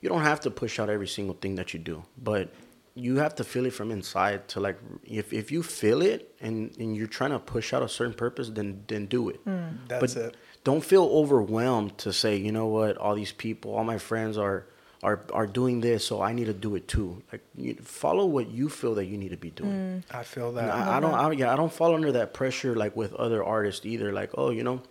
You 0.05 0.09
don't 0.09 0.21
have 0.21 0.41
to 0.41 0.51
push 0.51 0.79
out 0.79 0.87
every 0.87 1.07
single 1.07 1.33
thing 1.33 1.55
that 1.55 1.73
you 1.73 1.79
do, 1.79 2.03
but 2.15 2.53
you 2.93 3.15
have 3.15 3.33
to 3.37 3.43
feel 3.43 3.65
it 3.65 3.73
from 3.73 3.89
inside 3.89 4.47
to 4.49 4.59
like 4.59 4.77
if, 5.03 5.33
if 5.33 5.51
you 5.51 5.63
feel 5.63 6.03
it 6.03 6.35
and, 6.39 6.77
and 6.77 6.95
you're 6.95 7.07
trying 7.07 7.31
to 7.31 7.39
push 7.39 7.73
out 7.73 7.81
a 7.81 7.89
certain 7.89 8.13
purpose 8.13 8.51
then 8.51 8.83
then 8.85 9.07
do 9.07 9.29
it 9.29 9.37
hmm. 9.37 9.63
That's 9.87 10.13
but 10.13 10.23
it. 10.25 10.37
don't 10.63 10.83
feel 10.83 11.05
overwhelmed 11.05 11.97
to 11.97 12.13
say 12.13 12.37
you 12.37 12.51
know 12.51 12.67
what 12.67 12.97
all 12.97 13.15
these 13.15 13.31
people 13.31 13.73
all 13.75 13.83
my 13.83 13.97
friends 13.97 14.37
are 14.37 14.67
are 15.01 15.25
are 15.33 15.47
doing 15.47 15.81
this 15.81 16.05
so 16.05 16.21
i 16.21 16.31
need 16.33 16.45
to 16.45 16.53
do 16.53 16.75
it 16.75 16.87
too 16.87 17.21
like 17.31 17.41
you 17.57 17.73
follow 17.81 18.25
what 18.25 18.49
you 18.49 18.69
feel 18.69 18.93
that 18.95 19.07
you 19.07 19.17
need 19.17 19.31
to 19.31 19.41
be 19.47 19.49
doing 19.49 20.03
hmm. 20.03 20.17
I 20.17 20.23
feel 20.23 20.51
that. 20.53 20.69
I, 20.69 20.97
I 20.97 20.99
don't, 20.99 21.15
I 21.15 21.23
don't, 21.23 21.37
yeah, 21.37 21.51
I 21.51 21.55
don't 21.57 21.73
fall 21.73 21.95
under 21.95 22.11
that 22.13 22.33
pressure 22.33 22.75
like 22.75 22.95
with 22.95 23.13
other 23.15 23.43
artists 23.43 23.85
either. 23.85 24.13
Like, 24.13 24.31
oh, 24.37 24.51
you 24.51 24.63
know, 24.63 24.81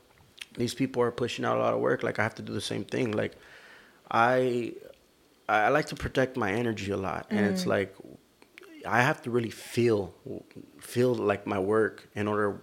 these 0.57 0.75
people 0.75 1.03
are 1.03 1.11
pushing 1.11 1.45
out 1.45 1.57
a 1.57 1.61
lot 1.61 1.75
of 1.75 1.81
work. 1.81 2.03
Like, 2.03 2.19
I 2.19 2.23
have 2.23 2.35
to 2.37 2.43
do 2.43 2.53
the 2.53 2.61
same 2.61 2.85
thing. 2.85 3.13
Like, 3.13 3.35
I, 4.11 4.75
I 5.49 5.69
like 5.69 5.87
to 5.87 5.95
protect 5.95 6.37
my 6.37 6.53
energy 6.53 6.91
a 6.91 6.97
lot, 6.97 7.27
and 7.31 7.45
it's 7.47 7.65
mm. 7.65 7.69
like, 7.69 7.95
I 8.87 9.03
have 9.03 9.21
to 9.23 9.31
really 9.31 9.51
feel, 9.51 10.15
feel 10.79 11.15
like 11.15 11.47
my 11.47 11.59
work 11.59 12.09
in 12.15 12.29
order, 12.29 12.63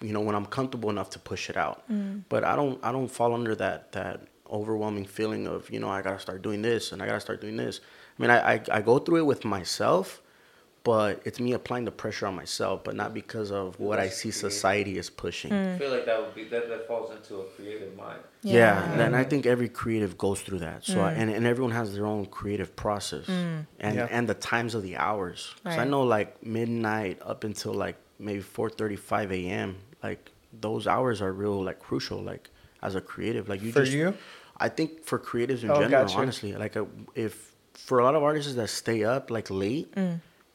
you 0.00 0.12
know, 0.12 0.20
when 0.20 0.34
I'm 0.34 0.46
comfortable 0.46 0.88
enough 0.90 1.10
to 1.10 1.18
push 1.18 1.50
it 1.50 1.56
out. 1.56 1.82
Mm. 1.90 2.24
But 2.28 2.44
I 2.44 2.56
don't, 2.56 2.82
I 2.82 2.90
don't 2.92 3.08
fall 3.08 3.34
under 3.34 3.54
that 3.56 3.92
that 3.92 4.22
overwhelming 4.50 5.06
feeling 5.06 5.46
of, 5.46 5.70
you 5.70 5.80
know, 5.80 5.88
I 5.88 6.02
gotta 6.02 6.18
start 6.18 6.42
doing 6.42 6.62
this 6.62 6.92
and 6.92 7.02
I 7.02 7.06
gotta 7.06 7.20
start 7.20 7.40
doing 7.40 7.56
this. 7.56 7.80
I 8.18 8.22
mean, 8.22 8.30
I, 8.30 8.54
I, 8.54 8.60
I 8.70 8.80
go 8.82 8.98
through 8.98 9.18
it 9.18 9.26
with 9.26 9.44
myself 9.44 10.21
but 10.84 11.22
it's 11.24 11.38
me 11.38 11.52
applying 11.52 11.84
the 11.84 11.92
pressure 11.92 12.26
on 12.26 12.34
myself, 12.34 12.82
but 12.84 12.94
not 12.96 13.14
because 13.14 13.52
of 13.52 13.78
what 13.78 13.98
I 14.00 14.08
see 14.08 14.30
society 14.30 14.98
is 14.98 15.08
pushing. 15.10 15.52
I 15.52 15.78
feel 15.78 15.90
like 15.90 16.06
that 16.06 16.18
would 16.20 16.34
be 16.34 16.44
that, 16.44 16.68
that 16.68 16.88
falls 16.88 17.10
into 17.14 17.36
a 17.40 17.44
creative 17.44 17.96
mind. 17.96 18.18
Yeah, 18.42 18.52
Yeah. 18.96 19.02
and 19.04 19.14
I 19.14 19.22
think 19.24 19.46
every 19.46 19.68
creative 19.68 20.18
goes 20.18 20.40
through 20.42 20.58
that. 20.60 20.84
So 20.84 21.00
I, 21.00 21.12
hmm. 21.14 21.20
and 21.20 21.30
and 21.30 21.46
everyone 21.46 21.72
has 21.72 21.94
their 21.94 22.06
own 22.06 22.26
creative 22.26 22.74
process, 22.74 23.26
hmm. 23.26 23.60
and 23.78 23.94
Yeah. 23.96 24.08
and 24.10 24.28
the 24.28 24.34
times 24.34 24.74
of 24.74 24.82
the 24.82 24.96
hours. 24.96 25.54
'Cause 25.64 25.78
I 25.78 25.84
know 25.84 26.02
like 26.02 26.44
midnight 26.44 27.18
up 27.22 27.44
until 27.44 27.72
like 27.74 27.96
maybe 28.18 28.40
four 28.40 28.68
thirty 28.68 28.96
five 28.96 29.30
a.m. 29.32 29.76
Like 30.02 30.30
those 30.60 30.86
hours 30.88 31.22
are 31.22 31.32
real 31.32 31.62
like 31.62 31.78
crucial. 31.78 32.20
Like 32.20 32.50
as 32.82 32.96
a 32.96 33.00
creative, 33.00 33.48
like 33.48 33.62
you 33.62 33.70
For 33.72 33.80
just. 33.84 33.92
you? 33.92 34.14
I 34.56 34.68
think 34.68 35.04
for 35.04 35.18
creatives 35.18 35.62
in 35.62 35.70
Oh, 35.70 35.74
general, 35.74 35.90
gotcha. 36.06 36.18
honestly, 36.18 36.52
like 36.54 36.74
a, 36.76 36.86
if 37.14 37.52
for 37.74 38.00
a 38.00 38.04
lot 38.04 38.14
of 38.16 38.22
artists 38.24 38.54
that 38.54 38.68
stay 38.70 39.02
up 39.04 39.30
like 39.30 39.48
late, 39.50 39.92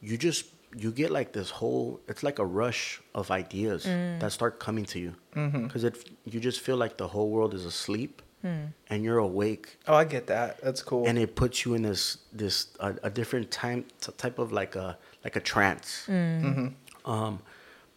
you 0.00 0.16
just 0.16 0.46
you 0.76 0.92
get 0.92 1.10
like 1.10 1.32
this 1.32 1.50
whole 1.50 2.00
it's 2.08 2.22
like 2.22 2.38
a 2.38 2.44
rush 2.44 3.00
of 3.14 3.30
ideas 3.30 3.86
mm. 3.86 4.20
that 4.20 4.32
start 4.32 4.60
coming 4.60 4.84
to 4.84 4.98
you 4.98 5.14
mm-hmm. 5.34 5.64
because 5.64 5.84
it 5.84 6.10
you 6.24 6.40
just 6.40 6.60
feel 6.60 6.76
like 6.76 6.96
the 6.98 7.08
whole 7.08 7.30
world 7.30 7.54
is 7.54 7.64
asleep 7.64 8.20
mm. 8.44 8.66
and 8.90 9.02
you're 9.02 9.18
awake 9.18 9.78
Oh, 9.86 9.94
I 9.94 10.04
get 10.04 10.26
that. 10.26 10.60
That's 10.62 10.82
cool. 10.82 11.06
and 11.06 11.18
it 11.18 11.34
puts 11.34 11.64
you 11.64 11.74
in 11.74 11.82
this 11.82 12.18
this 12.32 12.68
a, 12.80 12.94
a 13.04 13.10
different 13.10 13.50
time 13.50 13.86
t- 14.00 14.12
type 14.18 14.38
of 14.38 14.52
like 14.52 14.76
a 14.76 14.98
like 15.24 15.36
a 15.36 15.40
trance. 15.40 16.04
Mm. 16.06 16.74
Um, 17.04 17.40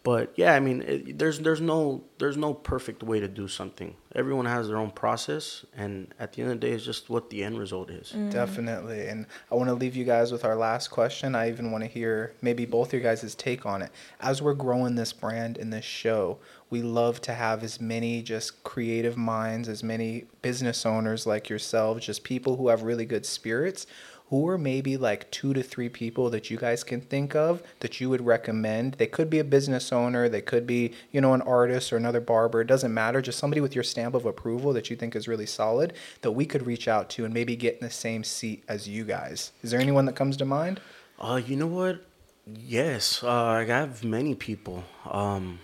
but 0.04 0.32
yeah, 0.34 0.54
I 0.54 0.60
mean, 0.60 0.82
it, 0.82 1.18
there's 1.18 1.38
there's 1.40 1.60
no 1.60 2.02
there's 2.18 2.36
no 2.36 2.54
perfect 2.54 3.02
way 3.02 3.20
to 3.20 3.28
do 3.28 3.46
something. 3.46 3.94
Everyone 4.14 4.46
has 4.46 4.66
their 4.66 4.76
own 4.76 4.90
process, 4.90 5.64
and 5.76 6.12
at 6.18 6.32
the 6.32 6.42
end 6.42 6.50
of 6.50 6.60
the 6.60 6.66
day, 6.66 6.72
it's 6.72 6.84
just 6.84 7.08
what 7.08 7.30
the 7.30 7.44
end 7.44 7.58
result 7.58 7.88
is. 7.88 8.08
Mm-hmm. 8.08 8.30
Definitely. 8.30 9.06
And 9.06 9.26
I 9.50 9.54
want 9.54 9.68
to 9.68 9.74
leave 9.74 9.94
you 9.94 10.04
guys 10.04 10.32
with 10.32 10.44
our 10.44 10.56
last 10.56 10.88
question. 10.88 11.34
I 11.34 11.48
even 11.48 11.70
want 11.70 11.84
to 11.84 11.90
hear 11.90 12.34
maybe 12.42 12.66
both 12.66 12.92
your 12.92 13.00
guys' 13.00 13.34
take 13.36 13.64
on 13.64 13.80
it. 13.80 13.90
As 14.20 14.42
we're 14.42 14.54
growing 14.54 14.96
this 14.96 15.12
brand 15.12 15.56
and 15.56 15.72
this 15.72 15.84
show, 15.84 16.38
we 16.68 16.82
love 16.82 17.20
to 17.22 17.34
have 17.34 17.62
as 17.62 17.80
many 17.80 18.22
just 18.22 18.64
creative 18.64 19.16
minds, 19.16 19.68
as 19.68 19.82
many 19.82 20.24
business 20.42 20.84
owners 20.84 21.26
like 21.26 21.48
yourselves, 21.48 22.04
just 22.04 22.24
people 22.24 22.56
who 22.56 22.68
have 22.68 22.82
really 22.82 23.04
good 23.04 23.24
spirits. 23.24 23.86
Who 24.32 24.48
are 24.48 24.56
maybe 24.56 24.96
like 24.96 25.30
two 25.30 25.52
to 25.52 25.62
three 25.62 25.90
people 25.90 26.30
that 26.30 26.48
you 26.48 26.56
guys 26.56 26.82
can 26.84 27.02
think 27.02 27.36
of 27.36 27.62
that 27.80 28.00
you 28.00 28.08
would 28.08 28.24
recommend? 28.24 28.94
They 28.94 29.06
could 29.06 29.28
be 29.28 29.38
a 29.40 29.44
business 29.44 29.92
owner, 29.92 30.26
they 30.26 30.40
could 30.40 30.66
be, 30.66 30.94
you 31.10 31.20
know, 31.20 31.34
an 31.34 31.42
artist 31.42 31.92
or 31.92 31.98
another 31.98 32.22
barber. 32.22 32.62
It 32.62 32.66
doesn't 32.66 32.94
matter. 32.94 33.20
Just 33.20 33.38
somebody 33.38 33.60
with 33.60 33.74
your 33.74 33.84
stamp 33.84 34.14
of 34.14 34.24
approval 34.24 34.72
that 34.72 34.88
you 34.88 34.96
think 34.96 35.14
is 35.14 35.28
really 35.28 35.44
solid 35.44 35.92
that 36.22 36.30
we 36.32 36.46
could 36.46 36.66
reach 36.66 36.88
out 36.88 37.10
to 37.10 37.26
and 37.26 37.34
maybe 37.34 37.54
get 37.56 37.74
in 37.74 37.80
the 37.80 37.90
same 37.90 38.24
seat 38.24 38.64
as 38.68 38.88
you 38.88 39.04
guys. 39.04 39.52
Is 39.62 39.70
there 39.70 39.80
anyone 39.80 40.06
that 40.06 40.16
comes 40.16 40.38
to 40.38 40.46
mind? 40.46 40.80
Uh, 41.20 41.38
you 41.46 41.54
know 41.54 41.66
what? 41.66 42.02
Yes, 42.46 43.22
uh, 43.22 43.30
I 43.30 43.64
have 43.64 44.02
many 44.02 44.34
people. 44.34 44.82
Um, 45.04 45.58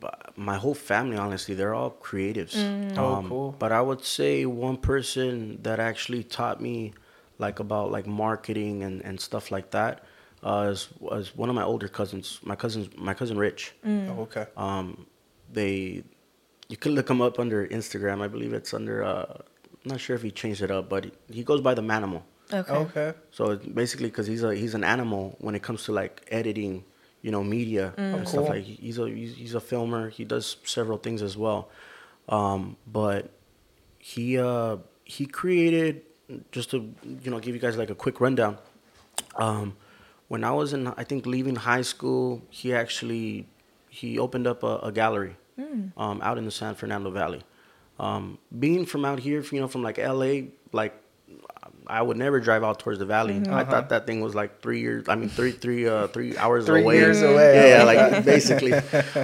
but 0.00 0.32
my 0.36 0.56
whole 0.56 0.74
family, 0.74 1.16
honestly, 1.16 1.54
they're 1.54 1.72
all 1.72 1.92
creatives. 2.02 2.56
Oh, 2.98 3.14
Um, 3.14 3.28
cool. 3.28 3.54
But 3.56 3.70
I 3.70 3.80
would 3.80 4.04
say 4.04 4.44
one 4.44 4.76
person 4.76 5.60
that 5.62 5.78
actually 5.78 6.24
taught 6.24 6.60
me, 6.60 6.94
like 7.46 7.58
about 7.66 7.90
like 7.96 8.06
marketing 8.24 8.82
and, 8.86 8.96
and 9.08 9.16
stuff 9.28 9.44
like 9.56 9.68
that, 9.78 9.94
uh, 10.48 10.68
is, 10.72 10.88
was 11.00 11.26
one 11.36 11.48
of 11.50 11.54
my 11.60 11.64
older 11.72 11.88
cousins. 11.88 12.26
My 12.42 12.56
cousins, 12.56 12.86
my 12.96 13.14
cousin 13.20 13.36
Rich. 13.46 13.62
Oh, 13.84 14.22
okay. 14.26 14.46
Um, 14.56 15.06
they, 15.52 16.02
you 16.68 16.76
can 16.82 16.92
look 16.96 17.08
him 17.10 17.20
up 17.20 17.38
under 17.44 17.66
Instagram. 17.78 18.22
I 18.26 18.28
believe 18.34 18.52
it's 18.60 18.72
under. 18.72 18.96
Uh, 19.04 19.24
I'm 19.84 19.88
not 19.92 20.00
sure 20.00 20.16
if 20.16 20.22
he 20.22 20.30
changed 20.42 20.62
it 20.66 20.70
up, 20.70 20.88
but 20.88 21.04
he, 21.06 21.12
he 21.38 21.42
goes 21.50 21.60
by 21.68 21.74
the 21.74 21.82
Manimal. 21.82 22.22
Okay. 22.52 22.72
Okay. 22.84 23.08
So 23.30 23.56
basically, 23.56 24.08
because 24.12 24.26
he's 24.32 24.42
a 24.44 24.54
he's 24.62 24.74
an 24.74 24.84
animal 24.84 25.36
when 25.44 25.54
it 25.58 25.62
comes 25.62 25.80
to 25.84 25.92
like 25.92 26.14
editing, 26.30 26.84
you 27.24 27.30
know, 27.34 27.42
media 27.42 27.86
and 27.96 28.22
Oh, 28.22 28.24
stuff 28.32 28.48
like. 28.52 28.62
He's 28.64 28.98
a 28.98 29.06
he's, 29.08 29.34
he's 29.42 29.54
a 29.54 29.60
filmer. 29.60 30.10
He 30.18 30.24
does 30.24 30.56
several 30.64 30.98
things 30.98 31.20
as 31.22 31.34
well, 31.36 31.60
um, 32.28 32.76
but 32.86 33.22
he 33.98 34.38
uh, 34.38 34.76
he 35.04 35.24
created 35.26 36.02
just 36.50 36.70
to 36.70 36.76
you 37.24 37.30
know 37.30 37.38
give 37.40 37.54
you 37.54 37.60
guys 37.60 37.76
like 37.76 37.90
a 37.90 37.94
quick 37.94 38.20
rundown. 38.20 38.58
Um, 39.36 39.76
when 40.28 40.44
I 40.44 40.52
was 40.52 40.72
in, 40.72 40.86
I 40.88 41.04
think 41.04 41.26
leaving 41.26 41.56
high 41.56 41.82
school, 41.82 42.42
he 42.50 42.74
actually 42.74 43.46
he 43.88 44.18
opened 44.18 44.46
up 44.46 44.62
a, 44.62 44.78
a 44.78 44.92
gallery 44.92 45.36
um, 45.96 46.20
out 46.22 46.38
in 46.38 46.44
the 46.44 46.50
San 46.50 46.74
Fernando 46.74 47.10
Valley. 47.10 47.42
Um, 47.98 48.38
being 48.58 48.86
from 48.86 49.04
out 49.04 49.18
here, 49.20 49.44
you 49.52 49.60
know, 49.60 49.68
from 49.68 49.82
like 49.82 49.98
LA, 49.98 50.48
like 50.72 50.94
I 51.86 52.00
would 52.00 52.16
never 52.16 52.40
drive 52.40 52.64
out 52.64 52.78
towards 52.78 52.98
the 52.98 53.04
valley. 53.04 53.42
I 53.48 53.64
thought 53.64 53.90
that 53.90 54.06
thing 54.06 54.20
was 54.20 54.34
like 54.34 54.60
three 54.62 54.80
years. 54.80 55.08
I 55.08 55.14
mean, 55.14 55.28
three, 55.28 55.52
three, 55.52 55.86
uh, 55.86 56.06
three 56.08 56.36
hours 56.36 56.66
Three 56.66 56.82
away. 56.82 56.96
years 56.96 57.20
away, 57.22 57.54
Yeah, 57.54 57.78
yeah, 57.78 57.82
like 57.84 58.12
like 58.12 58.24
basically. 58.34 58.72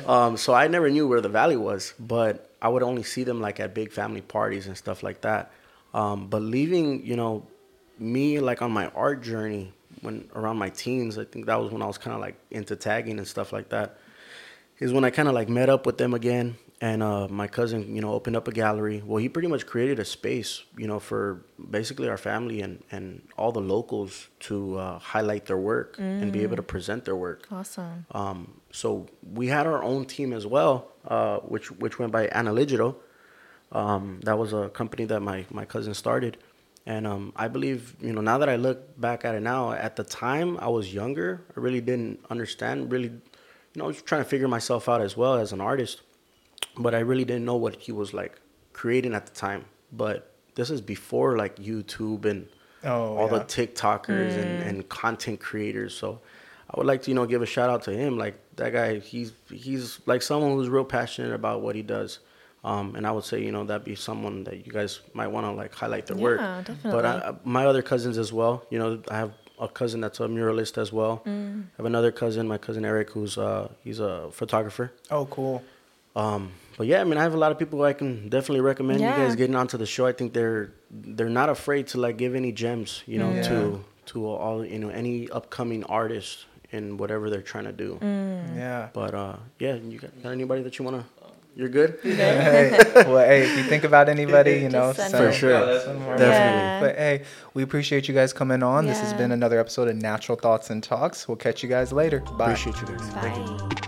Um, 0.07 0.37
so 0.37 0.53
I 0.55 0.69
never 0.69 0.91
knew 0.91 1.09
where 1.09 1.21
the 1.21 1.29
valley 1.29 1.57
was, 1.57 1.95
but 1.99 2.51
I 2.61 2.69
would 2.69 2.83
only 2.83 3.03
see 3.03 3.25
them 3.25 3.41
like 3.41 3.59
at 3.61 3.75
big 3.75 3.91
family 3.93 4.21
parties 4.21 4.67
and 4.67 4.77
stuff 4.77 5.03
like 5.03 5.23
that. 5.23 5.51
Um, 5.95 6.29
but 6.29 6.43
leaving, 6.43 7.05
you 7.05 7.17
know, 7.17 7.47
me 7.99 8.41
like 8.41 8.63
on 8.63 8.71
my 8.71 8.87
art 8.89 9.23
journey 9.23 9.73
when 10.03 10.29
around 10.35 10.59
my 10.59 10.71
teens, 10.71 11.19
I 11.19 11.25
think 11.25 11.47
that 11.47 11.61
was 11.61 11.73
when 11.73 11.83
I 11.83 11.87
was 11.87 11.99
kind 11.99 12.15
of 12.15 12.21
like 12.21 12.37
into 12.51 12.77
tagging 12.77 13.19
and 13.19 13.27
stuff 13.27 13.53
like 13.53 13.71
that. 13.71 13.99
Is 14.79 14.93
when 14.93 15.05
I 15.05 15.11
kind 15.11 15.29
of 15.29 15.35
like 15.35 15.49
met 15.49 15.69
up 15.69 15.87
with 15.87 15.99
them 15.99 16.15
again, 16.15 16.57
and 16.81 17.03
uh, 17.03 17.27
my 17.27 17.49
cousin, 17.49 17.97
you 17.97 18.01
know, 18.01 18.13
opened 18.13 18.37
up 18.37 18.47
a 18.47 18.53
gallery. 18.53 19.03
Well, 19.05 19.17
he 19.17 19.29
pretty 19.29 19.49
much 19.49 19.67
created 19.67 19.99
a 19.99 20.05
space, 20.05 20.63
you 20.77 20.87
know, 20.87 21.01
for 21.01 21.43
basically 21.71 22.09
our 22.09 22.17
family 22.17 22.61
and 22.61 22.85
and 22.93 23.27
all 23.37 23.51
the 23.51 23.61
locals 23.61 24.29
to 24.41 24.79
uh, 24.79 24.99
highlight 25.01 25.47
their 25.47 25.57
work 25.57 25.97
and 25.99 26.33
be 26.33 26.45
able 26.45 26.55
to 26.57 26.63
present 26.63 27.05
their 27.05 27.17
work. 27.17 27.49
Awesome. 27.51 28.07
Um, 28.13 28.61
so 28.71 29.09
we 29.33 29.49
had 29.49 29.67
our 29.67 29.83
own 29.83 30.05
team 30.05 30.33
as 30.33 30.47
well, 30.47 30.93
uh, 31.09 31.39
which 31.39 31.73
which 31.73 31.99
went 31.99 32.13
by 32.13 32.29
Analygido. 32.29 32.95
Um, 33.73 34.21
that 34.25 34.39
was 34.39 34.53
a 34.53 34.69
company 34.71 35.05
that 35.07 35.21
my, 35.21 35.45
my 35.51 35.65
cousin 35.65 35.95
started. 35.95 36.39
And 36.87 37.07
um, 37.07 37.33
I 37.37 37.49
believe, 37.49 37.97
you 38.01 38.13
know, 38.15 38.23
now 38.23 38.39
that 38.39 38.49
I 38.49 38.57
look 38.57 38.99
back 38.99 39.25
at 39.25 39.35
it 39.35 39.41
now, 39.43 39.73
at 39.73 39.97
the 39.97 40.05
time 40.05 40.57
I 40.59 40.69
was 40.69 40.95
younger, 40.95 41.43
I 41.55 41.61
really 41.61 41.83
didn't 41.83 42.21
understand, 42.31 42.91
really, 42.91 43.09
you 43.09 43.77
know, 43.77 43.85
I 43.85 43.89
was 43.89 44.01
trying 44.01 44.23
to 44.23 44.29
figure 44.29 44.49
myself 44.49 44.89
out 44.89 45.03
as 45.03 45.15
well 45.17 45.35
as 45.35 45.53
an 45.53 45.61
artist. 45.61 46.01
But 46.79 46.95
I 46.95 47.01
really 47.01 47.25
didn't 47.25 47.45
know 47.45 47.57
what 47.57 47.77
he 47.77 47.93
was 47.93 48.15
like 48.15 48.41
creating 48.73 49.15
at 49.15 49.27
the 49.27 49.33
time. 49.35 49.67
But 49.93 50.33
this 50.55 50.71
is 50.71 50.81
before 50.81 51.37
like 51.37 51.57
YouTube 51.57 52.25
and 52.25 52.49
Oh, 52.85 53.17
all 53.17 53.29
the 53.29 53.39
yeah. 53.39 53.43
TikTokers 53.43 54.37
and, 54.41 54.63
and 54.63 54.89
content 54.89 55.41
creators. 55.41 55.97
So 55.97 56.21
I 56.71 56.79
would 56.79 56.87
like 56.87 57.03
to, 57.03 57.11
you 57.11 57.15
know, 57.17 57.27
give 57.27 57.43
a 57.43 57.47
shout 57.47 57.69
out 57.69 57.83
to 57.83 57.93
him. 57.93 58.17
Like 58.17 58.39
that 58.57 58.73
guy, 58.73 59.01
he's 59.01 59.33
he's 59.51 59.99
like 60.07 60.23
someone 60.23 60.53
who's 60.53 60.69
real 60.69 60.85
passionate 60.85 61.33
about 61.35 61.61
what 61.61 61.75
he 61.75 61.83
does. 61.83 62.21
Um, 62.65 62.97
and 62.97 63.07
I 63.07 63.13
would 63.13 63.25
say, 63.25 63.41
you 63.43 63.53
know, 63.53 63.65
that'd 63.65 63.85
be 63.85 63.95
someone 63.95 64.45
that 64.45 64.67
you 64.67 64.73
guys 64.73 65.01
might 65.15 65.29
want 65.29 65.47
to 65.47 65.53
like 65.53 65.73
highlight 65.75 66.07
their 66.07 66.17
work. 66.17 66.41
Yeah, 66.41 66.63
But 66.83 67.05
I, 67.07 67.35
my 67.45 67.67
other 67.67 67.83
cousins 67.83 68.19
as 68.19 68.33
well, 68.33 68.65
you 68.71 68.79
know, 68.79 69.01
I 69.11 69.17
have 69.17 69.33
a 69.61 69.69
cousin 69.69 70.01
that's 70.01 70.21
a 70.21 70.25
muralist 70.29 70.77
as 70.79 70.93
well. 70.93 71.23
I 71.27 71.31
have 71.77 71.87
another 71.87 72.11
cousin, 72.13 72.47
my 72.49 72.59
cousin 72.59 72.85
Eric, 72.85 73.11
who's 73.11 73.39
uh, 73.39 73.69
he's 73.85 74.01
a 74.01 74.31
photographer. 74.33 74.93
Oh, 75.11 75.27
cool. 75.27 75.63
Um, 76.17 76.51
but 76.77 76.87
yeah, 76.89 77.01
I 77.01 77.05
mean, 77.05 77.17
I 77.17 77.23
have 77.23 77.35
a 77.35 77.39
lot 77.39 77.53
of 77.53 77.59
people 77.59 77.83
I 77.83 77.93
can 77.93 78.29
definitely 78.29 78.61
recommend 78.61 79.01
you 79.01 79.07
guys 79.07 79.37
getting 79.37 79.55
onto 79.55 79.79
the 79.79 79.87
show. 79.87 80.07
I 80.07 80.13
think 80.13 80.33
they're 80.33 80.73
they're 80.91 81.29
not 81.29 81.49
afraid 81.49 81.87
to 81.89 82.01
like 82.01 82.17
give 82.17 82.35
any 82.35 82.51
gems, 82.53 83.03
you 83.07 83.19
know, 83.19 83.31
Yeah. 83.33 83.43
to 83.49 83.85
to 84.07 84.27
all 84.27 84.65
you 84.65 84.79
know 84.81 84.89
any 84.89 85.29
upcoming 85.31 85.85
artist 85.85 86.47
in 86.71 86.97
whatever 86.97 87.31
they're 87.31 87.43
trying 87.43 87.65
to 87.65 87.73
do. 87.73 87.99
Yeah. 88.03 88.89
But 88.93 89.15
uh, 89.15 89.37
yeah, 89.59 89.75
you 89.75 89.99
got, 89.99 90.23
got 90.23 90.33
anybody 90.33 90.63
that 90.63 90.79
you 90.79 90.85
wanna? 90.85 91.05
You're 91.59 91.69
good. 91.81 91.99
hey, 92.05 92.71
well, 92.95 93.19
hey, 93.19 93.43
if 93.43 93.57
you 93.59 93.65
think 93.65 93.83
about 93.83 94.09
anybody, 94.17 94.61
you 94.61 94.69
know, 94.69 94.93
send 94.93 95.11
send 95.11 95.25
For 95.25 95.33
sure. 95.33 95.51
Yeah, 95.51 95.65
that's 95.65 95.85
Definitely. 95.87 96.21
Yeah. 96.21 96.81
But 96.81 96.95
hey, 96.95 97.23
we 97.53 97.65
appreciate 97.65 98.07
you 98.07 98.15
guys 98.15 98.33
coming 98.33 98.63
on. 98.63 98.87
This 98.87 99.01
has 99.01 99.13
been 99.13 99.33
another 99.33 99.59
episode 99.59 99.89
of 99.89 99.97
Natural 99.97 100.39
Thoughts 100.39 100.71
and 100.71 100.85
Talks. 100.85 101.27
We'll 101.27 101.37
catch 101.37 101.65
you 101.65 101.69
guys 101.69 101.93
later. 101.93 102.21
Bye. 102.21 102.53
Appreciate 102.53 102.81
you 102.81 102.97
guys. 102.97 103.11
Bye. 103.11 103.88